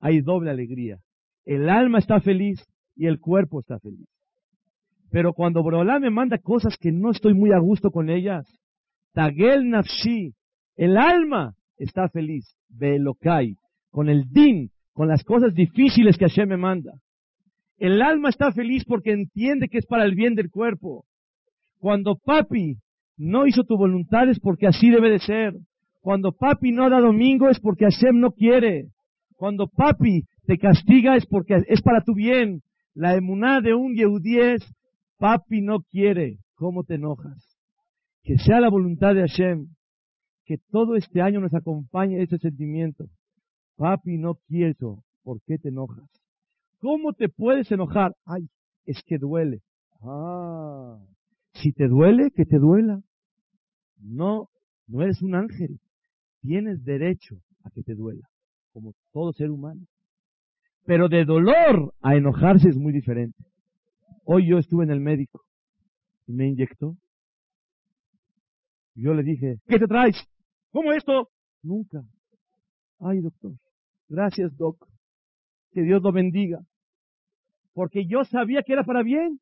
Hay 0.00 0.20
doble 0.20 0.50
alegría. 0.50 0.98
El 1.44 1.68
alma 1.68 1.98
está 1.98 2.20
feliz 2.20 2.64
y 2.94 3.06
el 3.06 3.18
cuerpo 3.20 3.60
está 3.60 3.78
feliz. 3.80 4.08
Pero 5.10 5.32
cuando 5.32 5.62
Boreolam 5.62 6.02
me 6.02 6.10
manda 6.10 6.38
cosas 6.38 6.76
que 6.78 6.92
no 6.92 7.10
estoy 7.10 7.34
muy 7.34 7.52
a 7.52 7.58
gusto 7.58 7.90
con 7.90 8.10
ellas, 8.10 8.46
Tagel 9.12 9.68
nafshi, 9.70 10.34
el 10.76 10.96
alma 10.96 11.54
está 11.78 12.08
feliz, 12.08 12.56
Belokai, 12.68 13.56
con 13.90 14.08
el 14.08 14.24
din, 14.30 14.70
con 14.92 15.08
las 15.08 15.22
cosas 15.24 15.54
difíciles 15.54 16.16
que 16.16 16.26
Hashem 16.26 16.48
me 16.48 16.56
manda. 16.56 16.92
El 17.76 18.02
alma 18.02 18.28
está 18.28 18.52
feliz 18.52 18.84
porque 18.84 19.12
entiende 19.12 19.68
que 19.68 19.78
es 19.78 19.86
para 19.86 20.04
el 20.04 20.14
bien 20.14 20.34
del 20.34 20.50
cuerpo. 20.50 21.04
Cuando 21.78 22.16
papi 22.16 22.76
no 23.16 23.46
hizo 23.46 23.64
tu 23.64 23.76
voluntad 23.76 24.28
es 24.28 24.40
porque 24.40 24.66
así 24.66 24.90
debe 24.90 25.10
de 25.10 25.18
ser. 25.18 25.54
Cuando 26.00 26.32
papi 26.32 26.72
no 26.72 26.88
da 26.90 27.00
domingo 27.00 27.48
es 27.48 27.60
porque 27.60 27.84
Hashem 27.84 28.18
no 28.18 28.32
quiere. 28.32 28.88
Cuando 29.36 29.68
papi 29.68 30.24
te 30.46 30.58
castiga 30.58 31.16
es 31.16 31.26
porque 31.26 31.62
es 31.66 31.82
para 31.82 32.02
tu 32.02 32.14
bien. 32.14 32.62
La 32.94 33.14
emuná 33.16 33.60
de 33.60 33.74
un 33.74 33.94
Yehudí 33.94 34.38
es, 34.38 34.62
papi 35.18 35.60
no 35.60 35.80
quiere. 35.80 36.38
¿Cómo 36.54 36.84
te 36.84 36.94
enojas? 36.94 37.58
Que 38.22 38.38
sea 38.38 38.60
la 38.60 38.70
voluntad 38.70 39.14
de 39.14 39.22
Hashem 39.22 39.68
que 40.44 40.58
todo 40.70 40.96
este 40.96 41.20
año 41.22 41.40
nos 41.40 41.54
acompañe 41.54 42.22
ese 42.22 42.38
sentimiento. 42.38 43.06
Papi, 43.76 44.18
no 44.18 44.36
quiero. 44.46 45.02
¿Por 45.22 45.40
qué 45.42 45.58
te 45.58 45.70
enojas? 45.70 46.08
¿Cómo 46.78 47.14
te 47.14 47.28
puedes 47.28 47.70
enojar? 47.72 48.14
Ay, 48.26 48.48
es 48.84 49.02
que 49.04 49.18
duele. 49.18 49.62
Ah, 50.02 50.98
si 51.54 51.72
te 51.72 51.88
duele, 51.88 52.30
que 52.30 52.44
te 52.44 52.58
duela. 52.58 53.00
No, 53.98 54.48
no 54.86 55.02
eres 55.02 55.22
un 55.22 55.34
ángel. 55.34 55.80
Tienes 56.42 56.84
derecho 56.84 57.36
a 57.64 57.70
que 57.70 57.82
te 57.82 57.94
duela, 57.94 58.28
como 58.72 58.92
todo 59.12 59.32
ser 59.32 59.50
humano. 59.50 59.86
Pero 60.84 61.08
de 61.08 61.24
dolor 61.24 61.94
a 62.02 62.16
enojarse 62.16 62.68
es 62.68 62.76
muy 62.76 62.92
diferente. 62.92 63.42
Hoy 64.26 64.48
yo 64.48 64.58
estuve 64.58 64.84
en 64.84 64.90
el 64.90 65.00
médico 65.00 65.40
y 66.26 66.32
me 66.32 66.48
inyectó. 66.48 66.96
Yo 68.94 69.14
le 69.14 69.22
dije, 69.22 69.58
¿qué 69.66 69.78
te 69.78 69.86
traes? 69.86 70.16
¿Cómo 70.74 70.92
esto? 70.92 71.30
Nunca. 71.62 72.02
Ay, 72.98 73.20
doctor. 73.20 73.52
Gracias, 74.08 74.56
doc. 74.56 74.84
Que 75.70 75.82
Dios 75.82 76.02
lo 76.02 76.10
bendiga. 76.10 76.58
Porque 77.74 78.06
yo 78.08 78.24
sabía 78.24 78.64
que 78.64 78.72
era 78.72 78.82
para 78.82 79.04
bien, 79.04 79.38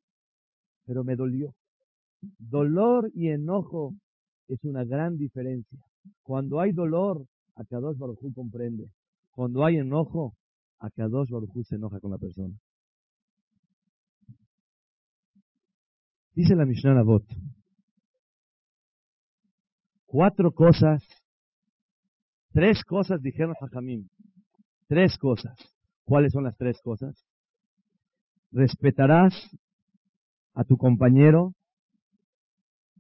pero 0.85 1.05
me 1.05 1.17
dolió. 1.17 1.55
Dolor 2.39 3.11
y 3.15 3.31
enojo 3.31 3.95
es 4.49 4.63
una 4.65 4.85
gran 4.85 5.17
diferencia. 5.17 5.79
Cuando 6.23 6.61
hay 6.61 6.73
dolor, 6.73 7.25
Akadosh 7.55 7.97
Baruj 7.97 8.19
comprende. 8.35 8.91
Cuando 9.31 9.65
hay 9.65 9.77
enojo, 9.77 10.35
Akadosh 10.81 11.31
Baruj 11.31 11.65
se 11.65 11.77
enoja 11.77 11.99
con 11.99 12.11
la 12.11 12.19
persona. 12.19 12.55
Dice 16.35 16.55
la 16.55 16.67
Mishnah 16.67 16.95
Nabot, 16.95 17.25
cuatro 20.05 20.53
cosas 20.53 21.22
Tres 22.53 22.85
cosas 22.85 23.23
dijeron 23.23 23.55
Jajamín. 23.61 24.11
Tres 24.87 25.17
cosas. 25.19 25.57
¿Cuáles 26.05 26.33
son 26.33 26.45
las 26.45 26.57
tres 26.57 26.81
cosas? 26.83 27.25
Respetarás 28.51 29.35
a 30.55 30.65
tu 30.65 30.77
compañero 30.77 31.55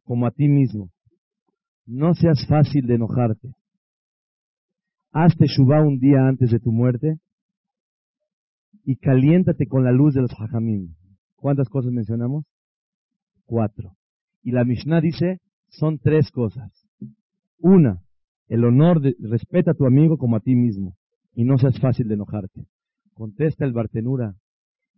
como 0.05 0.27
a 0.27 0.31
ti 0.31 0.49
mismo. 0.49 0.91
No 1.85 2.15
seas 2.15 2.47
fácil 2.49 2.87
de 2.87 2.95
enojarte. 2.95 3.55
Hazte 5.13 5.47
Shubá 5.47 5.83
un 5.83 5.99
día 5.99 6.27
antes 6.27 6.51
de 6.51 6.59
tu 6.59 6.73
muerte 6.73 7.19
y 8.85 8.97
caliéntate 8.97 9.67
con 9.67 9.85
la 9.85 9.93
luz 9.93 10.15
de 10.15 10.23
los 10.23 10.33
Jajamín. 10.33 10.97
¿Cuántas 11.37 11.69
cosas 11.69 11.93
mencionamos? 11.93 12.47
Cuatro. 13.45 13.97
Y 14.43 14.53
la 14.53 14.65
Mishnah 14.65 15.01
dice, 15.01 15.41
son 15.69 15.99
tres 15.99 16.31
cosas. 16.31 16.73
Una, 17.59 18.03
el 18.53 18.67
honor 18.67 19.01
de 19.01 19.17
respeta 19.19 19.71
a 19.71 19.75
tu 19.75 19.87
amigo 19.87 20.19
como 20.19 20.37
a 20.37 20.41
ti 20.41 20.55
mismo 20.55 20.95
y 21.35 21.45
no 21.45 21.57
seas 21.57 21.81
fácil 21.81 22.07
de 22.07 22.15
enojarte. 22.17 22.67
Contesta 23.15 23.65
el 23.65 23.73
Bartenura 23.73 24.35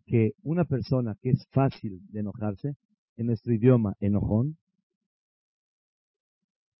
que 0.07 0.33
una 0.43 0.65
persona 0.65 1.17
que 1.23 1.31
es 1.31 1.47
fácil 1.53 2.01
de 2.11 2.19
enojarse, 2.19 2.75
en 3.17 3.27
nuestro 3.27 3.55
idioma 3.55 3.95
enojón, 4.01 4.57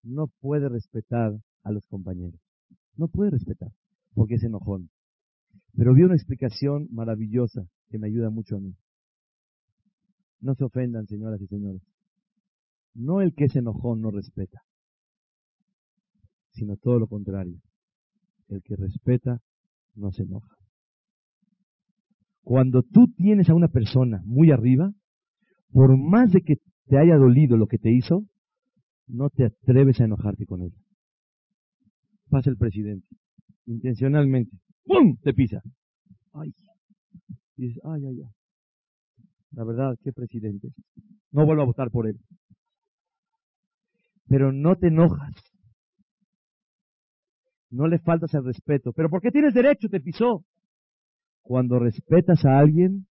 no 0.03 0.27
puede 0.41 0.67
respetar 0.67 1.31
a 1.63 1.71
los 1.71 1.87
compañeros. 1.87 2.41
No 2.97 3.07
puede 3.07 3.31
respetar, 3.31 3.71
porque 4.13 4.35
es 4.35 4.43
enojón. 4.43 4.89
Pero 5.77 5.93
vi 5.93 6.03
una 6.03 6.15
explicación 6.15 6.89
maravillosa 6.91 7.65
que 7.87 7.99
me 7.99 8.07
ayuda 8.07 8.29
mucho 8.29 8.57
a 8.57 8.59
mí. 8.59 8.75
No 10.41 10.55
se 10.55 10.65
ofendan, 10.65 11.07
señoras 11.07 11.39
y 11.41 11.47
señores. 11.47 11.81
No 12.93 13.21
el 13.21 13.33
que 13.33 13.45
es 13.45 13.55
enojón 13.55 14.01
no 14.01 14.11
respeta 14.11 14.61
sino 16.55 16.77
todo 16.77 16.99
lo 16.99 17.07
contrario. 17.07 17.59
El 18.47 18.61
que 18.63 18.75
respeta 18.75 19.41
no 19.95 20.11
se 20.11 20.23
enoja. 20.23 20.55
Cuando 22.43 22.83
tú 22.83 23.07
tienes 23.15 23.49
a 23.49 23.55
una 23.55 23.67
persona 23.67 24.21
muy 24.25 24.51
arriba, 24.51 24.91
por 25.71 25.97
más 25.97 26.31
de 26.31 26.41
que 26.41 26.57
te 26.87 26.97
haya 26.97 27.17
dolido 27.17 27.57
lo 27.57 27.67
que 27.67 27.77
te 27.77 27.91
hizo, 27.91 28.23
no 29.07 29.29
te 29.29 29.45
atreves 29.45 29.99
a 29.99 30.05
enojarte 30.05 30.45
con 30.45 30.61
él. 30.61 30.71
Pasa 32.29 32.49
el 32.49 32.57
presidente, 32.57 33.07
intencionalmente, 33.65 34.57
¡pum! 34.85 35.17
te 35.21 35.33
pisa. 35.33 35.61
Ay, 36.33 36.53
dices, 37.55 37.79
ay, 37.83 38.05
ay, 38.05 38.21
ay. 38.21 38.31
la 39.51 39.63
verdad, 39.63 39.97
qué 40.03 40.11
presidente. 40.11 40.69
No 41.31 41.45
vuelvo 41.45 41.63
a 41.63 41.65
votar 41.65 41.91
por 41.91 42.07
él. 42.07 42.19
Pero 44.27 44.51
no 44.51 44.75
te 44.75 44.87
enojas. 44.87 45.33
No 47.75 47.87
le 47.87 47.99
faltas 47.99 48.33
el 48.33 48.45
respeto. 48.45 48.93
Pero 48.93 49.09
¿por 49.09 49.21
qué 49.21 49.31
tienes 49.31 49.53
derecho? 49.53 49.89
Te 49.89 49.99
pisó. 49.99 50.45
Cuando 51.41 51.77
respetas 51.77 52.45
a 52.45 52.57
alguien, 52.57 53.05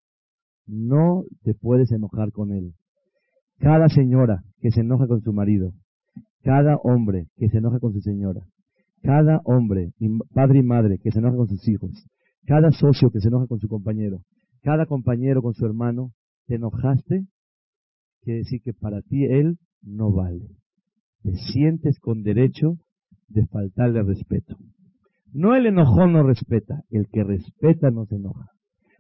no 0.66 1.26
te 1.44 1.54
puedes 1.54 1.92
enojar 1.92 2.32
con 2.32 2.52
él. 2.54 2.74
Cada 3.60 3.90
señora 3.90 4.42
que 4.62 4.72
se 4.72 4.80
enoja 4.80 5.06
con 5.06 5.22
su 5.22 5.34
marido, 5.34 5.74
cada 6.44 6.78
hombre 6.78 7.28
que 7.36 7.50
se 7.50 7.58
enoja 7.58 7.80
con 7.80 7.92
su 7.92 8.00
señora, 8.00 8.46
cada 9.02 9.42
hombre, 9.44 9.92
padre 10.34 10.60
y 10.60 10.64
madre 10.64 10.98
que 10.98 11.12
se 11.12 11.20
enoja 11.20 11.36
con 11.36 11.50
sus 11.50 11.68
hijos, 11.68 11.92
cada 12.46 12.72
socio 12.72 13.12
que 13.12 13.20
se 13.20 13.28
enoja 13.28 13.48
con 13.48 13.60
su 13.60 13.68
compañero, 13.68 14.22
cada 14.62 14.86
compañero 14.86 15.42
con 15.42 15.54
su 15.54 15.66
hermano, 15.66 16.12
te 16.48 16.56
enojaste, 16.56 17.26
quiere 18.22 18.40
decir 18.40 18.62
que 18.62 18.74
para 18.74 19.02
ti 19.02 19.26
él 19.26 19.58
no 19.82 20.14
vale. 20.14 20.48
Te 21.22 21.36
sientes 21.36 22.00
con 22.00 22.24
derecho 22.24 22.78
de 23.34 23.46
faltarle 23.48 24.04
respeto. 24.04 24.56
No 25.32 25.56
el 25.56 25.66
enojón 25.66 26.14
no 26.14 26.24
respeta, 26.24 26.84
el 26.90 27.08
que 27.10 27.24
respeta 27.24 27.90
no 27.90 28.06
se 28.06 28.16
enoja. 28.16 28.52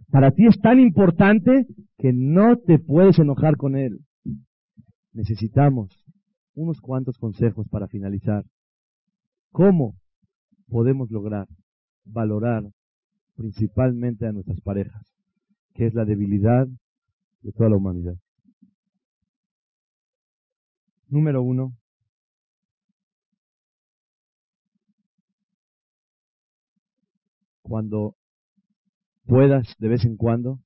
Para 0.10 0.31
ti 0.31 0.47
es 0.47 0.60
tan 0.60 0.80
importante 0.80 1.68
que 1.97 2.11
no 2.14 2.57
te 2.57 2.80
puedes 2.80 3.19
enojar 3.19 3.55
con 3.55 3.76
él. 3.76 3.99
Necesitamos 5.14 6.03
unos 6.55 6.81
cuantos 6.81 7.18
consejos 7.18 7.68
para 7.69 7.88
finalizar. 7.88 8.43
¿Cómo 9.51 9.95
podemos 10.68 11.11
lograr 11.11 11.47
valorar 12.05 12.64
principalmente 13.35 14.26
a 14.26 14.31
nuestras 14.31 14.60
parejas, 14.61 15.03
que 15.73 15.85
es 15.85 15.93
la 15.93 16.05
debilidad 16.05 16.68
de 17.41 17.51
toda 17.51 17.69
la 17.69 17.77
humanidad? 17.77 18.15
Número 21.10 21.43
uno, 21.43 21.73
cuando 27.64 28.15
puedas 29.26 29.76
de 29.80 29.88
vez 29.88 30.06
en 30.06 30.18
cuando, 30.18 30.60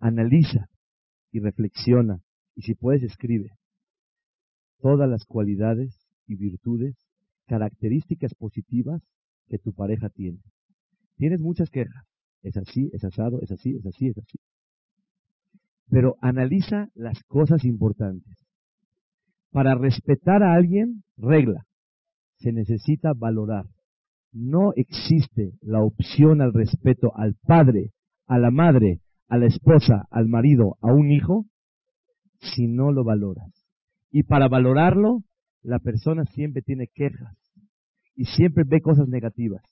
analiza 0.00 0.68
y 1.30 1.38
reflexiona 1.38 2.22
y 2.56 2.62
si 2.62 2.74
puedes 2.74 3.02
escribe 3.02 3.52
todas 4.80 5.08
las 5.08 5.24
cualidades 5.24 5.94
y 6.26 6.36
virtudes, 6.36 6.96
características 7.46 8.34
positivas 8.34 9.02
que 9.48 9.58
tu 9.58 9.72
pareja 9.72 10.08
tiene. 10.08 10.40
Tienes 11.16 11.40
muchas 11.40 11.70
quejas. 11.70 12.06
Es 12.42 12.56
así, 12.56 12.90
es 12.92 13.04
asado, 13.04 13.40
es 13.42 13.50
así, 13.50 13.76
es 13.76 13.84
así, 13.84 14.08
es 14.08 14.18
así. 14.18 14.38
Pero 15.90 16.16
analiza 16.22 16.88
las 16.94 17.22
cosas 17.24 17.64
importantes. 17.64 18.38
Para 19.50 19.74
respetar 19.74 20.42
a 20.42 20.54
alguien, 20.54 21.02
regla. 21.16 21.66
Se 22.36 22.52
necesita 22.52 23.12
valorar. 23.12 23.66
No 24.32 24.72
existe 24.76 25.52
la 25.60 25.82
opción 25.82 26.40
al 26.40 26.52
respeto 26.52 27.12
al 27.16 27.34
padre, 27.34 27.92
a 28.26 28.38
la 28.38 28.50
madre, 28.50 29.00
a 29.28 29.38
la 29.38 29.46
esposa, 29.46 30.06
al 30.10 30.28
marido, 30.28 30.76
a 30.80 30.92
un 30.92 31.10
hijo, 31.10 31.46
si 32.40 32.68
no 32.68 32.92
lo 32.92 33.04
valoras. 33.04 33.52
Y 34.10 34.22
para 34.24 34.48
valorarlo, 34.48 35.22
la 35.62 35.78
persona 35.78 36.24
siempre 36.24 36.62
tiene 36.62 36.88
quejas 36.92 37.36
y 38.14 38.24
siempre 38.24 38.64
ve 38.66 38.80
cosas 38.80 39.08
negativas. 39.08 39.62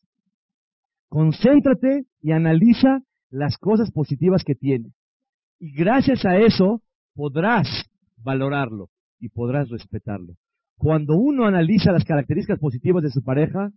Concéntrate 1.09 2.05
y 2.21 2.33
analiza 2.33 3.01
las 3.31 3.57
cosas 3.59 3.91
positivas 3.91 4.43
que 4.45 4.55
tiene. 4.55 4.93
Y 5.59 5.73
gracias 5.73 6.25
a 6.25 6.39
eso 6.39 6.83
podrás 7.15 7.67
valorarlo 8.23 8.91
y 9.19 9.29
podrás 9.29 9.69
respetarlo. 9.69 10.35
Cuando 10.77 11.17
uno 11.17 11.47
analiza 11.47 11.93
las 11.93 12.05
características 12.05 12.61
positivas 12.61 13.03
de 13.03 13.11
su 13.11 13.23
pareja, 13.23 13.71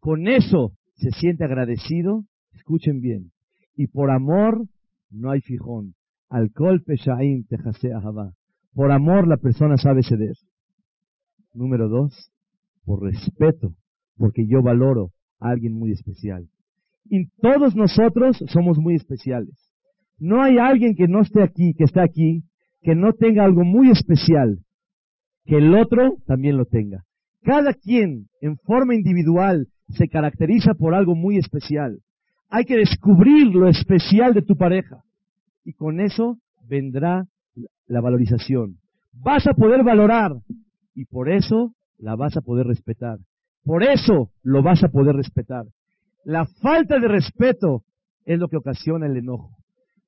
con 0.00 0.28
eso 0.28 0.72
se 0.96 1.10
siente 1.10 1.44
agradecido, 1.44 2.24
escuchen 2.54 3.00
bien, 3.00 3.32
y 3.76 3.86
por 3.86 4.10
amor 4.10 4.66
no 5.10 5.30
hay 5.30 5.40
fijón. 5.40 5.94
Alcohol 6.28 6.82
peshaim 6.82 7.44
tejase 7.44 7.92
ahava. 7.92 8.32
Por 8.74 8.92
amor 8.92 9.26
la 9.26 9.36
persona 9.36 9.76
sabe 9.76 10.02
ceder. 10.02 10.36
Número 11.54 11.88
dos, 11.88 12.30
por 12.84 13.02
respeto, 13.02 13.74
porque 14.16 14.46
yo 14.46 14.62
valoro 14.62 15.10
a 15.40 15.50
alguien 15.50 15.74
muy 15.74 15.92
especial. 15.92 16.48
Y 17.04 17.26
todos 17.40 17.74
nosotros 17.74 18.42
somos 18.48 18.78
muy 18.78 18.94
especiales. 18.94 19.54
No 20.18 20.42
hay 20.42 20.58
alguien 20.58 20.94
que 20.94 21.08
no 21.08 21.22
esté 21.22 21.42
aquí, 21.42 21.74
que 21.74 21.84
está 21.84 22.02
aquí, 22.02 22.44
que 22.82 22.94
no 22.94 23.12
tenga 23.12 23.44
algo 23.44 23.64
muy 23.64 23.90
especial, 23.90 24.58
que 25.44 25.56
el 25.56 25.74
otro 25.74 26.16
también 26.26 26.56
lo 26.56 26.66
tenga. 26.66 27.04
Cada 27.42 27.72
quien, 27.72 28.28
en 28.40 28.56
forma 28.58 28.94
individual, 28.94 29.66
se 29.92 30.08
caracteriza 30.08 30.74
por 30.74 30.94
algo 30.94 31.14
muy 31.14 31.38
especial. 31.38 32.00
Hay 32.48 32.64
que 32.64 32.76
descubrir 32.76 33.54
lo 33.54 33.68
especial 33.68 34.34
de 34.34 34.42
tu 34.42 34.56
pareja. 34.56 35.02
Y 35.64 35.72
con 35.74 36.00
eso 36.00 36.38
vendrá 36.68 37.26
la 37.86 38.00
valorización. 38.00 38.78
Vas 39.12 39.46
a 39.46 39.54
poder 39.54 39.84
valorar 39.84 40.32
y 40.94 41.04
por 41.04 41.28
eso 41.28 41.74
la 41.98 42.16
vas 42.16 42.36
a 42.36 42.40
poder 42.40 42.66
respetar. 42.66 43.18
Por 43.64 43.82
eso 43.82 44.30
lo 44.42 44.62
vas 44.62 44.82
a 44.82 44.88
poder 44.88 45.16
respetar. 45.16 45.66
La 46.24 46.46
falta 46.46 46.98
de 46.98 47.08
respeto 47.08 47.82
es 48.24 48.38
lo 48.38 48.48
que 48.48 48.56
ocasiona 48.56 49.06
el 49.06 49.16
enojo. 49.16 49.56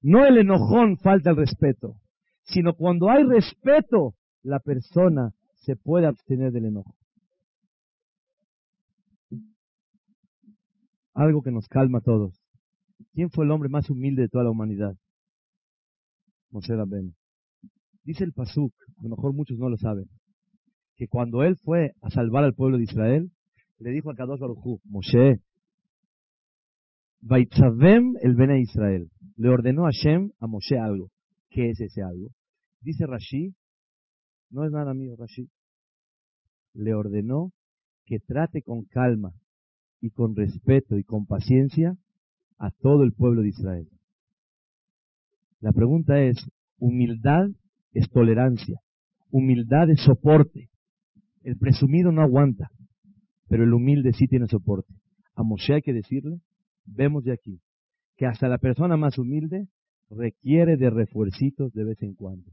No 0.00 0.24
el 0.24 0.38
enojón 0.38 0.96
falta 0.98 1.30
el 1.30 1.36
respeto, 1.36 1.96
sino 2.42 2.74
cuando 2.74 3.08
hay 3.08 3.24
respeto, 3.24 4.14
la 4.42 4.58
persona 4.58 5.32
se 5.54 5.76
puede 5.76 6.06
abstener 6.06 6.52
del 6.52 6.66
enojo. 6.66 6.94
Algo 11.14 11.42
que 11.42 11.50
nos 11.50 11.68
calma 11.68 11.98
a 11.98 12.02
todos. 12.02 12.40
¿Quién 13.12 13.30
fue 13.30 13.44
el 13.44 13.50
hombre 13.50 13.68
más 13.68 13.90
humilde 13.90 14.22
de 14.22 14.28
toda 14.28 14.44
la 14.44 14.50
humanidad? 14.50 14.96
Moshe 16.50 16.74
Ben. 16.86 17.14
Dice 18.04 18.24
el 18.24 18.32
Pasuk, 18.32 18.72
a 18.98 19.02
lo 19.02 19.10
mejor 19.10 19.32
muchos 19.32 19.58
no 19.58 19.68
lo 19.68 19.76
saben, 19.76 20.08
que 20.96 21.08
cuando 21.08 21.42
él 21.42 21.56
fue 21.56 21.92
a 22.02 22.10
salvar 22.10 22.44
al 22.44 22.54
pueblo 22.54 22.78
de 22.78 22.84
Israel, 22.84 23.30
le 23.78 23.90
dijo 23.90 24.10
a 24.10 24.14
Kadosh 24.14 24.40
Baruj 24.40 24.80
Moshe, 24.84 25.40
Vaitzavem 27.20 28.14
el 28.20 28.34
Bene 28.34 28.60
Israel. 28.60 29.08
Le 29.36 29.48
ordenó 29.48 29.86
a 29.86 29.90
Hashem 29.92 30.32
a 30.40 30.46
Moshe 30.46 30.76
algo. 30.76 31.10
¿Qué 31.50 31.70
es 31.70 31.80
ese 31.80 32.02
algo? 32.02 32.30
Dice 32.80 33.06
Rashi, 33.06 33.54
no 34.50 34.64
es 34.64 34.72
nada 34.72 34.92
mío, 34.92 35.14
Rashi. 35.16 35.48
Le 36.74 36.94
ordenó 36.94 37.52
que 38.04 38.18
trate 38.18 38.62
con 38.62 38.84
calma 38.84 39.32
y 40.02 40.10
con 40.10 40.36
respeto 40.36 40.98
y 40.98 41.04
con 41.04 41.24
paciencia 41.24 41.96
a 42.58 42.70
todo 42.70 43.04
el 43.04 43.12
pueblo 43.12 43.40
de 43.40 43.48
Israel. 43.48 43.88
La 45.60 45.72
pregunta 45.72 46.20
es, 46.20 46.36
humildad 46.78 47.46
es 47.92 48.10
tolerancia, 48.10 48.80
humildad 49.30 49.88
es 49.90 50.02
soporte. 50.02 50.68
El 51.44 51.56
presumido 51.56 52.10
no 52.10 52.20
aguanta, 52.20 52.70
pero 53.48 53.62
el 53.62 53.72
humilde 53.72 54.12
sí 54.12 54.26
tiene 54.26 54.48
soporte. 54.48 54.92
A 55.36 55.44
Moshe 55.44 55.74
hay 55.74 55.82
que 55.82 55.92
decirle, 55.92 56.40
vemos 56.84 57.22
de 57.24 57.32
aquí, 57.32 57.60
que 58.16 58.26
hasta 58.26 58.48
la 58.48 58.58
persona 58.58 58.96
más 58.96 59.18
humilde 59.18 59.68
requiere 60.10 60.76
de 60.76 60.90
refuercitos 60.90 61.72
de 61.72 61.84
vez 61.84 62.02
en 62.02 62.14
cuando. 62.14 62.50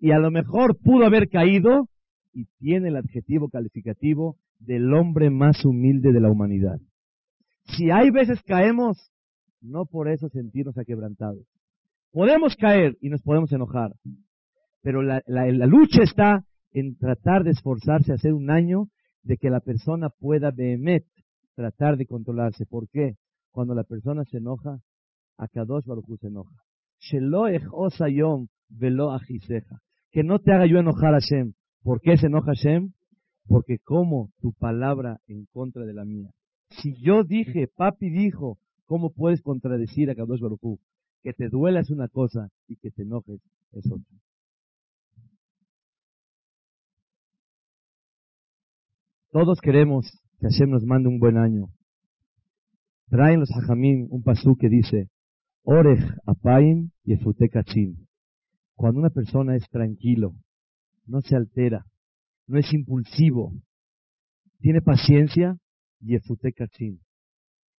Y 0.00 0.12
a 0.12 0.18
lo 0.18 0.30
mejor 0.30 0.78
pudo 0.78 1.04
haber 1.04 1.28
caído 1.28 1.88
y 2.32 2.46
tiene 2.58 2.88
el 2.88 2.96
adjetivo 2.96 3.50
calificativo 3.50 4.38
del 4.58 4.92
hombre 4.92 5.30
más 5.30 5.64
humilde 5.64 6.12
de 6.12 6.20
la 6.20 6.30
humanidad. 6.30 6.78
Si 7.76 7.90
hay 7.90 8.10
veces 8.10 8.42
caemos, 8.42 9.10
no 9.60 9.86
por 9.86 10.08
eso 10.08 10.28
sentirnos 10.28 10.78
aquebrantados. 10.78 11.46
Podemos 12.12 12.56
caer 12.56 12.96
y 13.00 13.10
nos 13.10 13.22
podemos 13.22 13.52
enojar, 13.52 13.92
pero 14.82 15.02
la, 15.02 15.22
lucha 15.66 16.02
está 16.02 16.44
en 16.72 16.96
tratar 16.96 17.44
de 17.44 17.50
esforzarse 17.50 18.12
a 18.12 18.14
hacer 18.14 18.32
un 18.32 18.50
año 18.50 18.88
de 19.22 19.36
que 19.36 19.50
la 19.50 19.60
persona 19.60 20.08
pueda 20.08 20.50
behemet 20.50 21.04
tratar 21.54 21.96
de 21.96 22.06
controlarse. 22.06 22.64
¿Por 22.66 22.88
qué? 22.88 23.16
Cuando 23.50 23.74
la 23.74 23.84
persona 23.84 24.24
se 24.24 24.38
enoja, 24.38 24.80
a 25.36 25.48
Kadosh 25.48 25.84
Baruch 25.84 26.06
se 26.20 26.28
enoja. 26.28 26.56
Que 30.10 30.22
no 30.24 30.38
te 30.38 30.52
haga 30.52 30.66
yo 30.66 30.78
enojar 30.78 31.14
a 31.14 31.18
Hashem. 31.20 31.52
¿Por 31.82 32.00
qué 32.00 32.16
se 32.16 32.26
enoja 32.26 32.52
Hashem? 32.54 32.92
Porque 33.48 33.78
como 33.78 34.30
tu 34.40 34.52
palabra 34.52 35.20
en 35.26 35.46
contra 35.46 35.84
de 35.84 35.94
la 35.94 36.04
mía. 36.04 36.30
Si 36.70 36.94
yo 37.00 37.24
dije, 37.24 37.66
papi 37.66 38.10
dijo, 38.10 38.58
¿cómo 38.84 39.10
puedes 39.10 39.42
contradecir 39.42 40.10
a 40.10 40.14
Kadosh 40.14 40.40
Baruj 40.40 40.78
Que 41.22 41.32
te 41.32 41.48
duela 41.48 41.80
es 41.80 41.90
una 41.90 42.08
cosa 42.08 42.50
y 42.68 42.76
que 42.76 42.90
te 42.90 43.02
enojes 43.02 43.40
es 43.72 43.86
otra. 43.90 44.18
Todos 49.30 49.60
queremos 49.60 50.10
que 50.40 50.46
Hashem 50.48 50.70
nos 50.70 50.84
mande 50.84 51.08
un 51.08 51.18
buen 51.18 51.36
año. 51.36 51.68
Traen 53.08 53.40
los 53.40 53.50
hajamim 53.50 54.08
un 54.10 54.22
pasú 54.22 54.56
que 54.56 54.68
dice, 54.68 55.08
Orej 55.62 56.00
apaim 56.26 56.90
y. 57.04 57.16
Cuando 58.74 59.00
una 59.00 59.10
persona 59.10 59.56
es 59.56 59.68
tranquilo, 59.68 60.34
no 61.06 61.20
se 61.20 61.36
altera, 61.36 61.84
no 62.48 62.58
es 62.58 62.72
impulsivo, 62.72 63.52
tiene 64.60 64.80
paciencia, 64.82 65.56
Yefute 66.00 66.52
Kachin. 66.52 67.00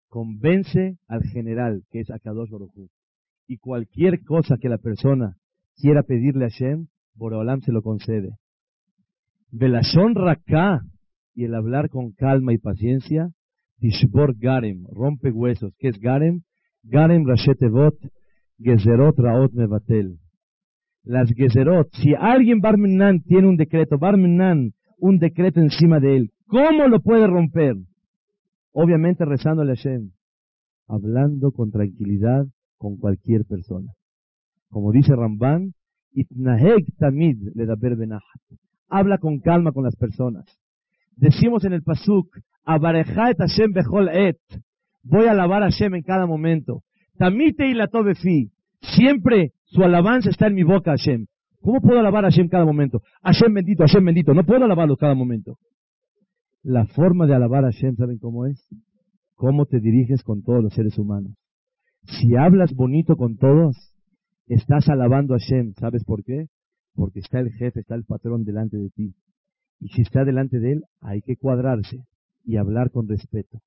Convence 0.07 0.97
al 1.07 1.23
general, 1.23 1.83
que 1.91 1.99
es 1.99 2.09
Akadosh 2.09 2.49
Baruj 2.49 2.71
Y 3.47 3.57
cualquier 3.57 4.23
cosa 4.23 4.57
que 4.57 4.69
la 4.69 4.77
persona 4.77 5.35
quiera 5.75 6.03
pedirle 6.03 6.45
a 6.45 6.49
Hashem, 6.49 6.87
Boreolam 7.15 7.61
se 7.61 7.71
lo 7.71 7.81
concede. 7.81 8.37
Velashon 9.51 10.15
Raka, 10.15 10.81
y 11.33 11.45
el 11.45 11.55
hablar 11.55 11.89
con 11.89 12.11
calma 12.13 12.53
y 12.53 12.57
paciencia, 12.57 13.29
Tishbor 13.79 14.35
Garem, 14.37 14.85
rompe 14.91 15.31
huesos. 15.31 15.73
¿Qué 15.77 15.89
es 15.89 15.99
Garem? 15.99 16.41
Garem 16.83 17.25
Rashetevot, 17.25 17.95
Gezerot 18.57 19.17
Raot 19.17 19.53
Mevatel. 19.53 20.17
Las 21.09 21.33
Gezerot, 21.33 21.89
si 21.93 22.13
alguien 22.13 22.61
Barmenan 22.61 23.23
tiene 23.23 23.47
un 23.47 23.57
decreto, 23.57 23.97
Barmenan, 23.97 24.73
un 24.99 25.17
decreto 25.17 25.59
encima 25.59 25.99
de 25.99 26.17
él, 26.17 26.29
¿cómo 26.45 26.87
lo 26.87 26.99
puede 26.99 27.25
romper? 27.25 27.73
Obviamente 28.73 29.25
rezándole 29.25 29.71
a 29.71 29.75
Hashem, 29.75 30.11
hablando 30.87 31.51
con 31.51 31.71
tranquilidad 31.71 32.45
con 32.77 32.97
cualquier 32.97 33.43
persona. 33.45 33.91
Como 34.69 34.91
dice 34.91 35.15
Ramban, 35.15 35.73
Itnaheg 36.11 36.95
tamid 36.99 37.39
le 37.55 37.65
da 37.65 37.75
Habla 38.87 39.17
con 39.17 39.39
calma 39.39 39.71
con 39.71 39.85
las 39.85 39.95
personas. 39.95 40.45
Decimos 41.15 41.65
en 41.65 41.73
el 41.73 41.81
Pasuk, 41.81 42.27
Abarejat 42.65 43.39
Hashem 43.39 43.73
et. 44.13 44.37
Voy 45.01 45.25
a 45.25 45.31
alabar 45.31 45.63
a 45.63 45.71
Hashem 45.71 45.95
en 45.95 46.03
cada 46.03 46.27
momento. 46.27 46.83
Tamite 47.17 47.67
y 47.67 47.73
la 47.73 47.87
tobefi. 47.87 48.51
Siempre 48.81 49.53
su 49.65 49.83
alabanza 49.83 50.29
está 50.29 50.47
en 50.47 50.55
mi 50.55 50.63
boca, 50.63 50.91
Hashem. 50.91 51.27
¿Cómo 51.61 51.81
puedo 51.81 51.99
alabar 51.99 52.25
a 52.25 52.29
Hashem 52.29 52.47
cada 52.47 52.65
momento? 52.65 53.01
Hashem 53.21 53.53
bendito, 53.53 53.83
Hashem 53.83 54.05
bendito. 54.05 54.33
No 54.33 54.45
puedo 54.45 54.63
alabarlo 54.63 54.95
cada 54.95 55.13
momento. 55.13 55.57
La 56.63 56.85
forma 56.85 57.25
de 57.27 57.35
alabar 57.35 57.65
a 57.65 57.71
Hashem, 57.71 57.95
¿saben 57.95 58.17
cómo 58.17 58.45
es? 58.45 58.65
Cómo 59.35 59.65
te 59.65 59.79
diriges 59.79 60.23
con 60.23 60.43
todos 60.43 60.63
los 60.63 60.73
seres 60.73 60.97
humanos. 60.97 61.33
Si 62.03 62.35
hablas 62.35 62.73
bonito 62.73 63.15
con 63.15 63.37
todos, 63.37 63.75
estás 64.47 64.89
alabando 64.89 65.33
a 65.33 65.37
Hashem. 65.37 65.73
¿Sabes 65.73 66.03
por 66.03 66.23
qué? 66.23 66.47
Porque 66.95 67.19
está 67.19 67.39
el 67.39 67.51
jefe, 67.51 67.81
está 67.81 67.95
el 67.95 68.05
patrón 68.05 68.43
delante 68.43 68.77
de 68.77 68.89
ti. 68.89 69.13
Y 69.79 69.89
si 69.89 70.01
está 70.01 70.25
delante 70.25 70.59
de 70.59 70.73
él, 70.73 70.83
hay 71.01 71.21
que 71.21 71.37
cuadrarse 71.37 72.03
y 72.43 72.57
hablar 72.57 72.91
con 72.91 73.07
respeto. 73.07 73.59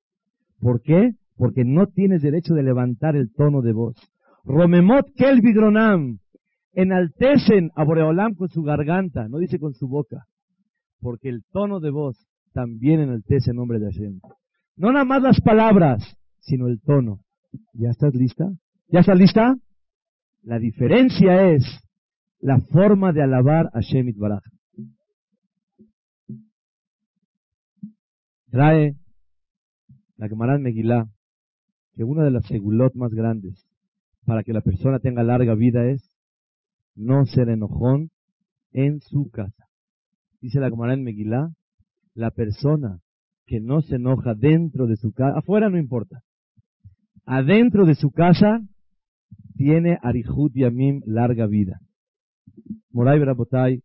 ¿Por 0.59 0.81
qué? 0.81 1.11
Porque 1.35 1.63
no 1.63 1.87
tienes 1.87 2.21
derecho 2.21 2.53
de 2.53 2.63
levantar 2.63 3.15
el 3.15 3.31
tono 3.33 3.61
de 3.61 3.73
voz. 3.73 3.95
Romemot 4.43 5.05
Kelvidronam. 5.15 6.19
Enaltecen 6.73 7.69
a 7.75 7.83
Boreolam 7.83 8.33
con 8.33 8.49
su 8.49 8.63
garganta, 8.63 9.27
no 9.27 9.37
dice 9.37 9.59
con 9.59 9.73
su 9.73 9.87
boca. 9.87 10.25
Porque 10.99 11.29
el 11.29 11.43
tono 11.51 11.79
de 11.79 11.91
voz 11.91 12.17
también 12.51 12.99
enaltece 12.99 13.51
el 13.51 13.57
nombre 13.57 13.79
de 13.79 13.91
Hashem. 13.91 14.19
No 14.75 14.91
nada 14.91 15.05
más 15.05 15.21
las 15.21 15.39
palabras, 15.41 16.17
sino 16.39 16.67
el 16.67 16.81
tono. 16.81 17.19
¿Ya 17.73 17.89
estás 17.89 18.15
lista? 18.15 18.49
¿Ya 18.87 19.01
estás 19.01 19.17
lista? 19.17 19.55
La 20.41 20.57
diferencia 20.57 21.51
es 21.51 21.63
la 22.39 22.59
forma 22.59 23.13
de 23.13 23.21
alabar 23.21 23.67
a 23.67 23.81
Hashem 23.81 24.11
Baraj. 24.17 24.43
Trae 28.49 28.95
la 30.17 30.27
Gemara 30.27 30.57
Megilá 30.57 31.07
que 31.95 32.03
una 32.03 32.23
de 32.23 32.31
las 32.31 32.45
segulot 32.45 32.95
más 32.95 33.11
grandes 33.11 33.67
para 34.25 34.43
que 34.43 34.53
la 34.53 34.61
persona 34.61 34.99
tenga 34.99 35.23
larga 35.23 35.55
vida 35.55 35.85
es 35.89 36.11
no 36.95 37.25
ser 37.25 37.49
enojón 37.49 38.11
en 38.71 39.01
su 39.01 39.29
casa. 39.29 39.67
Dice 40.41 40.59
la 40.59 40.69
Gemara 40.69 40.93
en 40.93 41.03
Megilá, 41.03 41.53
la 42.13 42.31
persona 42.31 42.99
que 43.45 43.59
no 43.59 43.81
se 43.81 43.95
enoja 43.95 44.33
dentro 44.33 44.87
de 44.87 44.95
su 44.95 45.11
casa, 45.13 45.37
afuera 45.37 45.69
no 45.69 45.77
importa, 45.77 46.21
adentro 47.25 47.85
de 47.85 47.95
su 47.95 48.11
casa 48.11 48.61
tiene 49.55 49.97
Arihut 50.01 50.53
Yamim 50.53 51.01
larga 51.05 51.47
vida. 51.47 51.79
Moray 52.91 53.19
Berabotay, 53.19 53.81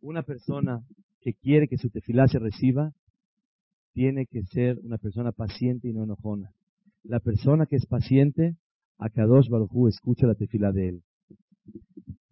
una 0.00 0.22
persona 0.22 0.80
que 1.20 1.34
quiere 1.34 1.68
que 1.68 1.76
su 1.76 1.90
tefilá 1.90 2.28
se 2.28 2.38
reciba, 2.38 2.92
tiene 3.92 4.26
que 4.26 4.42
ser 4.44 4.78
una 4.82 4.98
persona 4.98 5.32
paciente 5.32 5.88
y 5.88 5.92
no 5.92 6.04
enojona. 6.04 6.52
La 7.02 7.20
persona 7.20 7.66
que 7.66 7.76
es 7.76 7.86
paciente, 7.86 8.56
a 9.00 9.08
Kadosh 9.08 9.48
Baruj 9.48 9.88
escucha 9.88 10.26
la 10.26 10.34
tefila 10.34 10.72
de 10.72 10.88
él. 10.88 11.02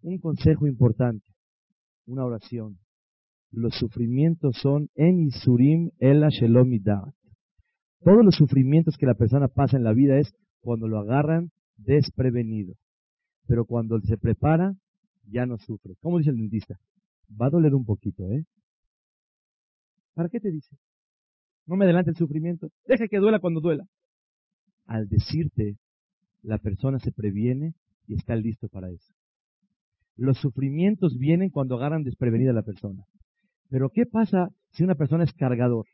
Un 0.01 0.19
consejo 0.19 0.67
importante, 0.67 1.25
una 2.05 2.23
oración. 2.23 2.77
Los 3.51 3.73
sufrimientos 3.73 4.55
son 4.61 4.89
en 4.93 5.19
Isurim 5.19 5.89
Ela 5.97 6.29
Shelomidat. 6.29 7.15
Todos 8.01 8.23
los 8.23 8.35
sufrimientos 8.35 8.97
que 8.97 9.07
la 9.07 9.15
persona 9.15 9.47
pasa 9.47 9.77
en 9.77 9.83
la 9.83 9.93
vida 9.93 10.19
es 10.19 10.31
cuando 10.61 10.87
lo 10.87 10.99
agarran 10.99 11.49
desprevenido. 11.75 12.75
Pero 13.47 13.65
cuando 13.65 13.99
se 14.01 14.17
prepara, 14.17 14.75
ya 15.23 15.47
no 15.47 15.57
sufre. 15.57 15.95
¿Cómo 16.01 16.19
dice 16.19 16.29
el 16.29 16.37
dentista? 16.37 16.79
Va 17.29 17.47
a 17.47 17.49
doler 17.49 17.73
un 17.73 17.83
poquito, 17.83 18.31
¿eh? 18.31 18.45
¿Para 20.13 20.29
qué 20.29 20.39
te 20.39 20.51
dice? 20.51 20.77
No 21.65 21.75
me 21.75 21.85
adelante 21.85 22.11
el 22.11 22.17
sufrimiento. 22.17 22.69
Deja 22.85 23.07
que 23.07 23.17
duela 23.17 23.39
cuando 23.39 23.59
duela. 23.59 23.85
Al 24.85 25.07
decirte, 25.07 25.77
la 26.41 26.57
persona 26.57 26.99
se 26.99 27.11
previene 27.11 27.73
y 28.07 28.15
está 28.15 28.35
listo 28.35 28.67
para 28.67 28.89
eso. 28.89 29.13
Los 30.15 30.37
sufrimientos 30.39 31.17
vienen 31.17 31.49
cuando 31.49 31.75
agarran 31.75 32.03
desprevenida 32.03 32.51
a 32.51 32.53
la 32.53 32.63
persona. 32.63 33.05
Pero 33.69 33.89
¿qué 33.89 34.05
pasa 34.05 34.49
si 34.71 34.83
una 34.83 34.95
persona 34.95 35.23
es 35.23 35.33
cargador 35.33 35.85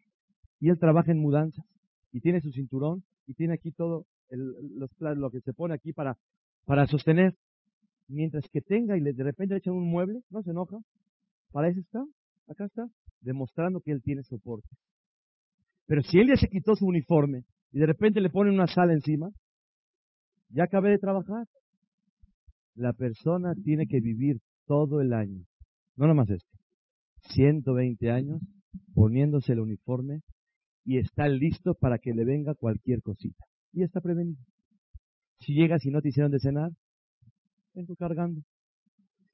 y 0.60 0.70
él 0.70 0.80
trabaja 0.80 1.12
en 1.12 1.20
mudanzas 1.20 1.66
y 2.12 2.22
tiene 2.22 2.42
su 2.42 2.52
cinturón 2.52 3.04
y 3.28 3.34
tiene 3.34 3.54
aquí 3.54 3.72
todo 3.72 4.06
lo 4.30 5.30
que 5.30 5.42
se 5.42 5.54
pone 5.54 5.74
aquí 5.74 5.94
para, 5.94 6.18
para 6.66 6.88
sostener? 6.88 7.36
Mientras 8.08 8.48
que 8.50 8.62
tenga 8.62 8.98
y 8.98 9.02
de 9.02 9.24
repente 9.24 9.54
le 9.56 9.60
echan 9.60 9.74
un 9.74 9.90
mueble, 9.90 10.22
no 10.30 10.42
se 10.42 10.52
enoja. 10.52 10.78
Para 11.52 11.70
eso 11.70 11.80
está, 11.80 12.04
acá 12.48 12.66
está, 12.66 12.88
demostrando 13.22 13.82
que 13.82 13.92
él 13.92 14.02
tiene 14.02 14.24
soporte. 14.24 14.70
Pero 15.88 16.02
si 16.02 16.20
él 16.20 16.28
ya 16.30 16.36
se 16.36 16.48
quitó 16.48 16.76
su 16.76 16.86
uniforme 16.86 17.44
y 17.72 17.80
de 17.80 17.86
repente 17.86 18.22
le 18.22 18.30
ponen 18.30 18.54
una 18.54 18.68
sala 18.68 18.94
encima, 18.94 19.30
ya 20.50 20.64
acabé 20.64 20.92
de 20.92 21.00
trabajar. 21.00 21.48
La 22.76 22.94
persona 22.94 23.54
tiene 23.64 23.88
que 23.88 24.00
vivir 24.00 24.40
todo 24.66 25.02
el 25.02 25.14
año, 25.14 25.46
no 25.96 26.08
nomás 26.08 26.30
esto, 26.30 26.58
120 27.34 28.12
años 28.12 28.42
poniéndose 28.94 29.54
el 29.54 29.62
uniforme 29.62 30.22
y 30.84 30.98
está 30.98 31.28
listo 31.28 31.74
para 31.74 31.98
que 31.98 32.14
le 32.14 32.26
venga 32.26 32.54
cualquier 32.54 33.02
cosita. 33.02 33.44
Y 33.74 33.84
está 33.84 34.02
prevenido. 34.02 34.42
Si 35.40 35.54
llegas 35.54 35.86
y 35.86 35.90
no 35.90 36.02
te 36.02 36.10
hicieron 36.10 36.32
de 36.32 36.40
cenar, 36.40 36.72
vengo 37.74 37.96
cargando. 37.96 38.42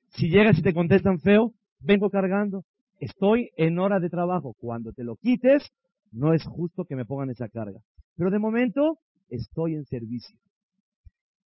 Si 0.10 0.30
llegas 0.30 0.58
y 0.60 0.62
te 0.62 0.74
contestan 0.74 1.20
feo, 1.20 1.54
vengo 1.80 2.10
cargando. 2.10 2.64
Estoy 3.00 3.50
en 3.58 3.80
hora 3.80 4.00
de 4.00 4.10
trabajo. 4.10 4.56
Cuando 4.60 4.94
te 4.94 5.04
lo 5.04 5.16
quites, 5.16 5.72
no 6.12 6.34
es 6.34 6.44
justo 6.46 6.86
que 6.86 6.96
me 6.96 7.06
pongan 7.06 7.30
esa 7.30 7.50
carga. 7.50 7.80
Pero 8.16 8.32
de 8.32 8.40
momento 8.40 9.00
estoy 9.30 9.76
en 9.76 9.86
servicio. 9.86 10.38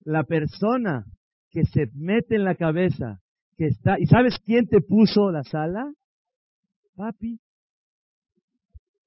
La 0.05 0.25
persona 0.25 1.05
que 1.51 1.65
se 1.65 1.91
mete 1.95 2.37
en 2.37 2.45
la 2.45 2.55
cabeza, 2.55 3.21
que 3.57 3.67
está, 3.67 3.99
¿y 3.99 4.07
sabes 4.07 4.39
quién 4.45 4.67
te 4.67 4.81
puso 4.81 5.31
la 5.31 5.43
sala? 5.43 5.93
Papi. 6.95 7.41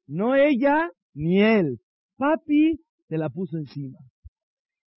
No 0.07 0.35
ella 0.35 0.91
ni 1.13 1.41
él. 1.41 1.79
Papi 2.17 2.81
te 3.07 3.17
la 3.17 3.29
puso 3.29 3.57
encima. 3.57 3.99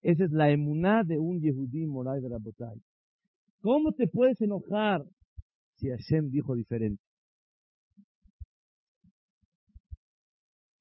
Esa 0.01 0.25
es 0.25 0.31
la 0.31 0.49
emuná 0.49 1.03
de 1.03 1.19
un 1.19 1.39
Yehudí 1.39 1.85
moral 1.85 2.21
de 2.21 2.29
la 2.29 2.37
botay. 2.39 2.81
¿Cómo 3.61 3.91
te 3.91 4.07
puedes 4.07 4.41
enojar 4.41 5.03
si 5.75 5.89
Hashem 5.89 6.31
dijo 6.31 6.55
diferente? 6.55 7.03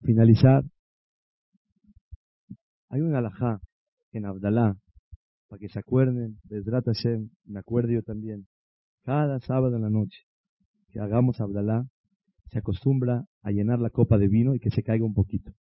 finalizar, 0.03 0.65
hay 2.89 3.01
un 3.01 3.15
alajá 3.15 3.61
en 4.13 4.27
Abdalá, 4.27 4.77
para 5.51 5.59
que 5.59 5.69
se 5.69 5.81
acuerden, 5.81 6.39
Besrat 6.45 6.85
Hashem, 6.85 7.29
me 7.45 7.59
acuerdo 7.59 7.91
yo 7.91 8.03
también, 8.03 8.47
cada 9.03 9.41
sábado 9.41 9.75
en 9.75 9.83
la 9.83 9.91
noche 9.91 10.21
que 10.93 11.01
hagamos 11.01 11.41
Abdalá, 11.41 11.89
se 12.53 12.61
acostumbra 12.61 13.25
a 13.43 13.51
llenar 13.51 13.81
la 13.81 13.91
copa 13.91 14.17
de 14.17 14.29
vino 14.29 14.55
y 14.55 14.61
que 14.61 14.71
se 14.71 14.85
caiga 14.85 15.05
un 15.05 15.13
poquito. 15.13 15.53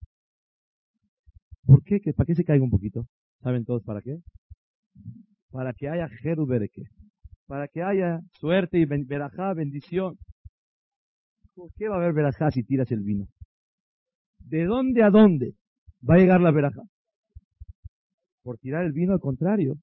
¿Por 1.65 1.83
qué? 1.83 1.99
¿Para 2.15 2.27
qué 2.27 2.35
se 2.35 2.43
caiga 2.43 2.63
un 2.63 2.69
poquito? 2.69 3.07
¿Saben 3.41 3.65
todos 3.65 3.83
para 3.83 4.01
qué? 4.01 4.19
Para 5.49 5.73
que 5.73 5.89
haya 5.89 6.07
Jerubereke, 6.07 6.83
para 7.47 7.67
que 7.67 7.81
haya 7.81 8.19
suerte 8.39 8.77
y 8.77 8.85
verajá, 8.85 9.55
bendición. 9.55 10.19
¿Por 11.55 11.71
qué 11.73 11.87
va 11.87 11.95
a 11.95 11.97
haber 11.97 12.13
verajá 12.13 12.51
si 12.51 12.63
tiras 12.63 12.91
el 12.91 13.01
vino? 13.01 13.27
¿De 14.37 14.65
dónde 14.65 15.01
a 15.01 15.09
dónde 15.09 15.55
va 16.07 16.15
a 16.15 16.17
llegar 16.19 16.41
la 16.41 16.51
veraja? 16.51 16.83
Por 18.49 18.57
tirar 18.57 18.83
el 18.83 18.93
vino, 18.93 19.13
al 19.13 19.19
contrario, 19.19 19.75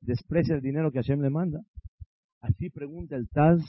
desprecia 0.00 0.54
el 0.54 0.60
dinero 0.60 0.92
que 0.92 0.98
Hashem 1.00 1.20
le 1.22 1.28
manda. 1.28 1.58
Así 2.40 2.70
pregunta 2.70 3.16
el 3.16 3.28
Taz 3.28 3.60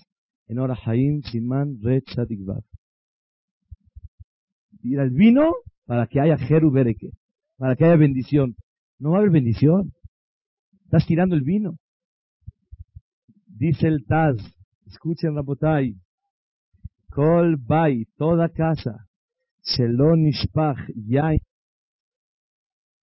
en 0.46 0.60
Orahaim 0.60 1.24
Siman 1.24 1.82
Red 1.82 2.04
Shatikbab. 2.06 2.62
Tira 4.80 5.06
el 5.06 5.10
vino 5.10 5.56
para 5.88 6.06
que 6.06 6.22
haya 6.22 6.38
Jeru 6.38 6.70
Bereke, 6.70 7.10
para 7.58 7.76
que 7.76 7.86
haya 7.86 7.96
bendición. 7.96 8.56
No 9.00 9.10
va 9.10 9.16
a 9.16 9.20
haber 9.22 9.32
bendición. 9.32 9.92
Estás 10.84 11.08
tirando 11.08 11.34
el 11.34 11.42
vino. 11.42 11.80
Dice 13.48 13.88
el 13.88 14.06
Taz, 14.06 14.36
escuchen 14.86 15.34
Rabotai, 15.34 15.96
Kol 17.10 17.58
Bay, 17.58 18.06
toda 18.18 18.50
casa, 18.50 19.08
Shelon 19.64 20.28
Ishpach, 20.28 20.78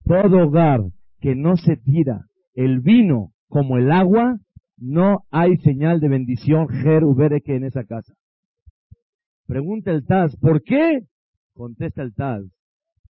todo 0.05 0.47
hogar 0.47 0.79
que 1.21 1.35
no 1.35 1.55
se 1.55 1.77
tira 1.77 2.25
el 2.53 2.81
vino 2.81 3.31
como 3.47 3.77
el 3.77 3.91
agua, 3.91 4.39
no 4.77 5.19
hay 5.29 5.57
señal 5.57 5.99
de 5.99 6.09
bendición 6.09 6.67
Ubereke 7.03 7.55
en 7.55 7.63
esa 7.63 7.83
casa. 7.83 8.13
Pregunta 9.45 9.91
el 9.91 10.05
Taz, 10.05 10.35
¿por 10.37 10.63
qué? 10.63 11.01
Contesta 11.53 12.01
el 12.01 12.13
Taz. 12.15 12.43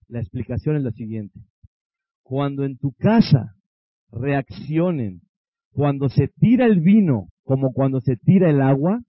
La 0.07 0.19
explicación 0.19 0.75
es 0.77 0.83
la 0.83 0.91
siguiente. 0.91 1.39
Cuando 2.23 2.63
en 2.63 2.77
tu 2.77 2.93
casa 2.93 3.53
reaccionen, 4.11 5.21
cuando 5.71 6.09
se 6.09 6.29
tira 6.39 6.65
el 6.65 6.79
vino 6.79 7.27
como 7.43 7.71
cuando 7.73 8.01
se 8.01 8.15
tira 8.15 8.49
el 8.49 8.61
agua, 8.61 8.99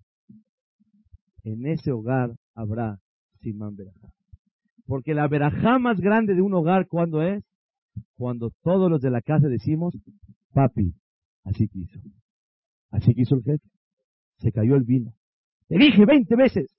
en 1.44 1.66
ese 1.66 1.92
hogar 1.92 2.32
habrá 2.54 2.98
Simán 3.40 3.76
Berajá. 3.76 4.08
Porque 4.86 5.14
la 5.14 5.26
verajá 5.28 5.78
más 5.78 5.98
grande 6.00 6.34
de 6.34 6.42
un 6.42 6.52
hogar, 6.52 6.86
¿cuándo 6.86 7.22
es? 7.22 7.42
Cuando 8.16 8.50
todos 8.62 8.90
los 8.90 9.00
de 9.00 9.10
la 9.10 9.22
casa 9.22 9.48
decimos, 9.48 9.94
papi, 10.52 10.94
así 11.44 11.68
quiso. 11.68 12.00
Así 12.90 13.14
quiso 13.14 13.36
el 13.36 13.42
jefe. 13.42 13.68
Se 14.38 14.52
cayó 14.52 14.76
el 14.76 14.84
vino. 14.84 15.12
Te 15.68 15.78
dije 15.78 16.04
20 16.04 16.36
veces. 16.36 16.76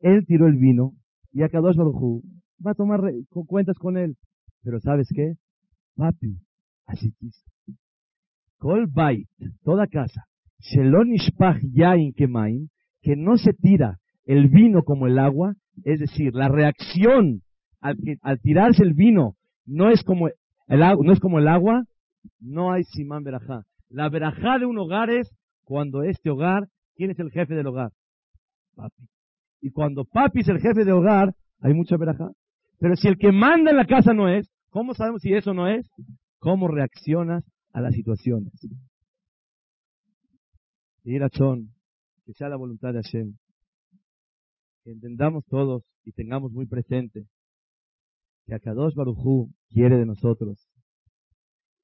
Él 0.00 0.24
tiró 0.26 0.46
el 0.46 0.56
vino 0.56 0.92
y 1.32 1.42
a 1.42 1.48
Kadosh 1.48 1.76
va 1.78 2.70
a 2.70 2.74
tomar 2.74 3.00
cuentas 3.46 3.76
con 3.78 3.96
él. 3.96 4.16
Pero 4.62 4.80
¿sabes 4.80 5.08
qué? 5.14 5.34
Papi, 5.96 6.38
así 6.86 7.12
quiso. 7.18 7.42
Kol 8.58 8.86
bait, 8.86 9.28
toda 9.62 9.86
casa, 9.86 10.24
que 13.02 13.16
no 13.16 13.36
se 13.36 13.52
tira 13.52 13.98
el 14.24 14.48
vino 14.48 14.82
como 14.82 15.06
el 15.06 15.18
agua, 15.18 15.54
es 15.84 16.00
decir, 16.00 16.34
la 16.34 16.48
reacción 16.48 17.42
al, 17.84 18.40
tirarse 18.40 18.82
el 18.82 18.94
vino 18.94 19.36
no 19.66 19.90
es 19.90 20.02
como 20.02 20.28
el, 20.28 20.82
agua, 20.82 21.84
no 22.40 22.72
hay 22.72 22.84
simán 22.84 23.24
verajá. 23.24 23.64
La 23.90 24.08
verajá 24.08 24.58
de 24.58 24.66
un 24.66 24.78
hogar 24.78 25.10
es 25.10 25.30
cuando 25.64 26.02
este 26.02 26.30
hogar, 26.30 26.68
¿quién 26.96 27.10
es 27.10 27.18
el 27.18 27.30
jefe 27.30 27.54
del 27.54 27.66
hogar? 27.66 27.92
Papi. 28.74 29.02
Y 29.60 29.70
cuando 29.70 30.04
papi 30.04 30.40
es 30.40 30.48
el 30.48 30.60
jefe 30.60 30.84
de 30.84 30.92
hogar, 30.92 31.34
hay 31.60 31.74
mucha 31.74 31.96
verajá. 31.96 32.30
Pero 32.78 32.96
si 32.96 33.08
el 33.08 33.18
que 33.18 33.32
manda 33.32 33.70
en 33.70 33.76
la 33.76 33.86
casa 33.86 34.12
no 34.14 34.28
es, 34.28 34.50
¿cómo 34.70 34.94
sabemos 34.94 35.20
si 35.20 35.34
eso 35.34 35.52
no 35.52 35.68
es? 35.68 35.88
¿Cómo 36.38 36.68
reaccionas 36.68 37.44
a 37.72 37.80
las 37.80 37.94
situaciones? 37.94 38.52
Y 41.04 41.18
son, 41.32 41.70
que 42.24 42.32
sea 42.32 42.48
la 42.48 42.56
voluntad 42.56 42.92
de 42.92 43.02
Hashem. 43.02 43.34
Que 44.84 44.92
entendamos 44.92 45.44
todos 45.46 45.82
y 46.04 46.12
tengamos 46.12 46.52
muy 46.52 46.66
presente 46.66 47.26
que 48.46 48.54
Akadosh 48.54 48.94
Barujú 48.94 49.50
quiere 49.68 49.96
de 49.96 50.06
nosotros. 50.06 50.68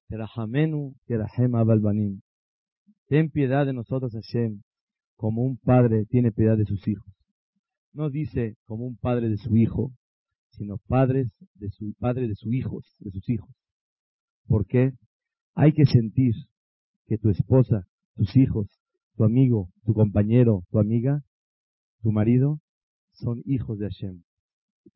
Terahamenu 0.09 0.95
terahem 1.07 1.55
abalbanim. 1.55 2.21
Ten 3.07 3.31
piedad 3.31 3.67
de 3.67 3.73
nosotros, 3.73 4.13
Hashem, 4.13 4.63
como 5.17 5.43
un 5.43 5.57
padre 5.57 6.07
tiene 6.07 6.33
piedad 6.33 6.57
de 6.57 6.65
sus 6.65 6.87
hijos. 6.87 7.13
No 7.93 8.09
dice 8.11 8.57
como 8.67 8.87
un 8.87 8.97
padre 8.97 9.29
de 9.29 9.37
su 9.37 9.57
hijo, 9.57 9.93
sino 10.51 10.79
padres 10.79 11.33
de 11.55 11.71
su 11.71 11.95
padre 11.99 12.29
de 12.29 12.35
sus 12.35 12.53
hijos, 12.53 12.97
de 13.01 13.11
sus 13.11 13.29
hijos. 13.29 13.51
¿Por 14.47 14.67
qué? 14.67 14.93
Hay 15.55 15.73
que 15.73 15.87
sentir 15.87 16.35
que 17.07 17.19
tu 17.19 17.31
esposa, 17.31 17.87
tus 18.15 18.37
hijos, 18.37 18.81
tu 19.17 19.25
amigo, 19.25 19.71
tu 19.85 19.93
compañero, 19.95 20.65
tu 20.71 20.79
amiga, 20.79 21.23
tu 22.03 22.13
marido, 22.13 22.61
son 23.13 23.43
hijos 23.45 23.79
de 23.79 23.87
Hashem. 23.87 24.23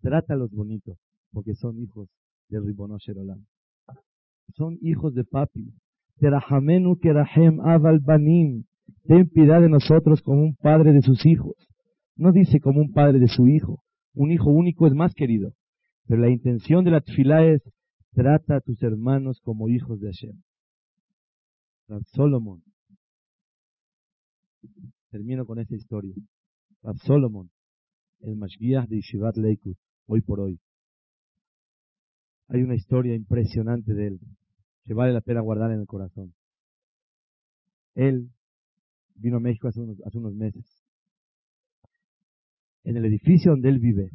Trátalos 0.00 0.50
bonito, 0.52 0.96
porque 1.34 1.54
son 1.54 1.78
hijos 1.78 2.08
de 2.48 2.60
Ribono 2.60 2.96
Sherolam. 2.98 3.44
Son 4.54 4.78
hijos 4.80 5.14
de 5.14 5.24
papi. 5.24 5.74
Terahamenu 6.20 6.96
kerahem 6.96 7.60
aval 7.60 7.98
banim. 7.98 8.64
Ten 9.06 9.28
piedad 9.28 9.60
de 9.60 9.68
nosotros 9.68 10.22
como 10.22 10.42
un 10.42 10.54
padre 10.54 10.92
de 10.92 11.02
sus 11.02 11.26
hijos. 11.26 11.56
No 12.16 12.32
dice 12.32 12.60
como 12.60 12.80
un 12.80 12.92
padre 12.92 13.18
de 13.18 13.28
su 13.28 13.48
hijo. 13.48 13.82
Un 14.14 14.30
hijo 14.30 14.50
único 14.50 14.86
es 14.86 14.94
más 14.94 15.12
querido. 15.14 15.52
Pero 16.06 16.22
la 16.22 16.30
intención 16.30 16.84
de 16.84 16.92
la 16.92 17.00
tefilá 17.00 17.44
es, 17.44 17.62
trata 18.12 18.56
a 18.56 18.60
tus 18.60 18.80
hermanos 18.82 19.40
como 19.42 19.68
hijos 19.68 20.00
de 20.00 20.06
Hashem. 20.06 20.40
Rab 21.88 22.04
Solomon. 22.12 22.62
Termino 25.10 25.44
con 25.46 25.58
esta 25.58 25.74
historia. 25.74 26.14
Rab 26.82 26.96
Solomon, 26.98 27.50
el 28.20 28.36
Mashgiach 28.36 28.88
de 28.88 28.96
Yeshivat 28.96 29.36
Leikut, 29.36 29.76
hoy 30.06 30.20
por 30.20 30.40
hoy. 30.40 30.60
Hay 32.54 32.62
una 32.62 32.76
historia 32.76 33.16
impresionante 33.16 33.94
de 33.94 34.06
él 34.06 34.20
que 34.84 34.94
vale 34.94 35.12
la 35.12 35.20
pena 35.20 35.40
guardar 35.40 35.72
en 35.72 35.80
el 35.80 35.88
corazón. 35.88 36.34
Él 37.96 38.30
vino 39.16 39.38
a 39.38 39.40
México 39.40 39.66
hace 39.66 39.80
unos, 39.80 40.34
meses. 40.36 40.64
En 42.84 42.96
el 42.96 43.06
edificio 43.06 43.50
donde 43.50 43.70
él 43.70 43.80
vive, 43.80 44.12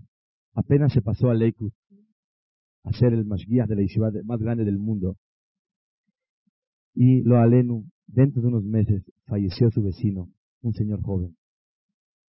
apenas 0.54 0.94
se 0.94 1.02
pasó 1.02 1.30
a 1.30 1.34
Leikut 1.34 1.74
a 2.86 2.94
ser 2.94 3.12
el 3.12 3.26
Mashgiach 3.26 3.68
de 3.68 3.76
la 3.76 3.82
yeshiva 3.82 4.10
más 4.24 4.40
grande 4.40 4.64
del 4.64 4.78
mundo. 4.78 5.18
Y 6.94 7.22
lo 7.24 7.40
alenu, 7.40 7.90
dentro 8.08 8.42
de 8.42 8.48
unos 8.48 8.64
meses, 8.64 9.04
falleció 9.26 9.70
su 9.70 9.84
vecino, 9.84 10.30
un 10.62 10.72
señor 10.72 11.02
joven, 11.02 11.36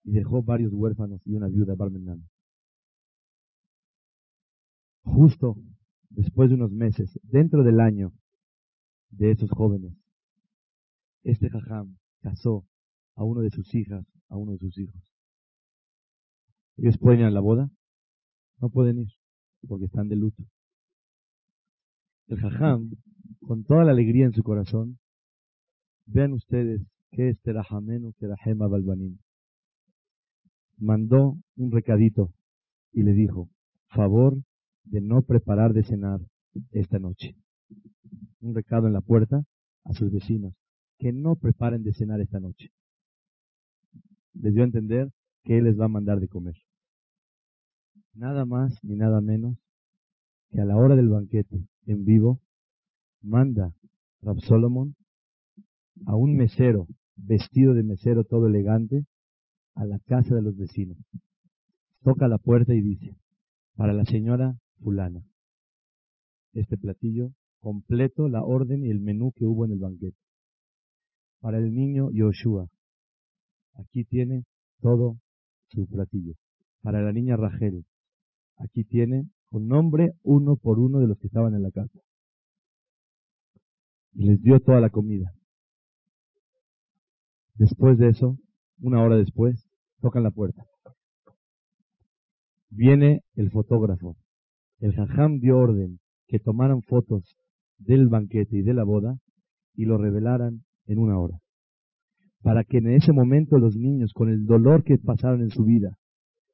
y 0.03 0.11
dejó 0.11 0.43
varios 0.43 0.73
huérfanos 0.73 1.25
y 1.25 1.35
una 1.35 1.47
viuda 1.47 1.77
Barmenan. 1.77 2.25
Justo 5.05 5.55
después 6.11 6.51
de 6.51 6.57
unos 6.57 6.73
meses, 6.73 7.19
dentro 7.23 7.63
del 7.63 7.81
año 7.81 8.13
de 9.11 9.31
esos 9.31 9.51
jóvenes, 9.51 9.95
este 11.23 11.49
jajam 11.49 11.97
casó 12.21 12.67
a 13.15 13.25
uno 13.25 13.41
de 13.41 13.51
sus 13.51 13.75
hijas, 13.75 14.05
a 14.29 14.37
uno 14.37 14.53
de 14.53 14.59
sus 14.59 14.77
hijos. 14.79 15.03
¿Ellos 16.77 16.99
pueden 16.99 17.21
ir 17.21 17.27
a 17.27 17.31
la 17.31 17.41
boda? 17.41 17.71
No 18.59 18.71
pueden 18.71 18.99
ir, 18.99 19.09
porque 19.67 19.87
están 19.87 20.09
de 20.09 20.17
luto. 20.17 20.45
El 22.27 22.39
jajam, 22.39 22.91
con 23.41 23.65
toda 23.65 23.85
la 23.85 23.93
alegría 23.93 24.27
en 24.27 24.33
su 24.33 24.43
corazón, 24.43 24.99
vean 26.07 26.33
ustedes 26.33 26.83
que 27.11 27.31
es 27.31 27.41
Terahamenu 27.41 28.13
Terahema 28.13 28.69
Balbanim. 28.69 29.19
Mandó 30.79 31.37
un 31.57 31.73
recadito 31.73 32.33
y 32.93 33.03
le 33.03 33.13
dijo, 33.13 33.51
favor 33.89 34.39
de 34.85 35.01
no 35.01 35.23
preparar 35.23 35.73
de 35.73 35.85
cenar 35.85 36.21
esta 36.73 36.99
noche. 36.99 37.37
Un 38.41 38.55
recado 38.55 38.87
en 38.87 38.93
la 38.93 39.01
puerta 39.01 39.45
a 39.85 39.93
sus 39.93 40.11
vecinos, 40.11 40.55
que 40.99 41.13
no 41.13 41.37
preparen 41.37 41.83
de 41.83 41.95
cenar 41.95 42.21
esta 42.21 42.41
noche. 42.41 42.71
Les 44.35 44.53
dio 44.53 44.63
a 44.63 44.67
entender 44.67 45.11
que 45.45 45.59
Él 45.59 45.65
les 45.65 45.79
va 45.79 45.87
a 45.87 45.89
mandar 45.89 46.21
de 46.21 46.29
comer. 46.29 46.55
Nada 48.15 48.45
más 48.45 48.79
ni 48.83 48.97
nada 48.97 49.21
menos 49.21 49.57
que 50.51 50.61
a 50.61 50.65
la 50.65 50.77
hora 50.77 50.97
del 50.97 51.09
banquete 51.09 51.65
en 51.87 52.05
vivo, 52.05 52.41
manda 53.23 53.73
Rab 54.23 54.41
Solomon 54.41 54.97
a 56.07 56.17
un 56.17 56.37
mesero, 56.37 56.87
vestido 57.17 57.75
de 57.75 57.83
mesero 57.83 58.25
todo 58.25 58.49
elegante, 58.49 59.05
a 59.75 59.85
la 59.85 59.99
casa 60.01 60.35
de 60.35 60.43
los 60.43 60.57
vecinos. 60.57 60.99
Toca 62.03 62.29
la 62.29 62.39
puerta 62.39 62.75
y 62.75 62.81
dice, 62.81 63.17
para 63.77 63.93
la 63.93 64.05
señora 64.05 64.57
fulana. 64.81 65.25
Este 66.53 66.77
platillo 66.77 67.33
completo, 67.61 68.29
la 68.29 68.43
orden 68.43 68.85
y 68.85 68.91
el 68.91 69.01
menú 69.01 69.33
que 69.33 69.47
hubo 69.47 69.65
en 69.65 69.73
el 69.73 69.79
banquete. 69.79 70.17
Para 71.41 71.59
el 71.59 71.73
niño 71.75 72.11
Yoshua, 72.11 72.69
aquí 73.75 74.05
tiene 74.05 74.45
todo 74.81 75.19
su 75.69 75.87
platillo. 75.87 76.35
Para 76.83 77.03
la 77.03 77.13
niña 77.13 77.37
Rachel, 77.37 77.85
aquí 78.57 78.85
tiene 78.85 79.29
con 79.51 79.69
nombre 79.69 80.13
uno 80.23 80.57
por 80.57 80.79
uno 80.79 81.01
de 81.01 81.07
los 81.07 81.19
que 81.19 81.27
estaban 81.27 81.55
en 81.55 81.63
la 81.63 81.71
casa. 81.71 81.99
Y 84.13 84.25
les 84.25 84.43
dio 84.43 84.59
toda 84.61 84.81
la 84.81 84.91
comida. 84.91 85.33
Después 87.55 87.99
de 87.99 88.09
eso, 88.09 88.39
una 88.81 89.03
hora 89.03 89.17
después, 89.17 89.69
tocan 90.01 90.23
la 90.23 90.31
puerta. 90.31 90.65
Viene 92.71 93.23
el 93.35 93.51
fotógrafo 93.51 94.17
el 94.81 94.95
jajam 94.95 95.41
dio 95.41 95.59
orden 95.59 96.01
que 96.27 96.39
tomaran 96.39 96.83
fotos 96.83 97.37
del 97.79 98.09
banquete 98.09 98.59
y 98.59 98.63
de 98.63 98.75
la 98.75 98.85
boda 98.85 99.19
y 99.75 99.85
lo 99.85 99.99
revelaran 99.99 100.63
en 100.87 100.99
una 100.99 101.19
hora. 101.19 101.39
Para 102.43 102.65
que 102.65 102.79
en 102.79 102.91
ese 102.91 103.13
momento 103.13 103.59
los 103.59 103.77
niños, 103.77 104.13
con 104.15 104.31
el 104.31 104.47
dolor 104.47 104.83
que 104.83 104.97
pasaron 104.99 105.43
en 105.43 105.51
su 105.51 105.65
vida, 105.65 105.97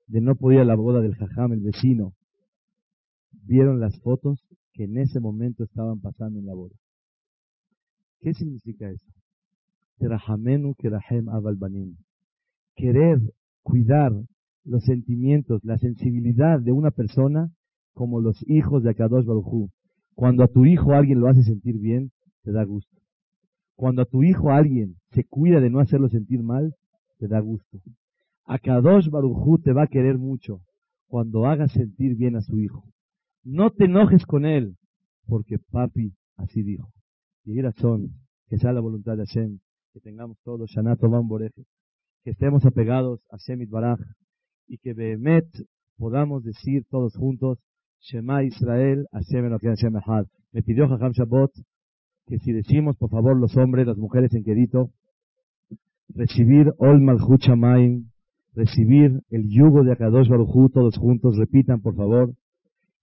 de 0.09 0.21
no 0.21 0.35
poder 0.35 0.57
ir 0.57 0.63
a 0.63 0.65
la 0.65 0.75
boda 0.75 1.01
del 1.01 1.15
jajam, 1.15 1.53
el 1.53 1.61
vecino, 1.61 2.13
vieron 3.33 3.81
las 3.81 3.99
fotos 4.01 4.45
que 4.73 4.85
en 4.85 4.99
ese 4.99 5.21
momento 5.21 5.65
estaban 5.65 6.01
pasando 6.01 6.41
en 6.41 6.47
la 6.47 6.55
boda. 6.55 6.75
¿Qué 8.21 8.35
significa 8.35 8.91
eso? 8.91 9.07
Querer 12.75 13.21
cuidar 13.63 14.13
los 14.65 14.85
sentimientos, 14.85 15.65
la 15.65 15.79
sensibilidad 15.79 16.61
de 16.61 16.73
una 16.73 16.91
persona 16.91 17.51
como 17.97 18.21
los 18.21 18.39
hijos 18.47 18.83
de 18.83 18.91
Akadosh 18.91 19.25
Baruj 19.25 19.71
Cuando 20.15 20.45
a 20.45 20.49
tu 20.49 20.67
hijo 20.67 20.93
alguien 20.93 21.19
lo 21.19 21.29
hace 21.29 21.43
sentir 21.43 21.79
bien, 21.79 22.13
te 22.43 22.53
da 22.53 22.63
gusto. 22.63 22.95
Cuando 23.75 24.03
a 24.03 24.05
tu 24.05 24.23
hijo 24.23 24.51
alguien 24.51 24.97
se 25.13 25.25
cuida 25.25 25.61
de 25.61 25.71
no 25.71 25.81
hacerlo 25.81 26.11
sentir 26.11 26.43
mal, 26.43 26.75
te 27.19 27.27
da 27.27 27.41
gusto. 27.41 27.81
Akadosh 28.45 29.09
Baruj 29.09 29.63
te 29.63 29.73
va 29.73 29.85
a 29.85 29.87
querer 29.87 30.19
mucho 30.19 30.61
cuando 31.07 31.47
hagas 31.47 31.73
sentir 31.73 32.17
bien 32.17 32.37
a 32.37 32.43
su 32.43 32.61
hijo. 32.61 32.85
No 33.43 33.71
te 33.71 33.87
enojes 33.87 34.27
con 34.27 34.45
él, 34.45 34.77
porque 35.27 35.59
papi 35.59 36.13
así 36.37 36.63
dijo. 36.63 36.91
Y 37.47 37.63
son, 37.81 38.11
que 38.49 38.59
sea 38.59 38.75
la 38.75 38.81
voluntad 38.81 39.17
de 39.17 39.25
Hashem, 39.25 39.61
que 39.95 40.01
tengamos 40.01 40.37
todos 40.45 40.71
Shanat 40.71 41.03
Oman 41.03 41.29
Boreje, 41.29 41.65
que 42.25 42.33
estemos 42.33 42.67
apegados 42.67 43.21
a 43.31 43.39
Shemit 43.39 43.71
Baraj, 43.71 44.01
y 44.67 44.77
que 44.79 44.93
Behemet 44.93 45.47
podamos 45.97 46.45
decir 46.45 46.85
todos 46.91 47.17
juntos, 47.17 47.59
Shema 48.09 48.45
Israel, 48.45 49.05
Hashem 49.13 49.51
Hashem 49.51 49.97
Echad. 49.97 50.27
Me 50.53 50.63
pidió 50.63 50.89
Jajam 50.89 51.11
Shabbat 51.13 51.51
que 52.29 52.39
si 52.39 52.53
decimos, 52.53 52.97
por 52.97 53.11
favor, 53.11 53.37
los 53.37 53.57
hombres, 53.57 53.87
las 53.87 53.99
mujeres 53.99 54.33
en 54.35 54.45
quedito, 54.45 54.91
recibir 56.09 56.73
Ol 56.79 57.01
Malchut 57.01 57.41
Shamaim, 57.41 58.11
recibir 58.55 59.23
el 59.31 59.49
yugo 59.49 59.83
de 59.83 59.93
Akadosh 59.93 60.29
Baruchu, 60.29 60.69
todos 60.71 60.97
juntos, 60.99 61.37
repitan, 61.37 61.81
por 61.81 61.97
favor, 61.97 62.35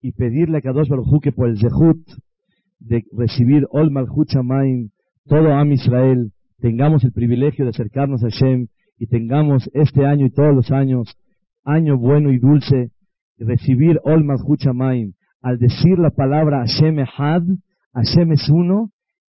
y 0.02 0.14
pedirle 0.14 0.58
a 0.58 0.60
Akadosh 0.60 0.90
Baruchu 0.90 1.20
que 1.20 1.32
por 1.34 1.50
el 1.50 1.58
Zehut 1.58 2.00
de 2.80 3.04
recibir 3.12 3.68
Ol 3.72 3.92
Malchut 3.92 4.30
Shamaim, 4.30 4.90
todo 5.26 5.54
Am 5.54 5.72
Israel, 5.74 6.32
tengamos 6.60 7.04
el 7.04 7.12
privilegio 7.12 7.66
de 7.66 7.72
acercarnos 7.72 8.24
a 8.24 8.30
Hashem 8.30 8.68
y 8.98 9.08
tengamos 9.08 9.70
este 9.74 10.06
año 10.06 10.26
y 10.26 10.32
todos 10.32 10.56
los 10.56 10.72
años 10.72 11.18
año 11.66 11.98
bueno 11.98 12.32
y 12.32 12.40
dulce, 12.40 12.92
recibir 13.38 14.00
Ol 14.04 14.24
Maim, 14.74 15.14
al 15.42 15.58
decir 15.58 16.00
la 16.00 16.12
palabra 16.12 16.66
Hashem 16.66 17.00
Ehad, 17.00 17.44
Hashem 17.94 18.32
es 18.32 18.50
uno, 18.50 18.92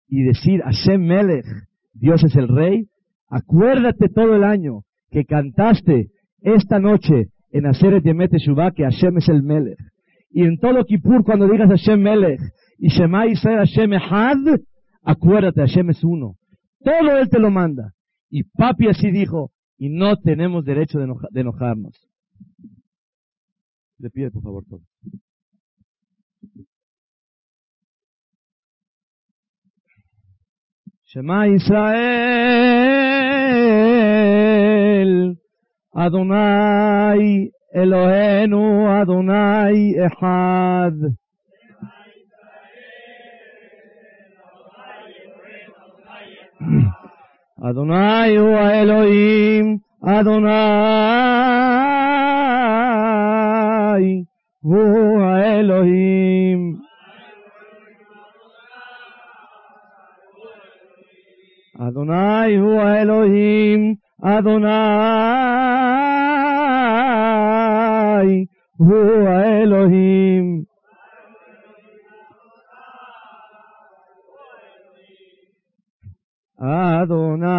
y 0.08 0.22
decir 0.22 0.60
Hashem 0.62 1.02
Melech, 1.02 1.46
Dios 1.94 2.22
es 2.24 2.34
el 2.36 2.48
Rey, 2.48 2.88
acuérdate 3.28 4.08
todo 4.08 4.34
el 4.34 4.44
año 4.44 4.82
que 5.10 5.24
cantaste 5.24 6.08
esta 6.42 6.78
noche 6.78 7.28
en 7.52 7.66
Aseret 7.66 8.04
Yemet 8.04 8.32
Shuvah 8.38 8.72
que 8.72 8.84
Hashem 8.84 9.18
es 9.18 9.28
el 9.28 9.42
Melech. 9.42 9.78
Y 10.30 10.44
en 10.44 10.58
todo 10.58 10.84
Kippur 10.84 11.24
cuando 11.24 11.48
digas 11.48 11.68
Hashem 11.68 12.00
Melech 12.00 12.40
y 12.78 12.88
Shema 12.88 13.26
Israel 13.26 13.58
Hashem 13.58 13.92
Ehad, 13.92 14.60
acuérdate, 15.02 15.60
Hashem 15.60 15.90
es 15.90 16.04
uno. 16.04 16.36
Todo 16.82 17.18
Él 17.18 17.28
te 17.28 17.38
lo 17.38 17.50
manda. 17.50 17.92
Y 18.30 18.44
papi 18.44 18.88
así 18.88 19.10
dijo, 19.10 19.50
y 19.76 19.88
no 19.88 20.16
tenemos 20.16 20.64
derecho 20.64 20.98
de 20.98 21.40
enojarnos. 21.40 22.10
Le 24.00 24.08
pide 24.08 24.30
por 24.30 24.42
favor 24.42 24.64
todo. 24.64 24.80
Shema 31.04 31.48
Israel, 31.48 31.90
Adonai 35.92 37.50
Elohenu, 37.74 38.88
Adonai 38.88 39.94
Echad. 39.98 40.94
Adonai 47.62 48.36
hu 48.36 48.46
Elohim, 48.80 49.80
Adonai 50.02 51.49
הוא 54.62 55.22
האלוהים. 55.22 56.74
אדוני 61.88 62.56
הוא 62.56 62.80
האלוהים, 62.80 63.94
אדוני 64.22 64.68
הוא 68.76 69.28
האלוהים. 69.28 70.60
אדוני 77.00 77.50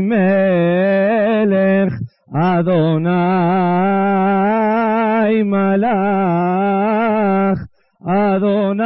מלך, 0.00 1.94
אדוני 2.34 3.10
מלאך, 5.44 5.98
אדוני 8.06 8.82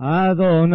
אדוני 0.00 0.74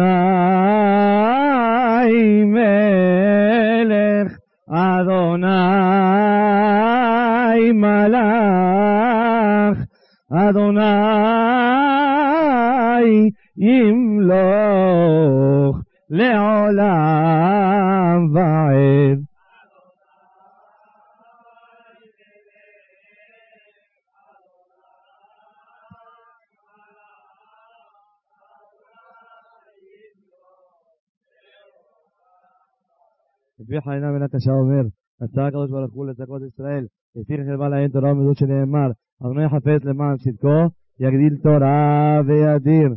חיינה 34.39 34.39
בן 34.39 34.39
הקשה 34.39 34.51
אומר, 34.51 34.81
רצה 35.21 35.47
הקדוש 35.47 35.69
ברוך 35.69 35.93
הוא 35.93 36.05
לצקות 36.05 36.41
ישראל, 36.47 36.85
לפי 37.15 37.33
חלבה 37.37 37.69
להם 37.69 37.87
תורה 37.87 38.11
ומדות 38.11 38.37
שנאמר, 38.37 38.91
אדוני 39.21 39.49
חפץ 39.49 39.85
למען 39.85 40.17
צדקו, 40.17 40.69
יגדיל 40.99 41.37
תורה 41.43 42.21
וידיר. 42.27 42.89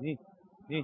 Sí, 0.00 0.16
sí. 0.68 0.82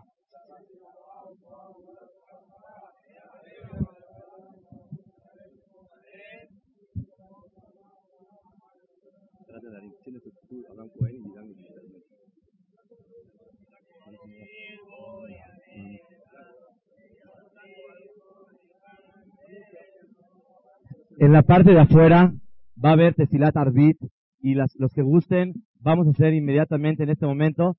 En 21.19 21.33
la 21.33 21.43
parte 21.43 21.71
de 21.71 21.81
afuera 21.81 22.35
va 22.85 22.91
a 22.91 22.93
haber 22.93 23.15
Tesilat 23.15 23.57
Arbit 23.57 23.97
y 24.41 24.55
las, 24.55 24.75
los 24.77 24.93
que 24.93 25.01
gusten 25.01 25.55
vamos 25.81 26.07
a 26.07 26.11
hacer 26.11 26.35
inmediatamente 26.35 27.05
en 27.05 27.11
este 27.11 27.25
momento 27.25 27.79